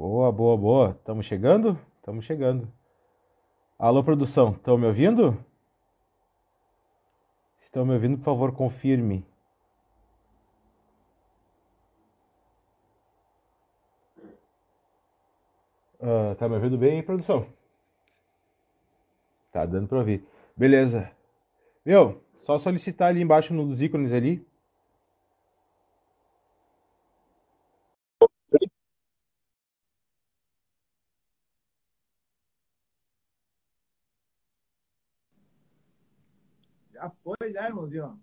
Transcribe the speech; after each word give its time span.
Boa, 0.00 0.32
boa, 0.32 0.56
boa. 0.56 0.90
Estamos 0.98 1.26
chegando? 1.26 1.78
Estamos 1.98 2.24
chegando. 2.24 2.72
Alô, 3.78 4.02
produção, 4.02 4.52
estão 4.52 4.78
me 4.78 4.86
ouvindo? 4.86 5.36
Estão 7.60 7.84
me 7.84 7.92
ouvindo, 7.92 8.16
por 8.16 8.24
favor, 8.24 8.50
confirme. 8.52 9.26
Uh, 16.00 16.34
tá 16.38 16.48
me 16.48 16.54
ouvindo 16.54 16.78
bem, 16.78 17.02
produção? 17.02 17.46
Tá 19.52 19.66
dando 19.66 19.86
pra 19.86 19.98
ouvir. 19.98 20.24
Beleza. 20.56 21.12
Meu, 21.84 22.24
só 22.38 22.58
solicitar 22.58 23.08
ali 23.08 23.20
embaixo 23.20 23.52
nos 23.52 23.82
ícones 23.82 24.14
ali 24.14 24.42
Já 37.00 37.10
foi, 37.24 37.50
já, 37.50 37.66
irmãozinho. 37.66 38.20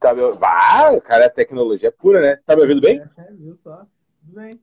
Tá 0.00 0.14
me... 0.14 0.22
Ah, 0.40 0.98
cara, 1.02 1.24
é 1.26 1.28
tecnologia 1.28 1.92
pura, 1.92 2.20
né? 2.20 2.40
Tá 2.46 2.56
me 2.56 2.62
ouvindo 2.62 2.80
bem? 2.80 2.98
É, 2.98 3.20
é, 3.20 3.32
viu 3.32 3.58
só. 3.62 3.86
Tudo 4.20 4.40
bem. 4.40 4.58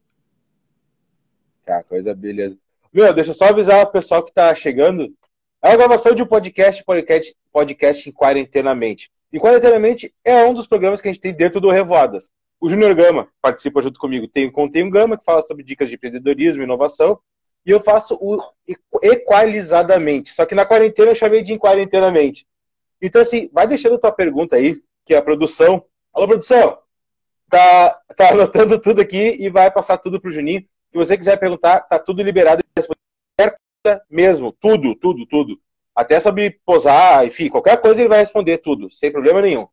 Tá, 1.64 1.84
coisa 1.84 2.16
beleza. 2.16 2.58
Meu, 2.92 3.14
deixa 3.14 3.30
eu 3.30 3.36
só 3.36 3.46
avisar 3.46 3.84
o 3.84 3.92
pessoal 3.92 4.24
que 4.24 4.34
tá 4.34 4.54
chegando. 4.56 5.14
É 5.62 5.72
a 5.72 5.76
gravação 5.76 6.16
de 6.16 6.24
um 6.24 6.26
podcast, 6.26 6.84
podcast, 6.84 7.36
podcast 7.52 8.10
em 8.10 8.12
Quarentenamente. 8.12 9.12
E 9.32 9.40
Quarentenamente 9.40 10.12
é 10.26 10.44
um 10.46 10.54
dos 10.54 10.66
programas 10.66 11.00
que 11.00 11.08
a 11.08 11.14
gente 11.14 11.22
tem 11.22 11.34
dentro 11.34 11.62
do 11.62 11.70
Revoadas. 11.70 12.32
O 12.60 12.68
Júnior 12.68 12.96
Gama 12.96 13.28
participa 13.40 13.84
junto 13.84 14.00
comigo. 14.00 14.28
Tem, 14.28 14.52
contém 14.52 14.84
um 14.84 14.90
Gama 14.90 15.16
que 15.16 15.24
fala 15.24 15.44
sobre 15.44 15.64
dicas 15.64 15.90
de 15.90 15.96
empreendedorismo 15.96 16.64
e 16.64 16.66
inovação. 16.66 17.20
E 17.66 17.70
eu 17.70 17.80
faço 17.80 18.18
o 18.20 18.42
equalizadamente. 19.04 20.32
Só 20.32 20.44
que 20.44 20.56
na 20.56 20.66
quarentena 20.66 21.12
eu 21.12 21.16
chamei 21.16 21.44
de 21.44 21.54
em 21.54 21.58
quarentenamente. 21.60 22.48
Então, 23.04 23.22
assim, 23.22 23.50
vai 23.52 23.68
deixando 23.68 24.00
tua 24.00 24.14
pergunta 24.14 24.56
aí, 24.56 24.82
que 25.06 25.14
é 25.14 25.18
a 25.18 25.22
produção. 25.22 25.86
Alô, 26.14 26.26
produção! 26.26 26.80
Tá, 27.50 27.90
tá 28.16 28.30
anotando 28.30 28.80
tudo 28.80 29.02
aqui 29.02 29.36
e 29.38 29.50
vai 29.50 29.70
passar 29.70 29.98
tudo 29.98 30.22
pro 30.22 30.32
Juninho. 30.32 30.62
Se 30.62 30.98
você 30.98 31.18
quiser 31.18 31.38
perguntar, 31.38 31.82
tá 31.82 32.00
tudo 32.00 32.24
liberado. 32.24 32.64
Mesmo, 34.10 34.54
tudo, 34.54 34.96
tudo, 34.96 35.26
tudo. 35.26 35.60
Até 35.94 36.18
sobre 36.22 36.62
posar, 36.66 37.26
enfim, 37.26 37.50
qualquer 37.50 37.80
coisa 37.82 38.00
ele 38.00 38.08
vai 38.08 38.20
responder 38.20 38.60
tudo, 38.60 38.90
sem 38.90 39.12
problema 39.12 39.42
nenhum. 39.42 39.68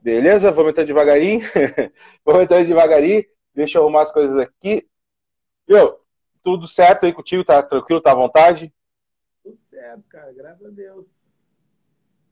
Beleza? 0.00 0.50
Vamos 0.50 0.70
entrar 0.70 0.84
devagarinho. 0.84 1.40
Vamos 2.24 2.44
entrar 2.44 2.64
devagarinho. 2.64 3.22
Deixa 3.54 3.76
eu 3.76 3.82
arrumar 3.82 4.02
as 4.02 4.12
coisas 4.12 4.38
aqui. 4.38 4.88
Tudo 6.42 6.66
certo 6.66 7.04
aí 7.04 7.12
contigo? 7.12 7.44
Tá 7.44 7.62
tranquilo? 7.62 8.00
Tá 8.00 8.12
à 8.12 8.14
vontade? 8.14 8.72
Tudo 9.42 9.58
certo, 9.68 10.02
cara. 10.08 10.32
Graças 10.32 10.64
a 10.64 10.70
Deus. 10.70 11.15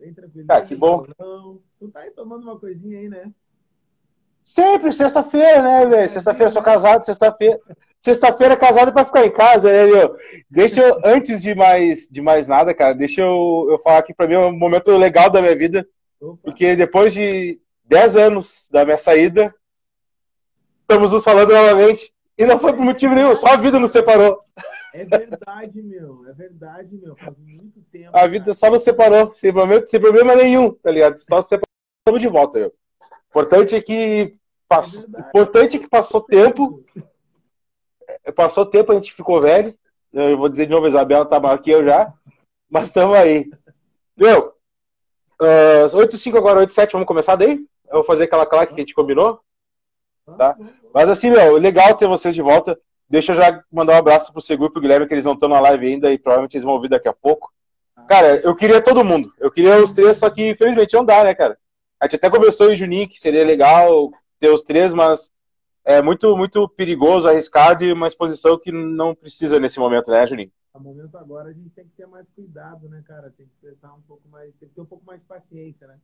Bem 0.05 0.12
tranquilo. 0.12 0.47
Ah, 0.50 0.60
que 0.60 0.77
bom. 0.77 1.06
Não. 1.19 1.60
Tu 1.78 1.88
tá 1.88 2.00
aí 2.00 2.10
tomando 2.10 2.42
uma 2.42 2.58
coisinha 2.58 2.98
aí, 2.98 3.08
né? 3.08 3.33
Sempre, 4.42 4.92
sexta-feira, 4.92 5.62
né, 5.62 5.86
velho? 5.86 6.10
Sexta-feira 6.10 6.50
sou 6.50 6.62
casado, 6.62 7.06
sexta-feira. 7.06 7.58
Sexta-feira 7.98 8.55
casado 8.55 8.92
pra 8.92 9.06
ficar 9.06 9.25
em 9.25 9.30
casa, 9.30 9.72
né, 9.72 9.86
meu? 9.86 10.14
Deixa 10.50 10.82
eu, 10.82 11.00
antes 11.02 11.41
de 11.41 11.55
mais, 11.55 12.06
de 12.10 12.20
mais 12.20 12.47
nada, 12.47 12.75
cara, 12.75 12.94
deixa 12.94 13.22
eu, 13.22 13.66
eu 13.70 13.78
falar 13.78 14.00
aqui 14.00 14.12
pra 14.12 14.27
mim 14.27 14.34
é 14.34 14.38
um 14.41 14.52
momento 14.52 14.94
legal 14.94 15.30
da 15.30 15.41
minha 15.41 15.56
vida. 15.56 15.88
Opa. 16.20 16.38
Porque 16.44 16.77
depois 16.77 17.14
de 17.14 17.58
10 17.86 18.16
anos 18.16 18.69
da 18.70 18.84
minha 18.84 18.98
saída, 18.98 19.55
estamos 20.82 21.12
nos 21.12 21.25
falando 21.25 21.55
novamente. 21.55 22.12
E 22.36 22.44
não 22.44 22.58
foi 22.58 22.75
por 22.75 22.82
motivo 22.82 23.14
nenhum, 23.14 23.34
só 23.34 23.55
a 23.55 23.56
vida 23.56 23.78
nos 23.78 23.92
separou. 23.92 24.44
É 24.92 25.05
verdade, 25.05 25.82
meu. 25.82 26.28
É 26.28 26.32
verdade, 26.32 26.97
meu. 26.97 27.16
Faz 27.16 27.36
muito 27.38 27.81
tempo. 27.94 28.10
A 28.12 28.27
vida 28.27 28.53
só 28.53 28.71
nos 28.71 28.82
separou, 28.82 29.32
sem 29.32 29.53
problema, 29.53 29.87
sem 29.87 30.00
problema 30.00 30.34
nenhum, 30.34 30.72
tá 30.72 30.91
ligado? 30.91 31.16
Só 31.19 31.41
separamos 31.43 32.21
de 32.21 32.28
volta, 32.28 32.59
meu. 32.59 32.75
Importante 33.31 33.77
é 33.77 33.81
que 33.81 34.32
passou, 34.69 35.05
é 35.15 35.21
importante 35.21 35.77
é 35.77 35.81
que 35.81 35.88
passou 35.88 36.21
tempo. 36.21 36.84
É, 38.25 38.33
passou 38.33 38.66
tempo, 38.66 38.91
a 38.91 38.94
gente 38.97 39.12
ficou 39.12 39.41
velho. 39.41 39.77
Eu 40.12 40.37
vou 40.37 40.49
dizer 40.49 40.66
de 40.66 40.72
novo, 40.72 40.87
a 40.87 40.88
Isabela 40.88 41.25
tá 41.25 41.38
maior 41.38 41.59
que 41.59 41.71
eu 41.71 41.84
já. 41.84 42.12
Mas 42.69 42.88
estamos 42.88 43.15
aí. 43.15 43.50
Meu, 44.16 44.54
uh, 45.41 45.97
8 45.97 46.16
5 46.16 46.37
agora, 46.37 46.60
8 46.60 46.72
7, 46.72 46.93
vamos 46.93 47.06
começar 47.06 47.37
daí? 47.37 47.65
Eu 47.87 47.97
vou 47.97 48.04
fazer 48.04 48.25
aquela 48.25 48.47
claque 48.47 48.75
que 48.75 48.81
a 48.81 48.83
gente 48.83 48.94
combinou. 48.94 49.41
Tá? 50.38 50.56
Mas 50.93 51.09
assim, 51.09 51.31
meu, 51.31 51.56
legal 51.59 51.94
ter 51.94 52.06
vocês 52.06 52.34
de 52.34 52.43
volta. 52.43 52.78
Deixa 53.09 53.33
eu 53.33 53.37
já 53.37 53.62
mandar 53.71 53.94
um 53.94 53.99
abraço 53.99 54.33
pro 54.33 54.41
Seguro 54.41 54.71
e 54.71 54.72
pro 54.72 54.81
Guilherme, 54.81 55.06
que 55.06 55.15
eles 55.15 55.25
não 55.25 55.34
estão 55.34 55.49
na 55.49 55.60
live 55.60 55.87
ainda 55.87 56.10
e 56.10 56.19
provavelmente 56.19 56.56
eles 56.56 56.65
vão 56.65 56.75
ouvir 56.75 56.88
daqui 56.88 57.09
a 57.09 57.12
pouco. 57.12 57.53
Cara, 58.06 58.37
eu 58.41 58.54
queria 58.54 58.82
todo 58.82 59.04
mundo. 59.04 59.32
Eu 59.38 59.50
queria 59.50 59.82
os 59.82 59.92
três, 59.92 60.19
só 60.19 60.28
que 60.28 60.50
infelizmente 60.50 60.94
não 60.94 61.04
dá, 61.04 61.25
né, 61.25 61.34
cara? 61.34 61.59
A 62.00 62.06
gente 62.06 62.16
até 62.16 62.28
conversou 62.28 62.70
em 62.70 62.76
Juninho 62.76 63.09
que 63.09 63.19
seria 63.19 63.44
legal 63.44 64.10
ter 64.38 64.50
os 64.50 64.62
três, 64.62 64.92
mas 64.92 65.32
é 65.84 66.03
muito, 66.03 66.37
muito 66.37 66.69
perigoso, 66.69 67.28
arriscado 67.28 67.84
e 67.84 67.92
uma 67.92 68.09
exposição 68.09 68.59
que 68.59 68.70
não 68.70 69.15
precisa 69.15 69.59
nesse 69.59 69.78
momento, 69.78 70.10
né, 70.10 70.26
Juninho? 70.26 70.53
No 70.75 70.81
momento 70.81 71.16
agora 71.16 71.50
a 71.50 71.53
gente 71.53 71.70
tem 71.70 71.84
que 71.84 71.92
ter 71.97 72.06
mais 72.06 72.26
cuidado, 72.34 72.88
né, 72.88 73.03
cara? 73.06 73.32
Tem 73.37 73.47
que 73.47 73.53
prestar 73.60 73.92
um 73.94 74.03
pouco 74.03 74.28
mais, 74.28 74.53
tem 74.56 74.69
que 74.69 74.75
ter 74.75 74.81
um 74.81 74.86
pouco 74.86 75.04
mais 75.06 75.21
de 75.21 75.26
paciência, 75.26 75.86
né? 75.86 75.98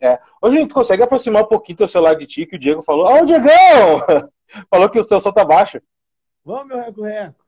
É. 0.00 0.18
Hoje 0.40 0.56
a 0.56 0.60
gente 0.60 0.74
consegue 0.74 1.02
aproximar 1.02 1.42
um 1.42 1.48
pouquinho 1.48 1.78
teu 1.78 1.88
celular 1.88 2.14
de 2.14 2.26
ti, 2.26 2.46
que 2.46 2.56
o 2.56 2.58
Diego 2.58 2.82
falou. 2.82 3.06
Ó, 3.06 3.20
oh, 3.20 3.24
Diegão! 3.26 4.00
falou 4.68 4.88
que 4.88 4.98
o 4.98 5.06
teu 5.06 5.20
som 5.20 5.30
tá 5.30 5.44
baixo. 5.44 5.80
Vamos, 6.44 6.68
meu 6.68 6.78
reco-reco. 6.78 7.44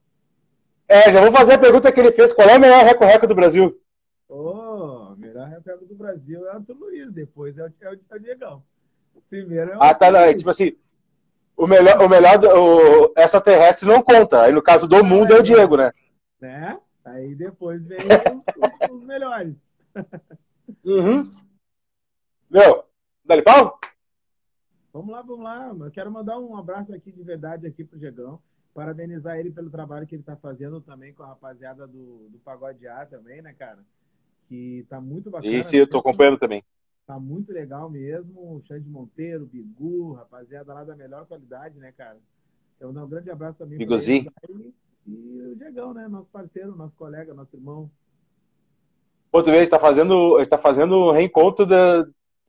É, 0.92 1.10
já 1.10 1.22
vou 1.22 1.32
fazer 1.32 1.54
a 1.54 1.58
pergunta 1.58 1.90
que 1.90 1.98
ele 1.98 2.12
fez. 2.12 2.34
Qual 2.34 2.46
é 2.46 2.54
o 2.54 2.60
melhor 2.60 2.84
reco-reco 2.84 3.26
do 3.26 3.34
Brasil? 3.34 3.80
Ô, 4.28 4.34
oh, 4.34 5.16
melhor 5.16 5.48
reco-reco 5.48 5.86
do 5.86 5.94
Brasil 5.94 6.46
é 6.46 6.52
o 6.52 6.56
Antônio 6.58 6.82
Luiz, 6.82 7.10
depois 7.10 7.56
é 7.56 7.62
o, 7.62 7.72
é 7.80 7.88
o, 7.88 7.94
é 7.94 8.16
o 8.16 8.20
Diegão. 8.20 8.62
Primeiro 9.30 9.70
é 9.70 9.76
o 9.78 9.82
Ah, 9.82 9.94
tá, 9.94 10.10
não, 10.10 10.20
é, 10.20 10.34
tipo 10.34 10.50
assim, 10.50 10.76
o 11.56 11.66
melhor, 11.66 11.98
o 12.02 12.08
melhor 12.10 12.38
o, 12.44 13.10
essa 13.16 13.40
terrestre 13.40 13.88
não 13.88 14.02
conta. 14.02 14.42
Aí 14.42 14.52
no 14.52 14.60
caso 14.60 14.86
do 14.86 15.02
mundo 15.02 15.32
é, 15.32 15.38
o 15.38 15.42
Diego, 15.42 15.78
né? 15.78 15.92
Né? 16.38 16.78
Aí 17.06 17.34
depois 17.34 17.82
vem 17.86 17.96
os, 17.98 18.90
os, 18.90 18.90
os 18.90 19.04
melhores. 19.06 19.54
uhum. 20.84 21.30
Meu, 22.50 22.84
dá 23.24 23.42
pau? 23.42 23.80
Vamos 24.92 25.10
lá, 25.10 25.22
vamos 25.22 25.42
lá. 25.42 25.74
Eu 25.86 25.90
quero 25.90 26.10
mandar 26.10 26.38
um 26.38 26.54
abraço 26.54 26.94
aqui 26.94 27.10
de 27.10 27.22
verdade 27.22 27.66
aqui 27.66 27.82
pro 27.82 27.98
Diegão. 27.98 28.38
Parabenizar 28.74 29.38
ele 29.38 29.50
pelo 29.50 29.68
trabalho 29.70 30.06
que 30.06 30.14
ele 30.14 30.22
está 30.22 30.34
fazendo 30.36 30.80
também 30.80 31.12
com 31.12 31.22
a 31.22 31.26
rapaziada 31.26 31.86
do, 31.86 32.28
do 32.30 32.38
Pagode 32.38 32.86
A 32.88 33.04
também, 33.04 33.42
né, 33.42 33.54
cara? 33.58 33.78
Que 34.48 34.86
tá 34.88 35.00
muito 35.00 35.30
bacana. 35.30 35.52
Isso, 35.52 35.76
eu 35.76 35.86
tô 35.86 35.98
acompanhando 35.98 36.38
também. 36.38 36.64
Tá 37.06 37.18
muito 37.18 37.52
legal 37.52 37.90
mesmo. 37.90 38.62
Xande 38.66 38.88
Monteiro, 38.88 39.44
Bigu, 39.44 40.12
rapaziada 40.12 40.72
lá 40.72 40.84
da 40.84 40.96
melhor 40.96 41.26
qualidade, 41.26 41.78
né, 41.78 41.92
cara? 41.92 42.18
Então, 42.76 42.90
um 42.90 43.08
grande 43.08 43.30
abraço 43.30 43.58
também. 43.58 43.76
Biguzinho. 43.76 44.32
E 45.06 45.42
o 45.52 45.56
Diegão, 45.56 45.92
né? 45.92 46.08
Nosso 46.08 46.28
parceiro, 46.32 46.74
nosso 46.74 46.94
colega, 46.96 47.34
nosso 47.34 47.54
irmão. 47.54 47.90
Outra 49.30 49.50
vez, 49.50 49.62
a 49.62 49.64
gente 49.64 49.70
tá 49.70 49.78
fazendo, 49.78 50.36
a 50.36 50.38
gente 50.40 50.50
tá 50.50 50.58
fazendo 50.58 51.10
reencontro 51.10 51.66
da, 51.66 52.06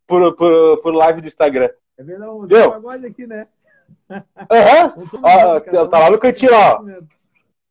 por, 0.08 0.36
por, 0.36 0.82
por 0.82 0.94
live 0.94 1.22
do 1.22 1.28
Instagram. 1.28 1.70
É 1.98 2.04
verdade, 2.04 2.32
um 2.32 2.48
pagode 2.48 3.06
aqui, 3.06 3.28
né? 3.28 3.48
Uhum. 4.14 5.90
tá 5.90 6.00
lá 6.00 6.10
no 6.10 6.20
cantinho, 6.20 6.54
ó. 6.54 6.84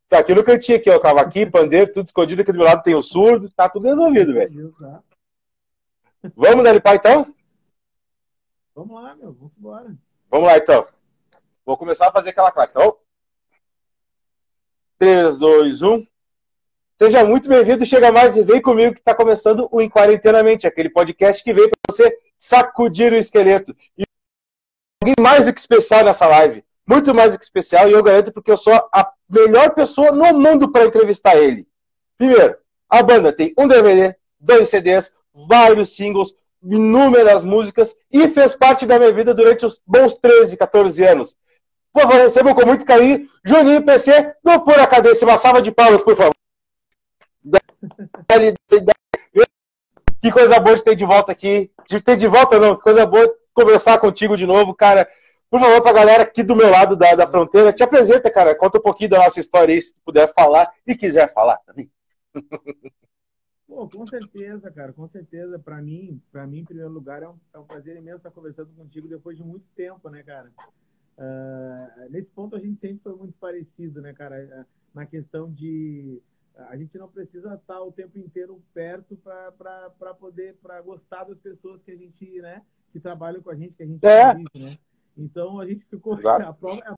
Tá 0.07 0.19
aqui 0.19 0.33
no 0.35 0.43
cantinho, 0.43 0.77
aqui, 0.77 0.89
ó. 0.89 0.99
Cavaquinho, 0.99 1.51
pandeiro, 1.51 1.91
tudo 1.91 2.05
escondido. 2.05 2.41
Aqui 2.41 2.51
do 2.51 2.57
meu 2.57 2.67
lado 2.67 2.83
tem 2.83 2.95
o 2.95 3.01
surdo. 3.03 3.49
Tá 3.49 3.69
tudo 3.69 3.87
resolvido, 3.87 4.33
velho. 4.33 4.73
Tá. 4.79 5.01
Vamos, 6.35 6.63
Dani 6.63 6.79
Pai, 6.79 6.95
então? 6.97 7.33
Vamos 8.75 9.01
lá, 9.01 9.15
meu. 9.15 9.33
Vamos 9.33 9.51
embora. 9.57 9.95
Vamos 10.29 10.47
lá, 10.47 10.57
então. 10.57 10.87
Vou 11.65 11.77
começar 11.77 12.09
a 12.09 12.11
fazer 12.11 12.31
aquela 12.31 12.51
claque, 12.51 12.73
bom? 12.73 12.97
3, 14.97 15.37
2, 15.37 15.81
1. 15.81 16.07
Seja 16.97 17.25
muito 17.25 17.49
bem-vindo, 17.49 17.85
chega 17.85 18.11
mais 18.11 18.37
e 18.37 18.43
vem 18.43 18.61
comigo 18.61 18.93
que 18.93 18.99
está 18.99 19.13
começando 19.13 19.67
o 19.71 19.81
Em 19.81 19.89
Quarentenamente, 19.89 20.67
aquele 20.67 20.89
podcast 20.89 21.43
que 21.43 21.53
vem 21.53 21.69
para 21.69 21.79
você 21.89 22.17
sacudir 22.37 23.11
o 23.11 23.17
esqueleto. 23.17 23.75
E 23.97 24.03
alguém 25.03 25.13
mais 25.19 25.45
do 25.45 25.53
que 25.53 25.59
especial 25.59 26.05
nessa 26.05 26.25
live, 26.25 26.63
muito 26.87 27.13
mais 27.13 27.33
do 27.33 27.39
que 27.39 27.43
especial, 27.43 27.89
e 27.89 27.91
eu 27.91 28.01
garanto 28.01 28.31
porque 28.31 28.49
eu 28.49 28.57
sou 28.57 28.73
a 28.73 29.11
melhor 29.29 29.71
pessoa 29.71 30.11
no 30.11 30.33
mundo 30.39 30.71
para 30.71 30.85
entrevistar 30.85 31.35
ele. 31.35 31.67
Primeiro, 32.17 32.55
a 32.89 33.03
banda 33.03 33.33
tem 33.33 33.53
um 33.57 33.67
DVD, 33.67 34.15
dois 34.39 34.69
CDs, 34.69 35.11
vários 35.33 35.95
singles, 35.95 36.33
inúmeras 36.63 37.43
músicas 37.43 37.93
e 38.09 38.29
fez 38.29 38.55
parte 38.55 38.85
da 38.85 38.97
minha 38.97 39.11
vida 39.11 39.33
durante 39.33 39.65
os 39.65 39.81
bons 39.85 40.15
13, 40.15 40.55
14 40.55 41.03
anos. 41.03 41.35
Por 41.91 42.03
favor, 42.03 42.15
recebam 42.15 42.55
com 42.55 42.65
muito 42.65 42.85
carinho 42.85 43.27
Juninho 43.43 43.83
PC 43.83 44.33
do 44.43 44.61
Pura 44.61 44.87
Cadência. 44.87 45.27
Uma 45.27 45.37
salva 45.37 45.61
de 45.61 45.71
palmas, 45.71 46.01
por 46.01 46.15
favor. 46.15 46.33
Que 50.21 50.31
coisa 50.31 50.57
boa 50.57 50.73
de 50.73 50.81
ter 50.81 50.95
de 50.95 51.03
volta 51.03 51.33
aqui. 51.33 51.69
De 51.85 51.99
ter 51.99 52.15
de 52.15 52.27
volta, 52.27 52.57
não. 52.57 52.77
Que 52.77 52.81
coisa 52.81 53.05
boa 53.05 53.29
conversar 53.53 53.99
contigo 53.99 54.35
de 54.35 54.45
novo, 54.45 54.73
cara. 54.73 55.07
Por 55.49 55.59
favor, 55.59 55.81
pra 55.81 55.93
galera 55.93 56.23
aqui 56.23 56.43
do 56.43 56.55
meu 56.55 56.69
lado 56.69 56.95
da, 56.95 57.13
da 57.15 57.27
fronteira, 57.27 57.71
te 57.71 57.83
apresenta, 57.83 58.31
cara. 58.31 58.55
Conta 58.55 58.79
um 58.79 58.81
pouquinho 58.81 59.11
da 59.11 59.19
nossa 59.19 59.39
história 59.39 59.73
aí, 59.73 59.81
se 59.81 59.95
puder 60.03 60.27
falar 60.33 60.71
e 60.85 60.95
quiser 60.95 61.31
falar 61.31 61.57
também. 61.57 61.91
Pô, 63.67 63.87
com 63.89 64.05
certeza, 64.05 64.69
cara, 64.71 64.93
com 64.93 65.07
certeza. 65.07 65.57
Para 65.57 65.81
mim, 65.81 66.21
para 66.31 66.45
mim, 66.45 66.59
em 66.59 66.65
primeiro 66.65 66.91
lugar, 66.91 67.23
é 67.23 67.29
um, 67.29 67.35
é 67.53 67.59
um 67.59 67.65
prazer 67.65 67.97
imenso 67.97 68.17
estar 68.17 68.31
conversando 68.31 68.69
contigo 68.75 69.07
depois 69.07 69.37
de 69.37 69.43
muito 69.43 69.65
tempo, 69.75 70.09
né, 70.09 70.21
cara? 70.23 70.51
Uh, 71.17 72.09
nesse 72.09 72.29
ponto 72.29 72.55
a 72.55 72.59
gente 72.59 72.79
sempre 72.79 72.99
foi 73.03 73.15
muito 73.15 73.33
parecido, 73.39 74.01
né, 74.01 74.13
cara? 74.13 74.67
Na 74.93 75.05
questão 75.05 75.51
de 75.51 76.21
a 76.55 76.77
gente 76.77 76.97
não 76.97 77.07
precisa 77.07 77.55
estar 77.55 77.81
o 77.81 77.91
tempo 77.91 78.17
inteiro 78.19 78.61
perto 78.73 79.15
para 79.17 80.13
poder 80.19 80.55
para 80.61 80.79
gostar 80.81 81.23
das 81.23 81.39
pessoas 81.39 81.81
que 81.81 81.91
a 81.91 81.95
gente, 81.95 82.41
né, 82.41 82.61
que 82.93 82.99
trabalham 82.99 83.41
com 83.41 83.49
a 83.49 83.55
gente, 83.55 83.73
que 83.73 83.83
a 83.83 83.85
gente 83.85 84.05
é. 84.05 84.35
vive, 84.35 84.49
né? 84.55 84.77
Então 85.17 85.59
a 85.59 85.65
gente 85.65 85.83
ficou 85.85 86.17
Exato. 86.17 86.45
a 86.47 86.53
prova, 86.53 86.81
a 86.85 86.95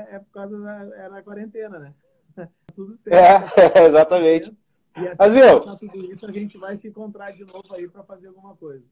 é 0.00 0.18
por 0.18 0.30
causa 0.30 0.58
da 0.60 0.72
era 0.96 1.18
a 1.18 1.22
quarentena, 1.22 1.78
né? 1.78 1.94
tudo 2.74 2.96
certo. 3.02 3.60
É, 3.60 3.82
exatamente. 3.86 4.56
E 4.96 5.08
assim, 5.08 5.16
Mas, 5.18 5.32
viu? 5.32 5.60
Tudo 5.60 6.12
isso, 6.12 6.26
a 6.26 6.32
gente 6.32 6.58
vai 6.58 6.78
se 6.78 6.88
encontrar 6.88 7.32
de 7.32 7.44
novo 7.44 7.74
aí 7.74 7.88
para 7.88 8.04
fazer 8.04 8.28
alguma 8.28 8.54
coisa. 8.54 8.84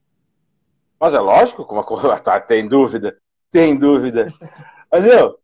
Mas 0.98 1.14
é 1.14 1.20
lógico, 1.20 1.64
como 1.64 1.84
tá, 2.20 2.40
tem 2.40 2.66
dúvida, 2.66 3.16
tem 3.50 3.76
dúvida. 3.76 4.32
Mas, 4.90 5.04
viu, 5.04 5.38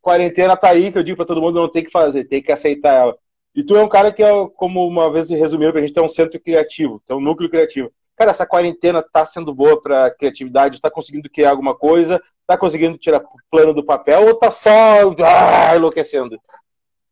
quarentena 0.00 0.56
tá 0.56 0.68
aí, 0.68 0.92
que 0.92 0.98
eu 0.98 1.02
digo 1.02 1.16
para 1.16 1.26
todo 1.26 1.40
mundo, 1.40 1.60
não 1.60 1.70
tem 1.70 1.84
que 1.84 1.90
fazer, 1.90 2.24
tem 2.24 2.42
que 2.42 2.52
aceitar 2.52 2.94
ela. 2.94 3.18
E 3.54 3.64
tu 3.64 3.76
é 3.76 3.82
um 3.82 3.88
cara 3.88 4.12
que, 4.12 4.22
é, 4.22 4.48
como 4.54 4.86
uma 4.86 5.10
vez 5.12 5.28
resumiram 5.28 5.72
pra 5.72 5.80
gente, 5.80 5.92
tem 5.92 6.02
um 6.02 6.08
centro 6.08 6.38
criativo, 6.40 7.02
tem 7.06 7.16
um 7.16 7.20
núcleo 7.20 7.50
criativo. 7.50 7.90
Cara, 8.16 8.30
essa 8.30 8.46
quarentena 8.46 9.02
tá 9.02 9.24
sendo 9.24 9.54
boa 9.54 9.80
pra 9.80 10.10
criatividade, 10.10 10.80
tá 10.80 10.90
conseguindo 10.90 11.30
criar 11.30 11.50
alguma 11.50 11.76
coisa, 11.76 12.20
tá 12.46 12.58
conseguindo 12.58 12.98
tirar 12.98 13.22
plano 13.50 13.72
do 13.72 13.84
papel 13.84 14.26
ou 14.26 14.34
tá 14.34 14.50
só 14.50 14.70
ah, 14.70 15.76
enlouquecendo? 15.76 16.40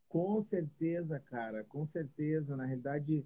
Com 0.08 0.44
certeza, 0.50 1.22
cara, 1.30 1.64
com 1.68 1.86
certeza. 1.86 2.56
Na 2.56 2.64
realidade, 2.64 3.24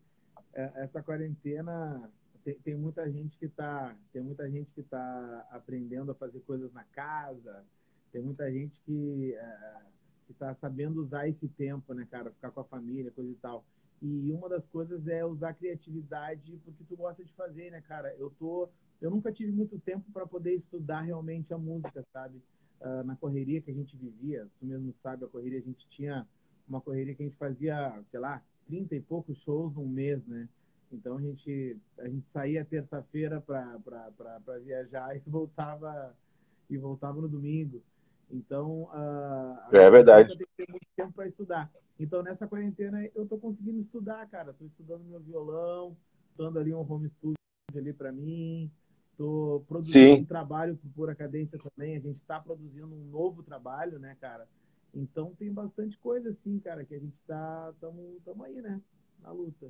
é, 0.52 0.70
essa 0.76 1.02
quarentena 1.02 2.10
tem, 2.44 2.54
tem 2.54 2.74
muita 2.74 3.10
gente 3.10 3.38
que 3.38 3.48
tá, 3.48 3.94
tem 4.12 4.22
muita 4.22 4.50
gente 4.50 4.70
que 4.74 4.82
tá 4.82 5.46
aprendendo 5.50 6.12
a 6.12 6.14
fazer 6.14 6.40
coisas 6.40 6.72
na 6.72 6.84
casa, 6.84 7.64
tem 8.12 8.20
muita 8.20 8.50
gente 8.50 8.80
que 8.84 9.34
é, 10.30 10.32
está 10.32 10.54
sabendo 10.54 11.02
usar 11.02 11.28
esse 11.28 11.48
tempo, 11.48 11.92
né, 11.94 12.06
cara, 12.10 12.30
ficar 12.30 12.50
com 12.50 12.60
a 12.60 12.64
família, 12.64 13.10
coisa 13.10 13.30
e 13.30 13.36
tal. 13.36 13.64
E 14.02 14.32
uma 14.32 14.48
das 14.48 14.64
coisas 14.66 15.06
é 15.06 15.24
usar 15.24 15.52
criatividade 15.54 16.58
porque 16.64 16.84
tu 16.84 16.96
gosta 16.96 17.22
de 17.22 17.32
fazer, 17.34 17.70
né, 17.70 17.82
cara? 17.82 18.14
Eu 18.18 18.30
tô, 18.38 18.68
eu 19.00 19.10
nunca 19.10 19.30
tive 19.30 19.52
muito 19.52 19.78
tempo 19.80 20.10
para 20.12 20.26
poder 20.26 20.54
estudar 20.54 21.02
realmente 21.02 21.52
a 21.52 21.58
música, 21.58 22.04
sabe? 22.12 22.40
Uh, 22.80 23.04
na 23.04 23.14
correria 23.14 23.60
que 23.60 23.70
a 23.70 23.74
gente 23.74 23.94
vivia, 23.96 24.48
tu 24.58 24.64
mesmo 24.64 24.94
sabe, 25.02 25.24
a 25.24 25.28
correria 25.28 25.58
a 25.58 25.62
gente 25.62 25.86
tinha 25.90 26.26
uma 26.66 26.80
correria 26.80 27.14
que 27.14 27.22
a 27.22 27.26
gente 27.26 27.36
fazia, 27.36 28.02
sei 28.10 28.20
lá, 28.20 28.42
30 28.66 28.94
e 28.94 29.00
poucos 29.02 29.36
shows 29.42 29.74
num 29.74 29.86
mês, 29.86 30.24
né? 30.26 30.48
Então 30.90 31.18
a 31.18 31.20
gente, 31.20 31.76
a 31.98 32.08
gente 32.08 32.26
saía 32.32 32.64
terça-feira 32.64 33.40
para 33.40 34.58
viajar 34.64 35.14
e 35.18 35.20
voltava 35.26 36.16
e 36.70 36.78
voltava 36.78 37.20
no 37.20 37.28
domingo. 37.28 37.82
Então, 38.30 38.84
uh, 38.92 39.76
é 39.76 39.90
verdade. 39.90 40.36
Tem 40.36 40.38
que 40.38 40.46
ter 40.56 40.70
muito 40.70 40.86
tempo 40.96 41.12
para 41.12 41.26
estudar. 41.26 41.70
Então, 41.98 42.22
nessa 42.22 42.46
quarentena, 42.46 43.06
eu 43.14 43.24
estou 43.24 43.38
conseguindo 43.38 43.80
estudar, 43.80 44.26
cara. 44.28 44.52
Estou 44.52 44.66
estudando 44.66 45.04
meu 45.04 45.20
violão, 45.20 45.96
dando 46.36 46.58
ali 46.58 46.72
um 46.72 46.80
home 46.80 47.10
studio 47.10 47.36
ali 47.74 47.92
para 47.92 48.12
mim. 48.12 48.70
Estou 49.10 49.60
produzindo 49.68 50.16
Sim. 50.16 50.22
um 50.22 50.24
trabalho 50.24 50.76
por 50.76 50.90
pura 50.92 51.14
cadência 51.14 51.58
também. 51.58 51.96
A 51.96 52.00
gente 52.00 52.16
está 52.16 52.40
produzindo 52.40 52.86
um 52.86 53.10
novo 53.10 53.42
trabalho, 53.42 53.98
né, 53.98 54.16
cara? 54.20 54.46
Então 54.94 55.32
tem 55.38 55.52
bastante 55.52 55.98
coisa 55.98 56.30
assim, 56.30 56.58
cara, 56.58 56.84
que 56.84 56.94
a 56.94 56.98
gente 56.98 57.16
tá 57.26 57.72
tamo, 57.80 58.18
aí, 58.44 58.62
né? 58.62 58.80
Na 59.22 59.30
luta. 59.30 59.66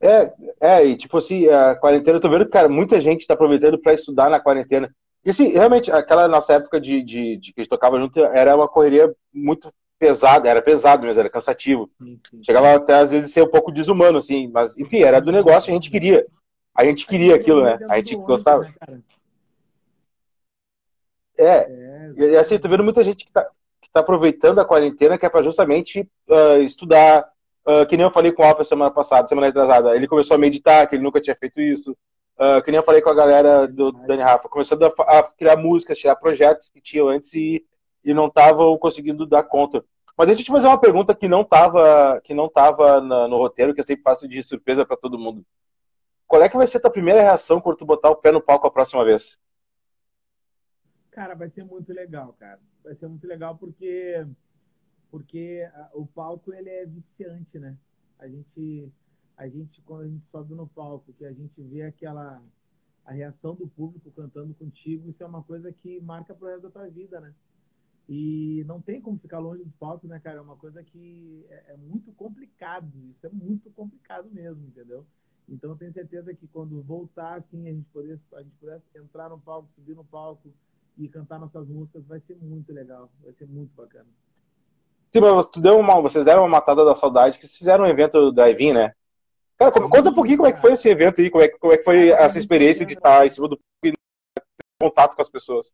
É, 0.00 0.32
é, 0.60 0.86
e 0.86 0.96
tipo 0.96 1.16
assim, 1.16 1.48
a 1.48 1.74
quarentena, 1.74 2.16
eu 2.16 2.20
tô 2.20 2.28
vendo 2.28 2.44
que, 2.44 2.50
cara, 2.50 2.68
muita 2.68 3.00
gente 3.00 3.20
está 3.22 3.34
aproveitando 3.34 3.78
para 3.78 3.94
estudar 3.94 4.30
na 4.30 4.40
quarentena. 4.40 4.94
E 5.24 5.30
assim, 5.30 5.48
realmente, 5.48 5.92
aquela 5.92 6.26
nossa 6.26 6.54
época 6.54 6.80
de, 6.80 7.02
de, 7.02 7.36
de, 7.36 7.52
que 7.52 7.60
a 7.60 7.62
gente 7.62 7.70
tocava 7.70 8.00
junto 8.00 8.18
era 8.18 8.56
uma 8.56 8.68
correria 8.68 9.14
muito 9.32 9.72
pesada, 9.98 10.48
era 10.48 10.62
pesado 10.62 11.06
mesmo, 11.06 11.20
era 11.20 11.28
cansativo. 11.28 11.90
Chegava 12.42 12.74
até 12.74 12.94
às 12.94 13.10
vezes 13.10 13.32
ser 13.32 13.42
um 13.42 13.50
pouco 13.50 13.70
desumano, 13.70 14.18
assim, 14.18 14.50
mas 14.50 14.76
enfim, 14.78 15.02
era 15.02 15.20
do 15.20 15.30
negócio, 15.30 15.70
a 15.70 15.74
gente 15.74 15.90
queria. 15.90 16.26
A 16.74 16.84
gente 16.84 17.06
queria 17.06 17.34
aquilo, 17.34 17.62
né? 17.62 17.78
A 17.88 17.96
gente 17.96 18.16
gostava. 18.16 18.66
É, 21.36 21.68
e 22.16 22.36
assim, 22.36 22.58
tô 22.58 22.68
vendo 22.68 22.84
muita 22.84 23.04
gente 23.04 23.24
que 23.24 23.32
tá, 23.32 23.46
que 23.80 23.90
tá 23.90 24.00
aproveitando 24.00 24.58
a 24.60 24.64
quarentena 24.64 25.18
que 25.18 25.26
é 25.26 25.28
para 25.28 25.42
justamente 25.42 26.08
uh, 26.28 26.62
estudar. 26.62 27.28
Uh, 27.66 27.84
que 27.86 27.96
nem 27.96 28.04
eu 28.04 28.10
falei 28.10 28.32
com 28.32 28.42
o 28.42 28.46
Alfa 28.46 28.64
semana 28.64 28.90
passada, 28.90 29.28
semana 29.28 29.48
atrasada. 29.48 29.94
Ele 29.94 30.08
começou 30.08 30.34
a 30.34 30.38
meditar, 30.38 30.86
que 30.86 30.96
ele 30.96 31.02
nunca 31.02 31.20
tinha 31.20 31.36
feito 31.36 31.60
isso. 31.60 31.94
Uh, 32.40 32.62
que 32.62 32.70
nem 32.70 32.78
eu 32.78 32.82
falei 32.82 33.02
com 33.02 33.10
a 33.10 33.14
galera 33.14 33.68
do 33.68 33.92
Dani 33.92 34.22
Rafa, 34.22 34.48
começando 34.48 34.82
a, 34.84 34.88
a 35.18 35.22
criar 35.24 35.56
músicas, 35.56 35.98
tirar 35.98 36.16
projetos 36.16 36.70
que 36.70 36.80
tinham 36.80 37.08
antes 37.08 37.34
e, 37.34 37.66
e 38.02 38.14
não 38.14 38.28
estavam 38.28 38.78
conseguindo 38.78 39.26
dar 39.26 39.42
conta. 39.42 39.84
Mas 40.16 40.26
deixa 40.28 40.40
eu 40.40 40.44
te 40.46 40.52
fazer 40.52 40.66
uma 40.66 40.80
pergunta 40.80 41.14
que 41.14 41.28
não 41.28 41.42
estava 41.42 42.18
que 42.24 42.32
não 42.32 42.48
tava 42.48 42.98
na, 42.98 43.28
no 43.28 43.36
roteiro, 43.36 43.74
que 43.74 43.80
eu 43.80 43.84
sempre 43.84 44.02
faço 44.02 44.26
de 44.26 44.42
surpresa 44.42 44.86
para 44.86 44.96
todo 44.96 45.18
mundo. 45.18 45.44
Qual 46.26 46.42
é 46.42 46.48
que 46.48 46.56
vai 46.56 46.66
ser 46.66 46.78
a 46.78 46.80
tua 46.80 46.90
primeira 46.90 47.20
reação 47.20 47.60
quando 47.60 47.76
tu 47.76 47.84
botar 47.84 48.08
o 48.08 48.16
pé 48.16 48.32
no 48.32 48.40
palco 48.40 48.66
a 48.66 48.70
próxima 48.70 49.04
vez? 49.04 49.38
Cara, 51.10 51.34
vai 51.34 51.50
ser 51.50 51.64
muito 51.64 51.92
legal, 51.92 52.34
cara. 52.38 52.58
Vai 52.82 52.94
ser 52.94 53.06
muito 53.06 53.26
legal 53.26 53.54
porque 53.58 54.26
porque 55.10 55.68
o 55.92 56.06
palco 56.06 56.54
ele 56.54 56.70
é 56.70 56.86
viciante, 56.86 57.58
né? 57.58 57.76
A 58.18 58.26
gente 58.26 58.90
a 59.40 59.48
gente, 59.48 59.80
quando 59.86 60.02
a 60.02 60.06
gente 60.06 60.26
sobe 60.26 60.54
no 60.54 60.66
palco, 60.66 61.14
que 61.14 61.24
a 61.24 61.32
gente 61.32 61.62
vê 61.62 61.82
aquela 61.82 62.42
a 63.06 63.12
reação 63.12 63.54
do 63.54 63.66
público 63.66 64.10
cantando 64.10 64.52
contigo, 64.54 65.08
isso 65.08 65.22
é 65.22 65.26
uma 65.26 65.42
coisa 65.42 65.72
que 65.72 65.98
marca 66.02 66.34
pro 66.34 66.46
resto 66.46 66.64
da 66.64 66.70
tua 66.70 66.88
vida, 66.88 67.18
né? 67.20 67.32
E 68.06 68.62
não 68.66 68.82
tem 68.82 69.00
como 69.00 69.18
ficar 69.18 69.38
longe 69.38 69.64
dos 69.64 69.74
palcos, 69.76 70.10
né, 70.10 70.20
cara? 70.20 70.38
É 70.38 70.40
uma 70.42 70.56
coisa 70.56 70.82
que 70.84 71.46
é, 71.48 71.72
é 71.72 71.76
muito 71.78 72.12
complicado. 72.12 72.92
Isso 73.10 73.26
é 73.26 73.30
muito 73.30 73.70
complicado 73.70 74.28
mesmo, 74.30 74.62
entendeu? 74.66 75.06
Então, 75.48 75.70
eu 75.70 75.76
tenho 75.76 75.92
certeza 75.92 76.34
que 76.34 76.46
quando 76.48 76.82
voltar, 76.82 77.38
assim, 77.38 77.66
a 77.66 77.72
gente 77.72 77.88
poder, 77.88 78.20
a 78.34 78.42
gente 78.42 78.54
pudesse 78.60 78.84
entrar 78.94 79.30
no 79.30 79.38
palco, 79.38 79.70
subir 79.74 79.96
no 79.96 80.04
palco 80.04 80.52
e 80.98 81.08
cantar 81.08 81.38
nossas 81.40 81.66
músicas, 81.66 82.04
vai 82.04 82.20
ser 82.20 82.36
muito 82.36 82.72
legal. 82.72 83.10
Vai 83.24 83.32
ser 83.32 83.46
muito 83.46 83.74
bacana. 83.74 84.08
Sim, 85.10 85.20
mas 85.20 85.48
tu 85.48 85.60
deu 85.60 85.78
uma, 85.78 86.00
vocês 86.02 86.24
deram 86.24 86.42
uma 86.42 86.48
matada 86.48 86.84
da 86.84 86.94
saudade, 86.94 87.38
que 87.38 87.48
fizeram 87.48 87.84
um 87.84 87.88
evento 87.88 88.30
da 88.30 88.50
Evin, 88.50 88.74
né? 88.74 88.94
Cara, 89.60 89.72
conta 89.72 90.08
um 90.08 90.14
pouquinho 90.14 90.38
como 90.38 90.48
é 90.48 90.52
que 90.54 90.60
foi 90.60 90.72
esse 90.72 90.88
evento 90.88 91.20
aí, 91.20 91.28
como 91.28 91.44
é 91.44 91.48
como 91.50 91.70
é 91.74 91.76
que 91.76 91.84
foi 91.84 92.08
essa 92.08 92.38
experiência 92.38 92.86
de 92.86 92.94
estar 92.94 93.26
em 93.26 93.28
cima 93.28 93.46
do 93.46 93.60
e 93.84 93.92
ter 93.92 93.98
contato 94.80 95.14
com 95.14 95.20
as 95.20 95.28
pessoas. 95.28 95.70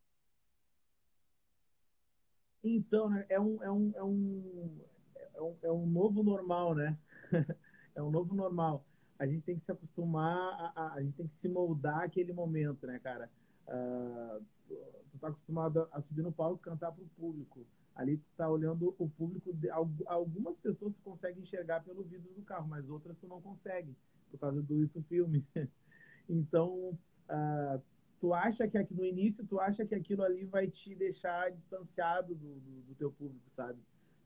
Então, 2.65 3.09
né, 3.09 3.25
é 3.29 3.39
um, 3.39 3.63
é 3.63 3.71
um, 3.71 3.93
é 3.95 4.03
um, 4.03 4.81
é 5.37 5.41
um, 5.41 5.57
é 5.63 5.71
um 5.71 5.87
novo 5.87 6.25
normal, 6.25 6.75
né? 6.75 6.99
é 7.95 8.03
um 8.03 8.11
novo 8.11 8.35
normal. 8.35 8.85
A 9.21 9.25
gente 9.25 9.43
tem 9.43 9.57
que 9.57 9.65
se 9.65 9.71
acostumar, 9.71 10.37
a, 10.37 10.73
a, 10.75 10.95
a 10.95 11.01
gente 11.01 11.15
tem 11.15 11.29
que 11.29 11.37
se 11.41 11.49
moldar 11.49 12.01
aquele 12.01 12.33
momento, 12.33 12.89
né, 12.89 12.99
cara? 12.99 13.31
Uh, 13.69 14.45
tu 14.69 15.19
tá 15.21 15.29
acostumado 15.29 15.87
a 15.93 16.03
subir 16.03 16.23
no 16.23 16.33
palco 16.33 16.61
e 16.61 16.65
cantar 16.65 16.91
pro 16.91 17.07
público 17.17 17.65
ali 17.97 18.19
tu 18.19 18.27
está 18.31 18.49
olhando 18.49 18.95
o 18.99 19.09
público. 19.09 19.53
De, 19.55 19.69
algumas 19.71 20.57
pessoas 20.59 20.95
tu 20.95 21.03
consegue 21.03 21.41
enxergar 21.41 21.83
pelo 21.83 22.05
vidro 22.05 22.33
do 22.35 22.43
carro, 22.43 22.69
mas 22.69 22.89
outras 22.89 23.17
tu 23.19 23.27
não 23.27 23.41
consegue, 23.41 23.97
por 24.31 24.39
causa 24.39 24.63
do 24.63 24.85
isso 24.85 25.03
filme. 25.09 25.45
então, 26.29 26.97
uh, 27.31 27.83
tu 28.21 28.35
acha 28.35 28.69
que 28.69 28.77
aqui 28.77 28.95
no 28.95 29.05
início, 29.05 29.45
tu 29.47 29.59
acha 29.59 29.85
que 29.85 29.95
aquilo 29.95 30.23
ali 30.23 30.45
vai 30.45 30.69
te 30.69 30.95
deixar 30.95 31.51
distanciado 31.51 32.35
do, 32.35 32.61
do, 32.61 32.83
do 32.83 32.95
teu 32.95 33.11
público, 33.11 33.51
sabe? 33.57 33.79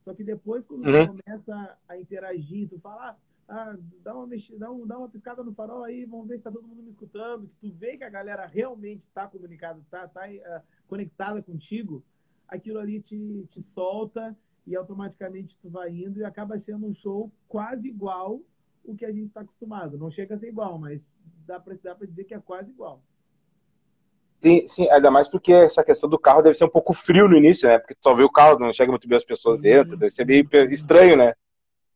Só 0.05 0.15
que 0.15 0.25
depois, 0.25 0.65
quando 0.67 0.87
uhum. 0.87 1.07
tu 1.07 1.23
começa 1.23 1.79
a 1.89 1.97
interagir, 1.97 2.69
tu 2.69 2.79
fala, 2.81 3.17
ah, 3.49 3.77
dá, 4.03 4.15
uma 4.15 4.27
mexida, 4.27 4.59
dá, 4.59 4.71
um, 4.71 4.87
dá 4.87 4.99
uma 4.99 5.09
piscada 5.09 5.45
no 5.45 5.53
farol 5.53 5.85
aí, 5.85 6.05
vamos 6.05 6.27
ver 6.27 6.39
se 6.39 6.45
tá 6.45 6.51
todo 6.51 6.67
mundo 6.67 6.83
me 6.83 6.91
escutando, 6.91 7.49
que 7.49 7.55
tu 7.61 7.71
vê 7.73 7.97
que 7.97 8.05
a 8.05 8.11
galera 8.11 8.47
realmente 8.47 9.05
está 9.07 9.27
comunicada, 9.27 9.79
está 9.81 10.09
tá, 10.09 10.23
uh, 10.27 10.63
conectada 10.89 11.43
contigo, 11.43 12.03
aquilo 12.51 12.79
ali 12.79 13.01
te, 13.01 13.47
te 13.51 13.63
solta 13.63 14.37
e 14.67 14.77
automaticamente 14.77 15.57
tu 15.63 15.71
vai 15.71 15.91
indo 15.91 16.21
e 16.21 16.25
acaba 16.25 16.59
sendo 16.59 16.87
um 16.87 16.95
show 16.95 17.33
quase 17.49 17.89
igual 17.89 18.41
o 18.85 18.95
que 18.95 19.05
a 19.05 19.13
gente 19.13 19.29
está 19.29 19.41
acostumado. 19.41 19.97
Não 19.97 20.11
chega 20.11 20.35
a 20.35 20.39
ser 20.39 20.49
igual, 20.49 20.79
mas 20.79 21.03
dá 21.47 21.61
para 21.61 21.75
dá 21.83 21.95
dizer 21.95 22.25
que 22.25 22.35
é 22.35 22.41
quase 22.41 22.71
igual. 22.71 23.03
Sim, 24.43 24.67
sim, 24.67 24.91
ainda 24.91 25.11
mais 25.11 25.29
porque 25.29 25.53
essa 25.53 25.85
questão 25.85 26.09
do 26.09 26.19
carro 26.19 26.43
deve 26.43 26.55
ser 26.55 26.65
um 26.65 26.71
pouco 26.71 26.95
frio 26.95 27.29
no 27.29 27.37
início, 27.37 27.69
né? 27.69 27.79
Porque 27.79 27.95
tu 27.95 28.03
só 28.03 28.15
vê 28.15 28.23
o 28.23 28.33
carro, 28.33 28.59
não 28.59 28.73
chega 28.73 28.91
muito 28.91 29.07
bem 29.07 29.17
as 29.17 29.25
pessoas 29.25 29.61
dentro, 29.61 29.97
deve 29.97 30.11
ser 30.11 30.25
meio 30.25 30.49
estranho, 30.71 31.17
né? 31.17 31.35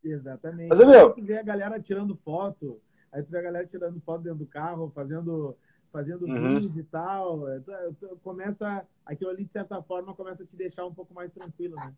Exatamente. 0.04 0.68
Mas, 0.68 0.78
meu... 0.80 1.12
tu 1.12 1.24
vê 1.24 1.38
a 1.38 1.42
galera 1.42 1.80
tirando 1.80 2.14
foto, 2.16 2.80
aí 3.10 3.22
tu 3.22 3.30
vê 3.30 3.38
a 3.38 3.42
galera 3.42 3.66
tirando 3.66 3.98
foto 4.02 4.22
dentro 4.22 4.40
do 4.40 4.46
carro, 4.46 4.92
fazendo 4.94 5.56
fazendo 5.94 6.26
uhum. 6.26 6.58
vídeo 6.58 6.80
e 6.80 6.84
tal. 6.84 7.48
É, 7.48 7.60
começa, 8.24 8.84
aquilo 9.06 9.30
ali, 9.30 9.44
de 9.44 9.52
certa 9.52 9.80
forma, 9.80 10.12
começa 10.12 10.42
a 10.42 10.46
te 10.46 10.56
deixar 10.56 10.84
um 10.84 10.92
pouco 10.92 11.14
mais 11.14 11.32
tranquilo, 11.32 11.76
né? 11.76 11.94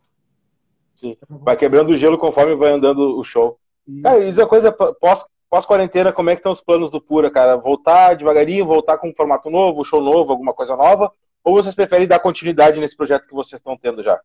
Sim. 0.95 1.17
Vai 1.27 1.57
quebrando 1.57 1.91
o 1.91 1.97
gelo 1.97 2.19
conforme 2.19 2.55
vai 2.55 2.73
andando 2.73 3.19
o 3.19 3.25
show. 3.25 3.59
Isso. 3.89 4.03
Cara, 4.03 4.19
isso 4.23 4.39
é 4.39 4.45
uma 4.45 4.49
coisa 4.51 4.71
pós, 4.71 5.25
pós-quarentena, 5.49 6.13
como 6.13 6.29
é 6.29 6.35
que 6.35 6.41
estão 6.41 6.53
os 6.53 6.61
planos 6.61 6.91
do 6.91 7.01
Pura, 7.01 7.31
cara? 7.31 7.57
Voltar 7.57 8.15
devagarinho, 8.15 8.67
voltar 8.67 8.99
com 8.99 9.09
um 9.09 9.15
formato 9.15 9.49
novo, 9.49 9.85
show 9.85 10.03
novo, 10.03 10.31
alguma 10.31 10.53
coisa 10.53 10.77
nova? 10.77 11.11
Ou 11.43 11.55
vocês 11.55 11.75
preferem 11.75 12.07
dar 12.07 12.19
continuidade 12.19 12.79
nesse 12.79 12.97
projeto 12.97 13.27
que 13.27 13.35
vocês 13.35 13.61
estão 13.61 13.79
tendo 13.79 14.03
já? 14.03 14.21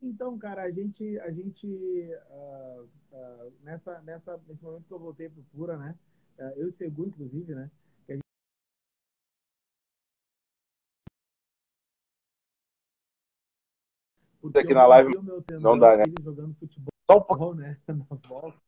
Então, 0.00 0.38
cara, 0.38 0.62
a 0.62 0.70
gente, 0.70 1.18
a 1.20 1.30
gente 1.32 1.66
uh, 2.30 2.82
uh, 3.12 3.52
nessa, 3.64 4.00
nessa, 4.02 4.40
nesse 4.46 4.62
momento 4.62 4.84
que 4.86 4.94
eu 4.94 4.98
voltei 4.98 5.28
pro 5.28 5.42
Pura, 5.52 5.76
né? 5.76 5.94
Uh, 6.38 6.60
eu 6.60 6.66
e 6.66 6.70
o 6.70 6.72
Segundo, 6.72 7.08
inclusive, 7.08 7.52
né? 7.52 7.68
Que 14.40 14.46
a 14.46 14.48
gente... 14.48 14.52
Porque 14.52 14.58
aqui 14.58 14.74
na 14.74 14.86
live 14.86 15.14
não 15.60 15.78
dá, 15.78 15.96
né? 15.96 16.04
Jogando 16.22 16.54
futebol, 16.54 16.92
Só 17.10 17.18
um 17.18 17.22
pouco. 17.22 17.54
né? 17.54 17.76
Na 17.86 18.04
volta. 18.28 18.58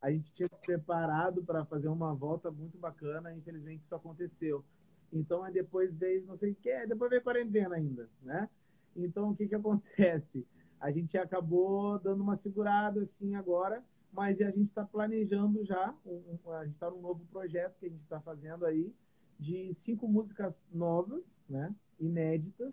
A 0.00 0.10
gente 0.10 0.32
tinha 0.32 0.48
se 0.48 0.66
preparado 0.66 1.42
para 1.44 1.64
fazer 1.66 1.88
uma 1.88 2.14
volta 2.14 2.50
muito 2.50 2.78
bacana, 2.78 3.34
infelizmente 3.34 3.84
isso 3.84 3.94
aconteceu. 3.94 4.64
Então, 5.12 5.50
depois 5.50 5.94
veio, 5.94 6.24
não 6.26 6.38
sei 6.38 6.52
o 6.52 6.54
que, 6.54 6.86
depois 6.86 7.10
veio 7.10 7.22
quarentena 7.22 7.74
ainda, 7.74 8.08
né? 8.22 8.48
Então, 8.96 9.30
o 9.30 9.36
que, 9.36 9.46
que 9.46 9.54
acontece? 9.54 10.46
A 10.80 10.90
gente 10.90 11.18
acabou 11.18 11.98
dando 11.98 12.22
uma 12.22 12.36
segurada 12.36 13.02
assim 13.02 13.34
agora, 13.34 13.84
mas 14.12 14.40
a 14.40 14.50
gente 14.50 14.68
está 14.68 14.84
planejando 14.84 15.64
já, 15.64 15.94
um, 16.06 16.52
a 16.52 16.64
gente 16.64 16.74
está 16.74 16.90
num 16.90 17.02
novo 17.02 17.24
projeto 17.30 17.76
que 17.78 17.86
a 17.86 17.88
gente 17.88 18.02
está 18.02 18.20
fazendo 18.20 18.64
aí, 18.64 18.94
de 19.38 19.74
cinco 19.74 20.08
músicas 20.08 20.54
novas, 20.72 21.22
né? 21.48 21.74
Inéditas. 21.98 22.72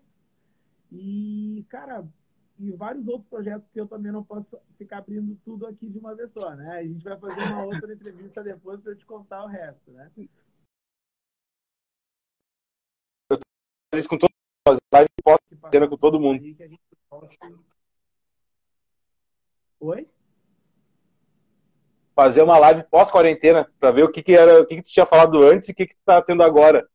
E, 0.90 1.64
cara, 1.68 2.06
e 2.58 2.72
vários 2.72 3.06
outros 3.06 3.28
projetos 3.28 3.68
que 3.70 3.80
eu 3.80 3.86
também 3.86 4.10
não 4.10 4.24
posso 4.24 4.58
ficar 4.76 4.98
abrindo 4.98 5.38
tudo 5.44 5.66
aqui 5.66 5.88
de 5.88 5.98
uma 5.98 6.14
vez 6.14 6.32
só, 6.32 6.54
né? 6.56 6.78
A 6.78 6.82
gente 6.82 7.04
vai 7.04 7.18
fazer 7.18 7.40
uma 7.52 7.64
outra 7.64 7.92
entrevista 7.92 8.42
depois 8.42 8.80
para 8.80 8.96
te 8.96 9.06
contar 9.06 9.44
o 9.44 9.48
resto, 9.48 9.90
né? 9.92 10.10
Isso 13.94 14.08
com 14.08 14.18
todo 14.18 14.28
live 14.92 15.08
pós-quarentena 15.22 15.88
com 15.88 15.96
todo 15.96 16.20
mundo. 16.20 16.42
Oi? 19.80 20.08
Fazer 22.14 22.42
uma 22.42 22.58
live 22.58 22.82
pós-quarentena 22.84 23.70
para 23.78 23.92
ver 23.92 24.02
o 24.02 24.10
que, 24.10 24.22
que 24.22 24.32
era, 24.32 24.60
o 24.60 24.66
que, 24.66 24.76
que 24.76 24.82
tu 24.82 24.90
tinha 24.90 25.06
falado 25.06 25.42
antes 25.42 25.68
e 25.68 25.72
o 25.72 25.74
que, 25.74 25.86
que 25.86 25.94
tu 25.94 26.02
tá 26.04 26.20
tendo 26.20 26.42
agora. 26.42 26.88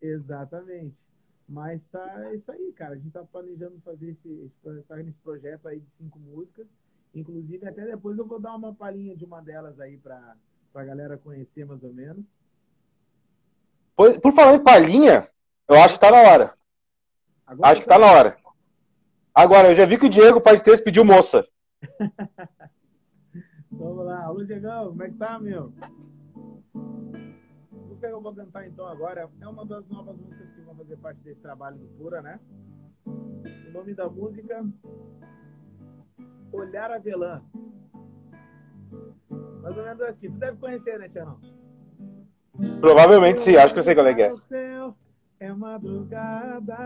Exatamente. 0.00 1.05
Mas 1.48 1.80
tá 1.92 2.34
isso 2.34 2.50
aí, 2.50 2.72
cara. 2.72 2.94
A 2.94 2.96
gente 2.96 3.10
tá 3.10 3.24
planejando 3.24 3.80
fazer 3.84 4.10
esse, 4.10 4.28
esse, 4.28 4.82
tá 4.82 4.96
nesse 4.96 5.18
projeto 5.22 5.68
aí 5.68 5.80
de 5.80 5.86
cinco 5.98 6.18
músicas. 6.18 6.66
Inclusive, 7.14 7.66
até 7.66 7.84
depois 7.84 8.18
eu 8.18 8.26
vou 8.26 8.40
dar 8.40 8.54
uma 8.54 8.74
palhinha 8.74 9.16
de 9.16 9.24
uma 9.24 9.40
delas 9.40 9.78
aí 9.80 9.96
pra, 9.96 10.36
pra 10.72 10.84
galera 10.84 11.16
conhecer 11.16 11.64
mais 11.64 11.82
ou 11.82 11.92
menos. 11.92 12.24
Por, 13.94 14.20
por 14.20 14.32
falar 14.32 14.54
em 14.54 14.62
palhinha, 14.62 15.28
eu 15.68 15.76
acho 15.76 15.94
que 15.94 16.00
tá 16.00 16.10
na 16.10 16.18
hora. 16.18 16.54
Agora 17.46 17.70
acho 17.70 17.80
que 17.80 17.88
tá 17.88 17.98
na 17.98 18.12
hora. 18.12 18.36
Agora, 19.34 19.68
eu 19.68 19.74
já 19.74 19.86
vi 19.86 19.98
que 19.98 20.06
o 20.06 20.10
Diego 20.10 20.40
pode 20.40 20.62
ter 20.62 20.82
pediu 20.82 21.04
moça. 21.04 21.46
Vamos 23.70 24.04
lá. 24.04 24.24
Alô, 24.24 24.44
Diegão, 24.44 24.88
como 24.88 25.02
é 25.02 25.08
que 25.10 25.16
tá, 25.16 25.38
meu? 25.38 25.72
Música 27.96 28.08
que 28.08 28.14
eu 28.14 28.20
vou 28.20 28.34
cantar 28.34 28.66
então 28.66 28.86
agora 28.86 29.30
é 29.40 29.48
uma 29.48 29.64
das 29.64 29.88
novas 29.88 30.16
músicas 30.18 30.50
que 30.54 30.60
vão 30.60 30.74
fazer 30.74 30.96
parte 30.98 31.18
desse 31.20 31.40
trabalho 31.40 31.78
do 31.78 31.86
Pura, 31.96 32.20
né? 32.20 32.38
O 33.06 33.72
nome 33.72 33.94
da 33.94 34.08
música 34.08 34.64
Olhar 36.52 36.90
Avelã. 36.90 37.42
Mais 39.62 39.76
ou 39.76 39.82
menos 39.82 40.00
assim. 40.02 40.30
Tu 40.30 40.38
deve 40.38 40.58
conhecer, 40.58 40.98
né, 40.98 41.08
Tianão? 41.08 41.40
Provavelmente 42.80 43.40
sim, 43.40 43.56
acho 43.56 43.72
que 43.72 43.80
eu 43.80 43.84
sei 43.84 43.94
qual 43.94 44.06
é 44.06 44.14
que 44.14 44.22
é 44.22 44.34
é 45.40 45.52
madrugada. 45.52 46.76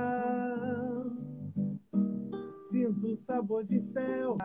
Sinto 2.70 3.06
o 3.06 3.18
sabor 3.26 3.64
de 3.64 3.80
fel. 3.92 4.36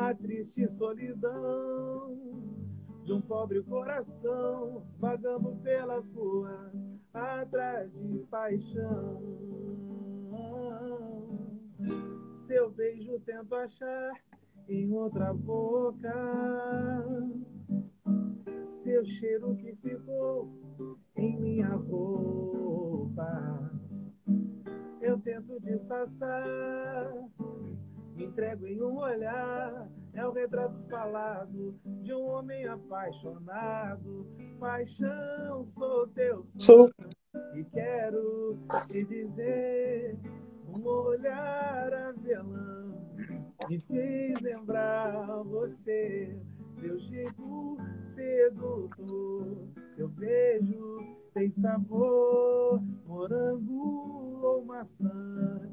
A 0.00 0.14
triste 0.14 0.66
solidão 0.78 2.16
de 3.04 3.12
um 3.12 3.20
pobre 3.20 3.62
coração 3.62 4.82
vagando 4.98 5.56
pelas 5.62 6.04
ruas 6.12 6.72
atrás 7.12 7.92
de 7.92 8.18
paixão. 8.30 9.22
Seu 12.46 12.70
beijo 12.70 13.20
tento 13.20 13.54
achar 13.54 14.12
em 14.68 14.90
outra 14.92 15.34
boca 15.34 16.12
seu 18.82 19.04
cheiro 19.04 19.54
que 19.56 19.74
ficou 19.76 20.48
em 21.16 21.38
minha 21.38 21.74
roupa. 21.76 23.70
Eu 25.00 25.18
tento 25.20 25.60
disfarçar, 25.60 27.12
me 28.14 28.24
entrego 28.24 28.66
em 28.66 28.82
um 28.82 28.98
olhar. 28.98 29.88
É 30.12 30.26
o 30.26 30.32
retrato 30.32 30.76
falado 30.88 31.74
de 32.02 32.12
um 32.12 32.22
homem 32.22 32.66
apaixonado. 32.66 34.26
Paixão, 34.58 35.66
sou 35.78 36.08
teu. 36.08 36.46
Sou. 36.58 36.90
E 37.54 37.64
quero 37.64 38.58
te 38.88 39.04
dizer: 39.04 40.18
um 40.66 40.84
olhar 40.84 41.92
avelã 41.94 42.80
me 43.68 43.78
fez 43.78 44.40
lembrar 44.40 45.42
você 45.44 46.36
seu 46.80 46.98
jeito 46.98 47.76
sedutor, 48.14 49.68
seu 49.94 50.08
beijo 50.08 50.98
tem 51.34 51.52
sabor, 51.60 52.82
morango 53.06 54.40
ou 54.42 54.64
maçã, 54.64 55.70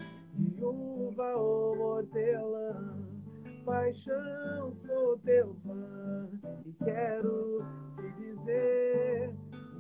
uva 0.66 1.36
ou 1.36 1.80
hortelã. 1.80 2.98
Paixão, 3.66 4.74
sou 4.74 5.18
teu 5.20 5.54
fã 5.66 6.30
e 6.66 6.74
quero 6.84 7.66
te 7.98 8.12
dizer: 8.14 9.36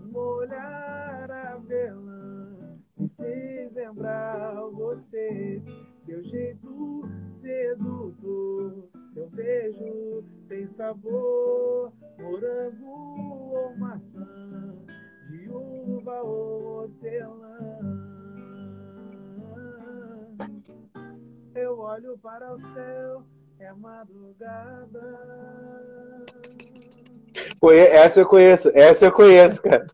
um 0.05 0.17
olhar 0.17 1.31
avelã 1.31 2.77
me 2.97 3.07
fez 3.09 3.73
lembrar 3.73 4.55
você, 4.71 5.61
seu 6.05 6.23
jeito 6.23 7.03
sedutor 7.41 8.89
seu 9.17 9.27
beijo 9.31 10.23
tem 10.47 10.67
sabor, 10.67 11.91
morango 12.19 12.85
ou 12.85 13.75
maçã, 13.77 14.75
de 15.31 15.49
uva 15.49 16.21
ou 16.21 16.63
hortelã. 16.63 17.96
Eu 21.57 21.79
olho 21.79 22.15
para 22.19 22.53
o 22.53 22.61
céu, 22.61 23.23
é 23.59 23.73
madrugada. 23.73 25.25
Essa 27.91 28.19
eu 28.19 28.27
conheço, 28.27 28.71
essa 28.75 29.05
eu 29.05 29.11
conheço, 29.11 29.63
cara. 29.63 29.87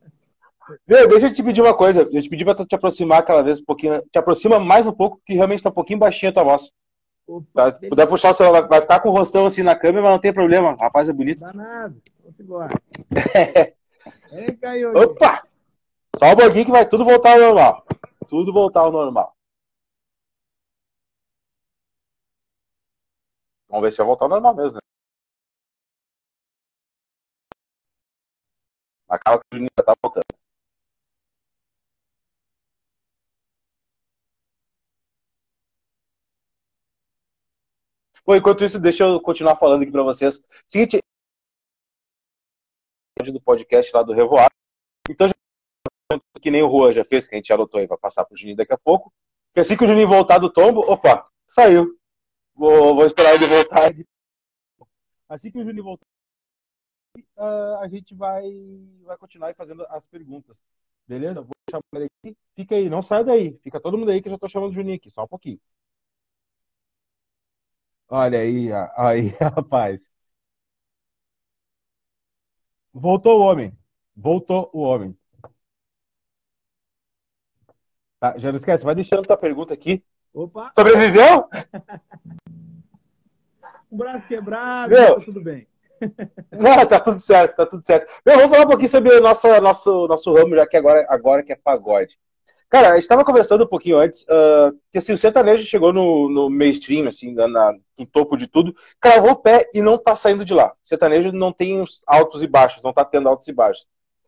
deixa 0.85 1.27
eu 1.27 1.33
te 1.33 1.41
pedir 1.41 1.61
uma 1.61 1.73
coisa. 1.73 2.01
Eu 2.11 2.21
te 2.21 2.29
pedi 2.29 2.43
para 2.43 2.55
tu 2.55 2.65
te 2.65 2.75
aproximar 2.75 3.23
cada 3.23 3.41
vez 3.41 3.61
um 3.61 3.63
pouquinho. 3.63 4.01
Te 4.11 4.19
aproxima 4.19 4.59
mais 4.59 4.85
um 4.87 4.91
pouco, 4.91 5.21
que 5.25 5.35
realmente 5.35 5.63
tá 5.63 5.69
um 5.69 5.73
pouquinho 5.73 5.99
baixinho 5.99 6.31
a 6.31 6.33
tua 6.33 6.43
voz. 6.43 6.69
Opa, 7.25 7.71
tá, 7.71 7.79
puder 7.87 8.07
puxar 8.07 8.31
o 8.31 8.33
celular, 8.33 8.67
vai 8.67 8.81
ficar 8.81 8.99
com 8.99 9.07
o 9.07 9.13
rostão 9.13 9.45
assim 9.45 9.63
na 9.63 9.73
câmera, 9.73 10.03
mas 10.03 10.11
não 10.11 10.19
tem 10.19 10.33
problema. 10.33 10.73
O 10.73 10.77
rapaz 10.77 11.07
é 11.07 11.13
bonito. 11.13 11.39
Danado. 11.39 11.95
Vamos 12.21 12.39
embora. 12.41 12.73
Vem. 14.29 14.85
Opa! 14.87 15.47
Só 16.17 16.33
um 16.33 16.35
pouquinho 16.35 16.65
que 16.65 16.71
vai 16.71 16.85
tudo 16.85 17.05
voltar 17.05 17.35
ao 17.35 17.39
normal. 17.39 17.85
Tudo 18.27 18.51
voltar 18.51 18.81
ao 18.81 18.91
normal. 18.91 19.33
Vamos 23.73 23.87
ver 23.87 23.91
se 23.91 23.97
vai 23.97 24.05
voltar 24.05 24.25
ao 24.25 24.29
normal 24.29 24.55
mesmo, 24.55 24.75
né? 24.75 24.79
Acaba 29.09 29.39
que 29.39 29.45
o 29.51 29.55
Juninho 29.55 29.71
já 29.75 29.83
tá 29.83 29.95
voltando. 29.99 30.23
Bom, 38.23 38.35
enquanto 38.35 38.63
isso, 38.63 38.79
deixa 38.79 39.03
eu 39.05 39.19
continuar 39.19 39.55
falando 39.55 39.81
aqui 39.81 39.91
para 39.91 40.03
vocês. 40.03 40.39
Seguinte, 40.67 40.99
do 43.25 43.41
podcast 43.41 43.91
lá 43.95 44.03
do 44.03 44.13
Revoar. 44.13 44.51
Então, 45.09 45.27
que 46.39 46.51
nem 46.51 46.61
o 46.61 46.69
Juan 46.69 46.91
já 46.91 47.03
fez, 47.03 47.27
que 47.27 47.33
a 47.33 47.37
gente 47.37 47.47
já 47.47 47.55
anotou 47.55 47.79
aí, 47.79 47.87
vai 47.87 47.97
passar 47.97 48.23
pro 48.23 48.37
Juninho 48.37 48.57
daqui 48.57 48.73
a 48.73 48.77
pouco. 48.77 49.11
Que 49.51 49.61
assim 49.61 49.75
que 49.75 49.83
o 49.83 49.87
Juninho 49.87 50.07
voltar 50.07 50.37
do 50.37 50.53
tombo, 50.53 50.81
opa, 50.81 51.27
saiu. 51.47 51.97
Vou, 52.55 52.95
vou 52.95 53.05
esperar 53.05 53.35
ele 53.35 53.47
voltar. 53.47 53.91
Assim 55.29 55.51
que 55.51 55.59
o 55.59 55.63
Juninho 55.63 55.83
voltar 55.83 56.05
uh, 57.37 57.77
a 57.81 57.87
gente 57.87 58.13
vai, 58.15 58.43
vai 59.03 59.17
continuar 59.17 59.53
fazendo 59.55 59.85
as 59.89 60.05
perguntas. 60.05 60.57
Beleza? 61.07 61.41
Vou 61.41 61.51
chamar 61.69 61.83
ele 61.95 62.07
aqui. 62.23 62.37
Fica 62.55 62.75
aí, 62.75 62.89
não 62.89 63.01
sai 63.01 63.23
daí. 63.23 63.57
Fica 63.61 63.79
todo 63.79 63.97
mundo 63.97 64.11
aí 64.11 64.21
que 64.21 64.27
eu 64.27 64.31
já 64.31 64.37
tô 64.37 64.47
chamando 64.47 64.71
o 64.71 64.73
Juninho 64.73 64.95
aqui, 64.97 65.09
só 65.09 65.23
um 65.23 65.27
pouquinho. 65.27 65.59
Olha 68.09 68.39
aí, 68.39 68.69
aí, 68.95 69.27
rapaz. 69.41 70.09
Voltou 72.93 73.39
o 73.39 73.43
homem. 73.43 73.77
Voltou 74.15 74.69
o 74.73 74.79
homem. 74.81 75.15
Tá, 78.19 78.37
já 78.37 78.51
não 78.51 78.57
esquece, 78.57 78.85
vai 78.85 78.95
deixando 78.95 79.23
tua 79.27 79.37
pergunta 79.37 79.73
aqui. 79.73 80.03
Opa! 80.33 80.71
Sobreviveu? 80.75 81.47
um 83.91 83.97
braço 83.97 84.27
quebrado, 84.27 84.89
Meu, 84.89 85.15
tá 85.15 85.25
tudo 85.25 85.41
bem. 85.41 85.67
Não, 86.51 86.85
tá 86.85 86.99
tudo 86.99 87.19
certo, 87.19 87.55
tá 87.55 87.65
tudo 87.65 87.85
certo. 87.85 88.11
Meu, 88.25 88.37
vamos 88.37 88.51
falar 88.51 88.65
um 88.65 88.69
pouquinho 88.69 88.89
sobre 88.89 89.13
o 89.13 89.21
nosso, 89.21 89.47
nosso, 89.61 90.07
nosso 90.07 90.33
ramo, 90.33 90.55
já 90.55 90.65
que 90.65 90.75
agora, 90.75 91.05
agora 91.07 91.43
que 91.43 91.53
é 91.53 91.55
pagode. 91.55 92.17
Cara, 92.67 92.89
a 92.89 92.95
gente 92.95 93.03
estava 93.03 93.23
conversando 93.23 93.65
um 93.65 93.67
pouquinho 93.67 93.99
antes, 93.99 94.23
uh, 94.23 94.75
que 94.91 94.97
assim, 94.97 95.13
o 95.13 95.17
sertanejo 95.17 95.63
chegou 95.63 95.93
no, 95.93 96.27
no 96.27 96.49
mainstream, 96.49 97.07
assim, 97.07 97.31
na, 97.31 97.47
na, 97.47 97.73
no 97.95 98.05
topo 98.07 98.35
de 98.35 98.47
tudo, 98.47 98.75
cravou 98.99 99.31
o 99.31 99.35
pé 99.35 99.69
e 99.75 99.81
não 99.81 99.95
tá 99.95 100.15
saindo 100.15 100.43
de 100.43 100.55
lá. 100.55 100.73
O 100.83 100.87
sertanejo 100.87 101.31
não 101.31 101.53
tem 101.53 101.85
altos 102.07 102.41
e 102.41 102.47
baixos, 102.47 102.81
não 102.81 102.91
tá 102.91 103.05
tendo 103.05 103.29
altos 103.29 103.47
e 103.47 103.53
baixos. 103.53 103.85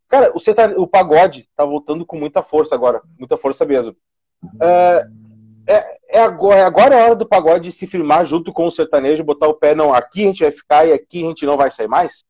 Cara, 0.08 0.32
o, 0.32 0.84
o 0.84 0.88
pagode 0.88 1.50
tá 1.56 1.66
voltando 1.66 2.06
com 2.06 2.20
muita 2.20 2.44
força 2.44 2.76
agora, 2.76 3.02
muita 3.18 3.36
força 3.36 3.66
mesmo. 3.66 3.96
Uh, 4.44 5.25
é, 5.68 6.18
é, 6.18 6.24
agora, 6.24 6.60
é 6.60 6.64
agora 6.64 6.96
a 6.96 7.06
hora 7.06 7.16
do 7.16 7.28
pagode 7.28 7.72
se 7.72 7.88
firmar 7.88 8.26
junto 8.26 8.54
com 8.54 8.68
o 8.68 8.72
sertanejo, 8.72 9.24
botar 9.24 9.48
o 9.48 9.54
pé, 9.54 9.74
não, 9.74 9.94
aqui 9.94 10.24
a 10.24 10.28
gente 10.28 10.44
vai 10.44 10.52
ficar 10.52 10.86
e 10.86 10.94
aqui 10.94 11.24
a 11.24 11.28
gente 11.28 11.46
não 11.46 11.58
vai 11.58 11.72
sair 11.72 11.88
mais? 11.88 12.26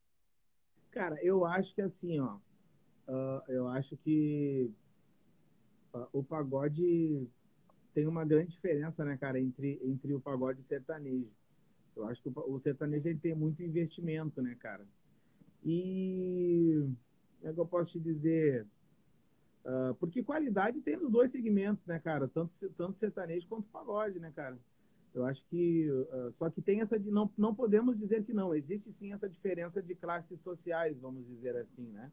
Cara, 0.91 1.17
eu 1.21 1.45
acho 1.45 1.73
que 1.75 1.81
assim, 1.81 2.19
ó, 2.19 2.37
uh, 3.07 3.41
eu 3.49 3.67
acho 3.67 3.97
que 3.97 4.71
o 6.11 6.23
pagode 6.23 7.27
tem 7.93 8.05
uma 8.07 8.25
grande 8.25 8.51
diferença, 8.51 9.05
né, 9.05 9.17
cara, 9.17 9.39
entre, 9.39 9.79
entre 9.83 10.13
o 10.13 10.19
pagode 10.19 10.59
e 10.59 10.63
o 10.63 10.67
sertanejo. 10.67 11.31
Eu 11.95 12.05
acho 12.07 12.21
que 12.21 12.29
o, 12.29 12.59
sertanejo 12.59 13.07
ele 13.07 13.19
tem 13.19 13.33
muito 13.33 13.63
investimento, 13.63 14.41
né, 14.41 14.55
cara? 14.59 14.85
E 15.63 16.89
como 17.39 17.51
é 17.51 17.53
que 17.53 17.59
eu 17.59 17.65
posso 17.65 17.91
te 17.93 17.99
dizer? 17.99 18.67
Uh, 19.65 19.95
porque 19.95 20.23
qualidade 20.23 20.79
tem 20.81 20.95
nos 20.95 21.11
dois 21.11 21.31
segmentos, 21.31 21.83
né, 21.87 21.97
cara? 21.99 22.27
Tanto, 22.27 22.51
tanto 22.77 22.99
sertanejo 22.99 23.47
quanto 23.47 23.67
pagode, 23.69 24.19
né, 24.19 24.31
cara? 24.35 24.57
Eu 25.13 25.25
acho 25.25 25.43
que. 25.49 25.89
Uh, 25.89 26.31
só 26.37 26.49
que 26.51 26.61
tem 26.61 26.81
essa. 26.81 26.99
De, 26.99 27.09
não, 27.09 27.31
não 27.35 27.55
podemos 27.55 27.97
dizer 27.97 28.23
que 28.23 28.33
não. 28.33 28.53
Existe 28.53 28.93
sim 28.93 29.11
essa 29.11 29.27
diferença 29.27 29.81
de 29.81 29.95
classes 29.95 30.39
sociais, 30.41 30.95
vamos 30.99 31.25
dizer 31.25 31.55
assim, 31.55 31.87
né? 31.87 32.11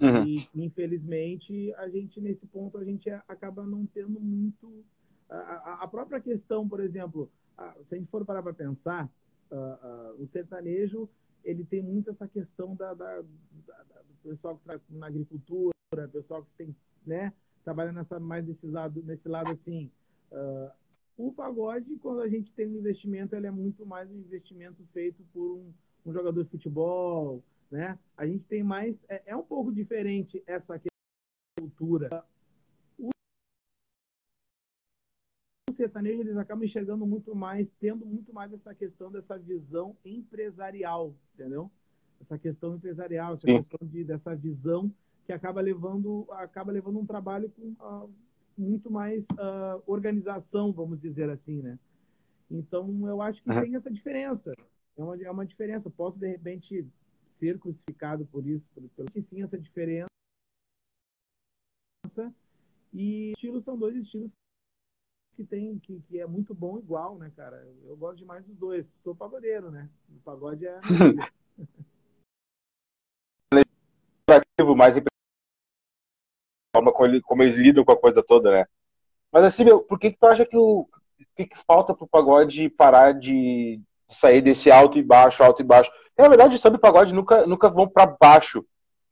Uhum. 0.00 0.26
E, 0.26 0.48
infelizmente, 0.54 1.72
a 1.74 1.88
gente, 1.88 2.20
nesse 2.20 2.46
ponto, 2.46 2.76
a 2.76 2.84
gente 2.84 3.08
acaba 3.28 3.64
não 3.64 3.86
tendo 3.86 4.20
muito. 4.20 4.84
A, 5.30 5.84
a 5.84 5.88
própria 5.88 6.20
questão, 6.20 6.68
por 6.68 6.80
exemplo, 6.80 7.30
a, 7.56 7.72
se 7.88 7.94
a 7.94 7.98
gente 7.98 8.10
for 8.10 8.26
parar 8.26 8.42
para 8.42 8.52
pensar, 8.52 9.08
uh, 9.50 10.22
o 10.22 10.28
sertanejo 10.28 11.08
ele 11.44 11.64
tem 11.64 11.82
muito 11.82 12.10
essa 12.10 12.26
questão 12.26 12.74
da, 12.74 12.94
da, 12.94 13.20
da, 13.20 13.22
do 13.22 14.30
pessoal 14.30 14.56
que 14.56 14.62
está 14.62 14.80
na 14.90 15.06
agricultura, 15.06 15.73
pessoal 16.08 16.42
que 16.42 16.50
tem, 16.56 16.76
né, 17.06 17.32
trabalha 17.64 17.92
nessa, 17.92 18.20
mais 18.20 18.44
desse 18.44 18.66
lado, 18.66 19.02
nesse 19.02 19.28
lado 19.28 19.50
assim. 19.50 19.90
Uh, 20.30 20.70
o 21.16 21.32
pagode, 21.32 21.96
quando 21.96 22.20
a 22.20 22.28
gente 22.28 22.52
tem 22.52 22.66
um 22.66 22.78
investimento, 22.78 23.34
ele 23.34 23.46
é 23.46 23.50
muito 23.50 23.86
mais 23.86 24.10
um 24.10 24.16
investimento 24.16 24.84
feito 24.92 25.22
por 25.32 25.58
um, 25.58 25.72
um 26.04 26.12
jogador 26.12 26.42
de 26.42 26.50
futebol, 26.50 27.42
né? 27.70 27.98
A 28.16 28.26
gente 28.26 28.44
tem 28.44 28.62
mais. 28.62 28.96
É, 29.08 29.22
é 29.26 29.36
um 29.36 29.42
pouco 29.42 29.72
diferente 29.72 30.42
essa 30.46 30.80
cultura. 31.58 32.24
O 32.98 33.10
sertanejo 35.76 36.20
eles 36.20 36.36
acabam 36.36 36.64
enxergando 36.64 37.06
muito 37.06 37.34
mais, 37.34 37.68
tendo 37.80 38.04
muito 38.04 38.32
mais 38.32 38.52
essa 38.52 38.74
questão 38.74 39.10
dessa 39.10 39.38
visão 39.38 39.96
empresarial, 40.04 41.14
entendeu? 41.34 41.70
Essa 42.20 42.38
questão 42.38 42.76
empresarial, 42.76 43.34
essa 43.34 43.46
Sim. 43.46 43.62
questão 43.62 43.88
de, 43.88 44.04
dessa 44.04 44.34
visão 44.34 44.92
que 45.24 45.32
acaba 45.32 45.60
levando, 45.60 46.26
acaba 46.32 46.72
levando 46.72 46.98
um 46.98 47.06
trabalho 47.06 47.50
com 47.50 47.74
uh, 47.84 48.10
muito 48.56 48.90
mais 48.90 49.24
uh, 49.32 49.82
organização, 49.86 50.72
vamos 50.72 51.00
dizer 51.00 51.30
assim, 51.30 51.62
né? 51.62 51.78
Então, 52.50 53.08
eu 53.08 53.20
acho 53.22 53.42
que 53.42 53.50
uhum. 53.50 53.60
tem 53.62 53.74
essa 53.74 53.90
diferença. 53.90 54.52
É 54.96 55.02
uma, 55.02 55.22
é 55.22 55.30
uma 55.30 55.46
diferença. 55.46 55.90
Posso, 55.90 56.18
de 56.18 56.28
repente, 56.28 56.86
ser 57.38 57.58
crucificado 57.58 58.26
por 58.26 58.46
isso, 58.46 58.64
por, 58.74 58.88
pelo 58.90 59.10
que 59.10 59.22
sim 59.22 59.42
essa 59.42 59.58
diferença. 59.58 60.08
E 62.92 63.32
estilos 63.32 63.64
são 63.64 63.76
dois 63.76 63.96
estilos 63.96 64.30
que 65.34 65.44
tem 65.44 65.78
que, 65.80 66.00
que 66.02 66.20
é 66.20 66.26
muito 66.26 66.54
bom 66.54 66.78
igual, 66.78 67.18
né, 67.18 67.32
cara? 67.34 67.56
Eu 67.84 67.96
gosto 67.96 68.18
demais 68.18 68.44
dos 68.44 68.56
dois. 68.56 68.86
Sou 69.02 69.16
pagodeiro, 69.16 69.70
né? 69.70 69.90
O 70.14 70.20
pagode 70.20 70.64
é 70.64 70.78
mais 74.76 74.96
forma 76.84 76.92
como, 76.92 77.06
ele, 77.06 77.20
como, 77.22 77.42
eles 77.42 77.56
lidam 77.56 77.84
com 77.84 77.92
a 77.92 77.96
coisa 77.96 78.22
toda, 78.22 78.50
né? 78.50 78.66
Mas 79.32 79.44
assim, 79.44 79.64
meu, 79.64 79.80
por 79.80 79.98
que, 79.98 80.10
que 80.10 80.18
tu 80.18 80.26
acha 80.26 80.44
que 80.44 80.56
o 80.56 80.86
que, 81.36 81.46
que 81.46 81.56
falta 81.66 81.94
pro 81.94 82.06
pagode 82.06 82.68
parar 82.68 83.12
de 83.12 83.80
sair 84.08 84.42
desse 84.42 84.70
alto 84.70 84.98
e 84.98 85.02
baixo, 85.02 85.42
alto 85.42 85.62
e 85.62 85.64
baixo? 85.64 85.90
Na 86.16 86.28
verdade, 86.28 86.56
o 86.56 86.78
pagode 86.78 87.12
nunca, 87.12 87.46
nunca 87.46 87.68
vão 87.68 87.88
para 87.88 88.06
baixo. 88.06 88.64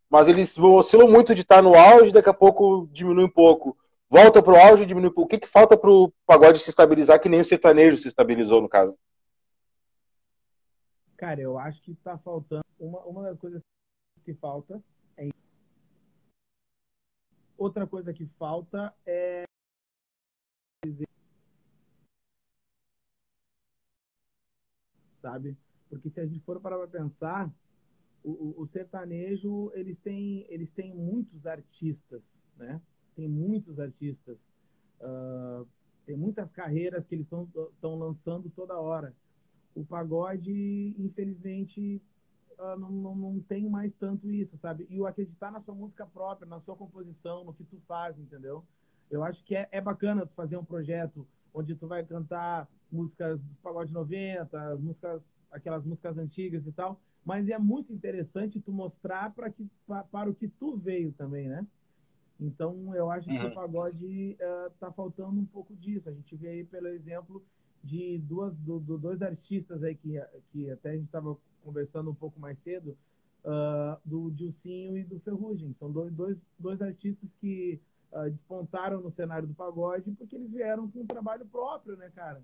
Mas 0.09 0.29
eles 0.29 0.59
oscilam 0.59 1.09
muito 1.09 1.35
de 1.35 1.41
estar 1.41 1.63
no 1.63 1.75
auge, 1.75 2.13
daqui 2.13 2.29
a 2.29 2.35
pouco 2.35 2.89
diminui 2.93 3.25
um 3.25 3.31
pouco. 3.31 3.77
Volta 4.09 4.43
pro 4.43 4.57
auge, 4.57 4.85
diminui 4.85 5.09
um 5.09 5.13
pouco. 5.13 5.27
O 5.27 5.29
que, 5.29 5.39
que 5.39 5.49
falta 5.49 5.77
pro 5.77 6.13
pagode 6.27 6.59
se 6.59 6.69
estabilizar, 6.69 7.19
que 7.19 7.31
nem 7.31 7.41
o 7.41 7.45
sertanejo 7.45 7.97
se 7.97 8.09
estabilizou, 8.09 8.61
no 8.61 8.69
caso? 8.69 8.97
Cara, 11.17 11.41
eu 11.41 11.59
acho 11.59 11.81
que 11.83 11.95
tá 11.95 12.19
faltando. 12.19 12.63
Uma, 12.79 13.01
uma 13.01 13.23
das 13.23 13.39
coisas 13.39 13.63
que 14.25 14.35
falta 14.35 14.75
é. 14.75 14.92
Outra 17.63 17.87
coisa 17.87 18.13
que 18.13 18.27
falta 18.41 18.93
é 19.07 19.45
sabe? 25.21 25.57
Porque 25.89 26.11
se 26.11 26.19
a 26.19 26.27
gente 26.27 26.41
for 26.41 26.61
para 26.61 26.89
pensar, 26.89 27.49
o, 28.25 28.61
o, 28.61 28.67
sertanejo, 28.67 29.71
eles 29.75 29.97
têm, 30.01 30.45
eles 30.49 30.69
têm 30.73 30.93
muitos 30.93 31.47
artistas, 31.47 32.21
né? 32.57 32.83
Tem 33.15 33.29
muitos 33.29 33.79
artistas. 33.79 34.37
Uh, 35.01 35.65
tem 36.05 36.17
muitas 36.17 36.51
carreiras 36.51 37.07
que 37.07 37.15
eles 37.15 37.27
estão 37.27 37.97
lançando 37.97 38.51
toda 38.51 38.81
hora. 38.81 39.15
O 39.73 39.85
pagode, 39.85 40.97
infelizmente, 40.99 42.03
uh, 42.63 42.79
não, 42.79 42.91
não, 42.91 43.15
não 43.17 43.41
tem 43.41 43.69
mais 43.69 43.93
tanto 43.95 44.31
isso, 44.31 44.57
sabe? 44.59 44.87
E 44.89 45.01
o 45.01 45.07
acreditar 45.07 45.51
na 45.51 45.61
sua 45.61 45.75
música 45.75 46.07
própria, 46.07 46.49
na 46.49 46.61
sua 46.61 46.77
composição, 46.77 47.45
no 47.45 47.53
que 47.53 47.65
tu 47.65 47.81
faz, 47.87 48.19
entendeu? 48.19 48.65
Eu 49.11 49.25
acho 49.25 49.45
que 49.45 49.55
é, 49.55 49.69
é 49.73 49.81
bacana 49.81 50.27
tu 50.27 50.35
fazer 50.35 50.57
um 50.57 50.65
projeto 50.65 51.27
onde 51.53 51.75
tu 51.75 51.87
vai 51.87 52.05
cantar 52.05 52.69
músicas 52.91 53.41
do 53.41 53.55
pagode 53.63 53.93
90, 53.93 54.77
músicas 54.77 55.23
aquelas 55.51 55.85
músicas 55.85 56.17
antigas 56.17 56.67
e 56.67 56.73
tal, 56.73 56.99
mas 57.25 57.49
é 57.49 57.59
muito 57.59 57.93
interessante 57.93 58.59
tu 58.59 58.73
mostrar 58.73 59.33
para 59.35 59.51
que 59.51 59.69
pra, 59.87 60.03
para 60.05 60.31
o 60.31 60.35
que 60.35 60.49
tu 60.49 60.77
veio 60.77 61.13
também, 61.13 61.47
né? 61.49 61.67
Então 62.41 62.95
eu 62.95 63.11
acho 63.11 63.29
que 63.29 63.39
uhum. 63.39 63.49
o 63.49 63.55
pagode 63.55 64.37
uh, 64.41 64.71
tá 64.81 64.91
faltando 64.91 65.39
um 65.39 65.45
pouco 65.45 65.77
disso. 65.77 66.09
A 66.09 66.13
gente 66.13 66.35
vê 66.35 66.49
aí 66.49 66.65
pelo 66.65 66.89
exemplo 66.89 67.45
de 67.83 68.19
duas 68.19 68.55
do, 68.59 68.79
do 68.79 68.97
dois 68.97 69.21
artistas 69.23 69.83
aí 69.83 69.95
que 69.95 70.21
que 70.53 70.71
até 70.71 70.91
a 70.91 70.95
gente 70.95 71.07
estava 71.07 71.37
conversando 71.65 72.11
um 72.11 72.15
pouco 72.15 72.39
mais 72.41 72.59
cedo, 72.59 72.97
uh, 73.45 73.99
do 74.05 74.31
Dilcinho 74.31 74.97
e 74.97 75.05
do 75.05 75.19
Ferrugem. 75.21 75.75
São 75.79 75.91
dois, 75.91 76.13
dois, 76.13 76.47
dois 76.59 76.81
artistas 76.83 77.29
que 77.41 77.81
uh, 78.13 78.31
despontaram 78.31 79.01
no 79.01 79.11
cenário 79.11 79.47
do 79.47 79.55
pagode 79.55 80.11
porque 80.13 80.37
eles 80.37 80.51
vieram 80.51 80.89
com 80.89 81.01
um 81.01 81.07
trabalho 81.07 81.47
próprio, 81.47 81.97
né, 81.97 82.11
cara? 82.15 82.43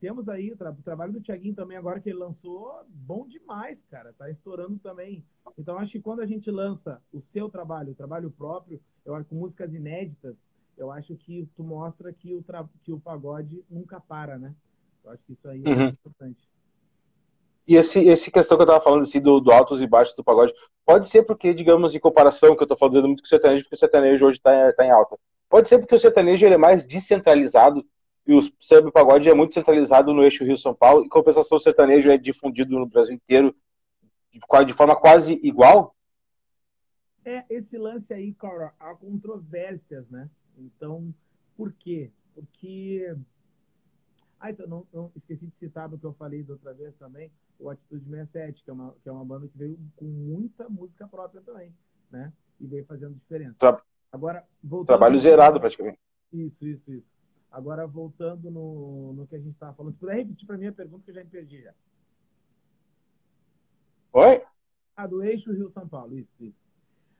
Temos 0.00 0.30
aí 0.30 0.50
o, 0.50 0.56
tra 0.56 0.70
o 0.70 0.82
trabalho 0.82 1.12
do 1.12 1.20
Thiaguinho 1.20 1.54
também, 1.54 1.76
agora 1.76 2.00
que 2.00 2.08
ele 2.08 2.18
lançou, 2.18 2.82
bom 2.88 3.26
demais, 3.28 3.78
cara. 3.90 4.14
Tá 4.14 4.30
estourando 4.30 4.78
também. 4.78 5.22
Então, 5.58 5.76
acho 5.78 5.92
que 5.92 6.00
quando 6.00 6.20
a 6.20 6.26
gente 6.26 6.50
lança 6.50 7.02
o 7.12 7.20
seu 7.20 7.50
trabalho, 7.50 7.92
o 7.92 7.94
trabalho 7.94 8.30
próprio, 8.30 8.80
eu 9.04 9.14
acho 9.14 9.28
com 9.28 9.34
músicas 9.34 9.74
inéditas, 9.74 10.34
eu 10.78 10.90
acho 10.90 11.14
que 11.16 11.46
tu 11.54 11.62
mostra 11.62 12.10
que 12.14 12.34
o, 12.34 12.42
que 12.82 12.92
o 12.92 12.98
pagode 12.98 13.62
nunca 13.68 14.00
para, 14.00 14.38
né? 14.38 14.54
Eu 15.04 15.10
acho 15.12 15.24
que 15.24 15.32
isso 15.32 15.48
aí 15.48 15.62
é 15.64 15.68
uhum. 15.68 15.88
importante. 15.88 16.48
E 17.66 17.76
esse, 17.76 18.00
esse 18.08 18.30
questão 18.30 18.56
que 18.56 18.62
eu 18.62 18.66
tava 18.66 18.80
falando 18.80 19.02
assim, 19.02 19.20
do, 19.20 19.40
do 19.40 19.52
altos 19.52 19.80
e 19.80 19.86
baixos 19.86 20.14
do 20.14 20.24
pagode, 20.24 20.52
pode 20.84 21.08
ser 21.08 21.22
porque, 21.22 21.54
digamos, 21.54 21.94
em 21.94 22.00
comparação, 22.00 22.56
que 22.56 22.62
eu 22.62 22.66
tô 22.66 22.76
falando 22.76 23.06
muito 23.06 23.22
com 23.22 23.26
o 23.26 23.28
sertanejo, 23.28 23.62
porque 23.64 23.76
o 23.76 23.78
sertanejo 23.78 24.26
hoje 24.26 24.40
tá, 24.40 24.72
tá 24.72 24.84
em 24.84 24.90
alta. 24.90 25.16
Pode 25.48 25.68
ser 25.68 25.78
porque 25.78 25.94
o 25.94 25.98
sertanejo 25.98 26.44
ele 26.44 26.54
é 26.54 26.58
mais 26.58 26.84
descentralizado 26.84 27.84
e 28.26 28.34
o 28.34 28.40
samba 28.58 28.92
pagode 28.92 29.28
é 29.28 29.34
muito 29.34 29.54
centralizado 29.54 30.12
no 30.12 30.22
eixo 30.22 30.44
Rio-São 30.44 30.74
Paulo, 30.74 31.04
e 31.04 31.08
compensação 31.08 31.56
o 31.56 31.60
sertanejo 31.60 32.10
é 32.10 32.18
difundido 32.18 32.78
no 32.78 32.86
Brasil 32.86 33.14
inteiro, 33.14 33.54
de 34.66 34.72
forma 34.72 34.94
quase 34.94 35.40
igual? 35.42 35.94
É, 37.24 37.44
esse 37.50 37.76
lance 37.76 38.12
aí, 38.14 38.32
cara, 38.32 38.72
há 38.78 38.94
controvérsias, 38.94 40.08
né? 40.08 40.28
Então, 40.56 41.12
por 41.56 41.72
quê? 41.72 42.10
Porque. 42.34 43.14
Ah, 44.40 44.50
então, 44.50 44.66
não, 44.66 44.86
não, 44.92 45.12
esqueci 45.14 45.46
de 45.46 45.56
citar 45.56 45.86
do 45.86 45.98
que 45.98 46.04
eu 46.04 46.14
falei 46.14 46.42
da 46.42 46.54
outra 46.54 46.72
vez 46.72 46.94
também, 46.96 47.30
o 47.58 47.68
Atitude 47.68 48.06
67, 48.06 48.64
que 48.64 48.70
é, 48.70 48.72
uma, 48.72 48.94
que 49.02 49.08
é 49.08 49.12
uma 49.12 49.24
banda 49.24 49.46
que 49.46 49.58
veio 49.58 49.78
com 49.96 50.06
muita 50.06 50.66
música 50.66 51.06
própria 51.06 51.42
também, 51.42 51.74
né? 52.10 52.32
E 52.58 52.66
veio 52.66 52.86
fazendo 52.86 53.14
diferença. 53.14 53.54
Tra... 53.58 53.82
Agora, 54.10 54.42
voltando. 54.64 54.86
Trabalho 54.86 55.18
zerado, 55.18 55.60
praticamente. 55.60 55.98
Isso, 56.32 56.66
isso, 56.66 56.90
isso. 56.90 57.06
Agora, 57.50 57.86
voltando 57.86 58.50
no, 58.50 59.12
no 59.12 59.26
que 59.26 59.36
a 59.36 59.38
gente 59.38 59.52
estava 59.52 59.74
falando, 59.74 59.92
se 59.92 59.98
puder 59.98 60.16
repetir 60.16 60.46
para 60.46 60.56
mim 60.56 60.68
a 60.68 60.72
pergunta 60.72 61.04
que 61.04 61.10
eu 61.10 61.14
já 61.14 61.24
me 61.24 61.30
perdi 61.30 61.62
já. 61.62 61.74
Oi? 64.12 64.42
Ah, 64.96 65.06
do 65.06 65.22
eixo 65.22 65.52
Rio-São 65.52 65.86
Paulo, 65.86 66.18
isso, 66.18 66.30
isso. 66.40 66.60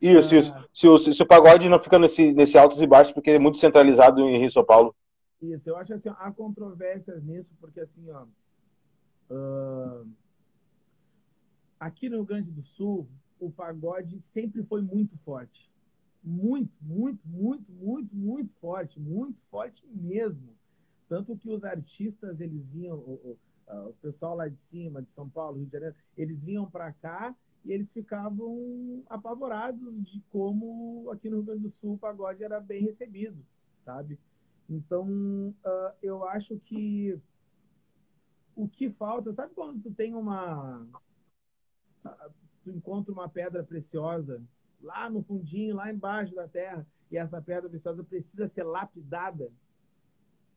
Isso, 0.01 0.35
isso. 0.35 0.55
Se 0.73 0.89
o, 0.89 0.97
se 0.97 1.23
o 1.23 1.27
pagode 1.27 1.69
não 1.69 1.79
fica 1.79 1.99
nesse, 1.99 2.33
nesse 2.33 2.57
altos 2.57 2.81
e 2.81 2.87
baixos, 2.87 3.13
porque 3.13 3.33
é 3.33 3.39
muito 3.39 3.59
centralizado 3.59 4.21
em 4.23 4.39
Rio 4.39 4.51
São 4.51 4.65
Paulo. 4.65 4.95
Isso, 5.41 5.69
eu 5.69 5.77
acho 5.77 5.95
assim, 5.95 6.09
há 6.09 6.31
controvérsias 6.31 7.23
nisso, 7.25 7.51
porque 7.59 7.81
assim, 7.81 8.11
ó. 8.11 8.27
Uh, 9.31 10.07
aqui 11.79 12.09
no 12.09 12.17
Rio 12.17 12.27
Grande 12.27 12.51
do 12.51 12.63
Sul, 12.63 13.09
o 13.39 13.51
pagode 13.51 14.23
sempre 14.35 14.63
foi 14.65 14.83
muito 14.83 15.17
forte. 15.19 15.71
Muito, 16.23 16.73
muito, 16.83 17.27
muito, 17.27 17.73
muito, 17.73 18.15
muito 18.15 18.53
forte. 18.61 19.01
Muito 19.01 19.39
forte 19.51 19.83
mesmo. 19.89 20.55
Tanto 21.09 21.37
que 21.37 21.49
os 21.49 21.65
artistas, 21.65 22.39
eles 22.39 22.63
vinham, 22.67 22.99
o, 22.99 23.39
o, 23.67 23.89
o 23.89 23.93
pessoal 23.95 24.37
lá 24.37 24.47
de 24.47 24.59
cima, 24.69 25.01
de 25.01 25.11
São 25.13 25.29
Paulo, 25.29 25.57
Rio 25.57 25.67
de 25.67 25.73
Janeiro, 25.73 25.97
eles 26.17 26.39
vinham 26.41 26.71
para 26.71 26.93
cá 26.93 27.35
e 27.65 27.73
eles 27.73 27.91
ficavam 27.93 29.03
apavorados 29.09 30.05
de 30.05 30.23
como 30.31 31.11
aqui 31.11 31.29
no 31.29 31.37
Rio 31.37 31.47
Grande 31.47 31.63
do 31.63 31.75
Sul 31.81 31.95
o 31.95 31.99
pagode 31.99 32.45
era 32.45 32.61
bem 32.61 32.83
recebido, 32.83 33.43
sabe? 33.85 34.19
Então, 34.71 35.53
uh, 35.67 35.93
eu 36.01 36.25
acho 36.25 36.57
que 36.61 37.19
o 38.55 38.69
que 38.69 38.89
falta, 38.91 39.33
sabe 39.35 39.53
quando 39.53 39.83
tu 39.83 39.91
tem 39.93 40.15
uma. 40.15 40.87
Tu 42.63 42.71
encontra 42.71 43.13
uma 43.13 43.29
pedra 43.29 43.65
preciosa 43.65 44.41
lá 44.81 45.11
no 45.11 45.23
fundinho, 45.23 45.75
lá 45.75 45.91
embaixo 45.93 46.35
da 46.35 46.47
terra, 46.47 46.87
e 47.11 47.17
essa 47.17 47.43
pedra 47.43 47.69
preciosa 47.69 48.05
precisa 48.05 48.49
ser 48.49 48.63
lapidada, 48.63 49.51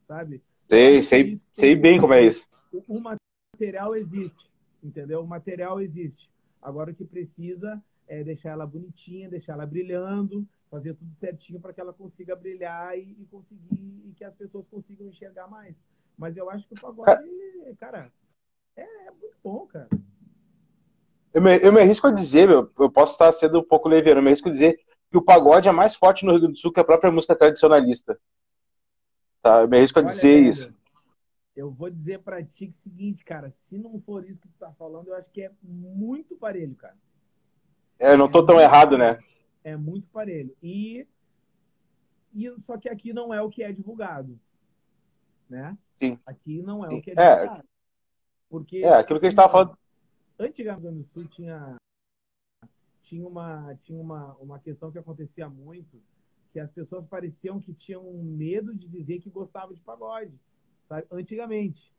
sabe? 0.07 0.43
Sei, 0.69 1.01
sei, 1.01 1.41
sei 1.55 1.75
bem 1.75 1.99
como 1.99 2.13
é 2.13 2.23
isso. 2.23 2.47
O 2.87 2.99
material 2.99 3.95
existe, 3.95 4.51
entendeu? 4.83 5.21
O 5.21 5.27
material 5.27 5.81
existe. 5.81 6.29
Agora 6.61 6.91
o 6.91 6.95
que 6.95 7.05
precisa 7.05 7.81
é 8.07 8.23
deixar 8.23 8.51
ela 8.51 8.65
bonitinha, 8.65 9.29
deixar 9.29 9.53
ela 9.53 9.65
brilhando, 9.65 10.47
fazer 10.73 10.95
tudo 10.95 11.15
certinho 11.19 11.59
para 11.59 11.71
que 11.71 11.79
ela 11.79 11.93
consiga 11.93 12.35
brilhar 12.35 12.97
e, 12.97 13.15
e, 13.19 13.27
conseguir 13.29 14.03
e 14.07 14.13
que 14.17 14.23
as 14.23 14.33
pessoas 14.33 14.65
consigam 14.71 15.07
enxergar 15.07 15.47
mais. 15.47 15.75
Mas 16.17 16.35
eu 16.35 16.49
acho 16.49 16.67
que 16.67 16.73
o 16.73 16.81
pagode, 16.81 17.29
cara, 17.79 18.11
é, 18.75 18.81
é 18.81 19.11
muito 19.11 19.37
bom, 19.43 19.67
cara. 19.67 19.87
Eu 21.31 21.41
me, 21.41 21.57
eu 21.59 21.71
me 21.71 21.79
arrisco 21.79 22.07
a 22.07 22.11
dizer, 22.11 22.47
meu, 22.47 22.71
eu 22.79 22.89
posso 22.89 23.13
estar 23.13 23.31
sendo 23.31 23.59
um 23.59 23.63
pouco 23.63 23.87
leviano, 23.87 24.19
eu 24.19 24.23
me 24.23 24.29
arrisco 24.29 24.49
a 24.49 24.51
dizer 24.51 24.79
que 25.11 25.17
o 25.17 25.23
pagode 25.23 25.69
é 25.69 25.71
mais 25.71 25.95
forte 25.95 26.25
no 26.25 26.31
Rio 26.31 26.41
Grande 26.41 26.53
do 26.53 26.59
Sul 26.59 26.71
que 26.71 26.79
a 26.79 26.83
própria 26.83 27.11
música 27.11 27.35
tradicionalista. 27.35 28.19
Tá? 29.41 29.61
Eu 29.61 29.67
me 29.67 29.77
arrisco 29.77 29.99
a 29.99 30.01
Olha, 30.01 30.11
dizer 30.11 30.39
isso 30.39 30.73
eu 31.55 31.69
vou 31.69 31.89
dizer 31.89 32.19
para 32.19 32.43
ti 32.43 32.65
o 32.65 32.83
seguinte, 32.83 33.23
cara, 33.23 33.53
se 33.69 33.77
não 33.77 34.01
for 34.01 34.27
isso 34.27 34.39
que 34.39 34.47
tu 34.47 34.57
tá 34.57 34.71
falando, 34.71 35.09
eu 35.09 35.15
acho 35.15 35.29
que 35.29 35.43
é 35.43 35.51
muito 35.61 36.35
parelho, 36.35 36.75
cara. 36.75 36.97
É, 37.99 38.13
eu 38.13 38.17
não 38.17 38.27
tô 38.27 38.41
é 38.41 38.45
tão 38.47 38.59
errado, 38.59 38.97
né? 38.97 39.19
É 39.63 39.75
muito 39.75 40.07
parelho. 40.07 40.55
E, 40.61 41.07
e 42.33 42.51
só 42.61 42.77
que 42.77 42.89
aqui 42.89 43.13
não 43.13 43.33
é 43.33 43.41
o 43.41 43.49
que 43.49 43.63
é 43.63 43.71
divulgado, 43.71 44.39
né? 45.49 45.77
Sim. 45.99 46.19
Aqui 46.25 46.61
não 46.61 46.85
é 46.85 46.89
Sim. 46.89 46.97
o 46.97 47.01
que 47.01 47.11
é, 47.11 47.13
é 47.13 47.35
divulgado. 47.35 47.59
É, 47.59 47.63
porque 48.49 48.77
é 48.77 48.93
aquilo 48.93 49.19
que 49.19 49.25
a 49.25 49.29
gente 49.29 49.37
tava 49.37 49.51
falando. 49.51 49.77
Antigamente 50.37 50.95
no 50.95 51.05
Sul 51.05 51.25
tinha 51.27 51.75
tinha 53.03 53.27
uma 53.27 53.75
tinha 53.83 53.99
uma, 53.99 54.33
uma 54.35 54.59
questão 54.59 54.91
que 54.91 54.97
acontecia 54.97 55.47
muito, 55.47 56.01
que 56.51 56.59
as 56.59 56.71
pessoas 56.71 57.05
pareciam 57.07 57.61
que 57.61 57.73
tinham 57.73 58.03
medo 58.13 58.75
de 58.75 58.87
dizer 58.87 59.21
que 59.21 59.29
gostavam 59.29 59.73
de 59.73 59.81
pagode 59.81 60.33
sabe? 60.93 61.07
Antigamente. 61.11 61.91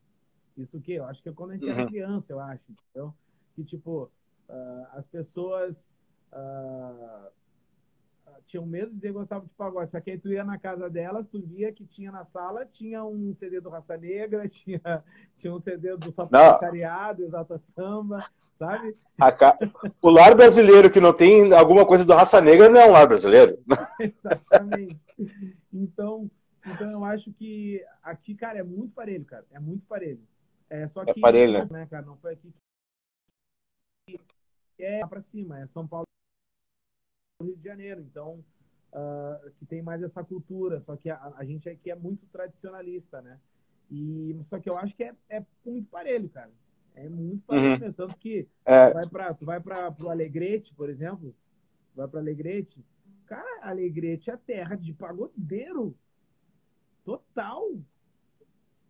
Isso 0.57 0.79
que 0.79 0.93
eu 0.93 1.05
acho 1.05 1.21
que 1.21 1.29
é 1.29 1.33
quando 1.33 1.51
a 1.51 1.53
gente 1.55 1.65
uhum. 1.65 1.71
era 1.71 1.87
criança, 1.87 2.25
eu 2.31 2.39
acho, 2.39 2.63
entendeu? 2.69 3.13
Que, 3.55 3.63
tipo, 3.63 4.09
uh, 4.49 4.87
as 4.91 5.05
pessoas 5.07 5.93
uh, 6.31 7.29
tinham 8.47 8.65
medo 8.65 8.89
de 8.89 8.95
dizer 8.95 9.07
que 9.07 9.13
gostavam 9.13 9.45
de 9.45 9.53
pagode. 9.53 9.91
Só 9.91 9.99
que 9.99 10.11
aí 10.11 10.17
tu 10.17 10.31
ia 10.31 10.43
na 10.43 10.57
casa 10.57 10.89
delas, 10.89 11.27
tu 11.31 11.41
via 11.41 11.71
que 11.71 11.85
tinha 11.85 12.11
na 12.11 12.25
sala, 12.25 12.65
tinha 12.65 13.03
um 13.03 13.35
CD 13.39 13.59
do 13.59 13.69
Raça 13.69 13.97
Negra, 13.97 14.47
tinha, 14.49 15.03
tinha 15.37 15.53
um 15.53 15.61
CD 15.61 15.95
do 15.97 16.11
Sapatariado, 16.11 17.23
Exalta 17.23 17.59
Samba, 17.75 18.25
sabe? 18.57 18.93
Ca... 19.37 19.57
O 20.01 20.09
lar 20.09 20.35
brasileiro 20.35 20.89
que 20.89 20.99
não 20.99 21.13
tem 21.13 21.51
alguma 21.53 21.85
coisa 21.85 22.05
do 22.05 22.13
Raça 22.13 22.39
Negra 22.41 22.69
não 22.69 22.79
é 22.79 22.87
um 22.87 22.91
lar 22.91 23.07
brasileiro. 23.07 23.57
Exatamente. 23.99 24.99
Então, 25.73 26.29
então 26.65 26.91
eu 26.91 27.03
acho 27.03 27.31
que 27.33 27.83
aqui, 28.03 28.35
cara, 28.35 28.59
é 28.59 28.63
muito 28.63 28.93
parelho, 28.93 29.25
cara. 29.25 29.45
É 29.51 29.59
muito 29.59 29.85
parelho. 29.85 30.21
É 30.69 30.87
só 30.89 31.03
é 31.03 31.05
que. 31.05 31.19
É 31.19 31.21
parelho, 31.21 31.53
né? 31.53 31.67
né, 31.69 31.87
cara? 31.89 32.05
Não 32.05 32.17
foi 32.17 32.33
aqui 32.33 32.53
que. 34.07 34.19
É 34.77 35.05
pra 35.07 35.21
cima, 35.31 35.59
é 35.61 35.67
São 35.67 35.87
Paulo 35.87 36.05
Rio 37.41 37.55
de 37.55 37.63
Janeiro. 37.63 38.01
Então, 38.01 38.43
uh, 38.93 39.51
que 39.59 39.65
tem 39.65 39.81
mais 39.81 40.01
essa 40.01 40.23
cultura. 40.23 40.81
Só 40.85 40.95
que 40.95 41.09
a, 41.09 41.33
a, 41.37 41.45
gente 41.45 41.69
aqui 41.69 41.91
é 41.91 41.95
muito 41.95 42.25
tradicionalista, 42.31 43.21
né? 43.21 43.37
E, 43.91 44.35
só 44.49 44.59
que 44.59 44.69
eu 44.69 44.77
acho 44.77 44.95
que 44.95 45.03
é, 45.03 45.13
é 45.29 45.43
muito 45.65 45.89
parelho, 45.89 46.29
cara. 46.29 46.51
É 46.95 47.07
muito 47.09 47.43
parelho. 47.45 47.85
Uhum. 47.85 47.93
Tanto 47.93 48.17
que 48.17 48.47
é... 48.65 48.89
tu 48.89 48.93
vai 48.93 49.07
para 49.07 49.33
tu 49.33 49.45
vai 49.45 49.59
para 49.59 49.95
o 49.99 50.09
Alegrete, 50.09 50.73
por 50.75 50.89
exemplo. 50.89 51.35
Vai 51.95 52.07
para 52.07 52.19
Alegrete. 52.19 52.83
Cara, 53.25 53.69
Alegrete 53.69 54.29
é 54.29 54.37
terra 54.37 54.75
de 54.75 54.93
pagodeiro. 54.93 55.95
Total. 57.03 57.69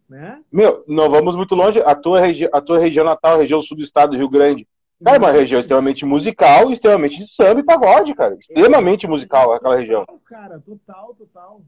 Né? 0.07 0.43
Meu, 0.51 0.83
não 0.87 1.09
vamos 1.09 1.35
muito 1.35 1.55
longe. 1.55 1.79
A 1.81 1.95
tua, 1.95 2.21
a 2.53 2.61
tua 2.61 2.79
região 2.79 3.03
natal, 3.03 3.35
a 3.35 3.39
região 3.39 3.61
sul 3.61 3.77
do 3.77 3.83
estado 3.83 4.11
do 4.11 4.17
Rio 4.17 4.29
Grande, 4.29 4.67
cara, 5.03 5.17
é 5.17 5.19
uma 5.19 5.31
região 5.31 5.59
extremamente 5.59 6.05
musical, 6.05 6.71
extremamente 6.71 7.17
de 7.17 7.27
samba 7.27 7.59
e 7.59 7.63
pagode, 7.63 8.13
cara. 8.15 8.35
Extremamente 8.35 9.05
é, 9.05 9.09
musical 9.09 9.53
aquela 9.53 9.75
região. 9.75 10.05
Cara, 10.25 10.59
total, 10.59 11.15
total. 11.15 11.61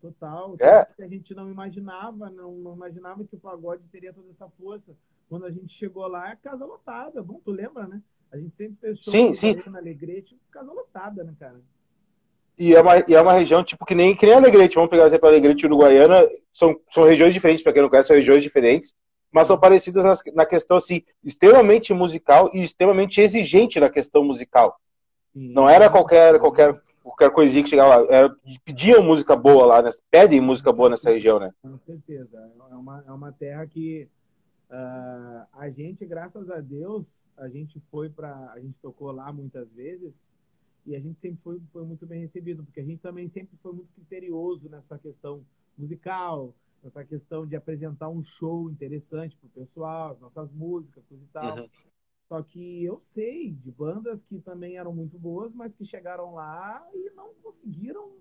Total. 0.00 0.56
É. 0.60 0.86
A 1.02 1.08
gente 1.08 1.34
não 1.34 1.50
imaginava, 1.50 2.30
não, 2.30 2.52
não, 2.52 2.74
imaginava 2.74 3.24
que 3.24 3.34
o 3.34 3.40
pagode 3.40 3.82
teria 3.90 4.12
toda 4.12 4.30
essa 4.30 4.48
força. 4.60 4.92
Quando 5.28 5.46
a 5.46 5.50
gente 5.50 5.74
chegou 5.74 6.06
lá, 6.06 6.30
é 6.30 6.36
casa 6.36 6.64
lotada. 6.64 7.22
Bom, 7.22 7.40
tu 7.44 7.50
lembra, 7.50 7.86
né? 7.86 8.00
A 8.30 8.36
gente 8.36 8.54
sempre 8.56 8.76
fechou 8.80 9.12
sim, 9.12 9.32
sim. 9.32 9.60
na 9.66 9.78
Alegrete, 9.78 10.38
casa 10.50 10.72
lotada, 10.72 11.24
né, 11.24 11.34
cara? 11.38 11.60
E 12.58 12.74
é, 12.74 12.80
uma, 12.80 12.96
e 13.06 13.14
é 13.14 13.20
uma 13.20 13.32
região, 13.32 13.62
tipo, 13.62 13.84
que 13.84 13.94
nem, 13.94 14.16
que 14.16 14.24
nem 14.24 14.34
Alegrete. 14.34 14.76
Vamos 14.76 14.90
pegar 14.90 15.04
o 15.04 15.06
exemplo 15.06 15.28
Alegrete 15.28 15.64
e 15.64 15.66
Uruguaiana. 15.66 16.26
São, 16.52 16.78
são 16.90 17.04
regiões 17.04 17.34
diferentes, 17.34 17.62
para 17.62 17.72
quem 17.72 17.82
não 17.82 17.88
conhece, 17.88 18.08
são 18.08 18.16
regiões 18.16 18.42
diferentes. 18.42 18.94
Mas 19.36 19.48
são 19.48 19.60
parecidas 19.60 20.02
na, 20.02 20.14
na 20.34 20.46
questão, 20.46 20.78
assim, 20.78 21.02
extremamente 21.22 21.92
musical 21.92 22.50
e 22.54 22.62
extremamente 22.62 23.20
exigente 23.20 23.78
na 23.78 23.90
questão 23.90 24.24
musical. 24.24 24.80
Não 25.34 25.68
era 25.68 25.90
qualquer, 25.90 26.40
qualquer, 26.40 26.80
qualquer 27.02 27.30
coisinha 27.30 27.62
que 27.62 27.68
chegava 27.68 27.96
lá. 27.96 28.06
Era, 28.08 28.36
pediam 28.64 29.02
música 29.02 29.36
boa 29.36 29.66
lá, 29.66 29.82
né? 29.82 29.90
pedem 30.10 30.40
música 30.40 30.72
boa 30.72 30.88
nessa 30.88 31.10
região, 31.10 31.38
né? 31.38 31.52
Com 31.60 31.78
certeza. 31.84 32.50
É 32.70 32.74
uma, 32.74 33.04
é 33.06 33.12
uma 33.12 33.30
terra 33.30 33.66
que 33.66 34.08
uh, 34.70 35.46
a 35.52 35.68
gente, 35.68 36.06
graças 36.06 36.48
a 36.48 36.58
Deus, 36.62 37.04
a 37.36 37.46
gente 37.46 37.78
foi 37.90 38.08
para. 38.08 38.52
A 38.54 38.58
gente 38.58 38.78
tocou 38.80 39.12
lá 39.12 39.30
muitas 39.30 39.68
vezes 39.72 40.14
e 40.86 40.96
a 40.96 40.98
gente 40.98 41.20
sempre 41.20 41.38
foi, 41.44 41.60
foi 41.74 41.84
muito 41.84 42.06
bem 42.06 42.22
recebido, 42.22 42.64
porque 42.64 42.80
a 42.80 42.84
gente 42.84 43.02
também 43.02 43.28
sempre 43.28 43.54
foi 43.62 43.74
muito 43.74 43.92
criterioso 43.96 44.66
nessa 44.70 44.96
questão 44.96 45.42
musical, 45.76 46.54
nessa 46.86 47.04
questão 47.04 47.44
de 47.44 47.56
apresentar 47.56 48.08
um 48.08 48.22
show 48.22 48.70
interessante 48.70 49.36
para 49.36 49.46
o 49.46 49.66
pessoal, 49.66 50.12
as 50.12 50.20
nossas 50.20 50.50
músicas, 50.52 51.04
coisa 51.08 51.24
e 51.24 51.28
tal. 51.28 51.58
Uhum. 51.58 51.68
Só 52.28 52.42
que 52.42 52.84
eu 52.84 53.00
sei 53.12 53.50
de 53.52 53.70
bandas 53.70 54.20
que 54.28 54.40
também 54.40 54.76
eram 54.76 54.94
muito 54.94 55.18
boas, 55.18 55.52
mas 55.52 55.74
que 55.74 55.84
chegaram 55.84 56.34
lá 56.34 56.86
e 56.94 57.10
não 57.10 57.34
conseguiram 57.42 58.12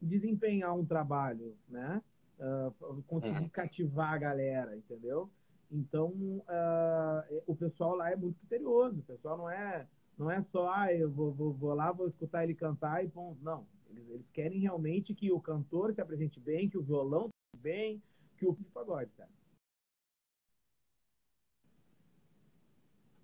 desempenhar 0.00 0.76
um 0.76 0.84
trabalho, 0.84 1.56
né? 1.68 2.02
Uh, 2.38 3.02
conseguir 3.02 3.42
uhum. 3.42 3.48
cativar 3.48 4.14
a 4.14 4.18
galera, 4.18 4.76
entendeu? 4.76 5.28
Então, 5.70 6.10
uh, 6.12 7.42
o 7.46 7.54
pessoal 7.54 7.96
lá 7.96 8.10
é 8.10 8.16
muito 8.16 8.38
criterioso, 8.38 9.00
o 9.00 9.02
pessoal 9.02 9.36
não 9.36 9.50
é 9.50 9.86
não 10.16 10.28
é 10.28 10.42
só, 10.42 10.68
ah, 10.72 10.92
eu 10.92 11.08
vou, 11.08 11.32
vou, 11.32 11.52
vou 11.52 11.74
lá, 11.74 11.92
vou 11.92 12.08
escutar 12.08 12.42
ele 12.42 12.54
cantar 12.54 13.04
e 13.04 13.08
ponto. 13.08 13.38
Não. 13.40 13.64
Eles, 13.88 14.28
querem 14.32 14.58
realmente 14.58 15.14
que 15.14 15.30
o 15.30 15.40
cantor 15.40 15.94
se 15.94 16.00
apresente 16.00 16.40
bem, 16.40 16.68
que 16.68 16.76
o 16.76 16.82
violão 16.82 17.30
bem, 17.62 18.02
que 18.36 18.46
o 18.46 18.56
pagode, 18.72 19.10
cara. 19.16 19.28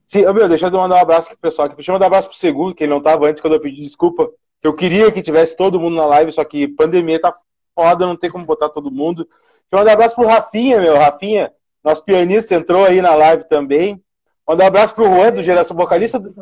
Sim, 0.06 0.22
meu, 0.32 0.48
deixa 0.48 0.66
eu 0.66 0.72
mandar 0.72 0.96
um 0.96 1.00
abraço 1.00 1.28
pro 1.30 1.38
pessoal 1.38 1.66
aqui. 1.66 1.76
Deixa 1.76 1.90
eu 1.90 1.94
mandar 1.94 2.06
um 2.06 2.08
abraço 2.08 2.28
pro 2.28 2.36
Seguro, 2.36 2.74
que 2.74 2.84
ele 2.84 2.92
não 2.92 3.02
tava 3.02 3.26
antes 3.26 3.40
quando 3.40 3.54
eu 3.54 3.60
pedi 3.60 3.80
desculpa. 3.80 4.30
Eu 4.62 4.74
queria 4.74 5.10
que 5.10 5.22
tivesse 5.22 5.56
todo 5.56 5.80
mundo 5.80 5.96
na 5.96 6.06
live, 6.06 6.30
só 6.32 6.44
que 6.44 6.68
pandemia 6.68 7.20
tá 7.20 7.34
foda, 7.74 8.06
não 8.06 8.16
tem 8.16 8.30
como 8.30 8.46
botar 8.46 8.68
todo 8.68 8.90
mundo. 8.90 9.24
Deixa 9.24 9.66
eu 9.72 9.78
mandar 9.78 9.90
um 9.90 9.94
abraço 9.94 10.14
pro 10.14 10.26
Rafinha, 10.26 10.80
meu. 10.80 10.96
Rafinha, 10.96 11.52
nosso 11.82 12.04
pianista, 12.04 12.54
entrou 12.54 12.84
aí 12.84 13.00
na 13.00 13.14
live 13.14 13.44
também. 13.48 14.02
Mandar 14.46 14.64
um 14.64 14.68
abraço 14.68 14.94
pro 14.94 15.06
Juan, 15.06 15.32
do 15.32 15.42
Geração 15.42 15.76
Vocalista. 15.76 16.18
Do... 16.18 16.32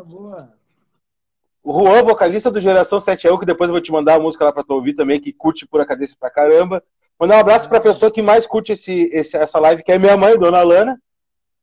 O 1.63 1.79
Juan, 1.79 2.03
vocalista 2.03 2.51
do 2.51 2.59
Geração 2.59 2.99
7 2.99 3.25
que 3.39 3.45
depois 3.45 3.69
eu 3.69 3.73
vou 3.73 3.81
te 3.81 3.91
mandar 3.91 4.15
a 4.15 4.19
música 4.19 4.43
lá 4.43 4.51
pra 4.51 4.63
tu 4.63 4.73
ouvir 4.73 4.93
também, 4.93 5.19
que 5.19 5.31
curte 5.31 5.65
pura 5.65 5.85
cadência 5.85 6.17
pra 6.19 6.29
caramba. 6.29 6.83
Mandar 7.19 7.37
um 7.37 7.39
abraço 7.39 7.69
pra 7.69 7.79
pessoa 7.79 8.11
que 8.11 8.21
mais 8.21 8.45
curte 8.45 8.73
esse, 8.73 9.09
esse, 9.13 9.37
essa 9.37 9.59
live, 9.59 9.83
que 9.83 9.91
é 9.91 9.99
minha 9.99 10.17
mãe, 10.17 10.37
Dona 10.37 10.61
Lana. 10.61 11.01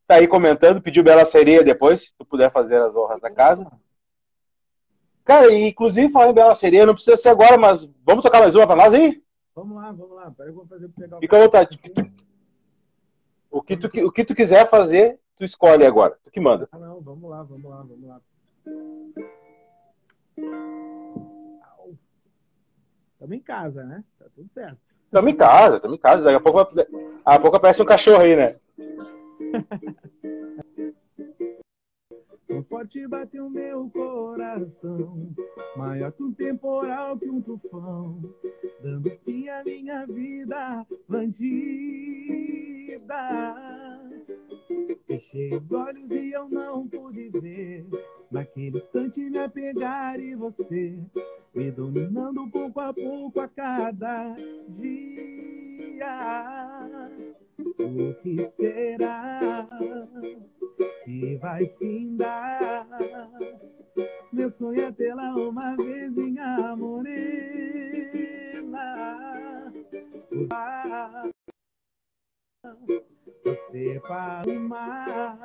Tá 0.06 0.16
aí 0.16 0.26
comentando, 0.26 0.82
pediu 0.82 1.04
Bela 1.04 1.24
Sereia 1.24 1.62
depois, 1.62 2.08
se 2.08 2.14
tu 2.16 2.24
puder 2.24 2.50
fazer 2.50 2.82
as 2.82 2.96
honras 2.96 3.20
da 3.20 3.30
casa. 3.30 3.70
Cara, 5.24 5.52
inclusive 5.52 6.10
falar 6.10 6.30
em 6.30 6.34
Bela 6.34 6.54
Sereia, 6.54 6.86
não 6.86 6.94
precisa 6.94 7.16
ser 7.16 7.28
agora, 7.28 7.56
mas 7.56 7.88
vamos 8.04 8.22
tocar 8.22 8.40
mais 8.40 8.54
uma 8.54 8.66
pra 8.66 8.74
nós 8.74 8.92
aí? 8.94 9.22
Vamos 9.54 9.76
lá, 9.76 9.92
vamos 9.92 10.16
lá. 10.16 10.30
Peraí, 10.30 10.52
vou 10.52 10.66
fazer 10.66 10.88
pegar 10.88 11.18
o. 11.18 11.20
Fica 11.20 11.36
à 11.36 11.40
vontade. 11.40 11.80
O 13.50 13.62
que, 13.62 13.76
tu, 13.76 13.86
o 14.06 14.12
que 14.12 14.24
tu 14.24 14.34
quiser 14.34 14.68
fazer, 14.68 15.20
tu 15.36 15.44
escolhe 15.44 15.84
agora. 15.84 16.18
Tu 16.24 16.30
que 16.30 16.40
manda. 16.40 16.68
Ah, 16.72 16.78
não, 16.78 17.00
vamos 17.00 17.30
lá, 17.30 17.42
vamos 17.42 17.70
lá, 17.70 17.76
vamos 17.82 18.08
lá. 18.08 18.20
Estamos 23.12 23.36
em 23.36 23.40
casa, 23.40 23.84
né? 23.84 24.02
Tá 24.18 24.26
tudo 24.34 24.48
certo. 24.54 24.89
Estamos 25.10 25.32
em 25.32 25.36
casa, 25.36 25.76
estamos 25.76 25.96
em 25.96 26.00
casa. 26.00 26.22
Daqui 26.22 26.36
a 26.36 26.40
pouco, 26.40 26.60
a 27.24 27.38
pouco 27.40 27.56
aparece 27.56 27.82
um 27.82 27.84
cachorro 27.84 28.22
aí, 28.22 28.36
né? 28.36 28.54
Tão 32.50 32.64
forte 32.64 33.06
bateu 33.06 33.48
meu 33.48 33.88
coração, 33.90 35.32
maior 35.76 36.10
que 36.10 36.24
um 36.24 36.32
temporal, 36.32 37.16
que 37.16 37.30
um 37.30 37.40
tufão, 37.40 38.20
dando 38.82 39.08
fim 39.24 39.48
à 39.48 39.62
minha 39.62 40.04
vida 40.04 40.84
bandida. 41.08 41.30
Fechei 45.06 45.54
os 45.54 45.70
olhos 45.70 46.10
e 46.10 46.32
eu 46.32 46.48
não 46.48 46.88
pude 46.88 47.28
ver, 47.28 47.86
naquele 48.32 48.78
instante 48.78 49.20
me 49.20 49.38
apegar 49.38 50.18
e 50.18 50.34
você, 50.34 50.98
me 51.54 51.70
dominando 51.70 52.50
pouco 52.50 52.80
a 52.80 52.92
pouco 52.92 53.38
a 53.38 53.46
cada 53.46 54.34
dia. 54.70 56.10
O 57.78 58.14
que 58.22 58.50
será? 58.56 59.68
que 61.04 61.36
vai 61.36 61.66
findar. 61.78 62.86
Meu 64.32 64.50
sonho 64.50 64.84
é 64.84 64.92
tê-la 64.92 65.34
uma 65.34 65.76
vez, 65.76 66.14
minha 66.14 66.76
morena. 66.76 67.10
Você 73.44 74.00
para 74.06 74.48
o 74.48 74.60
mar, 74.60 75.42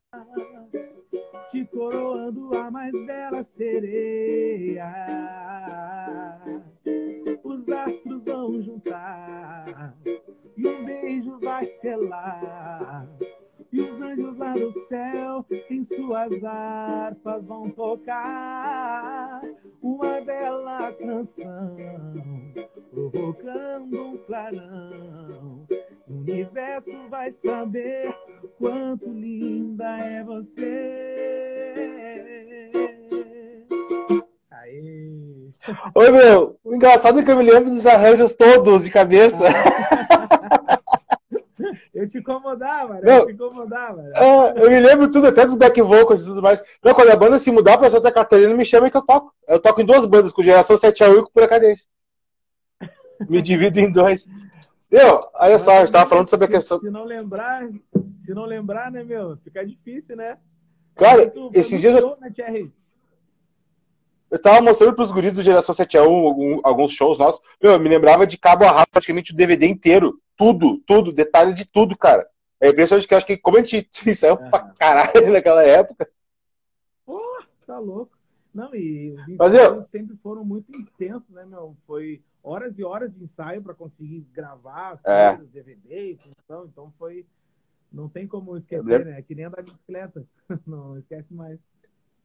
te 1.49 1.65
coroando 1.65 2.56
a 2.56 2.69
mais 2.69 2.93
bela 3.06 3.43
sereia. 3.58 4.91
Os 7.43 7.67
astros 7.69 8.23
vão 8.23 8.62
juntar 8.62 9.95
e 10.57 10.67
um 10.67 10.85
beijo 10.85 11.39
vai 11.39 11.65
selar 11.81 13.07
e 13.75 13.81
os 13.81 14.01
anjos 14.01 14.37
lá 14.37 14.53
do 14.53 14.71
céu 14.87 15.45
em 15.69 15.83
suas 15.83 16.43
harpas 16.45 17.43
vão 17.45 17.69
tocar 17.69 19.41
uma 19.81 20.21
bela 20.21 20.93
canção, 20.93 21.75
provocando 22.89 24.01
um 24.01 24.17
clarão. 24.19 25.67
O 26.07 26.13
universo 26.13 27.09
vai 27.09 27.33
saber 27.33 28.15
quanto 28.57 29.09
linda 29.09 29.97
é 29.97 30.23
você. 30.23 31.11
Aê! 34.51 35.51
Oi, 35.95 36.11
meu, 36.11 36.57
o 36.63 36.75
engraçado 36.75 37.19
é 37.19 37.23
que 37.23 37.31
eu 37.31 37.37
me 37.37 37.43
lembro 37.43 37.71
dos 37.71 37.85
arranjos 37.85 38.33
todos 38.33 38.85
de 38.85 38.91
cabeça. 38.91 39.43
Eu 41.93 42.07
te 42.07 42.17
incomodava, 42.17 42.95
né? 42.95 43.19
Eu 43.19 43.25
te 43.25 43.31
incomodava. 43.31 44.01
Né? 44.01 44.11
É, 44.13 44.63
eu 44.63 44.69
me 44.69 44.79
lembro 44.79 45.09
tudo, 45.09 45.27
até 45.27 45.45
dos 45.45 45.55
back 45.55 45.81
vocals 45.81 46.23
e 46.23 46.25
tudo 46.25 46.41
mais. 46.41 46.61
Não, 46.83 46.93
quando 46.93 47.09
a 47.09 47.15
banda 47.15 47.39
se 47.39 47.51
mudar 47.51 47.77
pra 47.77 47.89
Santa 47.89 48.11
Catarina, 48.11 48.53
me 48.53 48.65
chama 48.65 48.89
que 48.91 48.97
eu 48.97 49.01
toco. 49.01 49.33
Eu 49.47 49.59
toco 49.59 49.81
em 49.81 49.85
duas 49.85 50.05
bandas, 50.05 50.31
com 50.31 50.43
Geração 50.43 50.77
7 50.77 51.03
a 51.03 51.09
1 51.09 51.13
e 51.13 51.23
com 51.23 51.31
Pura 51.31 51.47
Cadência. 51.47 51.87
Me 53.29 53.41
divido 53.41 53.79
em 53.79 53.91
dois. 53.91 54.27
Meu, 54.91 55.19
olha 55.33 55.57
só, 55.57 55.71
a 55.71 55.79
gente 55.79 55.91
tava 55.91 56.09
falando 56.09 56.29
sobre 56.29 56.45
a 56.45 56.49
questão. 56.49 56.79
Se 56.79 56.89
não 56.89 57.05
lembrar, 57.05 57.67
se 58.25 58.33
não 58.33 58.45
lembrar, 58.45 58.91
né, 58.91 59.03
meu? 59.03 59.37
Fica 59.37 59.65
difícil, 59.65 60.15
né? 60.15 60.37
Cara, 60.95 61.31
esses 61.53 61.79
dias. 61.79 61.95
Eu... 61.95 62.17
Né, 62.19 62.31
eu 64.35 64.41
tava 64.41 64.61
mostrando 64.61 64.93
pros 64.93 65.13
guris 65.13 65.31
do 65.33 65.41
Geração 65.41 65.73
7 65.73 65.97
a 65.97 66.03
1 66.03 66.59
alguns 66.61 66.91
shows 66.91 67.17
nossos. 67.17 67.41
Meu, 67.63 67.71
eu 67.71 67.79
me 67.79 67.87
lembrava 67.87 68.27
de 68.27 68.37
cabo 68.37 68.65
a 68.65 68.69
rabo 68.69 68.89
praticamente 68.91 69.31
o 69.31 69.35
DVD 69.35 69.65
inteiro 69.65 70.21
tudo, 70.35 70.77
tudo, 70.79 71.13
detalhe 71.13 71.53
de 71.53 71.63
tudo, 71.63 71.97
cara. 71.97 72.27
É 72.59 72.67
impressionante 72.67 73.07
que 73.07 73.13
eu 73.13 73.17
acho 73.17 73.25
que 73.25 73.37
como 73.37 73.55
a 73.55 73.61
gente 73.61 73.87
saiu 74.13 74.33
é. 74.33 74.49
pra 74.49 74.59
caralho 74.77 75.31
naquela 75.31 75.63
época. 75.63 76.09
Porra, 77.05 77.47
tá 77.65 77.79
louco. 77.79 78.11
Não, 78.53 78.75
e 78.75 79.13
os 79.13 79.37
Mas 79.37 79.53
eu... 79.53 79.87
sempre 79.89 80.17
foram 80.17 80.43
muito 80.43 80.69
intensos, 80.75 81.29
né, 81.29 81.45
meu? 81.45 81.77
Foi 81.87 82.21
horas 82.43 82.77
e 82.77 82.83
horas 82.83 83.13
de 83.13 83.23
ensaio 83.23 83.61
para 83.61 83.73
conseguir 83.73 84.27
gravar 84.33 84.95
as 84.95 85.05
é. 85.05 85.37
coisas, 85.37 85.53
DVD, 85.53 86.19
então, 86.43 86.65
então 86.65 86.93
foi. 86.99 87.25
Não 87.89 88.09
tem 88.09 88.27
como 88.27 88.57
esquecer, 88.57 89.05
né? 89.05 89.17
É 89.17 89.21
que 89.21 89.33
nem 89.33 89.45
andar 89.45 89.61
de 89.61 89.71
bicicleta. 89.71 90.25
Não 90.67 90.99
esquece 90.99 91.33
mais. 91.33 91.57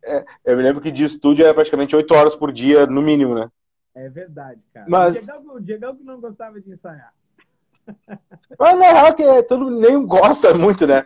É, 0.05 0.25
eu 0.45 0.57
me 0.57 0.63
lembro 0.63 0.81
que 0.81 0.91
de 0.91 1.05
estúdio 1.05 1.45
era 1.45 1.55
praticamente 1.55 1.95
oito 1.95 2.15
horas 2.15 2.35
por 2.35 2.53
dia, 2.53 2.87
no 2.87 3.03
mínimo, 3.03 3.35
né? 3.35 3.51
É 3.95 4.09
verdade, 4.09 4.61
cara. 4.73 4.87
Mas... 4.89 5.21
O 5.47 5.61
Diegão 5.61 5.95
que 5.95 6.05
não 6.05 6.21
gostava 6.21 6.61
de 6.61 6.73
ensaiar. 6.73 7.13
Mas 8.59 8.79
na 8.79 8.93
real 8.93 9.15
que 9.15 9.43
todo 9.45 9.71
nem 9.71 10.07
gosta 10.07 10.55
muito, 10.55 10.87
né? 10.87 11.05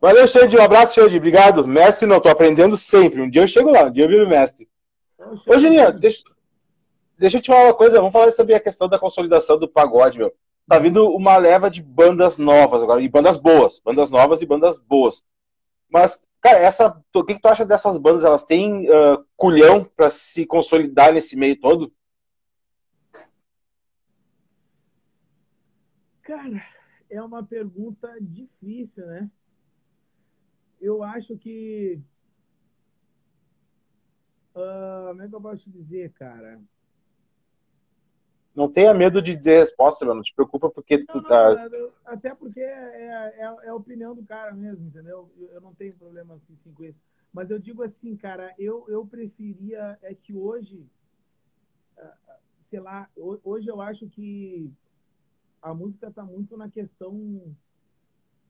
Valeu, 0.00 0.28
Xande. 0.28 0.56
Um 0.56 0.62
abraço, 0.62 0.94
Xande. 0.94 1.16
Obrigado. 1.16 1.66
Mestre, 1.66 2.06
não, 2.06 2.20
tô 2.20 2.28
aprendendo 2.28 2.76
sempre. 2.76 3.20
Um 3.20 3.28
dia 3.28 3.42
eu 3.42 3.48
chego 3.48 3.70
lá, 3.70 3.84
um 3.84 3.90
dia 3.90 4.04
eu 4.04 4.08
viro 4.08 4.28
mestre. 4.28 4.68
Ô, 5.46 5.58
Juninho, 5.58 5.92
deixa, 5.92 6.22
deixa 7.18 7.38
eu 7.38 7.42
te 7.42 7.48
falar 7.48 7.64
uma 7.64 7.74
coisa. 7.74 7.98
Vamos 7.98 8.12
falar 8.12 8.30
sobre 8.30 8.54
a 8.54 8.60
questão 8.60 8.88
da 8.88 8.98
consolidação 8.98 9.58
do 9.58 9.68
pagode, 9.68 10.18
meu. 10.18 10.32
Tá 10.68 10.78
vindo 10.78 11.08
uma 11.08 11.36
leva 11.36 11.70
de 11.70 11.82
bandas 11.82 12.38
novas 12.38 12.82
agora, 12.82 13.00
e 13.00 13.08
bandas 13.08 13.36
boas. 13.36 13.80
Bandas 13.80 14.10
novas 14.10 14.40
e 14.40 14.46
bandas 14.46 14.78
boas. 14.78 15.24
Mas, 15.90 16.27
cara, 16.40 16.58
essa, 16.58 17.02
o 17.14 17.24
que, 17.24 17.34
que 17.34 17.40
tu 17.40 17.48
acha 17.48 17.64
dessas 17.64 17.98
bandas? 17.98 18.24
Elas 18.24 18.44
têm 18.44 18.88
uh, 18.88 19.24
culhão 19.36 19.84
para 19.84 20.10
se 20.10 20.46
consolidar 20.46 21.12
nesse 21.12 21.36
meio 21.36 21.58
todo? 21.58 21.92
Cara, 26.22 26.62
é 27.08 27.22
uma 27.22 27.42
pergunta 27.42 28.14
difícil, 28.20 29.06
né? 29.06 29.30
Eu 30.80 31.02
acho 31.02 31.36
que. 31.38 32.00
Uh, 34.54 35.08
como 35.08 35.22
é 35.22 35.28
que 35.28 35.34
eu 35.34 35.40
posso 35.40 35.70
dizer, 35.70 36.12
cara? 36.12 36.60
Não 38.58 38.68
tenha 38.68 38.92
medo 38.92 39.22
de 39.22 39.36
dizer 39.36 39.60
resposta, 39.60 40.04
mano. 40.04 40.16
Não 40.16 40.22
te 40.24 40.34
preocupa 40.34 40.68
porque 40.68 41.06
tu 41.06 41.22
tá. 41.22 41.68
Até 42.04 42.34
porque 42.34 42.60
é, 42.60 43.36
é, 43.38 43.44
é, 43.44 43.68
a 43.68 43.74
opinião 43.74 44.16
do 44.16 44.24
cara 44.24 44.52
mesmo, 44.52 44.84
entendeu? 44.84 45.30
Eu, 45.38 45.60
não 45.60 45.72
tenho 45.72 45.94
problema 45.94 46.34
assim, 46.34 46.58
com 46.74 46.82
isso. 46.82 46.98
Mas 47.32 47.50
eu 47.50 47.60
digo 47.60 47.84
assim, 47.84 48.16
cara, 48.16 48.52
eu, 48.58 48.84
eu 48.88 49.06
preferia. 49.06 49.96
É 50.02 50.12
que 50.12 50.34
hoje. 50.34 50.84
Ah, 51.96 52.16
sei 52.68 52.80
lá, 52.80 53.08
hoje 53.16 53.68
eu 53.68 53.80
acho 53.80 54.08
que 54.08 54.68
a 55.62 55.72
música 55.72 56.08
está 56.08 56.24
muito 56.24 56.56
na 56.56 56.68
questão 56.68 57.54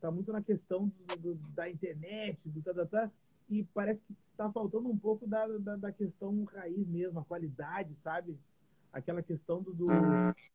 tá 0.00 0.10
muito 0.10 0.32
na 0.32 0.40
questão 0.40 0.90
do, 1.06 1.16
do, 1.16 1.34
da 1.50 1.68
internet, 1.68 2.38
do 2.46 2.62
tá, 2.62 2.72
tá, 2.72 2.86
tá, 2.86 3.10
e 3.50 3.64
parece 3.74 4.00
que 4.06 4.14
está 4.30 4.50
faltando 4.50 4.88
um 4.88 4.96
pouco 4.96 5.26
da, 5.26 5.46
da, 5.58 5.76
da, 5.76 5.92
questão 5.92 6.44
raiz 6.44 6.86
mesmo, 6.86 7.18
a 7.18 7.24
qualidade, 7.24 7.94
sabe? 8.02 8.38
Aquela 8.92 9.22
questão 9.22 9.62
do, 9.62 9.72
do, 9.72 9.86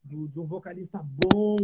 do 0.04 0.28
de 0.28 0.39
um 0.39 0.46
vocalista 0.46 1.00
bom, 1.04 1.56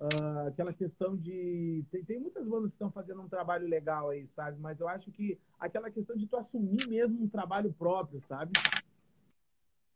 uh, 0.00 0.48
aquela 0.48 0.72
questão 0.72 1.16
de. 1.16 1.84
Tem, 1.90 2.04
tem 2.04 2.20
muitas 2.20 2.46
bandas 2.46 2.70
que 2.70 2.74
estão 2.74 2.90
fazendo 2.90 3.22
um 3.22 3.28
trabalho 3.28 3.66
legal 3.66 4.10
aí, 4.10 4.28
sabe? 4.36 4.58
Mas 4.60 4.78
eu 4.80 4.88
acho 4.88 5.10
que 5.10 5.38
aquela 5.58 5.90
questão 5.90 6.16
de 6.16 6.26
tu 6.26 6.36
assumir 6.36 6.86
mesmo 6.88 7.22
um 7.22 7.28
trabalho 7.28 7.72
próprio, 7.72 8.22
sabe? 8.28 8.52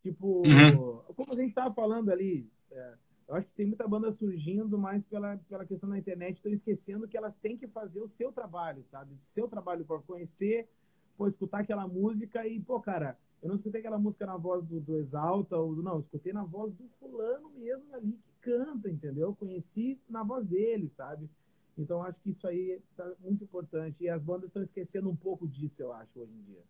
Tipo, 0.02 0.42
uhum. 0.46 0.98
como 1.14 1.32
a 1.32 1.36
gente 1.36 1.48
estava 1.48 1.74
falando 1.74 2.10
ali, 2.10 2.46
é, 2.70 2.94
Eu 3.26 3.36
acho 3.36 3.48
que 3.48 3.54
tem 3.54 3.66
muita 3.66 3.88
banda 3.88 4.12
surgindo 4.12 4.76
mais 4.76 5.02
pela, 5.06 5.38
pela 5.48 5.64
questão 5.64 5.88
da 5.88 5.98
internet, 5.98 6.36
estão 6.36 6.52
esquecendo 6.52 7.08
que 7.08 7.16
elas 7.16 7.34
têm 7.40 7.56
que 7.56 7.66
fazer 7.68 8.00
o 8.00 8.08
seu 8.18 8.30
trabalho, 8.30 8.84
sabe? 8.90 9.14
O 9.14 9.34
seu 9.34 9.48
trabalho 9.48 9.84
para 9.84 9.98
conhecer, 10.00 10.68
pô, 11.16 11.26
escutar 11.26 11.60
aquela 11.60 11.88
música 11.88 12.46
e, 12.46 12.60
pô, 12.60 12.80
cara, 12.80 13.16
eu 13.44 13.48
não 13.48 13.56
escutei 13.56 13.80
aquela 13.80 13.98
música 13.98 14.24
na 14.24 14.38
voz 14.38 14.64
do, 14.64 14.80
do 14.80 14.96
Exalta, 14.96 15.54
ou 15.54 15.74
do, 15.74 15.82
não, 15.82 15.96
eu 15.96 16.00
escutei 16.00 16.32
na 16.32 16.42
voz 16.42 16.72
do 16.72 16.88
fulano 16.98 17.50
mesmo 17.58 17.94
ali 17.94 18.12
que 18.12 18.50
canta, 18.50 18.88
entendeu? 18.88 19.36
Conheci 19.38 20.00
na 20.08 20.22
voz 20.22 20.46
dele, 20.46 20.90
sabe? 20.96 21.28
Então 21.76 22.02
acho 22.02 22.18
que 22.24 22.30
isso 22.30 22.46
aí 22.46 22.80
está 22.90 23.06
muito 23.22 23.44
importante. 23.44 23.96
E 24.00 24.08
as 24.08 24.22
bandas 24.22 24.46
estão 24.46 24.62
esquecendo 24.62 25.10
um 25.10 25.16
pouco 25.16 25.46
disso, 25.46 25.74
eu 25.78 25.92
acho, 25.92 26.08
hoje 26.16 26.32
em 26.32 26.52
dia. 26.52 26.62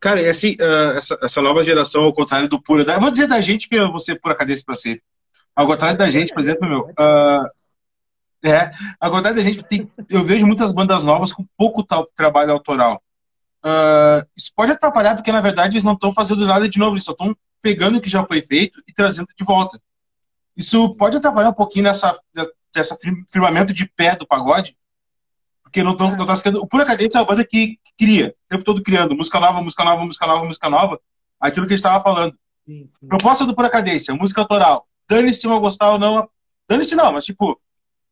Cara, 0.00 0.20
e 0.20 0.28
assim, 0.28 0.54
uh, 0.54 0.96
essa, 0.96 1.16
essa, 1.22 1.40
nova 1.40 1.62
geração, 1.62 2.02
ao 2.02 2.12
contrário 2.12 2.48
do 2.48 2.60
pura. 2.60 2.82
Eu 2.82 3.00
vou 3.00 3.10
dizer 3.12 3.28
da 3.28 3.40
gente 3.40 3.68
que 3.68 3.76
eu 3.76 3.92
vou 3.92 4.00
ser 4.00 4.20
pura 4.20 4.34
cabeça 4.34 4.64
para 4.66 4.74
ser. 4.74 5.00
Ao 5.54 5.68
contrário 5.68 5.96
da 5.96 6.10
gente, 6.10 6.34
por 6.34 6.40
exemplo, 6.40 6.68
meu. 6.68 6.80
Uh, 6.80 7.48
é, 8.44 8.72
ao 8.98 9.12
contrário 9.12 9.36
da 9.36 9.42
gente, 9.44 9.62
tem, 9.62 9.88
eu 10.10 10.24
vejo 10.24 10.44
muitas 10.46 10.72
bandas 10.72 11.04
novas 11.04 11.32
com 11.32 11.46
pouco 11.56 11.84
tal, 11.84 12.06
trabalho 12.06 12.50
autoral. 12.50 13.00
Uh, 13.66 14.24
isso 14.36 14.52
pode 14.54 14.70
atrapalhar, 14.70 15.16
porque 15.16 15.32
na 15.32 15.40
verdade 15.40 15.74
eles 15.74 15.82
não 15.82 15.94
estão 15.94 16.12
fazendo 16.12 16.46
nada 16.46 16.68
de 16.68 16.78
novo, 16.78 16.92
eles 16.92 17.02
só 17.02 17.10
estão 17.10 17.36
pegando 17.60 17.98
o 17.98 18.00
que 18.00 18.08
já 18.08 18.24
foi 18.24 18.40
feito 18.40 18.80
e 18.86 18.92
trazendo 18.92 19.26
de 19.36 19.44
volta. 19.44 19.82
Isso 20.56 20.94
pode 20.94 21.16
atrapalhar 21.16 21.48
um 21.48 21.54
pouquinho 21.54 21.82
nessa, 21.82 22.16
nessa 22.74 22.96
firmamento 23.28 23.74
de 23.74 23.84
pé 23.84 24.14
do 24.14 24.24
pagode, 24.24 24.76
porque 25.64 25.82
não 25.82 25.92
estão. 25.92 26.16
Não 26.16 26.24
tá 26.24 26.34
o 26.60 26.66
Pura 26.66 26.84
Cadência 26.84 27.18
é 27.18 27.20
uma 27.20 27.26
banda 27.26 27.44
que, 27.44 27.78
que, 27.84 27.92
cria, 27.98 28.28
o 28.28 28.48
tempo 28.48 28.62
todo 28.62 28.80
criando, 28.80 29.16
música 29.16 29.40
nova, 29.40 29.60
música 29.60 29.84
nova, 29.84 30.04
música 30.04 30.26
nova, 30.28 30.44
música 30.44 30.70
nova, 30.70 31.00
aquilo 31.40 31.66
que 31.66 31.74
a 31.74 31.76
gente 31.76 31.84
estava 31.84 32.02
falando. 32.04 32.38
Sim, 32.64 32.88
sim. 33.00 33.08
Proposta 33.08 33.44
do 33.44 33.54
Pura 33.56 33.68
Cadência, 33.68 34.14
música 34.14 34.42
autoral. 34.42 34.86
Dane-se 35.08 35.40
se 35.40 35.46
eu 35.48 35.58
gostar 35.58 35.90
ou 35.90 35.98
não. 35.98 36.30
Dane-se 36.68 36.94
não, 36.94 37.12
mas 37.12 37.24
tipo, 37.24 37.60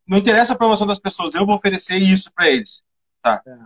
não 0.05 0.19
interessa 0.19 0.53
a 0.53 0.57
aprovação 0.57 0.87
das 0.87 0.99
pessoas, 0.99 1.33
eu 1.33 1.47
vou 1.47 1.55
oferecer 1.55 1.97
isso 1.97 2.33
para 2.35 2.51
eles. 2.51 2.83
Tá? 3.23 3.41
É. 3.47 3.57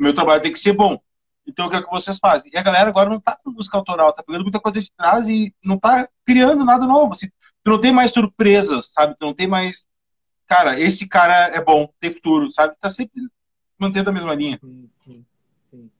Meu 0.00 0.14
trabalho 0.14 0.42
tem 0.42 0.52
que 0.52 0.58
ser 0.58 0.72
bom. 0.72 0.98
Então, 1.46 1.66
o 1.66 1.70
que 1.70 1.76
é 1.76 1.82
que 1.82 1.90
vocês 1.90 2.18
fazem? 2.18 2.50
E 2.52 2.58
a 2.58 2.62
galera 2.62 2.88
agora 2.88 3.08
não 3.08 3.20
tá 3.20 3.36
com 3.36 3.52
música 3.52 3.76
autoral, 3.76 4.12
tá 4.12 4.22
pegando 4.22 4.42
muita 4.42 4.60
coisa 4.60 4.80
de 4.80 4.90
trás 4.92 5.28
e 5.28 5.54
não 5.64 5.78
tá 5.78 6.08
criando 6.24 6.64
nada 6.64 6.86
novo. 6.86 7.12
Assim, 7.12 7.28
tu 7.62 7.70
não 7.70 7.80
tem 7.80 7.92
mais 7.92 8.10
surpresas, 8.12 8.92
sabe? 8.92 9.14
Tu 9.16 9.24
não 9.24 9.34
tem 9.34 9.46
mais. 9.46 9.86
Cara, 10.46 10.78
esse 10.78 11.08
cara 11.08 11.56
é 11.56 11.62
bom, 11.62 11.88
tem 12.00 12.12
futuro, 12.12 12.52
sabe? 12.52 12.74
Tá 12.80 12.90
sempre 12.90 13.22
mantendo 13.78 14.10
a 14.10 14.12
mesma 14.12 14.34
linha. 14.34 14.58
Sim, 14.60 14.90
sim, 15.04 15.26
sim. 15.70 15.90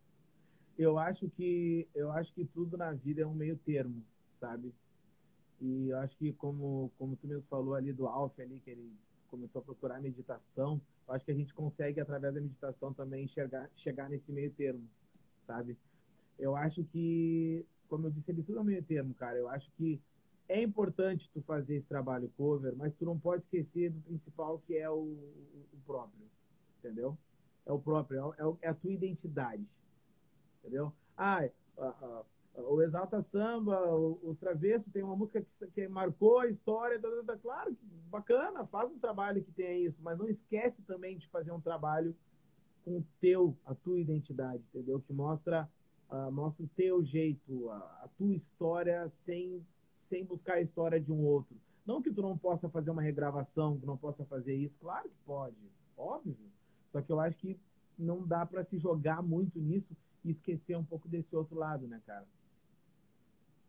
Eu 0.79 0.99
acho 0.99 1.29
que 1.37 1.87
eu 1.95 2.11
acho 2.13 2.33
que 2.33 2.45
tudo 2.45 2.77
na 2.77 2.93
vida 2.93 3.23
é 3.23 3.27
um 3.27 3.35
meio 3.35 3.57
termo, 3.65 4.03
sabe? 4.41 4.75
E 5.61 5.89
eu 5.89 5.99
acho 5.99 6.17
que 6.17 6.33
como 6.33 6.91
como 6.99 7.17
tu 7.17 7.27
mesmo 7.27 7.45
falou 7.49 7.75
ali 7.75 7.93
do 7.93 8.07
Alf 8.07 8.39
ali 8.39 8.61
que 8.65 8.71
ele 8.71 8.93
começou 9.29 9.61
a 9.61 9.65
procurar 9.65 10.01
meditação, 10.01 10.81
eu 11.09 11.15
acho 11.15 11.25
que 11.25 11.33
a 11.33 11.35
gente 11.35 11.53
consegue 11.55 12.01
através 12.01 12.35
da 12.35 12.41
meditação 12.41 12.93
também 12.93 13.25
enxergar 13.25 13.69
chegar 13.77 14.09
nesse 14.09 14.31
meio 14.31 14.51
termo, 14.53 14.83
sabe? 15.47 15.77
Eu 16.39 16.55
acho 16.57 16.85
que 16.85 17.65
como 17.89 18.07
eu 18.09 18.11
disse, 18.11 18.31
ele 18.31 18.43
tudo 18.43 18.59
é 18.59 18.65
meio 18.65 18.83
termo, 18.83 19.15
cara. 19.15 19.39
Eu 19.39 19.49
acho 19.49 19.71
que 19.77 20.01
é 20.49 20.61
importante 20.63 21.31
tu 21.33 21.41
fazer 21.43 21.77
esse 21.77 21.87
trabalho 21.87 22.31
cover, 22.37 22.75
mas 22.77 22.93
tu 22.95 23.05
não 23.05 23.19
pode 23.19 23.43
esquecer 23.45 23.91
do 23.91 24.01
principal 24.01 24.61
que 24.67 24.77
é 24.77 24.91
o, 24.91 25.03
o 25.03 25.79
próprio, 25.87 26.27
entendeu? 26.79 27.17
é 27.67 27.73
o 27.73 27.79
próprio, 27.79 28.33
é, 28.33 28.43
é, 28.43 28.57
é 28.63 28.69
a 28.69 28.75
tua 28.75 28.93
identidade. 28.93 29.67
Entendeu? 30.61 30.93
Ah, 31.17 31.49
o 32.57 32.81
Exalta 32.81 33.23
Samba, 33.31 33.79
o, 33.95 34.31
o 34.31 34.37
Travesso 34.37 34.89
tem 34.91 35.03
uma 35.03 35.17
música 35.17 35.43
que, 35.43 35.67
que 35.69 35.89
marcou 35.89 36.39
a 36.39 36.49
história. 36.49 36.99
Da, 36.99 37.09
da, 37.23 37.37
claro, 37.37 37.77
bacana, 38.09 38.65
faz 38.67 38.91
um 38.91 38.99
trabalho 38.99 39.45
que 39.45 39.53
tenha 39.53 39.77
isso, 39.77 39.97
mas 40.01 40.19
não 40.19 40.29
esquece 40.29 40.81
também 40.83 41.19
de 41.19 41.29
fazer 41.29 41.53
um 41.53 41.61
trabalho 41.61 42.17
com 42.87 42.99
o 42.99 43.07
teu, 43.21 43.59
a 43.67 43.75
tua 43.75 43.99
identidade, 43.99 44.63
entendeu? 44.73 45.03
Que 45.05 45.13
mostra, 45.13 45.69
uh, 46.09 46.31
mostra 46.31 46.65
o 46.65 46.69
teu 46.77 47.05
jeito, 47.05 47.69
a, 47.69 47.77
a, 48.05 48.09
tua 48.17 48.33
história 48.33 49.11
sem, 49.27 49.61
sem 50.09 50.25
buscar 50.25 50.55
a 50.55 50.61
história 50.63 51.01
de 51.01 51.11
um 51.11 51.25
outro. 51.25 51.57
Não 51.85 52.01
que 52.01 52.13
tu 52.13 52.23
não 52.23 52.39
possa 52.39 52.69
fazer 52.69 52.91
uma 52.91 53.03
regravação, 53.03 53.77
que 53.77 53.85
não 53.85 53.97
possa 53.97 54.25
fazer 54.27 54.55
isso, 54.55 54.75
claro 54.81 55.09
que 55.09 55.17
pode, 55.27 55.57
óbvio. 55.99 56.37
Só 56.93 57.03
que 57.03 57.11
eu 57.11 57.19
acho 57.19 57.37
que 57.39 57.59
não 57.99 58.25
dá 58.25 58.47
para 58.47 58.65
se 58.65 58.79
jogar 58.79 59.21
muito 59.21 59.59
nisso 59.59 59.89
e 60.25 60.31
esquecer 60.31 60.77
um 60.77 60.85
pouco 60.85 61.09
desse 61.09 61.35
outro 61.35 61.59
lado, 61.59 61.89
né, 61.89 62.01
cara? 62.07 62.25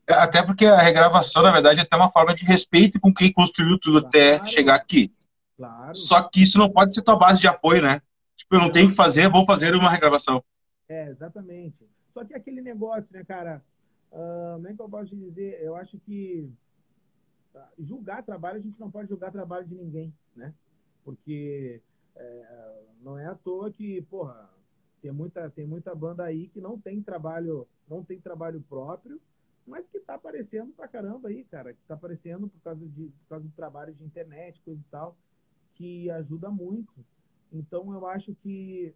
É, 0.07 0.13
até 0.13 0.43
porque 0.43 0.65
a 0.65 0.77
regravação, 0.77 1.41
na 1.41 1.51
verdade, 1.51 1.79
é 1.79 1.83
até 1.83 1.95
uma 1.95 2.11
forma 2.11 2.35
de 2.35 2.45
respeito 2.45 2.99
com 2.99 3.11
quem 3.11 3.33
construiu 3.33 3.79
tudo 3.79 3.99
claro, 3.99 4.07
até 4.07 4.45
chegar 4.45 4.75
aqui. 4.75 5.11
Claro. 5.57 5.95
Só 5.95 6.21
que 6.21 6.43
isso 6.43 6.59
não 6.59 6.69
pode 6.69 6.93
ser 6.93 7.01
tua 7.01 7.17
base 7.17 7.41
de 7.41 7.47
apoio, 7.47 7.81
né? 7.81 8.01
Tipo, 8.37 8.55
eu 8.55 8.59
não 8.59 8.71
tenho 8.71 8.89
que 8.89 8.95
fazer, 8.95 9.29
vou 9.29 9.45
fazer 9.45 9.75
uma 9.75 9.89
regravação. 9.89 10.43
É, 10.87 11.09
exatamente. 11.09 11.85
Só 12.13 12.23
que 12.23 12.33
aquele 12.33 12.61
negócio, 12.61 13.07
né, 13.11 13.23
cara? 13.25 13.61
Uh, 14.11 14.55
como 14.55 14.67
é 14.67 14.73
que 14.73 14.81
eu 14.81 14.89
posso 14.89 15.15
dizer? 15.15 15.61
Eu 15.61 15.75
acho 15.75 15.99
que 15.99 16.49
uh, 17.53 17.59
julgar 17.83 18.23
trabalho, 18.23 18.59
a 18.59 18.61
gente 18.61 18.79
não 18.79 18.89
pode 18.89 19.09
julgar 19.09 19.31
trabalho 19.31 19.67
de 19.67 19.75
ninguém, 19.75 20.13
né? 20.35 20.53
Porque 21.03 21.81
é, 22.15 22.83
não 23.01 23.17
é 23.17 23.27
à 23.27 23.35
toa 23.35 23.71
que, 23.71 24.01
porra, 24.03 24.49
tem 25.01 25.11
muita, 25.11 25.49
tem 25.49 25.65
muita 25.65 25.93
banda 25.93 26.23
aí 26.23 26.47
que 26.49 26.59
não 26.59 26.79
tem 26.79 27.01
trabalho, 27.01 27.67
não 27.87 28.03
tem 28.03 28.19
trabalho 28.19 28.63
próprio, 28.67 29.21
mas 29.65 29.85
que 29.87 29.99
tá 29.99 30.15
aparecendo 30.15 30.73
pra 30.73 30.87
caramba 30.87 31.29
aí, 31.29 31.43
cara, 31.45 31.73
que 31.73 31.79
tá 31.87 31.93
aparecendo 31.93 32.47
por 32.47 32.59
causa, 32.61 32.85
de, 32.85 33.05
por 33.05 33.29
causa 33.29 33.45
do 33.45 33.51
trabalho 33.51 33.93
de 33.93 34.03
internet, 34.03 34.59
coisa 34.61 34.79
e 34.79 34.91
tal, 34.91 35.15
que 35.75 36.09
ajuda 36.09 36.49
muito. 36.49 36.93
Então 37.51 37.93
eu 37.93 38.05
acho 38.07 38.35
que 38.35 38.93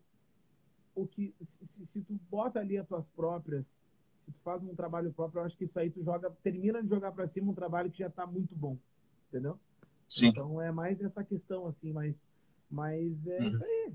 o 0.95 1.07
que 1.07 1.33
se, 1.69 1.85
se 1.87 2.01
tu 2.01 2.19
bota 2.29 2.59
ali 2.59 2.77
as 2.77 2.87
tuas 2.87 3.05
próprias, 3.15 3.63
se 4.25 4.31
tu 4.31 4.39
faz 4.43 4.61
um 4.63 4.75
trabalho 4.75 5.11
próprio, 5.13 5.39
eu 5.39 5.45
acho 5.45 5.57
que 5.57 5.65
isso 5.65 5.79
aí 5.79 5.89
tu 5.89 6.03
joga, 6.03 6.31
termina 6.43 6.81
de 6.83 6.89
jogar 6.89 7.11
para 7.11 7.27
cima 7.27 7.51
um 7.51 7.55
trabalho 7.55 7.89
que 7.89 7.99
já 7.99 8.09
tá 8.09 8.25
muito 8.25 8.53
bom, 8.55 8.77
entendeu? 9.29 9.57
Sim. 10.07 10.27
Então 10.27 10.61
é 10.61 10.71
mais 10.71 11.01
essa 11.01 11.23
questão 11.23 11.67
assim, 11.67 11.91
mas 11.91 12.15
mas 12.69 13.27
é 13.27 13.39
uhum. 13.39 13.47
isso 13.47 13.63
aí. 13.63 13.93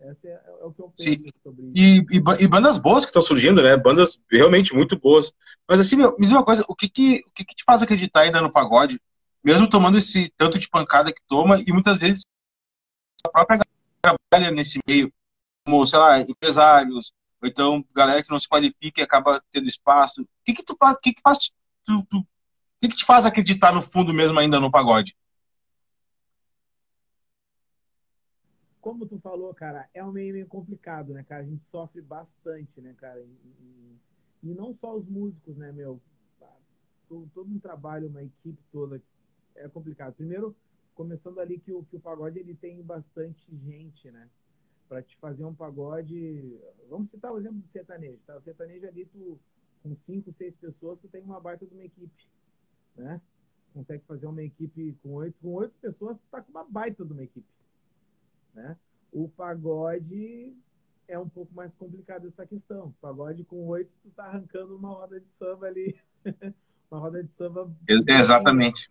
Essa 0.00 0.26
é, 0.26 0.30
é, 0.30 0.64
o 0.64 0.72
que 0.72 0.80
eu 0.80 0.92
penso 0.96 1.02
Sim. 1.02 1.24
sobre 1.42 1.66
isso. 1.66 1.72
E, 1.74 2.16
e, 2.16 2.44
e, 2.44 2.48
bandas 2.48 2.78
boas 2.78 3.04
que 3.04 3.10
estão 3.10 3.22
surgindo, 3.22 3.62
né? 3.62 3.76
Bandas 3.76 4.20
realmente 4.30 4.74
muito 4.74 4.98
boas. 4.98 5.32
Mas 5.68 5.80
assim, 5.80 5.96
me 5.96 6.10
diz 6.18 6.32
uma 6.32 6.44
coisa, 6.44 6.64
o 6.68 6.74
que 6.74 6.88
que, 6.88 7.22
o 7.26 7.30
que 7.30 7.44
que 7.44 7.54
te 7.54 7.64
faz 7.64 7.82
acreditar 7.82 8.22
ainda 8.22 8.40
no 8.40 8.52
pagode? 8.52 9.00
Mesmo 9.44 9.68
tomando 9.68 9.98
esse 9.98 10.32
tanto 10.36 10.58
de 10.58 10.68
pancada 10.68 11.12
que 11.12 11.20
toma, 11.26 11.62
e 11.66 11.72
muitas 11.72 11.98
vezes 11.98 12.22
a 13.24 13.28
própria 13.28 13.58
trabalha 14.02 14.50
nesse 14.50 14.78
meio, 14.88 15.12
como, 15.64 15.86
sei 15.86 15.98
lá, 15.98 16.20
empresários, 16.20 17.12
ou 17.42 17.48
então 17.48 17.84
galera 17.94 18.22
que 18.22 18.30
não 18.30 18.38
se 18.38 18.48
qualifica 18.48 19.00
e 19.00 19.02
acaba 19.02 19.42
tendo 19.50 19.68
espaço. 19.68 20.22
O 20.22 20.26
que 20.44 20.54
que 20.54 20.64
tu 20.64 20.76
o 20.80 20.96
que 20.96 21.14
que 21.14 21.20
faz 21.22 21.38
tu, 21.84 22.06
tu, 22.08 22.26
que 22.80 22.88
que 22.88 22.96
te 22.96 23.04
faz 23.04 23.26
acreditar 23.26 23.72
no 23.72 23.82
fundo 23.82 24.12
mesmo 24.14 24.38
ainda 24.38 24.60
no 24.60 24.70
pagode? 24.70 25.14
como 28.80 29.06
tu 29.06 29.18
falou, 29.20 29.52
cara, 29.54 29.88
é 29.92 30.02
um 30.02 30.10
meio, 30.10 30.32
meio 30.32 30.46
complicado, 30.46 31.12
né, 31.12 31.22
cara? 31.22 31.42
A 31.42 31.46
gente 31.46 31.62
sofre 31.70 32.00
bastante, 32.00 32.80
né, 32.80 32.94
cara? 32.98 33.20
E, 33.20 33.96
e 34.42 34.54
não 34.54 34.74
só 34.80 34.96
os 34.96 35.06
músicos, 35.06 35.56
né, 35.56 35.70
meu? 35.70 36.00
Todo, 37.08 37.30
todo, 37.34 37.50
um 37.50 37.58
trabalho, 37.58 38.08
uma 38.08 38.22
equipe 38.22 38.58
toda 38.72 39.02
é 39.56 39.68
complicado. 39.68 40.14
Primeiro, 40.14 40.56
começando 41.00 41.38
ali 41.38 41.58
que 41.58 41.72
o, 41.72 41.82
que 41.84 41.96
o 41.96 42.00
pagode 42.00 42.38
ele 42.38 42.54
tem 42.54 42.82
bastante 42.82 43.40
gente, 43.64 44.10
né? 44.10 44.28
Para 44.86 45.02
te 45.02 45.16
fazer 45.16 45.44
um 45.44 45.54
pagode, 45.54 46.60
vamos 46.90 47.10
citar 47.10 47.32
o 47.32 47.38
exemplo 47.38 47.58
do 47.58 47.68
sertanejo, 47.68 48.18
tá? 48.26 48.36
O 48.36 48.42
sertanejo 48.42 48.86
ali, 48.86 49.06
tu, 49.06 49.40
com 49.82 49.96
cinco, 50.04 50.34
seis 50.36 50.54
pessoas, 50.56 50.98
tu 51.00 51.08
tem 51.08 51.22
uma 51.22 51.40
baita 51.40 51.64
de 51.64 51.72
uma 51.72 51.84
equipe, 51.84 52.28
né? 52.96 53.18
Consegue 53.72 54.04
fazer 54.06 54.26
uma 54.26 54.42
equipe 54.42 54.94
com 55.02 55.14
oito, 55.14 55.38
com 55.40 55.54
oito 55.54 55.72
pessoas, 55.80 56.18
tu 56.18 56.26
tá 56.30 56.42
com 56.42 56.50
uma 56.50 56.64
baita 56.64 57.02
de 57.02 57.12
uma 57.12 57.22
equipe 57.22 57.46
né? 58.54 58.76
O 59.10 59.26
pagode 59.28 60.54
é 61.08 61.18
um 61.18 61.28
pouco 61.28 61.54
mais 61.54 61.72
complicado 61.76 62.28
essa 62.28 62.46
questão. 62.46 62.88
O 62.88 62.94
pagode 63.00 63.42
com 63.44 63.66
oito, 63.68 63.90
tu 64.02 64.10
tá 64.10 64.24
arrancando 64.24 64.76
uma 64.76 64.90
roda 64.90 65.18
de 65.18 65.26
samba 65.38 65.66
ali. 65.66 65.98
uma 66.90 67.00
roda 67.00 67.24
de 67.24 67.30
samba. 67.38 67.72
Exatamente. 67.88 68.90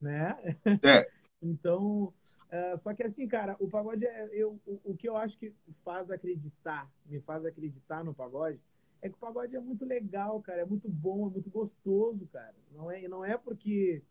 Né? 0.00 0.36
É. 0.84 1.15
então, 1.42 2.12
uh, 2.46 2.78
só 2.82 2.94
que 2.94 3.02
assim, 3.02 3.26
cara, 3.28 3.56
o 3.58 3.68
pagode 3.68 4.06
é. 4.06 4.28
Eu, 4.32 4.58
o, 4.66 4.80
o 4.84 4.96
que 4.96 5.08
eu 5.08 5.16
acho 5.16 5.38
que 5.38 5.52
faz 5.84 6.10
acreditar, 6.10 6.90
me 7.06 7.20
faz 7.20 7.44
acreditar 7.44 8.04
no 8.04 8.14
pagode, 8.14 8.60
é 9.02 9.08
que 9.08 9.14
o 9.14 9.18
pagode 9.18 9.54
é 9.54 9.60
muito 9.60 9.84
legal, 9.84 10.40
cara. 10.42 10.62
É 10.62 10.64
muito 10.64 10.88
bom, 10.88 11.26
é 11.26 11.30
muito 11.30 11.50
gostoso, 11.50 12.26
cara. 12.32 12.54
Não 12.72 12.90
é, 12.90 13.06
não 13.08 13.24
é 13.24 13.36
porque. 13.36 14.02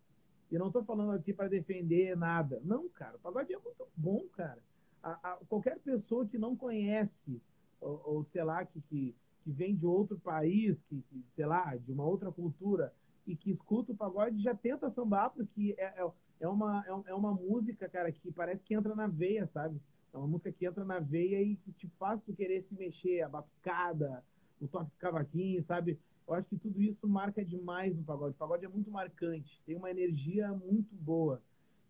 Eu 0.52 0.60
não 0.60 0.72
tô 0.72 0.84
falando 0.84 1.12
aqui 1.12 1.34
para 1.34 1.50
defender 1.50 2.16
nada. 2.16 2.62
Não, 2.64 2.88
cara. 2.90 3.16
O 3.16 3.20
pagode 3.20 3.54
é 3.54 3.58
muito 3.58 3.88
bom, 3.98 4.24
cara 4.34 4.62
a, 5.06 5.34
a, 5.34 5.38
qualquer 5.48 5.78
pessoa 5.80 6.26
que 6.26 6.38
não 6.38 6.56
conhece, 6.56 7.40
ou, 7.80 8.02
ou 8.04 8.24
sei 8.26 8.44
lá, 8.44 8.66
que, 8.66 8.82
que, 8.82 9.16
que, 9.44 9.52
vem 9.52 9.76
de 9.76 9.86
outro 9.86 10.18
país, 10.18 10.76
que, 10.90 11.04
que, 11.04 11.24
sei 11.36 11.46
lá, 11.46 11.76
de 11.76 11.92
uma 11.92 12.04
outra 12.04 12.32
cultura, 12.32 12.92
e 13.28 13.36
que 13.36 13.52
escuta 13.52 13.92
o 13.92 13.96
pagode 13.96 14.42
já 14.42 14.56
tenta 14.56 14.90
sambar, 14.90 15.30
porque 15.30 15.76
é, 15.78 16.02
é, 16.02 16.12
é 16.40 16.48
uma, 16.48 16.84
é, 16.86 17.12
é 17.12 17.14
uma 17.14 17.34
música, 17.34 17.88
cara, 17.90 18.12
que 18.12 18.32
parece 18.32 18.64
que 18.64 18.74
entra 18.74 18.96
na 18.96 19.08
veia, 19.08 19.48
sabe? 19.48 19.80
É 20.14 20.18
uma 20.18 20.28
música 20.28 20.52
que 20.52 20.66
entra 20.66 20.84
na 20.84 21.00
veia 21.00 21.42
e 21.42 21.56
que 21.58 21.72
te 21.74 21.88
faz 22.00 22.22
tu 22.24 22.34
querer 22.34 22.62
se 22.62 22.74
mexer, 22.76 23.22
a 23.22 23.30
batucada, 23.30 24.24
o 24.62 24.68
toque 24.68 24.92
de 24.92 24.98
cavaquinho, 24.98 25.64
sabe? 25.64 26.00
Eu 26.28 26.34
acho 26.34 26.48
que 26.50 26.58
tudo 26.58 26.82
isso 26.82 27.08
marca 27.08 27.44
demais 27.44 27.96
no 27.96 28.04
pagode. 28.04 28.36
O 28.36 28.38
pagode 28.38 28.66
é 28.66 28.70
muito 28.70 28.90
marcante, 28.90 29.62
tem 29.66 29.76
uma 29.76 29.92
energia 29.92 30.52
muito 30.52 30.96
boa. 30.96 31.42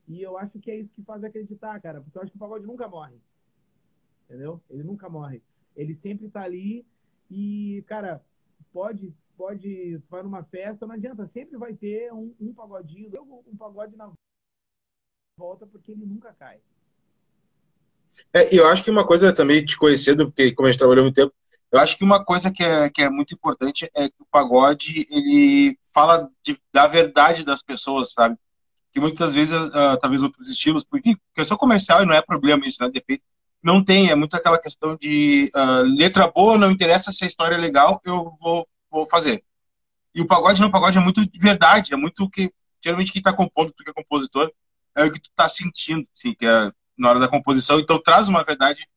E 0.07 0.21
eu 0.21 0.37
acho 0.37 0.59
que 0.59 0.69
é 0.69 0.79
isso 0.79 0.93
que 0.93 1.03
faz 1.03 1.23
acreditar, 1.23 1.79
cara, 1.81 2.01
porque 2.01 2.17
eu 2.17 2.21
acho 2.21 2.31
que 2.31 2.37
o 2.37 2.39
pagode 2.39 2.65
nunca 2.65 2.87
morre. 2.87 3.15
Entendeu? 4.25 4.61
Ele 4.69 4.83
nunca 4.83 5.09
morre. 5.09 5.41
Ele 5.75 5.95
sempre 5.95 6.29
tá 6.29 6.41
ali 6.41 6.85
e, 7.29 7.83
cara, 7.87 8.23
pode 8.71 9.13
pode 9.37 9.97
vai 10.09 10.23
numa 10.23 10.43
festa, 10.43 10.87
não 10.87 10.95
adianta, 10.95 11.27
sempre 11.27 11.57
vai 11.57 11.73
ter 11.73 12.11
um, 12.13 12.33
um 12.39 12.53
pagodinho, 12.53 13.11
um 13.21 13.55
pagode 13.57 13.95
na 13.95 14.11
volta, 15.37 15.65
porque 15.65 15.91
ele 15.91 16.05
nunca 16.05 16.33
cai. 16.33 16.57
É, 18.33 18.55
eu 18.57 18.67
acho 18.67 18.83
que 18.83 18.91
uma 18.91 19.05
coisa 19.05 19.33
também 19.33 19.63
te 19.65 19.77
conhecendo, 19.77 20.25
porque 20.27 20.53
como 20.53 20.67
a 20.67 20.71
gente 20.71 20.79
trabalhou 20.79 21.03
muito 21.03 21.15
tempo, 21.15 21.33
eu 21.71 21.79
acho 21.79 21.97
que 21.97 22.03
uma 22.03 22.23
coisa 22.23 22.51
que 22.51 22.63
é, 22.63 22.89
que 22.89 23.01
é 23.01 23.09
muito 23.09 23.33
importante 23.33 23.89
é 23.93 24.07
que 24.07 24.21
o 24.21 24.25
pagode, 24.31 25.05
ele 25.09 25.77
fala 25.93 26.29
de, 26.41 26.57
da 26.71 26.87
verdade 26.87 27.43
das 27.43 27.61
pessoas, 27.61 28.13
sabe? 28.13 28.37
Que 28.93 28.99
muitas 28.99 29.33
vezes, 29.33 29.59
uh, 29.59 29.99
talvez 29.99 30.23
outros 30.23 30.49
estilos, 30.49 30.85
porque 30.85 31.17
questão 31.33 31.57
comercial 31.57 32.01
e 32.01 32.05
não 32.05 32.13
é 32.13 32.21
problema 32.21 32.65
isso, 32.65 32.81
né? 32.81 32.89
Defeito. 32.89 33.23
Não 33.61 33.83
tem, 33.83 34.09
é 34.09 34.15
muito 34.15 34.35
aquela 34.37 34.59
questão 34.59 34.95
de 34.95 35.51
uh, 35.53 35.81
letra 35.97 36.27
boa, 36.29 36.57
não 36.57 36.71
interessa 36.71 37.11
se 37.11 37.25
a 37.25 37.27
história 37.27 37.55
é 37.55 37.59
legal, 37.59 37.99
eu 38.05 38.31
vou 38.39 38.65
vou 38.89 39.05
fazer. 39.07 39.43
E 40.13 40.21
o 40.21 40.27
pagode 40.27 40.61
não, 40.61 40.69
o 40.69 40.71
pagode 40.71 40.97
é 40.97 41.01
muito 41.01 41.25
de 41.29 41.39
verdade, 41.39 41.93
é 41.93 41.97
muito 41.97 42.29
que 42.29 42.53
geralmente 42.81 43.11
quem 43.11 43.19
está 43.19 43.33
compondo, 43.33 43.73
tu 43.73 43.83
que 43.83 43.89
é 43.89 43.93
compositor, 43.93 44.49
é 44.95 45.03
o 45.05 45.11
que 45.11 45.19
tu 45.19 45.29
está 45.29 45.47
sentindo, 45.49 46.07
assim, 46.15 46.33
que 46.33 46.45
é 46.45 46.71
na 46.97 47.09
hora 47.09 47.19
da 47.19 47.27
composição. 47.27 47.79
Então 47.79 48.01
traz 48.01 48.27
uma 48.27 48.43
verdade 48.43 48.87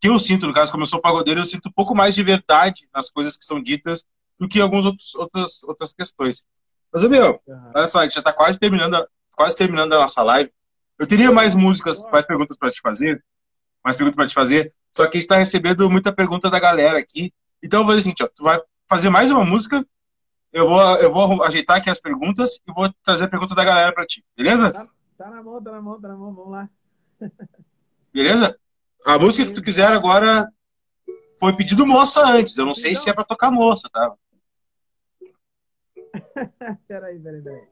que 0.00 0.08
eu 0.08 0.18
sinto, 0.18 0.46
no 0.46 0.52
caso, 0.52 0.70
como 0.70 0.82
eu 0.82 0.86
sou 0.86 1.00
pagodeiro, 1.00 1.40
eu 1.40 1.46
sinto 1.46 1.68
um 1.68 1.72
pouco 1.72 1.94
mais 1.94 2.14
de 2.14 2.22
verdade 2.22 2.88
nas 2.92 3.08
coisas 3.08 3.36
que 3.36 3.44
são 3.44 3.62
ditas 3.62 4.04
do 4.38 4.48
que 4.48 4.60
algumas 4.60 4.84
outros, 4.84 5.14
outras, 5.14 5.62
outras 5.62 5.92
questões. 5.92 6.44
Mas, 6.92 7.04
meu, 7.04 7.40
uhum. 7.46 7.70
olha 7.74 7.86
só, 7.86 8.00
a 8.00 8.02
gente 8.04 8.14
já 8.14 8.20
está 8.20 8.32
quase 8.32 8.58
terminando, 8.58 9.06
quase 9.36 9.56
terminando 9.56 9.92
a 9.92 10.00
nossa 10.00 10.22
live. 10.22 10.50
Eu 10.98 11.06
teria 11.06 11.30
mais 11.30 11.54
músicas, 11.54 12.04
mais 12.10 12.26
perguntas 12.26 12.56
para 12.56 12.70
te 12.70 12.80
fazer, 12.80 13.24
mais 13.84 13.96
perguntas 13.96 14.16
para 14.16 14.26
te 14.26 14.34
fazer, 14.34 14.74
só 14.92 15.06
que 15.06 15.16
a 15.16 15.20
gente 15.20 15.24
está 15.24 15.36
recebendo 15.36 15.88
muita 15.88 16.12
pergunta 16.12 16.50
da 16.50 16.58
galera 16.58 16.98
aqui. 16.98 17.32
Então, 17.62 17.80
eu 17.80 17.86
vou 17.86 17.94
dizer 17.94 18.00
o 18.00 18.02
seguinte, 18.02 18.24
ó, 18.24 18.28
tu 18.28 18.42
vai 18.42 18.60
fazer 18.88 19.08
mais 19.08 19.30
uma 19.30 19.44
música. 19.44 19.86
Eu 20.52 20.68
vou, 20.68 20.80
eu 20.96 21.12
vou 21.12 21.42
ajeitar 21.44 21.78
aqui 21.78 21.88
as 21.88 22.00
perguntas 22.00 22.58
e 22.66 22.72
vou 22.72 22.92
trazer 23.04 23.24
a 23.24 23.28
pergunta 23.28 23.54
da 23.54 23.64
galera 23.64 23.92
para 23.92 24.04
ti, 24.04 24.22
beleza? 24.36 24.70
Tá, 24.70 24.86
tá, 25.16 25.30
na 25.30 25.42
mão, 25.42 25.62
tá 25.62 25.72
na 25.72 25.82
mão, 25.82 26.00
tá 26.00 26.08
na 26.08 26.16
mão, 26.16 26.34
vamos 26.34 26.52
lá. 26.52 26.68
Beleza? 28.12 28.58
A 29.04 29.18
música 29.18 29.48
que 29.48 29.54
tu 29.54 29.62
quiser 29.62 29.86
agora 29.86 30.48
foi 31.38 31.56
pedido 31.56 31.86
moça 31.86 32.24
antes. 32.26 32.56
Eu 32.56 32.66
não 32.66 32.74
sei 32.74 32.94
se 32.94 33.10
é 33.10 33.14
para 33.14 33.24
tocar 33.24 33.50
moça, 33.50 33.88
tá? 33.92 34.14
peraí, 36.86 37.18
peraí, 37.18 37.42
peraí. 37.42 37.66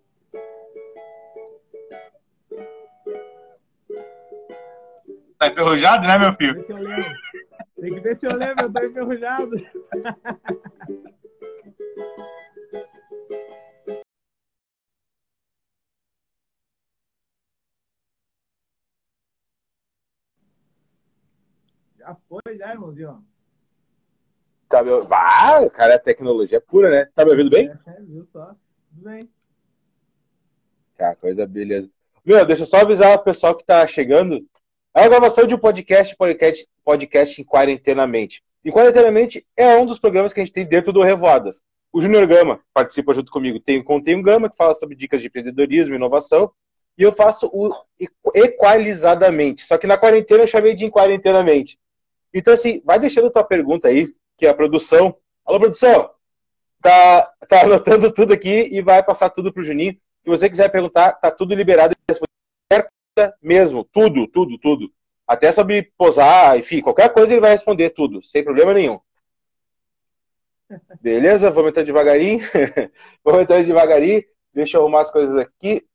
Tá 5.39 5.49
enferrujado, 5.49 6.07
né, 6.07 6.19
meu 6.19 6.35
filho? 6.35 6.65
Tem 7.81 7.95
que 7.95 8.01
ver 8.01 8.19
se 8.19 8.27
eu 8.27 8.37
lembro, 8.37 8.67
eu 8.67 8.73
tô 8.73 8.85
enferrujado. 8.85 9.57
Já 22.01 22.17
foi, 22.27 22.57
já, 22.57 22.73
irmãozinho. 22.73 23.23
Tá 24.71 24.83
meu... 24.83 25.07
Ah, 25.11 25.61
o 25.61 25.71
cara 25.71 25.95
é 25.95 25.99
tecnologia 25.99 26.59
pura, 26.59 26.89
né? 26.89 27.11
Tá 27.15 27.27
me 27.27 27.31
ouvindo 27.33 27.51
bem? 27.51 27.69
É, 27.69 28.01
viu 28.01 28.27
só. 28.33 28.55
Tudo 28.89 29.05
bem. 29.05 29.29
Tá, 30.97 31.15
coisa 31.15 31.47
beleza. 31.47 31.91
Meu, 32.25 32.47
deixa 32.47 32.63
eu 32.63 32.67
só 32.67 32.79
avisar 32.79 33.15
o 33.15 33.23
pessoal 33.23 33.55
que 33.55 33.67
tá 33.67 33.87
chegando. 33.87 34.47
É 34.95 35.05
a 35.05 35.09
gravação 35.09 35.47
de 35.47 35.55
um 35.55 35.59
podcast, 35.59 36.17
podcast, 36.17 36.67
podcast 36.83 37.41
em 37.41 37.45
Quarentenamente. 37.45 38.43
Em 38.65 38.71
Quarentenamente 38.71 39.47
é 39.55 39.77
um 39.77 39.85
dos 39.85 39.99
programas 39.99 40.33
que 40.33 40.41
a 40.41 40.45
gente 40.45 40.55
tem 40.55 40.67
dentro 40.67 40.95
do 40.95 41.03
Revoadas. 41.03 41.63
O 41.93 42.01
Júnior 42.01 42.27
Gama 42.27 42.61
participa 42.73 43.13
junto 43.13 43.31
comigo. 43.31 43.61
Tem 43.61 43.79
o 43.79 43.85
Contém 43.85 44.23
Gama, 44.23 44.49
que 44.49 44.57
fala 44.57 44.75
sobre 44.75 44.97
dicas 44.97 45.21
de 45.21 45.27
empreendedorismo 45.27 45.95
e 45.95 45.97
inovação. 45.97 46.51
E 46.97 47.03
eu 47.03 47.13
faço 47.13 47.51
o 47.53 47.75
Equalizadamente. 48.35 49.65
Só 49.67 49.77
que 49.77 49.87
na 49.87 49.99
quarentena 49.99 50.45
eu 50.45 50.47
chamei 50.47 50.75
de 50.75 50.87
Em 50.87 50.91
Quarentenamente. 50.91 51.79
Então, 52.33 52.55
assim, 52.55 52.81
vai 52.85 52.99
deixando 52.99 53.31
tua 53.31 53.45
pergunta 53.45 53.89
aí, 53.89 54.15
que 54.37 54.47
é 54.47 54.51
a 54.51 54.55
produção. 54.55 55.17
Alô, 55.45 55.59
produção! 55.59 56.11
Tá, 56.81 57.31
tá 57.49 57.63
anotando 57.63 58.13
tudo 58.13 58.33
aqui 58.33 58.69
e 58.71 58.81
vai 58.81 59.03
passar 59.03 59.31
tudo 59.31 59.53
pro 59.53 59.63
Juninho. 59.63 59.93
Se 60.23 60.29
você 60.31 60.49
quiser 60.49 60.71
perguntar, 60.71 61.13
tá 61.13 61.31
tudo 61.31 61.55
liberado 61.55 61.95
mesmo, 63.43 63.85
tudo, 63.85 64.27
tudo, 64.27 64.59
tudo. 64.59 64.93
Até 65.27 65.53
sobre 65.53 65.93
posar, 65.97 66.57
enfim, 66.59 66.81
qualquer 66.81 67.13
coisa 67.13 67.33
ele 67.33 67.41
vai 67.41 67.51
responder 67.51 67.91
tudo, 67.91 68.23
sem 68.23 68.43
problema 68.43 68.73
nenhum. 68.73 68.99
Beleza? 71.01 71.51
Vamos 71.51 71.71
entrar 71.71 71.83
devagarinho. 71.83 72.41
Vamos 73.25 73.43
entrar 73.43 73.63
devagarinho. 73.63 74.25
Deixa 74.53 74.77
eu 74.77 74.83
arrumar 74.83 75.01
as 75.01 75.11
coisas 75.11 75.37
aqui. 75.37 75.87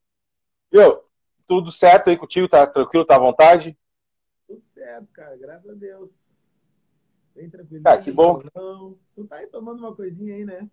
Meu, 0.72 1.04
tudo 1.48 1.72
certo 1.72 2.10
aí 2.10 2.18
contigo? 2.18 2.48
Tá 2.48 2.68
tranquilo? 2.68 3.06
Tá 3.06 3.16
à 3.16 3.20
vontade? 3.20 3.78
Tudo 4.48 4.62
certo, 4.74 5.08
cara. 5.14 5.38
Graças 5.38 5.70
a 5.70 5.74
Deus. 5.74 6.10
Bem 7.36 7.50
tranquilo. 7.50 7.84
Ah, 7.86 7.98
que 7.98 8.12
bom. 8.12 8.42
Tu 9.14 9.26
tá 9.26 9.36
aí 9.36 9.48
tomando 9.48 9.80
uma 9.80 9.94
coisinha 9.94 10.36
aí, 10.36 10.46
né? 10.46 10.68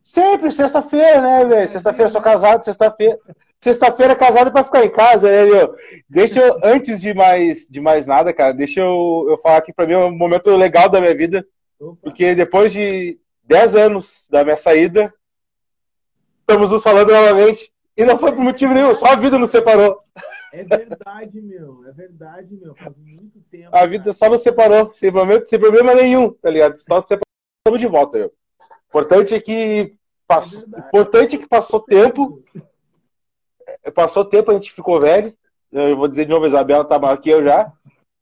Sempre, 0.00 0.52
sexta-feira, 0.52 1.20
né, 1.20 1.44
velho? 1.44 1.68
Sexta-feira 1.68 2.08
sou 2.08 2.20
casado, 2.20 2.64
sexta-feira. 2.64 3.18
Sexta-feira 3.58 4.14
casado 4.14 4.52
para 4.52 4.62
ficar 4.62 4.84
em 4.84 4.90
casa, 4.90 5.28
né, 5.28 5.44
meu? 5.44 5.74
Deixa 6.08 6.40
eu, 6.40 6.60
antes 6.62 7.00
de 7.00 7.12
mais, 7.12 7.66
de 7.68 7.80
mais 7.80 8.06
nada, 8.06 8.32
cara, 8.32 8.54
deixa 8.54 8.80
eu, 8.80 9.26
eu 9.28 9.36
falar 9.38 9.56
aqui 9.56 9.72
para 9.72 9.86
mim 9.86 9.94
é 9.94 9.98
um 9.98 10.16
momento 10.16 10.48
legal 10.54 10.88
da 10.88 11.00
minha 11.00 11.16
vida. 11.16 11.44
Opa. 11.80 11.98
Porque 12.02 12.36
depois 12.36 12.72
de 12.72 13.18
10 13.42 13.74
anos 13.74 14.28
da 14.30 14.44
minha 14.44 14.56
saída, 14.56 15.12
estamos 16.40 16.70
nos 16.70 16.82
falando 16.82 17.10
novamente. 17.10 17.72
E 17.96 18.04
não 18.04 18.16
foi 18.16 18.30
por 18.30 18.40
motivo 18.40 18.72
nenhum, 18.72 18.94
só 18.94 19.06
a 19.06 19.16
vida 19.16 19.36
nos 19.36 19.50
separou. 19.50 19.98
É 20.52 20.64
verdade, 20.64 21.40
meu. 21.40 21.84
É 21.86 21.92
verdade, 21.92 22.56
meu. 22.56 22.74
Faz 22.74 22.96
muito 22.96 23.40
tempo. 23.50 23.76
A 23.76 23.86
vida 23.86 24.04
cara. 24.04 24.12
só 24.12 24.30
nos 24.30 24.42
separou, 24.42 24.90
sem 24.92 25.12
problema, 25.12 25.46
sem 25.46 25.58
problema 25.58 25.94
nenhum, 25.94 26.32
tá 26.32 26.50
ligado? 26.50 26.76
Só 26.76 27.00
separamos 27.00 27.80
de 27.80 27.86
volta, 27.86 28.18
meu. 28.18 28.32
Importante 28.88 29.34
é 29.34 29.40
que 29.40 29.90
passou, 30.26 30.64
é 30.74 30.78
importante 30.80 31.36
é 31.36 31.38
que 31.38 31.48
passou 31.48 31.80
tempo. 31.80 32.42
Passou 33.94 34.24
tempo, 34.24 34.50
a 34.50 34.54
gente 34.54 34.72
ficou 34.72 35.00
velho. 35.00 35.36
Eu 35.70 35.96
vou 35.96 36.08
dizer 36.08 36.24
de 36.24 36.30
novo, 36.30 36.44
a 36.44 36.48
Isabela 36.48 36.84
tá 36.84 36.98
maior 36.98 37.18
que 37.18 37.28
eu 37.28 37.44
já. 37.44 37.70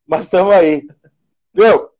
Mas 0.06 0.24
estamos 0.24 0.52
aí. 0.52 0.86
Meu, 1.54 1.90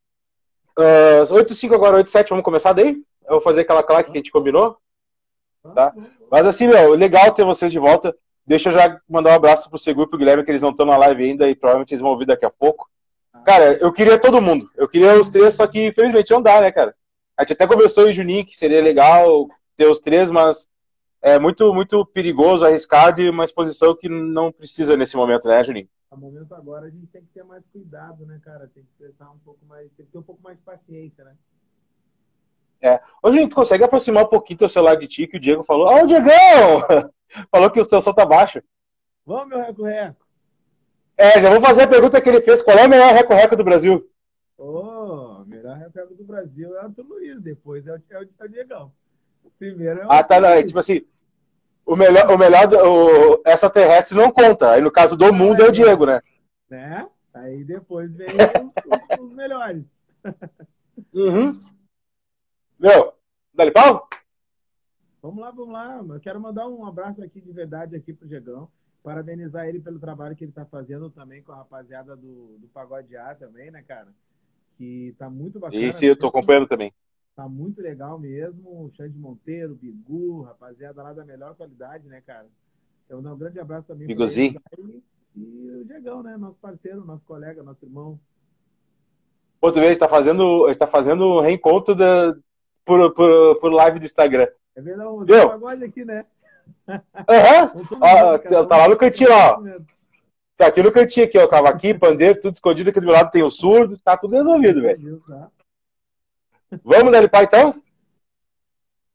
uh, 0.79 1.35
8 1.35 1.75
agora, 1.75 1.97
8 1.97 2.11
7, 2.11 2.31
vamos 2.31 2.45
começar 2.45 2.73
daí? 2.73 3.03
Eu 3.25 3.33
vou 3.33 3.41
fazer 3.41 3.63
aquela 3.63 3.83
claque 3.83 4.11
que 4.11 4.19
a 4.19 4.21
gente 4.21 4.33
combinou. 4.33 4.77
Tá? 5.75 5.95
Mas 6.31 6.47
assim, 6.47 6.67
meu, 6.67 6.95
legal 6.95 7.33
ter 7.33 7.45
vocês 7.45 7.71
de 7.71 7.79
volta. 7.79 8.17
Deixa 8.47 8.69
eu 8.69 8.75
já 8.75 9.01
mandar 9.09 9.31
um 9.31 9.35
abraço 9.35 9.69
pro 9.69 9.79
Seguro 9.79 10.07
e 10.07 10.11
pro 10.11 10.19
Guilherme, 10.19 10.45
que 10.45 10.51
eles 10.51 10.63
não 10.63 10.71
estão 10.71 10.87
na 10.87 10.97
live 10.97 11.25
ainda 11.25 11.49
e 11.49 11.55
provavelmente 11.55 11.93
eles 11.93 12.01
vão 12.01 12.13
ouvir 12.13 12.27
daqui 12.27 12.45
a 12.45 12.51
pouco. 12.51 12.89
Cara, 13.45 13.75
eu 13.75 13.93
queria 13.93 14.19
todo 14.19 14.41
mundo. 14.41 14.71
Eu 14.77 14.89
queria 14.89 15.21
os 15.21 15.29
três, 15.29 15.55
só 15.55 15.67
que 15.67 15.89
infelizmente 15.89 16.31
não 16.31 16.41
dá, 16.41 16.61
né, 16.61 16.71
cara? 16.71 16.95
A 17.37 17.43
gente 17.43 17.55
até 17.55 17.67
conversou 17.67 18.09
em 18.09 18.13
Juninho 18.13 18.47
que 18.47 18.57
seria 18.57 18.81
legal 18.81 19.49
ter 19.77 19.87
os 19.87 19.99
três, 19.99 20.31
mas 20.31 20.69
é 21.21 21.39
muito, 21.39 21.75
muito 21.75 22.07
perigoso, 22.07 22.65
arriscado 22.65 23.21
e 23.21 23.29
uma 23.29 23.45
exposição 23.45 23.97
que 23.97 24.09
não 24.09 24.53
precisa 24.53 24.97
nesse 24.97 25.17
momento, 25.17 25.49
né, 25.49 25.63
Juninho? 25.65 25.89
No 26.13 26.19
momento 26.19 26.55
agora 26.55 26.87
a 26.87 26.91
gente 26.91 27.07
tem 27.09 27.23
que 27.23 27.29
ter 27.35 27.43
mais 27.43 27.65
cuidado, 27.73 28.25
né, 28.25 28.41
cara? 28.45 28.71
Tem 28.73 28.85
que 28.85 28.91
prestar 28.97 29.31
um 29.31 29.39
pouco 29.45 29.59
mais, 29.67 29.91
tem 29.97 30.07
que 30.07 30.13
ter 30.13 30.19
um 30.19 30.23
pouco 30.23 30.41
mais 30.43 30.57
de 30.57 30.63
paciência, 30.63 31.25
né? 31.25 31.33
É. 32.81 33.01
Ô, 33.21 33.31
Juninho, 33.31 33.49
tu 33.49 33.57
consegue 33.57 33.83
aproximar 33.83 34.25
um 34.25 34.29
pouquinho 34.29 34.61
teu 34.61 34.69
celular 34.69 34.95
de 34.97 35.09
ti, 35.09 35.27
que 35.27 35.37
o 35.37 35.41
Diego 35.41 35.65
falou, 35.65 35.89
ô, 35.89 36.07
Diegão! 36.07 37.11
falou 37.51 37.71
que 37.71 37.81
o 37.81 37.87
teu 37.87 38.01
som 38.01 38.13
tá 38.13 38.25
baixo. 38.25 38.63
Vamos, 39.25 39.49
meu 39.49 39.59
reco-reco. 39.59 40.25
É, 41.17 41.41
já 41.41 41.51
vou 41.51 41.61
fazer 41.61 41.83
a 41.83 41.89
pergunta 41.89 42.21
que 42.21 42.29
ele 42.29 42.43
fez, 42.43 42.61
qual 42.63 42.79
é 42.79 42.87
o 42.87 42.91
melhor 42.91 43.13
reco-reco 43.13 43.57
do 43.57 43.65
Brasil? 43.65 44.09
Ô, 44.59 45.45
melhor 45.47 45.77
reserva 45.77 46.15
do 46.15 46.25
Brasil 46.25 46.77
é 46.77 46.83
o 46.83 46.87
Antônio 46.87 47.13
Luiz, 47.13 47.41
depois 47.41 47.87
é 47.87 47.93
o, 47.93 48.03
é 48.11 48.19
o, 48.19 48.29
é 48.41 48.45
o 48.45 48.49
Diegão. 48.49 48.93
Primeiro 49.59 50.01
é 50.01 50.07
o 50.07 50.13
Ah, 50.13 50.23
tá, 50.23 50.41
não, 50.41 50.49
é, 50.49 50.63
tipo 50.63 50.79
assim, 50.79 51.07
o 51.87 51.95
melhor, 51.95 52.31
o 52.31 52.37
melhor 52.37 52.67
o, 52.73 53.43
essa 53.45 53.71
terrestre 53.71 54.17
não 54.17 54.31
conta. 54.31 54.73
Aí 54.73 54.83
no 54.83 54.91
caso 54.91 55.17
do 55.17 55.33
mundo 55.33 55.63
é, 55.63 55.67
é 55.67 55.69
o 55.69 55.73
Diego, 55.73 56.05
né? 56.05 56.21
Né? 56.69 57.09
Aí 57.33 57.65
depois 57.65 58.13
vem 58.13 58.27
os, 58.27 59.21
os, 59.21 59.33
melhores. 59.33 59.85
Uhum. 61.15 61.61
Meu, 62.79 63.15
dá 63.55 63.71
pau? 63.71 64.09
Vamos 65.23 65.41
lá, 65.41 65.51
vamos 65.51 65.73
lá. 65.73 66.05
Eu 66.09 66.21
quero 66.21 66.41
mandar 66.41 66.69
um 66.69 66.87
abraço 66.87 67.23
aqui 67.23 67.41
de 67.41 67.53
verdade 67.53 67.97
aqui 67.97 68.13
pro 68.13 68.29
Diegão. 68.29 68.69
Parabenizar 69.03 69.67
ele 69.67 69.81
pelo 69.81 69.99
trabalho 69.99 70.35
que 70.35 70.45
ele 70.45 70.51
está 70.51 70.65
fazendo 70.65 71.11
também 71.11 71.43
com 71.43 71.53
a 71.53 71.57
rapaziada 71.57 72.17
do, 72.17 72.59
do 72.59 72.69
Pagode 72.73 73.17
A 73.17 73.35
também, 73.35 73.71
né, 73.71 73.83
cara? 73.83 74.09
Que 74.77 75.15
tá 75.19 75.31
muito 75.31 75.59
bacana. 75.59 75.83
Isso, 75.83 76.05
eu 76.05 76.17
tô 76.17 76.27
acompanhando 76.27 76.67
também. 76.67 76.93
Tá 77.35 77.49
muito 77.49 77.81
legal 77.81 78.19
mesmo. 78.19 78.69
O 78.69 78.91
Xande 78.97 79.17
Monteiro, 79.19 79.75
Bigu, 79.75 80.43
rapaziada 80.43 81.03
lá 81.03 81.13
da 81.13 81.25
melhor 81.25 81.55
qualidade, 81.55 82.09
né, 82.09 82.21
cara? 82.27 82.47
Então, 83.05 83.21
um 83.21 83.39
grande 83.39 83.61
abraço 83.61 83.87
também. 83.87 84.07
Biguzinho. 84.07 84.61
E, 84.79 85.03
e 85.37 85.71
o 85.71 85.85
Diegão, 85.85 86.23
né? 86.23 86.37
Nosso 86.37 86.57
parceiro, 86.61 87.05
nosso 87.05 87.25
colega, 87.25 87.63
nosso 87.63 87.85
irmão. 87.85 88.19
Outra 89.61 89.81
vez, 89.81 89.93
está 89.93 90.09
fazendo, 90.09 90.69
está 90.69 90.87
fazendo 90.87 91.41
reencontro 91.41 91.95
da, 91.95 92.37
por, 92.85 93.13
por, 93.15 93.59
por 93.61 93.73
live 93.73 93.99
do 93.99 94.05
Instagram. 94.05 94.49
É 94.77 94.83
verdade, 94.83 95.09
o 95.09 95.25
Deu? 95.25 95.49
pagode 95.49 95.85
aqui, 95.85 96.05
né? 96.05 96.27
Aham. 96.87 97.73
Tá 98.69 98.77
lá 98.77 98.89
no 98.89 98.97
cantinho, 98.97 99.31
ó. 99.33 99.63
Tá 100.57 100.67
aqui 100.67 100.83
no 100.83 100.93
cantinho, 100.93 101.27
aqui, 101.27 101.39
ó. 101.39 101.49
Cavaquinho, 101.49 101.99
pandeiro, 101.99 102.41
tudo 102.41 102.55
escondido 102.55 102.91
aqui 102.91 103.01
do 103.01 103.07
meu 103.07 103.15
lado 103.15 103.31
tem 103.31 103.43
o 103.43 103.51
surdo. 103.51 103.99
Tá 103.99 104.17
tudo 104.17 104.37
resolvido, 104.37 104.83
velho. 104.83 105.23
Tá. 105.27 105.51
Vamos, 106.85 107.13
Dani 107.13 107.29
Pai, 107.29 107.45
então? 107.45 107.83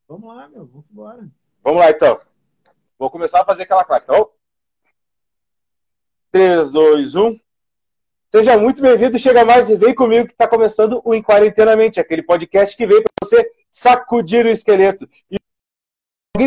Vamos 0.08 0.36
lá, 0.36 0.50
meu. 0.50 0.66
Vamos 0.66 0.86
embora. 0.92 1.28
Vamos 1.64 1.80
lá, 1.80 1.92
então. 1.92 2.20
Vou 2.98 3.10
começar 3.10 3.42
a 3.42 3.46
fazer 3.46 3.64
aquela 3.64 3.84
claque, 3.84 4.08
tá 4.08 4.14
bom? 4.14 4.30
3, 6.32 6.72
2, 6.72 7.16
1. 7.16 7.40
Seja 8.32 8.58
muito 8.58 8.82
bem-vindo, 8.82 9.20
chega 9.20 9.44
mais 9.44 9.70
e 9.70 9.76
vem 9.76 9.94
comigo 9.94 10.26
que 10.26 10.34
está 10.34 10.48
começando 10.48 11.02
o 11.04 11.14
Em 11.14 11.22
Quarentenamente, 11.22 12.00
aquele 12.00 12.24
podcast 12.24 12.78
que 12.78 12.88
vem 12.88 13.02
para 13.02 13.12
você 13.22 13.52
sacudir 13.70 14.46
o 14.46 14.50
esqueleto. 14.50 15.10
E 15.30 15.41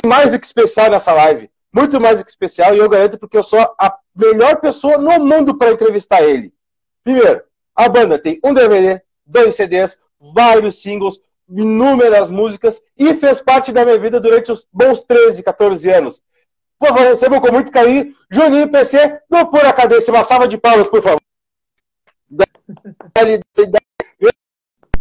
mais 0.06 0.32
do 0.32 0.38
que 0.38 0.46
especial 0.46 0.90
nessa 0.90 1.12
live, 1.12 1.50
muito 1.72 2.00
mais 2.00 2.18
do 2.18 2.24
que 2.24 2.30
especial, 2.30 2.74
e 2.74 2.78
eu 2.78 2.88
garanto 2.88 3.18
porque 3.18 3.36
eu 3.36 3.42
sou 3.42 3.60
a 3.78 3.98
melhor 4.14 4.60
pessoa 4.60 4.96
no 4.98 5.18
mundo 5.24 5.56
para 5.56 5.72
entrevistar 5.72 6.22
ele. 6.22 6.52
Primeiro, 7.02 7.42
a 7.74 7.88
banda 7.88 8.18
tem 8.18 8.38
um 8.44 8.54
DVD, 8.54 9.02
dois 9.26 9.54
CDs, 9.54 9.98
vários 10.18 10.80
singles, 10.80 11.20
inúmeras 11.48 12.30
músicas 12.30 12.80
e 12.96 13.14
fez 13.14 13.40
parte 13.40 13.72
da 13.72 13.84
minha 13.84 13.98
vida 13.98 14.20
durante 14.20 14.50
os 14.50 14.66
bons 14.72 15.02
13, 15.02 15.42
14 15.42 15.90
anos. 15.90 16.22
Por 16.78 16.88
favor, 16.88 17.02
recebam 17.02 17.40
com 17.40 17.52
muito 17.52 17.70
carinho 17.70 18.14
Juninho 18.30 18.70
PC 18.70 19.20
do 19.28 19.46
Pura 19.46 19.72
Cadência. 19.72 20.12
Uma 20.12 20.24
salva 20.24 20.48
de 20.48 20.58
palmas, 20.58 20.88
por 20.88 21.02
favor. 21.02 21.20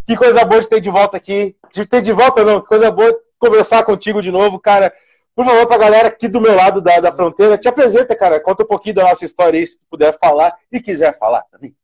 Que 0.05 0.17
coisa 0.17 0.43
boa 0.43 0.59
de 0.59 0.67
ter 0.67 0.81
de 0.81 0.89
volta 0.89 1.15
aqui. 1.15 1.55
De 1.71 1.85
ter 1.85 2.01
de 2.01 2.11
volta, 2.11 2.43
não. 2.43 2.59
Que 2.59 2.67
coisa 2.67 2.91
boa 2.91 3.17
conversar 3.43 3.83
contigo 3.83 4.21
de 4.21 4.31
novo, 4.31 4.57
cara. 4.59 4.93
Por 5.35 5.45
favor, 5.45 5.67
pra 5.67 5.77
galera 5.77 6.07
aqui 6.07 6.27
do 6.27 6.39
meu 6.39 6.55
lado 6.55 6.81
da, 6.81 6.99
da 6.99 7.11
fronteira, 7.11 7.57
te 7.57 7.67
apresenta, 7.67 8.15
cara. 8.15 8.39
Conta 8.39 8.63
um 8.63 8.67
pouquinho 8.67 8.95
da 8.95 9.03
nossa 9.03 9.25
história 9.25 9.59
aí, 9.59 9.67
se 9.67 9.79
puder 9.89 10.17
falar 10.17 10.57
e 10.71 10.79
quiser 10.79 11.17
falar 11.17 11.41
também. 11.51 11.75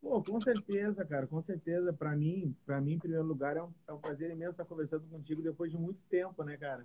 Pô, 0.00 0.22
com 0.22 0.40
certeza, 0.40 1.04
cara, 1.04 1.26
com 1.26 1.42
certeza. 1.42 1.92
Para 1.92 2.16
mim, 2.16 2.56
para 2.64 2.80
mim, 2.80 2.94
em 2.94 2.98
primeiro 2.98 3.24
lugar, 3.24 3.56
é 3.56 3.62
um, 3.62 3.70
é 3.88 3.92
um 3.92 3.98
prazer 3.98 4.30
imenso 4.30 4.52
estar 4.52 4.64
conversando 4.64 5.04
contigo 5.10 5.42
depois 5.42 5.70
de 5.70 5.76
muito 5.76 6.00
tempo, 6.08 6.42
né, 6.42 6.56
cara? 6.56 6.84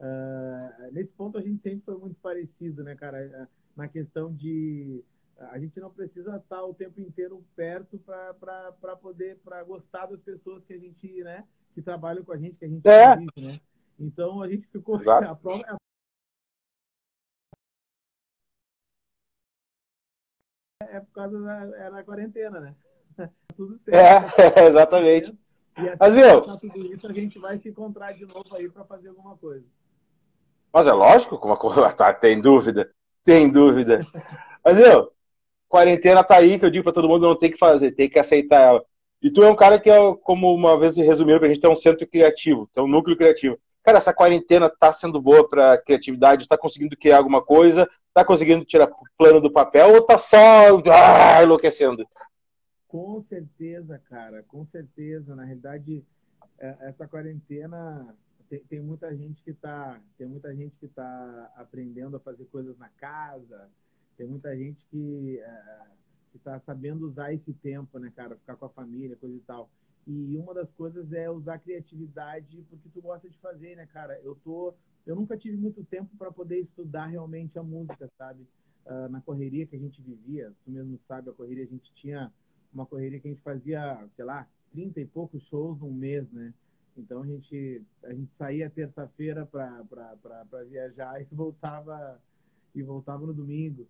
Ah, 0.00 0.88
nesse 0.92 1.12
ponto 1.12 1.36
a 1.36 1.42
gente 1.42 1.62
sempre 1.62 1.82
foi 1.84 1.96
muito 1.96 2.16
parecido, 2.22 2.82
né, 2.82 2.94
cara? 2.94 3.18
Ah, 3.34 3.48
Na 3.76 3.88
questão 3.88 4.32
de 4.32 5.04
a 5.52 5.58
gente 5.58 5.80
não 5.80 5.90
precisa 5.90 6.36
estar 6.36 6.62
o 6.64 6.74
tempo 6.74 7.00
inteiro 7.00 7.42
perto 7.56 7.98
para 7.98 8.96
poder 9.00 9.38
para 9.42 9.62
gostar 9.64 10.06
das 10.06 10.20
pessoas 10.20 10.62
que 10.64 10.74
a 10.74 10.78
gente, 10.78 11.22
né, 11.22 11.44
que 11.80 11.84
trabalham 11.84 12.22
com 12.24 12.32
a 12.32 12.36
gente, 12.36 12.56
que 12.56 12.64
a 12.64 12.68
gente 12.68 12.86
É. 12.86 13.14
convive, 13.14 13.32
né? 13.40 13.60
Então 13.98 14.42
a 14.42 14.48
gente 14.48 14.66
ficou 14.68 14.96
Exato. 15.00 15.24
a 15.24 15.34
prova 15.34 15.64
a- 15.66 15.76
é 20.88 21.00
por 21.00 21.12
causa 21.12 21.40
da 21.40 21.54
era 21.76 21.98
a 21.98 22.04
quarentena, 22.04 22.60
né? 22.60 22.74
Tudo 23.56 23.78
certo. 23.84 24.40
É, 24.58 24.64
exatamente. 24.68 25.36
E 25.76 25.88
assim 25.88 25.98
Mas, 25.98 26.40
passar 26.40 26.60
tudo 26.60 26.94
isso, 26.94 27.06
a 27.06 27.12
gente 27.12 27.38
vai 27.38 27.58
se 27.58 27.68
encontrar 27.68 28.12
de 28.12 28.26
novo 28.26 28.54
aí 28.54 28.68
para 28.68 28.84
fazer 28.84 29.08
alguma 29.08 29.36
coisa. 29.36 29.64
Mas 30.72 30.86
é 30.86 30.92
lógico, 30.92 31.38
como 31.38 31.54
a 31.54 31.56
coisa 31.58 31.92
tá, 31.92 32.12
tem 32.14 32.40
dúvida, 32.40 32.90
tem 33.24 33.50
dúvida. 33.50 34.06
Mas 34.64 34.78
eu, 34.78 35.12
quarentena 35.68 36.22
tá 36.24 36.36
aí, 36.36 36.58
que 36.58 36.64
eu 36.64 36.70
digo 36.70 36.84
pra 36.84 36.92
todo 36.92 37.08
mundo, 37.08 37.26
não 37.28 37.38
tem 37.38 37.50
que 37.50 37.58
fazer, 37.58 37.92
tem 37.92 38.08
que 38.08 38.18
aceitar 38.18 38.60
ela. 38.60 38.84
E 39.22 39.30
tu 39.30 39.42
é 39.42 39.50
um 39.50 39.56
cara 39.56 39.78
que, 39.78 39.90
é, 39.90 39.98
como 40.22 40.54
uma 40.54 40.78
vez 40.78 40.96
resumiram 40.96 41.38
pra 41.38 41.48
gente, 41.48 41.64
é 41.64 41.68
um 41.68 41.76
centro 41.76 42.06
criativo, 42.06 42.68
tem 42.72 42.82
um 42.82 42.88
núcleo 42.88 43.16
criativo. 43.16 43.58
Cara, 43.82 43.98
essa 43.98 44.14
quarentena 44.14 44.68
tá 44.68 44.92
sendo 44.92 45.20
boa 45.20 45.48
pra 45.48 45.78
criatividade, 45.78 46.48
tá 46.48 46.56
conseguindo 46.56 46.96
criar 46.96 47.18
alguma 47.18 47.42
coisa, 47.42 47.88
tá 48.12 48.24
conseguindo 48.24 48.64
tirar 48.64 48.90
plano 49.16 49.40
do 49.40 49.52
papel 49.52 49.94
ou 49.94 50.02
tá 50.02 50.18
só 50.18 50.36
ah, 50.36 51.42
enlouquecendo? 51.42 52.06
Com 52.88 53.22
certeza, 53.28 54.00
cara, 54.08 54.42
com 54.48 54.66
certeza. 54.66 55.34
Na 55.34 55.44
realidade, 55.44 56.04
é, 56.58 56.76
essa 56.80 57.06
quarentena 57.06 58.14
tem, 58.48 58.58
tem 58.64 58.80
muita 58.80 59.16
gente 59.16 59.42
que 59.42 59.52
tá, 59.54 60.00
tem 60.18 60.26
muita 60.26 60.54
gente 60.54 60.76
que 60.76 60.88
tá 60.88 61.52
aprendendo 61.56 62.16
a 62.16 62.20
fazer 62.20 62.44
coisas 62.46 62.76
na 62.78 62.88
casa. 62.88 63.68
Tem 64.16 64.26
muita 64.26 64.54
gente 64.56 64.84
que 64.90 65.38
é, 65.38 65.82
que 66.32 66.38
tá 66.38 66.60
sabendo 66.60 67.06
usar 67.06 67.32
esse 67.32 67.52
tempo, 67.54 67.98
né, 67.98 68.12
cara, 68.14 68.36
ficar 68.36 68.56
com 68.56 68.66
a 68.66 68.70
família, 68.70 69.16
coisa 69.16 69.36
e 69.36 69.40
tal. 69.40 69.68
E 70.06 70.36
uma 70.36 70.54
das 70.54 70.70
coisas 70.72 71.12
é 71.12 71.30
usar 71.30 71.58
criatividade 71.58 72.64
porque 72.70 72.88
tu 72.88 73.00
gosta 73.02 73.28
de 73.28 73.38
fazer, 73.38 73.76
né, 73.76 73.86
cara? 73.86 74.18
Eu 74.22 74.34
tô, 74.42 74.74
eu 75.06 75.14
nunca 75.14 75.36
tive 75.36 75.56
muito 75.56 75.84
tempo 75.84 76.16
para 76.16 76.32
poder 76.32 76.60
estudar 76.60 77.06
realmente 77.06 77.58
a 77.58 77.62
música, 77.62 78.10
sabe? 78.16 78.46
Ah, 78.86 79.08
na 79.08 79.20
correria 79.20 79.66
que 79.66 79.76
a 79.76 79.78
gente 79.78 80.00
vivia, 80.02 80.52
tu 80.64 80.70
mesmo 80.70 80.98
sabe, 81.06 81.30
a 81.30 81.32
correria 81.32 81.64
a 81.64 81.68
gente 81.68 81.92
tinha 81.94 82.32
uma 82.72 82.86
correria 82.86 83.20
que 83.20 83.28
a 83.28 83.30
gente 83.30 83.42
fazia, 83.42 84.08
sei 84.16 84.24
lá, 84.24 84.48
30 84.72 85.00
e 85.00 85.06
poucos 85.06 85.42
shows 85.44 85.78
num 85.80 85.92
mês, 85.92 86.28
né? 86.32 86.54
Então 86.96 87.22
a 87.22 87.26
gente, 87.26 87.82
a 88.04 88.12
gente 88.12 88.30
saía 88.36 88.70
terça-feira 88.70 89.46
para 89.46 89.84
viajar 90.68 91.20
e 91.22 91.26
voltava 91.32 92.20
e 92.74 92.82
voltava 92.82 93.26
no 93.26 93.34
domingo. 93.34 93.86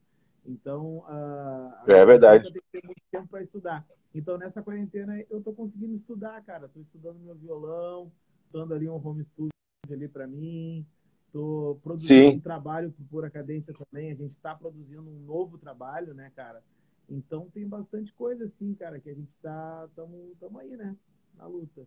Então, 0.47 1.05
ah, 1.07 1.85
a 1.87 1.93
É 1.93 2.05
verdade. 2.05 2.45
gente 2.45 2.53
tem 2.55 2.63
que 2.63 2.81
ter 2.81 2.87
muito 2.87 3.03
tempo 3.11 3.29
para 3.29 3.43
estudar. 3.43 3.87
Então, 4.15 4.37
nessa 4.37 4.63
quarentena, 4.63 5.23
eu 5.31 5.41
tô 5.41 5.53
conseguindo 5.53 5.95
estudar, 5.97 6.43
cara. 6.43 6.69
Tô 6.69 6.81
estudando 6.81 7.19
meu 7.21 7.35
violão, 7.35 8.11
dando 8.53 8.75
ali 8.75 8.89
um 8.89 8.95
home 8.95 9.25
studio 9.25 9.51
ali 9.91 10.09
para 10.09 10.27
mim. 10.27 10.85
Tô 11.33 11.79
produzindo 11.83 12.31
Sim. 12.31 12.37
um 12.37 12.41
trabalho 12.41 12.91
por 12.91 13.05
pura 13.09 13.31
cadência 13.31 13.73
também. 13.73 14.11
A 14.11 14.15
gente 14.15 14.33
está 14.33 14.55
produzindo 14.55 15.03
um 15.09 15.25
novo 15.27 15.59
trabalho, 15.59 16.13
né, 16.13 16.33
cara? 16.35 16.61
Então 17.09 17.49
tem 17.53 17.67
bastante 17.67 18.13
coisa 18.15 18.45
assim, 18.47 18.75
cara, 18.75 18.99
que 19.01 19.11
a 19.11 19.15
gente 19.15 19.31
tá 19.43 19.89
tamo, 19.95 20.33
tamo 20.41 20.59
aí, 20.59 20.77
né? 20.77 20.95
Na 21.37 21.47
luta. 21.47 21.83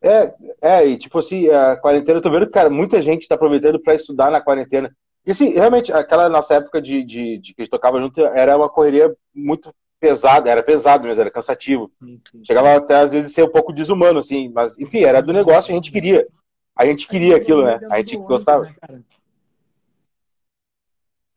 É, 0.00 0.34
é, 0.60 0.86
e 0.86 0.98
tipo 0.98 1.18
assim, 1.18 1.48
a 1.48 1.76
quarentena, 1.76 2.18
eu 2.18 2.22
tô 2.22 2.30
vendo 2.30 2.46
que, 2.46 2.52
cara, 2.52 2.68
muita 2.70 3.00
gente 3.00 3.26
tá 3.26 3.34
aproveitando 3.34 3.80
pra 3.80 3.94
estudar 3.94 4.30
na 4.30 4.40
quarentena. 4.40 4.94
E 5.26 5.32
assim, 5.32 5.50
realmente, 5.50 5.92
aquela 5.92 6.28
nossa 6.28 6.54
época 6.54 6.80
de, 6.80 7.02
de, 7.02 7.38
de 7.38 7.52
que 7.54 7.60
a 7.60 7.64
gente 7.64 7.70
tocava 7.70 8.00
junto 8.00 8.20
era 8.24 8.56
uma 8.56 8.68
correria 8.68 9.14
muito 9.34 9.74
pesada, 9.98 10.48
era 10.50 10.62
pesado 10.62 11.04
mesmo, 11.04 11.20
era 11.20 11.30
cansativo. 11.30 11.90
Chegava 12.44 12.76
até 12.76 12.94
às 12.96 13.12
vezes 13.12 13.32
a 13.32 13.34
ser 13.34 13.42
um 13.42 13.50
pouco 13.50 13.72
desumano, 13.72 14.20
assim, 14.20 14.50
mas 14.50 14.78
enfim, 14.78 15.00
era 15.02 15.20
do 15.20 15.32
negócio, 15.32 15.72
a 15.72 15.74
gente 15.74 15.90
queria. 15.90 16.26
A 16.76 16.84
gente 16.86 17.08
queria 17.08 17.36
aquilo, 17.36 17.64
né? 17.64 17.80
A 17.90 17.98
gente 17.98 18.16
gostava. 18.18 18.64
Né? 18.88 19.02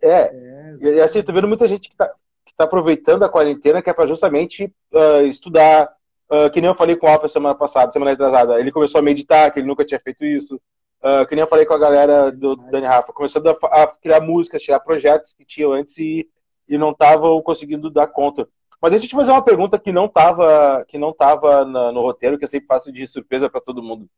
É, 0.01 0.09
É, 0.11 0.75
e 0.81 1.01
assim, 1.01 1.21
tô 1.23 1.33
vendo 1.33 1.47
muita 1.47 1.67
gente 1.67 1.89
que 1.89 1.95
tá, 1.95 2.13
que 2.45 2.53
tá 2.55 2.65
aproveitando 2.65 3.23
a 3.23 3.29
quarentena 3.29 3.81
que 3.81 3.89
é 3.89 3.93
pra 3.93 4.07
justamente 4.07 4.71
ah, 4.93 5.23
estudar. 5.23 5.89
Ah, 6.29 6.49
que 6.49 6.61
nem 6.61 6.69
eu 6.69 6.75
falei 6.75 6.95
com 6.95 7.07
o 7.07 7.09
Alfa 7.09 7.27
semana 7.27 7.55
passada, 7.55 7.91
semana 7.91 8.11
atrasada. 8.11 8.59
Ele 8.59 8.71
começou 8.71 8.99
a 8.99 9.01
meditar, 9.01 9.51
que 9.51 9.59
ele 9.59 9.67
nunca 9.67 9.85
tinha 9.85 9.99
feito 9.99 10.23
isso. 10.23 10.61
Ah, 11.01 11.25
que 11.25 11.35
nem 11.35 11.41
eu 11.43 11.47
falei 11.47 11.65
com 11.65 11.73
a 11.73 11.77
galera 11.79 12.31
do 12.31 12.55
Dani 12.55 12.85
Rafa, 12.87 13.13
começando 13.13 13.47
a, 13.47 13.53
a 13.83 13.87
criar 13.97 14.19
músicas, 14.21 14.61
tirar 14.61 14.79
projetos 14.81 15.33
que 15.33 15.45
tinham 15.45 15.71
antes 15.71 15.97
e, 15.97 16.29
e 16.67 16.77
não 16.77 16.91
estavam 16.91 17.41
conseguindo 17.41 17.89
dar 17.89 18.07
conta. 18.07 18.47
Mas 18.81 18.91
deixa 18.91 19.05
eu 19.05 19.09
te 19.09 19.15
fazer 19.15 19.31
uma 19.31 19.43
pergunta 19.43 19.79
que 19.79 19.91
não 19.91 20.05
estava 20.05 20.85
que 20.87 20.97
não 20.97 21.13
tava 21.13 21.65
na- 21.65 21.91
no 21.91 22.01
roteiro, 22.01 22.37
que 22.37 22.43
eu 22.45 22.49
sempre 22.49 22.67
faço 22.67 22.91
de 22.91 23.07
surpresa 23.07 23.49
para 23.49 23.61
todo 23.61 23.83
mundo. 23.83 24.09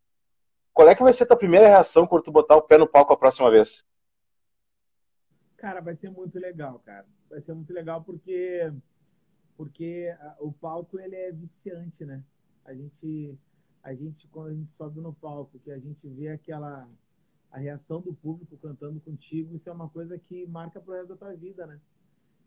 Qual 0.74 0.88
é 0.90 0.96
que 0.96 1.04
vai 1.04 1.14
ser 1.14 1.24
a 1.24 1.28
tua 1.28 1.38
primeira 1.38 1.68
reação 1.68 2.08
quando 2.08 2.24
tu 2.24 2.32
botar 2.32 2.56
o 2.58 2.62
pé 2.64 2.78
no 2.78 2.88
palco 2.88 3.14
a 3.14 3.18
próxima 3.18 3.52
vez? 3.52 3.86
Cara, 5.58 5.82
vai 5.82 5.96
ser 5.96 6.10
muito 6.10 6.40
legal, 6.40 6.80
cara. 6.80 7.06
Vai 7.30 7.42
ser 7.42 7.54
muito 7.54 7.72
legal 7.74 8.04
porque 8.04 8.72
porque 9.58 10.16
ah, 10.20 10.36
o 10.40 10.52
palco 10.54 11.00
ele 11.00 11.16
é 11.16 11.32
viciante, 11.32 12.06
né? 12.06 12.24
A 12.66 12.74
gente 12.74 13.38
a 13.84 13.94
gente 13.94 14.28
quando 14.28 14.48
a 14.48 14.54
gente 14.54 14.72
sobe 14.72 15.00
no 15.02 15.14
palco, 15.14 15.60
que 15.60 15.72
a 15.72 15.80
gente 15.80 16.08
vê 16.08 16.30
aquela 16.30 16.88
a 17.52 17.60
reação 17.60 18.00
do 18.00 18.14
público 18.14 18.58
cantando 18.58 19.00
contigo, 19.02 19.56
isso 19.56 19.70
é 19.70 19.74
uma 19.74 19.90
coisa 19.90 20.18
que 20.18 20.46
marca 20.48 20.80
pro 20.80 20.94
resto 20.94 21.10
da 21.10 21.18
tua 21.18 21.36
vida, 21.36 21.68
né? 21.68 21.80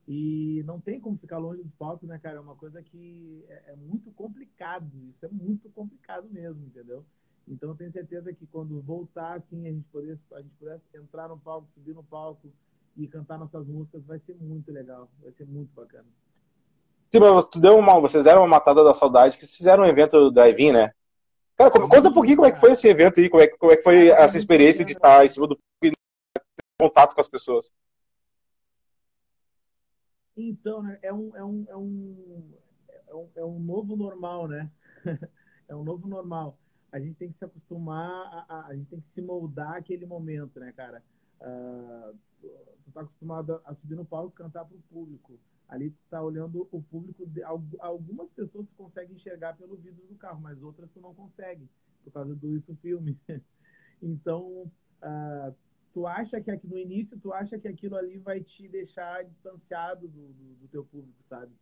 E 0.09 0.63
não 0.67 0.81
tem 0.81 1.01
como 1.01 1.17
ficar 1.19 1.39
longe 1.39 1.63
dos 1.63 1.73
palcos, 1.75 2.09
né, 2.09 2.19
cara? 2.19 2.37
É 2.37 2.41
uma 2.41 2.55
coisa 2.55 2.83
que 2.83 3.45
é, 3.49 3.73
é 3.73 3.77
muito 3.77 4.11
complicado. 4.13 4.91
Isso 5.11 5.25
é 5.25 5.29
muito 5.29 5.69
complicado 5.71 6.29
mesmo, 6.31 6.65
entendeu? 6.67 7.05
Então 7.49 7.71
eu 7.71 7.75
tenho 7.75 7.93
certeza 7.93 8.33
que 8.33 8.47
quando 8.47 8.81
voltar, 8.81 9.35
assim, 9.37 9.67
a 9.67 9.71
gente 9.71 9.87
pudesse, 9.91 10.23
a 10.33 10.41
gente 10.41 10.55
pudesse 10.59 10.83
entrar 10.95 11.29
no 11.29 11.39
palco, 11.39 11.69
subir 11.75 11.95
no 11.95 12.03
palco 12.03 12.51
e 12.97 13.07
cantar 13.07 13.39
nossas 13.39 13.67
músicas, 13.67 14.05
vai 14.05 14.19
ser 14.21 14.37
muito 14.37 14.71
legal, 14.73 15.09
vai 15.23 15.33
ser 15.33 15.47
muito 15.47 15.71
bacana. 15.75 16.07
Sim, 17.11 17.21
mas 17.21 17.47
tu 17.47 17.61
deu 17.61 17.77
uma, 17.77 18.01
vocês 18.01 18.25
deram 18.25 18.41
uma 18.43 18.49
matada 18.49 18.83
da 18.83 18.95
saudade, 18.95 19.37
que 19.37 19.47
fizeram 19.47 19.85
um 19.85 19.87
evento 19.87 20.31
da 20.31 20.49
Evin, 20.49 20.73
né? 20.73 20.93
Cara, 21.57 21.71
conta 21.71 22.09
um 22.09 22.13
pouquinho 22.13 22.37
como 22.37 22.49
é 22.49 22.53
que 22.53 22.59
foi 22.59 22.73
esse 22.73 22.89
evento 22.89 23.21
aí, 23.21 23.29
como 23.29 23.43
é, 23.43 23.47
como 23.47 23.73
é 23.73 23.77
que 23.77 23.83
foi 23.83 24.09
essa 24.09 24.37
experiência 24.37 24.85
de 24.85 24.93
estar 24.93 25.25
em 25.25 25.29
cima 25.29 25.47
do 25.47 25.59
e 25.83 25.91
ter 25.91 25.97
contato 26.81 27.15
com 27.15 27.21
as 27.21 27.29
pessoas. 27.29 27.73
Então, 30.37 30.83
né, 30.83 30.99
é 31.01 31.13
um, 31.13 31.37
é 31.37 31.45
um, 31.45 31.65
é 31.69 31.77
um, 31.77 32.55
é 33.07 33.15
um, 33.15 33.31
é 33.37 33.45
um 33.45 33.61
novo 33.61 33.95
normal, 33.95 34.49
né? 34.49 34.69
é 35.69 35.77
um 35.77 35.85
novo 35.85 36.09
normal. 36.09 36.59
A 36.91 36.99
gente 36.99 37.15
tem 37.15 37.31
que 37.31 37.39
se 37.39 37.45
acostumar, 37.45 38.11
a, 38.11 38.47
a, 38.49 38.67
a 38.67 38.75
gente 38.75 38.89
tem 38.89 39.01
que 39.01 39.15
se 39.15 39.23
moldar 39.23 39.75
aquele 39.75 40.07
momento, 40.07 40.59
né, 40.59 40.73
cara? 40.73 41.05
Uh, 41.41 42.17
tu 42.85 42.93
tá 42.93 43.03
acostumado 43.03 43.61
a 43.65 43.75
subir 43.75 43.95
no 43.95 44.05
palco 44.05 44.33
e 44.35 44.43
cantar 44.43 44.65
pro 44.65 44.79
público. 44.91 45.39
Ali 45.69 45.91
tu 45.91 45.99
tá 46.11 46.23
olhando 46.23 46.69
o 46.71 46.83
público, 46.83 47.27
de, 47.27 47.43
algumas 47.43 48.31
pessoas 48.31 48.67
tu 48.67 48.75
consegue 48.77 49.15
enxergar 49.15 49.57
pelo 49.57 49.77
vidro 49.77 50.07
do 50.07 50.15
carro, 50.15 50.41
mas 50.41 50.63
outras 50.63 50.91
tu 50.93 51.01
não 51.01 51.15
consegue, 51.15 51.69
por 52.05 52.13
causa 52.13 52.35
do 52.35 52.55
isso 52.55 52.77
filme. 52.77 53.19
então, 54.03 54.71
uh, 55.03 55.55
tu 55.93 56.07
acha 56.07 56.41
que 56.41 56.51
aqui 56.51 56.67
no 56.67 56.79
início, 56.79 57.19
tu 57.19 57.33
acha 57.33 57.59
que 57.59 57.69
aquilo 57.69 57.97
ali 57.97 58.19
vai 58.19 58.41
te 58.41 58.69
deixar 58.69 59.25
distanciado 59.25 60.07
do, 60.07 60.29
do, 60.29 60.55
do 60.61 60.69
teu 60.69 60.85
público, 60.85 61.19
sabe? 61.29 61.53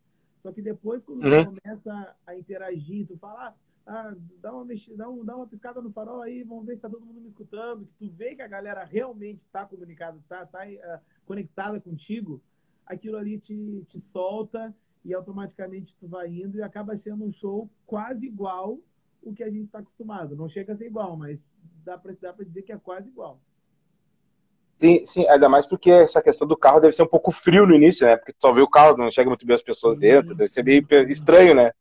Só 0.41 0.51
que 0.51 0.61
depois, 0.61 1.01
quando 1.03 1.23
uhum. 1.23 1.45
tu 1.45 1.61
começa 1.61 2.15
a 2.27 2.35
interagir, 2.35 3.07
tu 3.07 3.17
fala, 3.17 3.47
ah, 3.47 3.55
ah, 3.85 4.15
dá, 4.41 4.53
uma 4.53 4.65
mexida, 4.65 4.97
dá, 4.97 5.09
um, 5.09 5.23
dá 5.23 5.35
uma 5.35 5.47
piscada 5.47 5.81
no 5.81 5.91
farol 5.91 6.21
aí, 6.21 6.43
vamos 6.43 6.65
ver 6.65 6.75
se 6.75 6.81
tá 6.81 6.89
todo 6.89 7.05
mundo 7.05 7.21
me 7.21 7.29
escutando, 7.29 7.85
que 7.85 7.93
tu 7.93 8.13
vê 8.13 8.35
que 8.35 8.41
a 8.41 8.47
galera 8.47 8.83
realmente 8.83 9.41
está 9.45 9.65
comunicada, 9.65 10.19
tá, 10.27 10.45
tá 10.45 10.65
uh, 10.65 10.99
conectada 11.25 11.79
contigo, 11.79 12.41
aquilo 12.85 13.17
ali 13.17 13.39
te, 13.39 13.85
te 13.89 13.99
solta 14.01 14.73
e 15.03 15.13
automaticamente 15.13 15.95
tu 15.99 16.07
vai 16.07 16.29
indo 16.29 16.57
e 16.57 16.63
acaba 16.63 16.97
sendo 16.97 17.25
um 17.25 17.33
show 17.33 17.69
quase 17.85 18.25
igual 18.25 18.79
o 19.21 19.33
que 19.33 19.43
a 19.43 19.49
gente 19.49 19.65
está 19.65 19.79
acostumado. 19.79 20.35
Não 20.35 20.49
chega 20.49 20.73
a 20.73 20.77
ser 20.77 20.87
igual, 20.87 21.15
mas 21.15 21.39
dá 21.83 21.97
para 21.97 22.13
dizer 22.43 22.61
que 22.63 22.71
é 22.71 22.77
quase 22.77 23.09
igual. 23.09 23.39
Sim, 24.79 25.05
sim, 25.05 25.27
ainda 25.29 25.47
mais 25.47 25.65
porque 25.65 25.89
essa 25.89 26.21
questão 26.21 26.47
do 26.47 26.57
carro 26.57 26.79
deve 26.79 26.93
ser 26.93 27.03
um 27.03 27.07
pouco 27.07 27.31
frio 27.31 27.65
no 27.65 27.73
início, 27.73 28.05
né? 28.05 28.17
Porque 28.17 28.33
tu 28.33 28.41
só 28.41 28.51
vê 28.51 28.61
o 28.61 28.69
carro, 28.69 28.97
não 28.97 29.09
chega 29.09 29.29
muito 29.29 29.45
bem 29.45 29.55
as 29.55 29.61
pessoas 29.61 29.99
dentro, 29.99 30.35
deve 30.35 30.49
ser 30.49 30.63
meio 30.63 30.85
estranho, 31.07 31.55
né? 31.55 31.71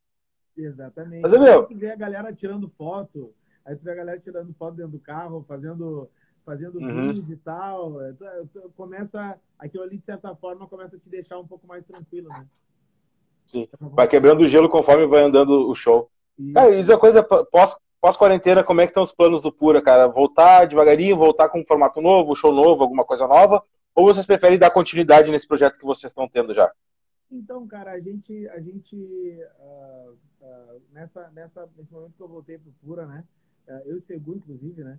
Exatamente. 0.56 1.22
Mas, 1.22 1.32
meu... 1.32 1.64
Tu 1.64 1.76
vê 1.76 1.90
a 1.90 1.96
galera 1.96 2.32
tirando 2.32 2.68
foto, 2.68 3.34
aí 3.64 3.74
tu 3.74 3.82
vê 3.82 3.92
a 3.92 3.96
galera 3.96 4.20
tirando 4.20 4.54
foto 4.54 4.76
dentro 4.76 4.92
do 4.92 5.00
carro, 5.00 5.44
fazendo 5.48 6.08
fazendo 6.44 6.78
uhum. 6.78 7.12
e 7.28 7.36
tal. 7.36 8.00
É, 8.02 8.14
começa, 8.76 9.38
aquilo 9.58 9.84
ali, 9.84 9.98
de 9.98 10.04
certa 10.04 10.34
forma, 10.34 10.66
começa 10.66 10.96
a 10.96 10.98
te 10.98 11.08
deixar 11.08 11.38
um 11.38 11.46
pouco 11.46 11.66
mais 11.66 11.84
tranquilo, 11.84 12.28
né? 12.28 12.46
Sim, 13.46 13.68
vai 13.80 14.06
quebrando 14.06 14.42
o 14.42 14.48
gelo 14.48 14.68
conforme 14.68 15.06
vai 15.06 15.22
andando 15.22 15.68
o 15.68 15.74
show. 15.74 16.10
Isso. 16.38 16.54
Cara, 16.54 16.74
isso 16.74 16.92
é 16.92 16.96
coisa 16.96 17.22
pós, 17.22 17.76
pós-quarentena, 18.00 18.64
como 18.64 18.80
é 18.80 18.86
que 18.86 18.90
estão 18.90 19.02
os 19.02 19.12
planos 19.12 19.42
do 19.42 19.52
Pura, 19.52 19.82
cara? 19.82 20.06
Voltar 20.06 20.66
devagarinho, 20.66 21.16
voltar 21.16 21.48
com 21.48 21.60
um 21.60 21.66
formato 21.66 22.00
novo, 22.00 22.34
show 22.34 22.52
novo, 22.52 22.82
alguma 22.82 23.04
coisa 23.04 23.26
nova? 23.26 23.62
Ou 23.94 24.06
vocês 24.06 24.24
preferem 24.24 24.58
dar 24.58 24.70
continuidade 24.70 25.30
nesse 25.30 25.46
projeto 25.46 25.78
que 25.78 25.84
vocês 25.84 26.10
estão 26.10 26.28
tendo 26.28 26.54
já? 26.54 26.72
Então, 27.30 27.66
cara, 27.66 27.92
a 27.92 28.00
gente, 28.00 28.48
a 28.48 28.60
gente 28.60 28.96
uh, 29.60 30.12
uh, 30.40 30.82
nessa, 30.92 31.30
nessa, 31.30 31.68
nesse 31.76 31.92
momento 31.92 32.12
que 32.16 32.22
eu 32.22 32.28
voltei 32.28 32.58
pro 32.58 32.72
Pura, 32.84 33.06
né? 33.06 33.24
Uh, 33.68 33.88
eu 33.88 33.96
e 33.96 33.98
o 33.98 34.02
Segu, 34.02 34.34
inclusive, 34.34 34.84
né? 34.84 34.98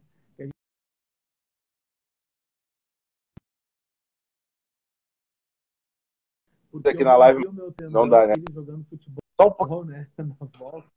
Porque 6.73 6.89
aqui 6.89 7.03
na 7.03 7.15
live 7.15 7.43
não 7.91 8.09
dá, 8.09 8.25
né? 8.25 8.33
Jogando 8.51 8.83
futebol, 8.85 9.21
Só 9.39 9.47
um 9.47 9.51
pouco. 9.51 9.85
né? 9.85 10.07
Na 10.17 10.47
volta. 10.57 10.89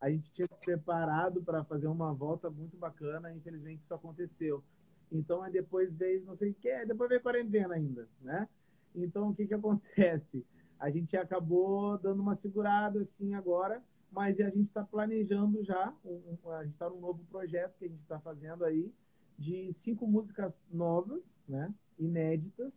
A 0.00 0.10
gente 0.10 0.32
tinha 0.32 0.48
se 0.48 0.64
preparado 0.64 1.40
para 1.44 1.62
fazer 1.62 1.86
uma 1.86 2.12
volta 2.12 2.50
muito 2.50 2.76
bacana, 2.76 3.32
infelizmente 3.32 3.84
isso 3.84 3.94
aconteceu. 3.94 4.64
Então, 5.12 5.44
aí 5.44 5.52
depois 5.52 5.94
veio, 5.94 6.24
não 6.24 6.36
sei 6.36 6.50
o 6.50 6.54
que, 6.54 6.86
depois 6.86 7.08
veio 7.08 7.22
quarentena 7.22 7.74
ainda, 7.74 8.08
né? 8.20 8.48
Então, 8.96 9.30
o 9.30 9.34
que 9.34 9.46
que 9.46 9.54
acontece? 9.54 10.44
A 10.80 10.90
gente 10.90 11.16
acabou 11.16 11.96
dando 11.96 12.20
uma 12.20 12.34
segurada 12.34 13.00
assim 13.02 13.32
agora, 13.32 13.80
mas 14.10 14.40
a 14.40 14.50
gente 14.50 14.66
está 14.66 14.82
planejando 14.82 15.62
já, 15.62 15.94
um, 16.04 16.50
a 16.50 16.64
gente 16.64 16.72
está 16.72 16.90
num 16.90 17.00
novo 17.00 17.24
projeto 17.30 17.78
que 17.78 17.84
a 17.84 17.88
gente 17.88 18.02
está 18.02 18.18
fazendo 18.18 18.64
aí, 18.64 18.92
de 19.38 19.72
cinco 19.74 20.04
músicas 20.04 20.52
novas, 20.68 21.22
né? 21.48 21.72
Inéditas, 21.96 22.72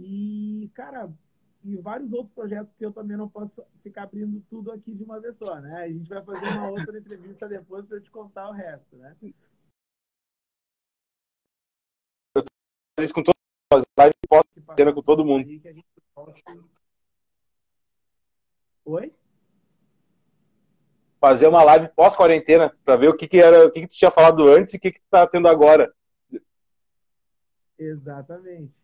e, 0.00 0.70
cara, 0.74 1.12
e 1.64 1.76
vários 1.76 2.12
outros 2.12 2.32
projetos 2.32 2.72
que 2.76 2.86
eu 2.86 2.92
também 2.92 3.16
não 3.16 3.28
posso 3.28 3.64
ficar 3.82 4.04
abrindo 4.04 4.40
tudo 4.48 4.70
aqui 4.70 4.94
de 4.94 5.02
uma 5.02 5.20
vez 5.20 5.36
só, 5.36 5.60
né? 5.60 5.82
A 5.82 5.88
gente 5.88 6.08
vai 6.08 6.24
fazer 6.24 6.46
uma 6.56 6.70
outra 6.70 6.96
entrevista 6.96 7.48
depois 7.48 7.84
para 7.84 7.96
eu 7.96 8.00
te 8.00 8.10
contar 8.10 8.48
o 8.48 8.52
resto, 8.52 8.96
né? 8.96 9.16
Eu 12.36 12.44
isso 13.00 13.12
com 13.12 13.24
todo 13.24 13.34
as 13.74 13.84
lives 13.98 14.94
com 14.94 15.02
todo 15.02 15.24
mundo. 15.24 15.48
Oi? 18.84 19.12
Fazer 21.20 21.48
uma 21.48 21.64
live 21.64 21.88
pós-quarentena 21.88 22.72
para 22.84 22.96
ver 22.96 23.08
o 23.08 23.16
que, 23.16 23.26
que 23.26 23.40
era, 23.40 23.66
o 23.66 23.70
que, 23.72 23.80
que 23.80 23.88
tu 23.88 23.94
tinha 23.94 24.10
falado 24.12 24.46
antes 24.46 24.74
e 24.74 24.76
o 24.76 24.80
que, 24.80 24.92
que 24.92 25.00
tu 25.00 25.06
tá 25.10 25.26
tendo 25.26 25.48
agora. 25.48 25.92
Exatamente. 27.76 28.78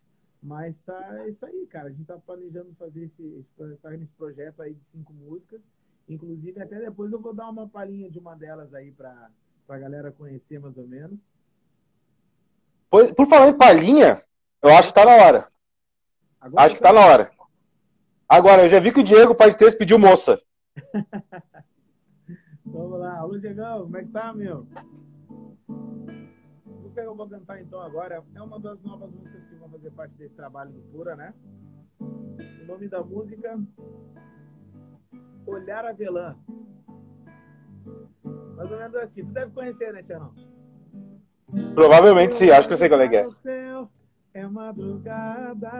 Mas 0.45 0.75
tá 0.85 1.23
é 1.23 1.29
isso 1.29 1.43
aí, 1.43 1.65
cara. 1.65 1.87
A 1.87 1.91
gente 1.91 2.05
tá 2.05 2.19
planejando 2.19 2.71
fazer 2.77 3.05
esse, 3.05 3.23
esse, 3.23 3.77
tá 3.77 3.89
nesse 3.89 4.13
projeto 4.15 4.61
aí 4.61 4.75
de 4.75 4.81
cinco 4.91 5.11
músicas. 5.11 5.59
Inclusive, 6.07 6.61
até 6.61 6.79
depois 6.79 7.11
eu 7.11 7.19
vou 7.19 7.33
dar 7.33 7.49
uma 7.49 7.67
palhinha 7.67 8.11
de 8.11 8.19
uma 8.19 8.35
delas 8.35 8.71
aí 8.75 8.91
pra, 8.91 9.31
pra 9.65 9.79
galera 9.79 10.11
conhecer 10.11 10.59
mais 10.59 10.77
ou 10.77 10.87
menos. 10.87 11.17
Por, 12.91 13.11
por 13.15 13.27
falar 13.27 13.49
em 13.49 13.57
palhinha, 13.57 14.21
eu 14.61 14.69
acho 14.69 14.89
que 14.89 14.93
tá 14.93 15.03
na 15.03 15.13
hora. 15.13 15.47
Agora 16.39 16.63
acho 16.63 16.75
que 16.75 16.81
tá 16.81 16.93
na 16.93 17.03
hora. 17.03 17.31
Agora, 18.29 18.61
eu 18.61 18.69
já 18.69 18.79
vi 18.79 18.93
que 18.93 18.99
o 18.99 19.03
Diego, 19.03 19.33
pai 19.33 19.49
de 19.49 19.57
texto, 19.57 19.79
pediu 19.79 19.97
moça. 19.97 20.39
Vamos 22.63 22.99
lá. 22.99 23.17
Alô, 23.17 23.39
Diegão, 23.39 23.81
como 23.81 23.97
é 23.97 24.03
que 24.03 24.11
tá, 24.11 24.31
meu? 24.31 24.67
Música 26.95 27.01
que 27.01 27.07
eu 27.07 27.15
vou 27.15 27.29
cantar 27.29 27.61
então 27.61 27.81
agora 27.81 28.23
é 28.33 28.41
uma 28.41 28.59
das 28.59 28.81
novas 28.81 29.11
músicas 29.11 29.43
que 29.49 29.55
vão 29.55 29.69
fazer 29.69 29.91
parte 29.91 30.15
desse 30.15 30.33
trabalho 30.33 30.71
do 30.71 30.81
Pura, 30.91 31.15
né? 31.15 31.33
O 31.99 32.65
nome 32.65 32.87
da 32.87 33.03
música 33.03 33.59
Olhar 35.45 35.85
Avelã. 35.85 36.35
Mais 38.55 38.71
ou 38.71 38.77
menos 38.77 38.95
assim. 38.95 39.25
Tu 39.25 39.33
deve 39.33 39.51
conhecer, 39.51 39.93
né, 39.93 40.03
Tianão? 40.03 40.33
Provavelmente 41.73 42.35
sim, 42.35 42.49
acho 42.49 42.67
que 42.67 42.73
eu 42.73 42.77
sei 42.77 42.89
qual 42.89 43.01
é 43.01 43.09
que 43.09 43.17
é. 43.17 43.27
É 44.33 44.47
madrugada, 44.47 45.71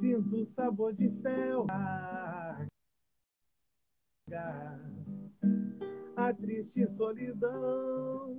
sinto 0.00 0.36
o 0.36 0.46
sabor 0.54 0.94
de 0.94 1.10
fel 1.22 1.66
a 6.16 6.32
triste 6.32 6.86
solidão 6.96 8.36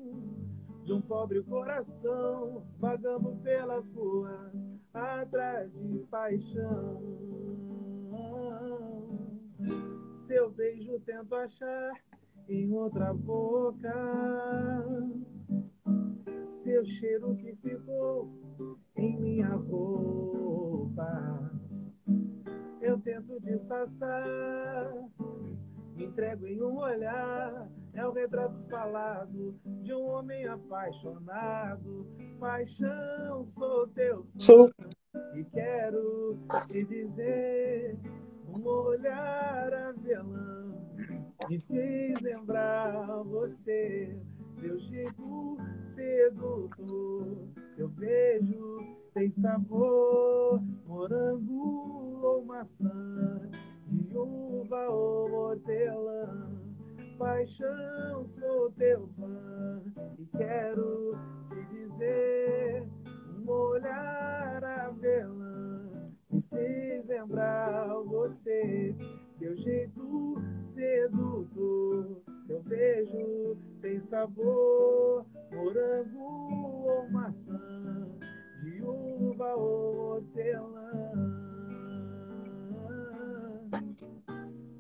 de 0.84 0.94
um 0.94 1.02
pobre 1.02 1.42
coração 1.44 2.66
vagando 2.80 3.36
pelas 3.44 3.86
ruas 3.94 4.54
atrás 4.94 5.72
de 5.74 6.00
paixão. 6.10 7.02
Seu 10.28 10.50
beijo 10.52 11.00
tento 11.02 11.36
achar 11.36 11.94
em 12.48 12.72
outra 12.72 13.14
boca, 13.14 13.94
seu 16.64 16.86
cheiro 16.86 17.36
que 17.36 17.56
ficou 17.56 18.30
em 18.96 19.20
minha 19.20 19.56
roupa. 19.56 21.52
Eu 22.82 23.00
tento 23.00 23.40
disfarçar 23.42 24.94
me 25.96 26.06
entrego 26.06 26.46
em 26.46 26.62
um 26.62 26.78
olhar, 26.78 27.70
é 27.94 28.06
o 28.06 28.12
retrato 28.12 28.56
falado 28.70 29.56
de 29.82 29.94
um 29.94 30.06
homem 30.08 30.46
apaixonado. 30.46 32.06
Paixão, 32.40 33.48
sou 33.58 33.88
teu. 33.88 34.28
Sou. 34.38 34.70
E 35.34 35.44
quero 35.46 36.38
te 36.68 36.84
dizer, 36.84 37.98
um 38.48 38.68
olhar 38.68 39.74
avelã 39.74 40.76
me 41.50 41.60
fez 41.60 42.20
lembrar 42.22 43.24
você. 43.24 44.18
Seu 44.60 44.80
jeito 44.80 45.58
sedutor, 45.96 47.48
seu 47.76 47.90
beijo 47.90 48.80
tem 49.14 49.30
sabor, 49.42 50.62
morango 50.86 52.20
ou 52.24 52.46
maçã 52.46 53.52
de 53.88 54.18
uva 54.18 54.90
ou 54.90 55.32
hortelã, 55.32 56.50
paixão, 57.18 58.28
sou 58.28 58.72
teu 58.72 59.08
fã 59.18 59.82
e 60.18 60.26
quero 60.38 61.18
te 61.50 61.66
dizer 61.66 62.88
um 63.38 63.50
olhar 63.50 64.64
avelã 64.64 65.66
me 66.36 66.42
fez 66.50 67.06
lembrar 67.08 67.88
você, 68.06 68.96
seu 69.40 69.56
jeito 69.56 70.36
sedutor. 70.74 72.22
Seu 72.46 72.62
beijo 72.64 73.58
tem 73.82 74.00
sabor, 74.02 75.26
morango 75.52 76.20
ou 76.20 77.10
maçã, 77.10 78.08
de 78.64 78.82
uva 78.84 79.56
ou 79.56 79.98
hortelã. 79.98 81.35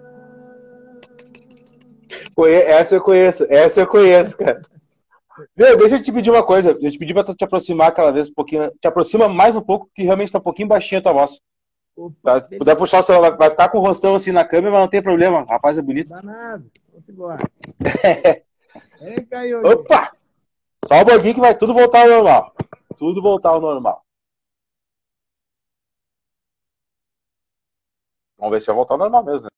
Essa 2.65 2.95
eu 2.95 3.01
conheço, 3.01 3.45
essa 3.49 3.81
eu 3.81 3.87
conheço, 3.87 4.37
cara. 4.37 4.61
Meu, 5.55 5.77
deixa 5.77 5.95
eu 5.95 6.01
te 6.01 6.11
pedir 6.11 6.29
uma 6.29 6.43
coisa. 6.43 6.71
Eu 6.71 6.91
te 6.91 6.97
pedi 6.97 7.13
pra 7.13 7.23
tu 7.23 7.33
te 7.33 7.43
aproximar 7.43 7.87
aquela 7.87 8.11
vez 8.11 8.29
um 8.29 8.33
pouquinho. 8.33 8.71
Te 8.81 8.87
aproxima 8.87 9.29
mais 9.29 9.55
um 9.55 9.61
pouco, 9.61 9.89
que 9.95 10.03
realmente 10.03 10.31
tá 10.31 10.39
um 10.39 10.41
pouquinho 10.41 10.67
baixinha 10.67 10.99
a 10.99 11.01
tua 11.01 11.13
voz. 11.13 11.39
Opa, 11.95 12.41
tá? 12.41 12.57
Puder 12.57 12.75
puxar 12.75 12.99
o 12.99 13.03
celular, 13.03 13.37
vai 13.37 13.49
ficar 13.49 13.69
com 13.69 13.77
o 13.77 13.81
rostão 13.81 14.15
assim 14.15 14.31
na 14.31 14.43
câmera, 14.43 14.71
mas 14.71 14.81
não 14.81 14.89
tem 14.89 15.01
problema. 15.01 15.45
Rapaz, 15.47 15.77
é 15.77 15.81
bonito. 15.81 16.09
Danado. 16.09 16.69
Vamos 16.91 17.09
embora. 17.09 17.39
Vem. 18.99 19.55
Opa! 19.63 20.11
Só 20.85 21.01
um 21.01 21.05
pouquinho 21.05 21.35
que 21.35 21.39
vai 21.39 21.55
tudo 21.55 21.73
voltar 21.73 22.01
ao 22.01 22.09
normal. 22.09 22.53
Tudo 22.97 23.21
voltar 23.21 23.49
ao 23.49 23.61
normal. 23.61 24.03
Vamos 28.37 28.51
ver 28.53 28.61
se 28.61 28.67
vai 28.67 28.75
voltar 28.75 28.93
ao 28.95 28.99
normal 28.99 29.23
mesmo, 29.23 29.43
né? 29.43 29.49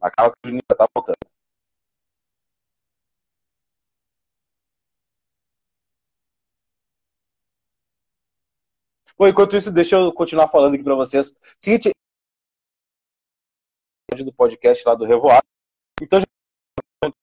Acaba 0.00 0.30
que 0.30 0.38
o 0.44 0.48
Juninho 0.48 0.62
já 0.70 0.76
tá 0.76 0.86
voltando. 0.94 1.16
Bom, 9.18 9.28
enquanto 9.28 9.56
isso, 9.56 9.70
deixa 9.70 9.96
eu 9.96 10.12
continuar 10.12 10.48
falando 10.48 10.74
aqui 10.74 10.82
para 10.82 10.94
vocês. 10.94 11.34
Seguinte, 11.58 11.90
do 14.24 14.32
podcast 14.32 14.86
lá 14.86 14.94
do 14.94 15.04
Revoar. 15.04 15.42
Então, 16.02 16.20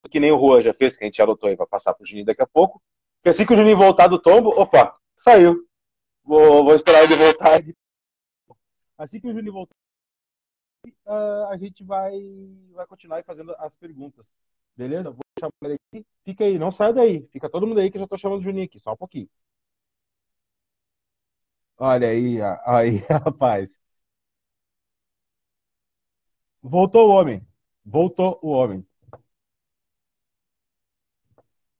que 0.10 0.20
nem 0.20 0.32
o 0.32 0.40
Juan 0.40 0.62
já 0.62 0.74
fez, 0.74 0.96
que 0.96 1.04
a 1.04 1.08
gente 1.08 1.22
anotou 1.22 1.50
aí, 1.50 1.56
vai 1.56 1.68
passar 1.68 1.94
pro 1.94 2.06
Juninho 2.06 2.26
daqui 2.26 2.42
a 2.42 2.48
pouco. 2.48 2.82
Que 3.24 3.30
assim 3.30 3.46
que 3.46 3.54
o 3.54 3.56
Juninho 3.56 3.78
voltar 3.78 4.08
do 4.08 4.20
tombo, 4.20 4.50
opa, 4.50 4.96
saiu. 5.16 5.67
Vou, 6.28 6.66
vou 6.66 6.76
esperar 6.76 7.04
ele 7.04 7.16
voltar. 7.16 7.58
Assim 8.98 9.18
que 9.22 9.28
o 9.28 9.34
Juninho 9.34 9.54
voltar, 9.54 9.76
uh, 11.06 11.46
a 11.50 11.58
gente 11.58 11.86
vai, 11.86 12.12
vai 12.74 12.86
continuar 12.86 13.24
fazendo 13.24 13.56
as 13.58 13.74
perguntas. 13.76 14.30
Beleza? 14.76 15.10
Vou 15.10 15.22
chamar 15.40 15.54
ele 15.64 15.76
aqui. 15.76 16.06
Fica 16.26 16.44
aí, 16.44 16.60
não 16.60 16.70
sai 16.70 16.92
daí. 16.94 17.26
Fica 17.32 17.50
todo 17.50 17.66
mundo 17.66 17.80
aí 17.80 17.90
que 17.90 17.96
eu 17.96 18.02
já 18.02 18.08
tô 18.08 18.18
chamando 18.18 18.42
o 18.42 18.44
Juninho 18.44 18.66
aqui, 18.66 18.78
só 18.78 18.92
um 18.92 18.98
pouquinho. 18.98 19.30
Olha 21.78 22.10
aí, 22.10 22.40
aí, 22.66 22.98
rapaz. 23.10 23.80
Voltou 26.62 27.08
o 27.08 27.12
homem. 27.12 27.48
Voltou 27.86 28.38
o 28.42 28.50
homem. 28.50 28.86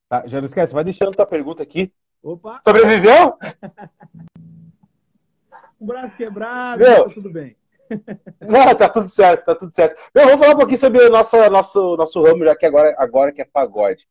Tá, 0.08 0.26
já 0.26 0.40
não 0.40 0.46
esquece, 0.46 0.74
vai 0.74 0.86
deixando 0.86 1.14
tua 1.16 1.26
pergunta 1.26 1.62
aqui. 1.62 1.94
Opa! 2.24 2.62
Sobreviveu? 2.64 3.38
um 5.80 5.86
braço 5.86 6.16
quebrado, 6.16 6.84
Meu, 6.84 7.06
tá 7.06 7.14
tudo 7.14 7.32
bem. 7.32 7.56
Não, 8.42 8.76
tá 8.76 8.90
tudo 8.90 9.10
certo, 9.10 9.46
tá 9.46 9.56
tudo 9.56 9.74
certo. 9.74 10.00
Meu, 10.14 10.26
vamos 10.26 10.40
falar 10.40 10.56
um 10.56 10.60
pouquinho 10.60 10.80
sobre 10.80 11.02
o 11.02 11.10
nosso, 11.10 11.38
nosso, 11.50 11.96
nosso 11.96 12.22
ramo, 12.24 12.44
já 12.44 12.56
que 12.56 12.66
agora, 12.66 12.96
agora 12.98 13.32
que 13.32 13.42
é 13.42 13.46
pagode. 13.46 14.08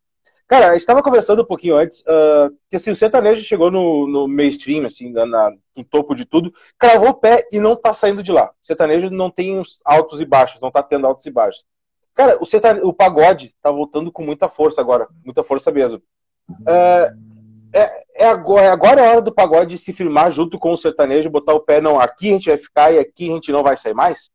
Cara, 0.47 0.69
a 0.69 0.73
gente 0.73 0.81
estava 0.81 1.03
conversando 1.03 1.43
um 1.43 1.47
pouquinho 1.47 1.77
antes, 1.77 2.03
uh, 2.03 2.57
que 2.71 2.77
assim, 2.77 2.93
o 2.93 2.97
sertanejo 2.97 3.43
chegou 3.43 3.69
no, 3.69 4.07
no 4.07 4.29
mainstream, 4.29 4.87
assim, 4.87 5.11
na, 5.11 5.27
na, 5.27 5.53
no 5.75 5.83
topo 5.83 6.15
de 6.15 6.25
tudo, 6.25 6.55
cravou 6.79 7.09
o 7.09 7.15
pé 7.15 7.49
e 7.51 7.59
não 7.59 7.75
tá 7.75 7.93
saindo 7.93 8.23
de 8.23 8.31
lá. 8.31 8.51
O 8.51 8.67
sertanejo 8.67 9.11
não 9.11 9.29
tem 9.29 9.61
altos 9.85 10.21
e 10.21 10.25
baixos, 10.25 10.61
não 10.61 10.71
tá 10.71 10.85
tendo 10.85 11.07
altos 11.07 11.27
e 11.27 11.31
baixos. 11.31 11.67
Cara, 12.15 12.39
o, 12.41 12.47
sertanejo, 12.47 12.87
o 12.87 12.95
pagode 12.95 13.53
tá 13.61 13.73
voltando 13.73 14.13
com 14.13 14.23
muita 14.23 14.49
força 14.49 14.81
agora, 14.81 15.09
muita 15.25 15.43
força 15.43 15.73
mesmo. 15.73 16.01
Uh, 16.49 17.27
é, 17.73 18.06
é, 18.17 18.29
agora, 18.29 18.63
é 18.63 18.69
agora 18.69 19.03
a 19.03 19.11
hora 19.11 19.23
do 19.23 19.33
pagode 19.33 19.79
se 19.79 19.93
firmar 19.93 20.31
junto 20.33 20.59
com 20.59 20.73
o 20.73 20.77
sertanejo, 20.77 21.31
botar 21.31 21.55
o 21.55 21.61
pé, 21.61 21.81
não, 21.81 22.01
aqui 22.01 22.29
a 22.29 22.33
gente 22.33 22.49
vai 22.49 22.59
ficar 22.59 22.93
e 22.93 22.99
aqui 22.99 23.31
a 23.31 23.35
gente 23.35 23.53
não 23.53 23.63
vai 23.63 23.77
sair 23.77 23.95
mais? 23.95 24.31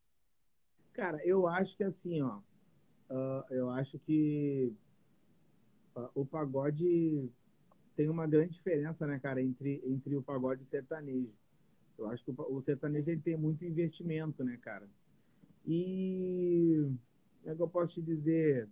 Cara, 0.92 1.20
eu 1.24 1.46
acho 1.48 1.76
que 1.76 1.84
assim, 1.84 2.22
ó, 2.22 2.38
uh, 3.10 3.44
eu 3.50 3.70
acho 3.70 3.98
que 4.00 4.72
o 6.14 6.24
pagode 6.24 7.30
tem 7.96 8.08
uma 8.08 8.26
grande 8.26 8.54
diferença, 8.54 9.06
né, 9.06 9.18
cara, 9.18 9.42
entre, 9.42 9.82
entre 9.84 10.16
o 10.16 10.22
pagode 10.22 10.62
e 10.62 10.64
o 10.64 10.70
sertanejo. 10.70 11.32
Eu 11.98 12.08
acho 12.08 12.24
que 12.24 12.30
o, 12.30 12.34
o 12.56 12.62
sertanejo 12.62 13.10
ele 13.10 13.20
tem 13.20 13.36
muito 13.36 13.64
investimento, 13.64 14.42
né, 14.42 14.58
cara? 14.62 14.88
E 15.66 16.88
como 17.42 17.52
é 17.52 17.56
que 17.56 17.62
eu 17.62 17.68
posso 17.68 17.94
te 17.94 18.02
dizer? 18.02 18.68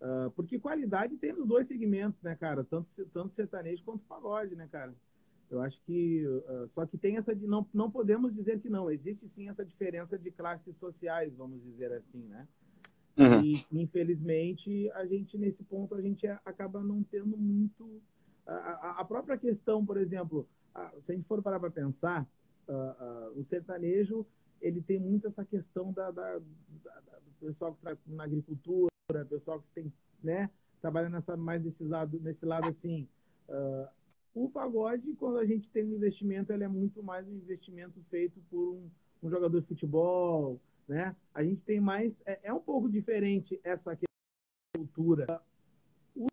Uh, 0.00 0.30
porque 0.32 0.58
qualidade 0.58 1.16
tem 1.16 1.32
nos 1.32 1.46
dois 1.46 1.66
segmentos, 1.66 2.20
né, 2.22 2.36
cara? 2.36 2.62
Tanto, 2.64 2.88
tanto 3.12 3.34
sertanejo 3.34 3.82
quanto 3.84 4.04
pagode, 4.04 4.54
né, 4.54 4.68
cara? 4.70 4.94
Eu 5.50 5.62
acho 5.62 5.80
que. 5.86 6.26
Uh, 6.26 6.68
só 6.74 6.84
que 6.86 6.98
tem 6.98 7.16
essa. 7.16 7.34
De, 7.34 7.46
não, 7.46 7.66
não 7.72 7.90
podemos 7.90 8.34
dizer 8.34 8.60
que 8.60 8.68
não. 8.68 8.90
Existe 8.90 9.28
sim 9.28 9.48
essa 9.48 9.64
diferença 9.64 10.18
de 10.18 10.30
classes 10.30 10.76
sociais, 10.76 11.34
vamos 11.34 11.62
dizer 11.62 11.92
assim, 11.92 12.22
né? 12.24 12.46
Uhum. 13.16 13.42
E, 13.42 13.66
infelizmente, 13.72 14.90
a 14.90 15.06
gente, 15.06 15.38
nesse 15.38 15.62
ponto, 15.64 15.94
a 15.94 16.02
gente 16.02 16.26
acaba 16.44 16.82
não 16.82 17.02
tendo 17.02 17.36
muito. 17.36 18.02
A, 18.46 19.00
a 19.00 19.04
própria 19.04 19.38
questão, 19.38 19.84
por 19.84 19.96
exemplo, 19.96 20.46
a, 20.74 20.90
se 21.04 21.12
a 21.12 21.14
gente 21.14 21.26
for 21.26 21.42
parar 21.42 21.58
para 21.58 21.70
pensar, 21.70 22.28
uh, 22.68 23.40
o 23.40 23.44
sertanejo 23.48 24.26
ele 24.60 24.82
tem 24.82 24.98
muito 24.98 25.26
essa 25.26 25.44
questão 25.44 25.92
da, 25.92 26.10
da, 26.10 26.38
da, 26.38 27.00
do 27.18 27.32
pessoal 27.40 27.74
que 27.74 27.78
está 27.88 27.96
na 28.06 28.24
agricultura, 28.24 28.90
pessoal 29.06 29.60
que 29.60 29.68
tem, 29.74 29.92
né, 30.22 30.50
trabalha 30.80 31.08
nessa, 31.08 31.36
mais 31.36 31.62
nesse 31.62 31.84
lado, 31.84 32.18
nesse 32.20 32.44
lado 32.44 32.68
assim. 32.68 33.06
Uh, 33.48 33.88
o 34.34 34.50
pagode, 34.50 35.14
quando 35.14 35.38
a 35.38 35.46
gente 35.46 35.70
tem 35.70 35.84
um 35.84 35.94
investimento, 35.94 36.52
ele 36.52 36.64
é 36.64 36.68
muito 36.68 37.02
mais 37.02 37.26
um 37.26 37.32
investimento 37.32 38.02
feito 38.10 38.40
por 38.50 38.74
um, 38.74 38.90
um 39.22 39.30
jogador 39.30 39.60
de 39.60 39.66
futebol, 39.66 40.60
né? 40.88 41.14
A 41.32 41.42
gente 41.42 41.62
tem 41.62 41.80
mais 41.80 42.12
é, 42.26 42.40
é 42.42 42.52
um 42.52 42.60
pouco 42.60 42.88
diferente 42.88 43.58
essa 43.62 43.96
cultura. 44.76 45.40
O 46.14 46.26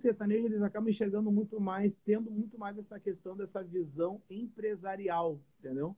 sertanejo 0.00 0.46
eles 0.46 0.62
acabam 0.62 0.90
enxergando 0.90 1.30
muito 1.30 1.60
mais, 1.60 1.92
tendo 2.04 2.30
muito 2.30 2.56
mais 2.58 2.78
essa 2.78 2.98
questão 3.00 3.36
dessa 3.36 3.62
visão 3.62 4.22
empresarial, 4.30 5.38
entendeu? 5.58 5.94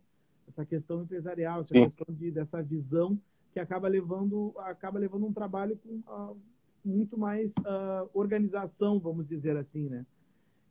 Essa 0.49 0.65
questão 0.65 1.03
empresarial, 1.03 1.61
essa 1.61 1.75
Sim. 1.75 1.91
questão 1.91 2.15
de, 2.15 2.31
dessa 2.31 2.63
visão 2.63 3.21
que 3.57 3.61
acaba 3.61 3.89
levando 3.89 4.53
acaba 4.59 4.99
levando 4.99 5.25
um 5.25 5.33
trabalho 5.33 5.79
com 5.79 6.03
uh, 6.13 6.39
muito 6.85 7.17
mais 7.17 7.51
uh, 7.61 8.07
organização, 8.13 9.01
vamos 9.01 9.27
dizer 9.27 9.57
assim, 9.57 9.89
né? 9.89 10.05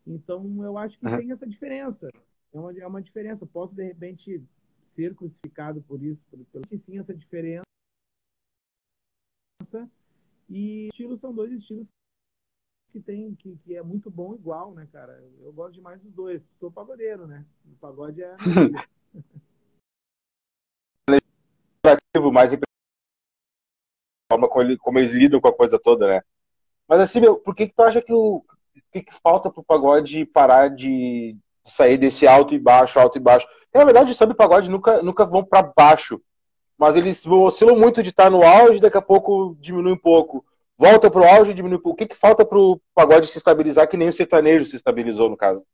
Então 0.06 0.64
eu 0.64 0.78
acho 0.78 1.00
que 1.00 1.08
uhum. 1.08 1.18
tem 1.18 1.32
essa 1.32 1.48
diferença. 1.48 2.12
É 2.54 2.60
uma, 2.60 2.78
é 2.78 2.86
uma 2.86 3.02
diferença. 3.02 3.44
Posso 3.44 3.74
de 3.74 3.84
repente 3.84 4.40
ser 4.96 5.16
crucificado 5.16 5.82
por 5.82 6.00
isso, 6.04 6.22
por, 6.30 6.46
pelo 6.46 6.64
sim 6.80 7.00
essa 7.00 7.12
diferença. 7.12 7.66
E 10.48 10.90
estilos 10.90 11.20
são 11.20 11.34
dois 11.34 11.52
estilos 11.54 11.88
que 12.92 13.00
tem 13.00 13.34
que, 13.34 13.58
que 13.66 13.76
é 13.76 13.82
muito 13.82 14.12
bom 14.12 14.36
igual, 14.36 14.76
né, 14.76 14.88
cara? 14.92 15.28
Eu 15.42 15.52
gosto 15.52 15.74
demais 15.74 16.00
dos 16.04 16.14
dois. 16.14 16.44
Sou 16.60 16.72
pagodeiro, 16.72 17.26
né? 17.26 17.44
O 17.66 17.76
pagode 17.78 18.22
é 18.22 18.36
mais 22.32 22.52
forma 24.36 24.78
como 24.78 25.00
eles 25.00 25.12
lidam 25.12 25.40
com 25.40 25.48
a 25.48 25.54
coisa 25.54 25.80
toda, 25.80 26.08
né? 26.08 26.22
Mas 26.88 27.00
assim, 27.00 27.20
meu, 27.20 27.38
por 27.38 27.56
que 27.56 27.68
que 27.68 27.76
tu 27.76 27.82
acha 27.82 28.02
que 28.02 28.14
o 28.14 28.44
que, 28.92 29.02
que 29.02 29.14
falta 29.14 29.50
pro 29.50 29.64
pagode 29.64 30.26
parar 30.26 30.70
de 30.70 31.36
sair 31.64 31.98
desse 31.98 32.28
alto 32.28 32.54
e 32.54 32.60
baixo, 32.60 33.00
alto 33.00 33.18
e 33.18 33.22
baixo? 33.22 33.48
na 33.74 33.84
verdade, 33.84 34.16
samba 34.16 34.32
e 34.32 34.38
pagode 34.38 34.70
nunca, 34.70 35.04
nunca 35.04 35.26
vão 35.26 35.44
para 35.44 35.62
baixo. 35.76 36.22
Mas 36.78 36.96
eles 36.96 37.26
oscilam 37.28 37.78
muito 37.78 38.02
de 38.02 38.10
estar 38.10 38.30
no 38.30 38.42
auge, 38.42 38.80
daqui 38.80 38.98
a 38.98 39.02
pouco 39.02 39.56
diminui 39.60 39.92
um 39.92 39.98
pouco. 39.98 40.46
Volta 40.78 41.12
para 41.12 41.22
o 41.22 41.26
auge 41.26 41.52
e 41.52 41.54
diminui 41.54 41.78
um 41.78 41.82
pouco. 41.82 41.96
O 41.96 41.98
que, 41.98 42.08
que 42.08 42.16
falta 42.16 42.46
para 42.46 42.58
o 42.58 42.80
pagode 42.94 43.28
se 43.28 43.38
estabilizar, 43.38 43.88
que 43.90 43.98
nem 43.98 44.08
o 44.08 44.14
sertanejo 44.14 44.64
se 44.64 44.78
estabilizou, 44.78 45.30
no 45.30 45.36
caso? 45.36 45.66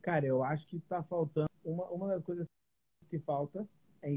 Cara, 0.00 0.24
eu 0.24 0.42
acho 0.42 0.66
que 0.66 0.76
está 0.76 1.02
faltando. 1.02 1.48
Uma, 1.62 1.84
uma 1.90 2.08
das 2.08 2.24
coisas 2.24 2.46
que 3.10 3.18
falta 3.18 3.66
é. 4.02 4.14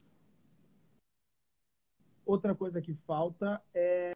Outra 2.25 2.55
coisa 2.55 2.81
que 2.81 2.93
falta 3.05 3.61
é 3.73 4.11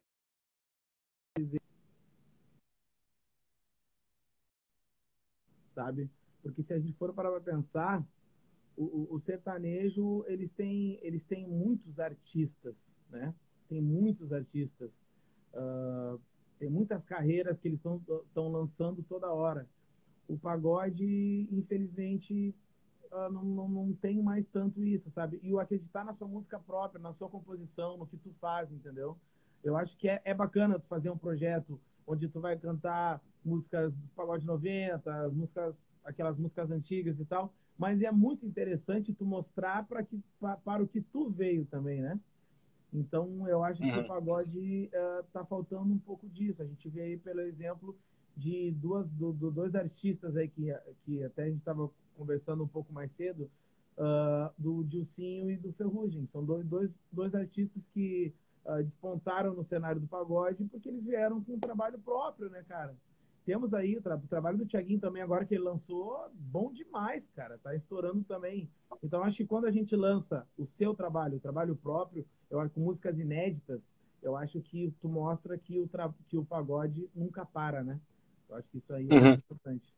sabe? 5.74 6.10
Porque 6.42 6.62
se 6.62 6.72
a 6.72 6.78
gente 6.78 6.92
for 6.98 7.12
parar 7.14 7.30
para 7.30 7.40
pensar, 7.40 8.04
o, 8.76 9.14
o, 9.14 9.20
sertanejo, 9.20 10.24
eles 10.26 10.50
têm, 10.52 10.98
eles 11.02 11.22
têm 11.24 11.46
muitos 11.46 11.98
artistas, 11.98 12.74
né? 13.10 13.34
Tem 13.68 13.80
muitos 13.80 14.32
artistas. 14.32 14.90
Uh, 15.54 16.20
tem 16.58 16.68
muitas 16.68 17.02
carreiras 17.04 17.58
que 17.58 17.68
eles 17.68 17.78
estão 17.78 18.48
lançando 18.48 19.02
toda 19.08 19.32
hora. 19.32 19.66
O 20.28 20.38
pagode, 20.38 21.48
infelizmente, 21.50 22.54
uh, 23.12 23.32
não, 23.32 23.44
não, 23.44 23.68
não 23.68 23.92
tem 23.94 24.22
mais 24.22 24.46
tanto 24.48 24.82
isso, 24.82 25.10
sabe? 25.10 25.40
E 25.42 25.52
o 25.52 25.60
acreditar 25.60 26.04
na 26.04 26.14
sua 26.14 26.28
música 26.28 26.58
própria, 26.58 27.00
na 27.00 27.12
sua 27.14 27.28
composição, 27.28 27.96
no 27.96 28.06
que 28.06 28.16
tu 28.16 28.32
faz, 28.40 28.70
entendeu? 28.70 29.16
Eu 29.62 29.76
acho 29.76 29.96
que 29.96 30.08
é, 30.08 30.20
é 30.24 30.34
bacana 30.34 30.78
tu 30.78 30.86
fazer 30.86 31.10
um 31.10 31.18
projeto 31.18 31.80
onde 32.06 32.28
tu 32.28 32.40
vai 32.40 32.56
cantar 32.56 33.20
músicas 33.44 33.92
do 33.92 34.08
pagode 34.16 34.46
90, 34.46 35.28
músicas, 35.30 35.74
aquelas 36.04 36.36
músicas 36.38 36.70
antigas 36.70 37.18
e 37.20 37.24
tal, 37.24 37.52
mas 37.78 38.02
é 38.02 38.10
muito 38.10 38.44
interessante 38.44 39.12
tu 39.12 39.24
mostrar 39.24 39.86
para 39.86 40.02
que 40.02 40.20
para 40.64 40.82
o 40.82 40.88
que 40.88 41.00
tu 41.00 41.30
veio 41.30 41.64
também, 41.66 42.00
né? 42.00 42.18
Então 42.92 43.48
eu 43.48 43.62
acho 43.62 43.80
que 43.80 43.90
uhum. 43.90 44.00
o 44.00 44.06
pagode 44.06 44.90
uh, 44.92 45.24
tá 45.32 45.44
faltando 45.44 45.92
um 45.92 45.98
pouco 45.98 46.28
disso. 46.28 46.60
A 46.62 46.66
gente 46.66 46.88
vê 46.88 47.02
aí 47.02 47.16
pelo 47.16 47.40
exemplo 47.40 47.96
de 48.36 48.70
duas 48.72 49.08
do, 49.10 49.32
do 49.32 49.50
dois 49.50 49.74
artistas 49.74 50.36
aí 50.36 50.48
que 50.48 50.74
que 51.04 51.22
até 51.22 51.44
a 51.44 51.46
gente 51.46 51.58
estava 51.58 51.90
conversando 52.16 52.64
um 52.64 52.68
pouco 52.68 52.92
mais 52.92 53.10
cedo, 53.12 53.50
uh, 53.96 54.52
do 54.58 54.84
Dilcinho 54.84 55.50
e 55.50 55.56
do 55.56 55.72
Ferrugem. 55.72 56.28
São 56.32 56.44
dois, 56.44 56.66
dois, 56.66 56.98
dois 57.10 57.34
artistas 57.34 57.82
que 57.92 58.32
uh, 58.64 58.82
despontaram 58.82 59.54
no 59.54 59.64
cenário 59.64 60.00
do 60.00 60.06
pagode 60.06 60.64
porque 60.64 60.88
eles 60.88 61.04
vieram 61.04 61.42
com 61.42 61.54
um 61.54 61.60
trabalho 61.60 61.98
próprio, 61.98 62.50
né, 62.50 62.64
cara? 62.68 62.94
Temos 63.46 63.72
aí 63.72 63.96
o, 63.96 64.02
tra 64.02 64.16
o 64.16 64.28
trabalho 64.28 64.58
do 64.58 64.66
Tiaguinho 64.66 65.00
também, 65.00 65.22
agora 65.22 65.44
que 65.44 65.54
ele 65.54 65.64
lançou, 65.64 66.30
bom 66.34 66.70
demais, 66.72 67.24
cara. 67.34 67.58
Tá 67.58 67.74
estourando 67.74 68.22
também. 68.24 68.68
Então, 69.02 69.24
acho 69.24 69.38
que 69.38 69.46
quando 69.46 69.66
a 69.66 69.70
gente 69.70 69.96
lança 69.96 70.46
o 70.58 70.66
seu 70.76 70.94
trabalho, 70.94 71.38
o 71.38 71.40
trabalho 71.40 71.74
próprio, 71.74 72.24
eu 72.50 72.60
acho 72.60 72.74
com 72.74 72.80
músicas 72.80 73.18
inéditas, 73.18 73.80
eu 74.22 74.36
acho 74.36 74.60
que 74.60 74.92
tu 75.00 75.08
mostra 75.08 75.56
que 75.56 75.80
o, 75.80 75.88
que 76.28 76.36
o 76.36 76.44
pagode 76.44 77.08
nunca 77.14 77.44
para, 77.46 77.82
né? 77.82 77.98
Eu 78.50 78.56
acho 78.56 78.68
que 78.68 78.78
isso 78.78 78.92
aí 78.92 79.06
é 79.08 79.14
uhum. 79.14 79.32
importante. 79.32 79.94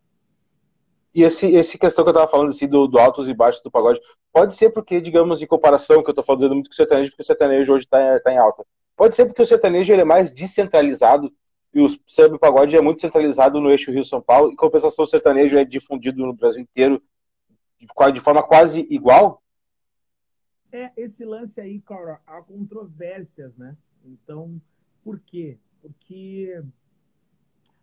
E 1.14 1.22
esse, 1.22 1.46
esse 1.55 1.78
questão 1.78 2.05
que 2.05 2.11
eu 2.11 2.14
tava 2.14 2.28
falando 2.28 2.50
assim, 2.50 2.66
do, 2.66 2.86
do 2.86 2.98
altos 2.98 3.28
e 3.28 3.34
baixos 3.34 3.62
do 3.62 3.70
pagode, 3.70 4.00
pode 4.32 4.57
ser 4.57 4.70
porque, 4.70 5.00
digamos, 5.00 5.42
em 5.42 5.46
comparação, 5.46 6.03
que 6.03 6.11
eu 6.11 6.14
tô 6.14 6.22
falando 6.22 6.55
muito 6.55 6.68
com 6.68 6.72
o 6.72 6.76
sertanejo, 6.76 7.11
porque 7.11 7.22
o 7.22 7.26
sertanejo 7.26 7.72
hoje 7.72 7.86
tá, 7.86 8.20
tá 8.20 8.32
em 8.32 8.38
alta. 8.38 8.64
Pode 8.96 9.16
ser 9.16 9.26
porque 9.26 9.42
o 9.42 9.46
sertanejo 9.46 9.92
é 9.92 10.05
mais 10.05 10.30
descentralizado 10.30 11.32
e 11.74 11.80
o 11.80 11.88
samba 12.07 12.38
pagode 12.38 12.76
é 12.76 12.80
muito 12.80 13.00
centralizado 13.00 13.61
no 13.61 13.70
eixo 13.70 13.90
Rio-São 13.90 14.20
Paulo, 14.20 14.53
e 14.53 14.57
compensação 14.57 15.05
o 15.05 15.09
sertanejo 15.09 15.57
é 15.57 15.64
difundido 15.64 16.24
no 16.24 16.34
Brasil 16.34 16.61
inteiro 16.61 17.03
de 18.12 18.20
forma 18.20 18.42
quase 18.42 18.86
igual? 18.90 19.42
É, 20.70 20.90
esse 20.96 21.24
lance 21.24 21.61
aí, 21.61 21.80
cara, 21.80 22.20
há 22.26 22.40
controvérsias, 22.42 23.57
né? 23.57 23.76
Então, 24.05 24.61
por 25.05 25.20
quê? 25.20 25.59
Porque. 25.80 26.62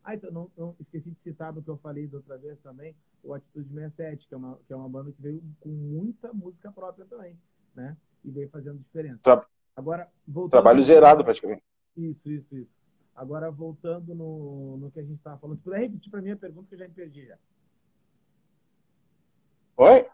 Ah, 0.10 0.16
então, 0.16 0.32
não, 0.32 0.51
não, 0.57 0.76
esqueci 0.80 1.12
de 1.12 1.20
citar 1.22 1.53
do 1.53 1.62
que 1.62 1.70
eu 1.70 1.78
falei 1.78 2.07
da 2.07 2.18
outra 2.18 2.36
vez 2.36 2.60
também, 2.62 2.95
o 3.24 3.32
Atitude 3.32 3.70
67, 3.70 4.28
que 4.28 4.34
é, 4.34 4.38
uma, 4.38 4.60
que 4.66 4.74
é 4.74 4.76
uma 4.76 4.89
banda 4.89 5.12
que 5.12 5.22
veio 5.22 5.39
com 5.60 5.70
muita 5.70 6.34
música 6.34 6.72
própria 6.72 7.05
também, 7.05 7.38
né? 7.76 7.95
E 8.26 8.32
veio 8.32 8.49
fazendo 8.49 8.80
diferença. 8.80 9.20
Tra... 9.22 9.45
Agora, 9.76 10.10
voltando. 10.28 10.49
Trabalho 10.49 10.82
zerado, 10.82 11.24
praticamente. 11.24 11.62
Isso, 11.95 12.28
isso, 12.28 12.57
isso. 12.57 12.72
Agora, 13.16 13.51
voltando 13.51 14.16
no, 14.16 14.78
no 14.78 14.89
que 14.89 14.99
a 14.99 15.03
gente 15.03 15.18
estava 15.18 15.38
falando, 15.38 15.57
se 15.57 15.64
puder 15.64 15.82
repetir 15.82 16.10
para 16.10 16.24
mim 16.24 16.32
a 16.32 16.38
pergunta 16.38 16.68
que 16.68 16.74
eu 16.74 16.80
já 16.80 16.88
me 16.88 16.93
perdi 16.95 17.28
já. 17.28 17.38
Oi? 19.78 20.07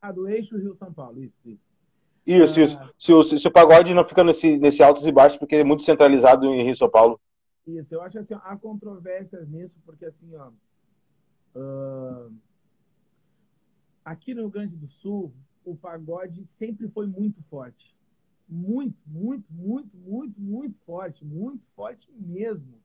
Ah, 0.00 0.12
do 0.12 0.28
eixo 0.28 0.56
Rio-São 0.56 0.92
Paulo, 0.92 1.24
isso, 1.24 1.34
isso. 1.44 1.64
Isso, 2.24 2.60
ah, 2.60 2.62
isso. 2.62 2.94
Se 2.96 3.12
o, 3.12 3.24
se 3.24 3.48
o 3.48 3.50
pagode 3.50 3.92
não 3.94 4.04
fica 4.04 4.22
nesse, 4.22 4.58
nesse 4.58 4.80
altos 4.80 5.08
e 5.08 5.10
baixos, 5.10 5.40
porque 5.40 5.56
é 5.56 5.64
muito 5.64 5.82
centralizado 5.82 6.46
em 6.46 6.62
Rio 6.62 6.76
São 6.76 6.88
Paulo. 6.88 7.20
Isso, 7.78 7.94
eu 7.94 8.02
acho 8.02 8.18
assim, 8.18 8.34
há 8.34 8.56
controvérsias 8.56 9.48
nisso, 9.48 9.74
porque 9.84 10.06
assim, 10.06 10.34
ó. 10.36 10.50
Uh, 11.54 12.32
aqui 14.04 14.34
no 14.34 14.42
Rio 14.42 14.50
Grande 14.50 14.76
do 14.76 14.88
Sul, 14.88 15.32
o 15.64 15.76
pagode 15.76 16.46
sempre 16.58 16.88
foi 16.88 17.06
muito 17.06 17.42
forte 17.44 17.94
muito, 18.50 18.98
muito, 19.06 19.46
muito, 19.52 19.96
muito, 19.96 20.40
muito 20.40 20.78
forte, 20.84 21.24
muito 21.24 21.64
forte 21.76 22.10
mesmo. 22.12 22.80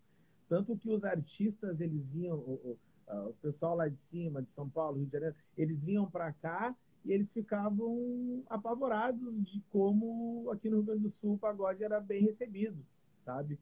Tanto 0.47 0.77
que 0.77 0.89
os 0.89 1.03
artistas, 1.03 1.81
eles 1.81 2.05
vinham, 2.13 2.37
o, 2.37 2.77
o, 3.07 3.29
o 3.29 3.33
pessoal 3.41 3.75
lá 3.75 3.87
de 3.87 3.97
cima, 3.97 4.43
de 4.43 4.49
São 4.51 4.69
Paulo, 4.69 4.97
Rio 4.97 5.07
de 5.07 5.11
Janeiro, 5.11 5.35
eles 5.57 5.79
vinham 5.81 6.09
para 6.09 6.31
cá 6.33 6.75
e 7.03 7.11
eles 7.11 7.27
ficavam 7.31 8.43
apavorados 8.47 9.43
de 9.43 9.59
como 9.71 10.49
aqui 10.51 10.69
no 10.69 10.77
Rio 10.77 10.85
Grande 10.85 11.03
do 11.03 11.13
Sul 11.19 11.33
o 11.33 11.39
pagode 11.39 11.83
era 11.83 11.99
bem 11.99 12.23
recebido, 12.23 12.77
sabe? 13.25 13.57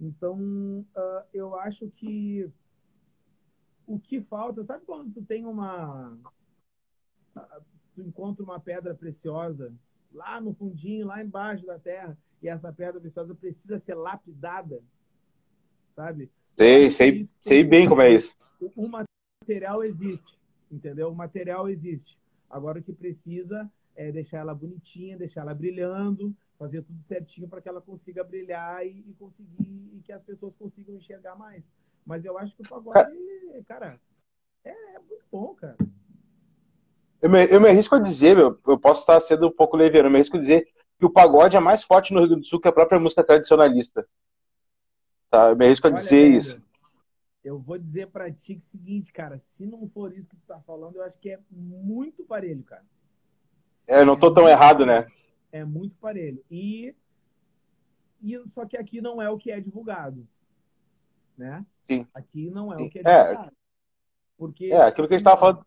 Então, 0.00 0.38
uh, 0.80 1.24
eu 1.32 1.58
acho 1.58 1.88
que 1.96 2.50
o 3.86 3.98
que 3.98 4.20
falta, 4.22 4.64
sabe 4.64 4.84
quando 4.84 5.12
tu 5.14 5.22
tem 5.22 5.46
uma. 5.46 6.16
Tu 7.94 8.02
encontra 8.02 8.42
uma 8.42 8.60
pedra 8.60 8.94
preciosa 8.94 9.72
lá 10.12 10.40
no 10.40 10.54
fundinho, 10.54 11.06
lá 11.06 11.22
embaixo 11.22 11.64
da 11.64 11.78
terra, 11.78 12.16
e 12.42 12.48
essa 12.48 12.72
pedra 12.72 13.00
preciosa 13.00 13.34
precisa 13.34 13.78
ser 13.80 13.94
lapidada, 13.94 14.82
sabe? 15.94 16.30
Sei, 16.56 16.90
sei, 16.90 17.28
sei 17.44 17.64
bem 17.64 17.88
como 17.88 18.00
é 18.00 18.10
isso. 18.10 18.36
O 18.74 18.88
material 18.88 19.84
existe, 19.84 20.38
entendeu? 20.70 21.10
O 21.10 21.14
material 21.14 21.68
existe. 21.68 22.18
Agora 22.48 22.78
o 22.80 22.82
que 22.82 22.92
precisa 22.92 23.70
é 23.94 24.10
deixar 24.10 24.38
ela 24.38 24.54
bonitinha, 24.54 25.16
deixar 25.16 25.42
ela 25.42 25.54
brilhando, 25.54 26.34
fazer 26.58 26.82
tudo 26.82 26.98
certinho 27.06 27.48
para 27.48 27.60
que 27.60 27.68
ela 27.68 27.80
consiga 27.80 28.24
brilhar 28.24 28.84
e, 28.86 29.04
e, 29.08 29.14
conseguir 29.18 29.90
e 29.94 30.00
que 30.04 30.12
as 30.12 30.22
pessoas 30.22 30.54
consigam 30.58 30.96
enxergar 30.96 31.36
mais. 31.36 31.62
Mas 32.04 32.24
eu 32.24 32.38
acho 32.38 32.54
que 32.54 32.62
o 32.62 32.68
pagode, 32.68 33.10
cara, 33.66 33.98
é, 34.64 34.70
é 34.70 34.98
muito 34.98 35.24
bom, 35.30 35.54
cara. 35.54 35.76
Eu 37.20 37.30
me, 37.30 37.46
eu 37.46 37.60
me 37.60 37.68
arrisco 37.68 37.94
a 37.94 38.00
dizer, 38.00 38.36
meu, 38.36 38.58
eu 38.66 38.78
posso 38.78 39.00
estar 39.00 39.20
sendo 39.20 39.48
um 39.48 39.52
pouco 39.52 39.76
leviano, 39.76 40.06
eu 40.06 40.10
me 40.10 40.18
arrisco 40.18 40.36
a 40.36 40.40
dizer 40.40 40.68
que 40.98 41.04
o 41.04 41.10
pagode 41.10 41.56
é 41.56 41.60
mais 41.60 41.82
forte 41.82 42.12
no 42.12 42.20
Rio 42.20 42.28
Grande 42.28 42.42
do 42.42 42.46
Sul 42.46 42.60
que 42.60 42.68
a 42.68 42.72
própria 42.72 43.00
música 43.00 43.24
tradicionalista. 43.24 44.06
Tá? 45.30 45.50
Eu 45.50 45.56
me 45.56 45.66
arrisco 45.66 45.86
a 45.86 45.90
Olha, 45.90 45.98
dizer 45.98 46.24
velho, 46.24 46.38
isso. 46.38 46.62
Eu 47.44 47.58
vou 47.58 47.78
dizer 47.78 48.08
pra 48.08 48.30
ti 48.30 48.54
o 48.54 48.70
seguinte, 48.70 49.12
cara, 49.12 49.40
se 49.56 49.66
não 49.66 49.88
for 49.90 50.12
isso 50.12 50.28
que 50.28 50.36
tu 50.36 50.46
tá 50.46 50.60
falando, 50.66 50.96
eu 50.96 51.04
acho 51.04 51.18
que 51.18 51.30
é 51.30 51.38
muito 51.50 52.24
parelho, 52.24 52.62
cara. 52.64 52.84
É, 53.86 54.00
eu 54.00 54.06
não 54.06 54.16
tô 54.16 54.30
é 54.30 54.34
tão 54.34 54.48
errado, 54.48 54.84
né? 54.84 55.06
É 55.58 55.64
muito 55.64 55.96
parelho. 55.96 56.44
E, 56.50 56.94
e 58.22 58.48
só 58.48 58.66
que 58.66 58.76
aqui 58.76 59.00
não 59.00 59.20
é 59.20 59.30
o 59.30 59.38
que 59.38 59.50
é 59.50 59.60
divulgado. 59.60 60.26
Né? 61.36 61.64
Sim. 61.86 62.06
Aqui 62.14 62.50
não 62.50 62.72
é 62.72 62.76
Sim. 62.76 62.86
o 62.86 62.90
que 62.90 62.98
é, 62.98 63.02
é 63.02 63.22
divulgado. 63.22 63.48
É, 63.48 63.56
porque, 64.36 64.66
é 64.66 64.82
aquilo 64.82 65.08
que 65.08 65.14
a 65.14 65.18
gente 65.18 65.24
tava 65.24 65.40
falando 65.40 65.66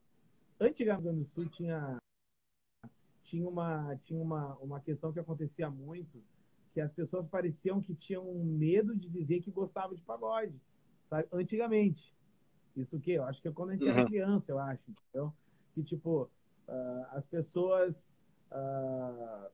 antigamente 0.60 1.16
no 1.16 1.26
Sul 1.26 1.46
tinha 1.50 1.98
tinha 3.24 3.48
uma 3.48 3.96
tinha 4.04 4.22
uma, 4.22 4.56
uma 4.56 4.80
questão 4.82 5.14
que 5.14 5.20
acontecia 5.20 5.70
muito 5.70 6.22
que 6.74 6.82
as 6.82 6.92
pessoas 6.92 7.28
pareciam 7.28 7.82
que 7.82 7.96
tinham 7.96 8.26
medo 8.44 8.96
de 8.96 9.08
dizer 9.10 9.42
que 9.42 9.52
gostavam 9.52 9.96
de 9.96 10.02
pagode 10.02 10.60
sabe? 11.10 11.28
antigamente 11.32 12.14
isso 12.76 12.98
o 12.98 13.00
que 13.00 13.12
eu 13.12 13.24
acho 13.24 13.42
que 13.42 13.48
é 13.48 13.52
quando 13.52 13.70
a 13.70 13.74
gente 13.74 13.86
uhum. 13.86 13.92
era 13.92 14.06
criança 14.06 14.52
eu 14.52 14.60
acho 14.60 14.84
entendeu? 14.90 15.34
que 15.74 15.84
tipo 15.84 16.30
uh, 16.68 17.06
as 17.12 17.26
pessoas 17.28 18.12
uh, 18.52 19.50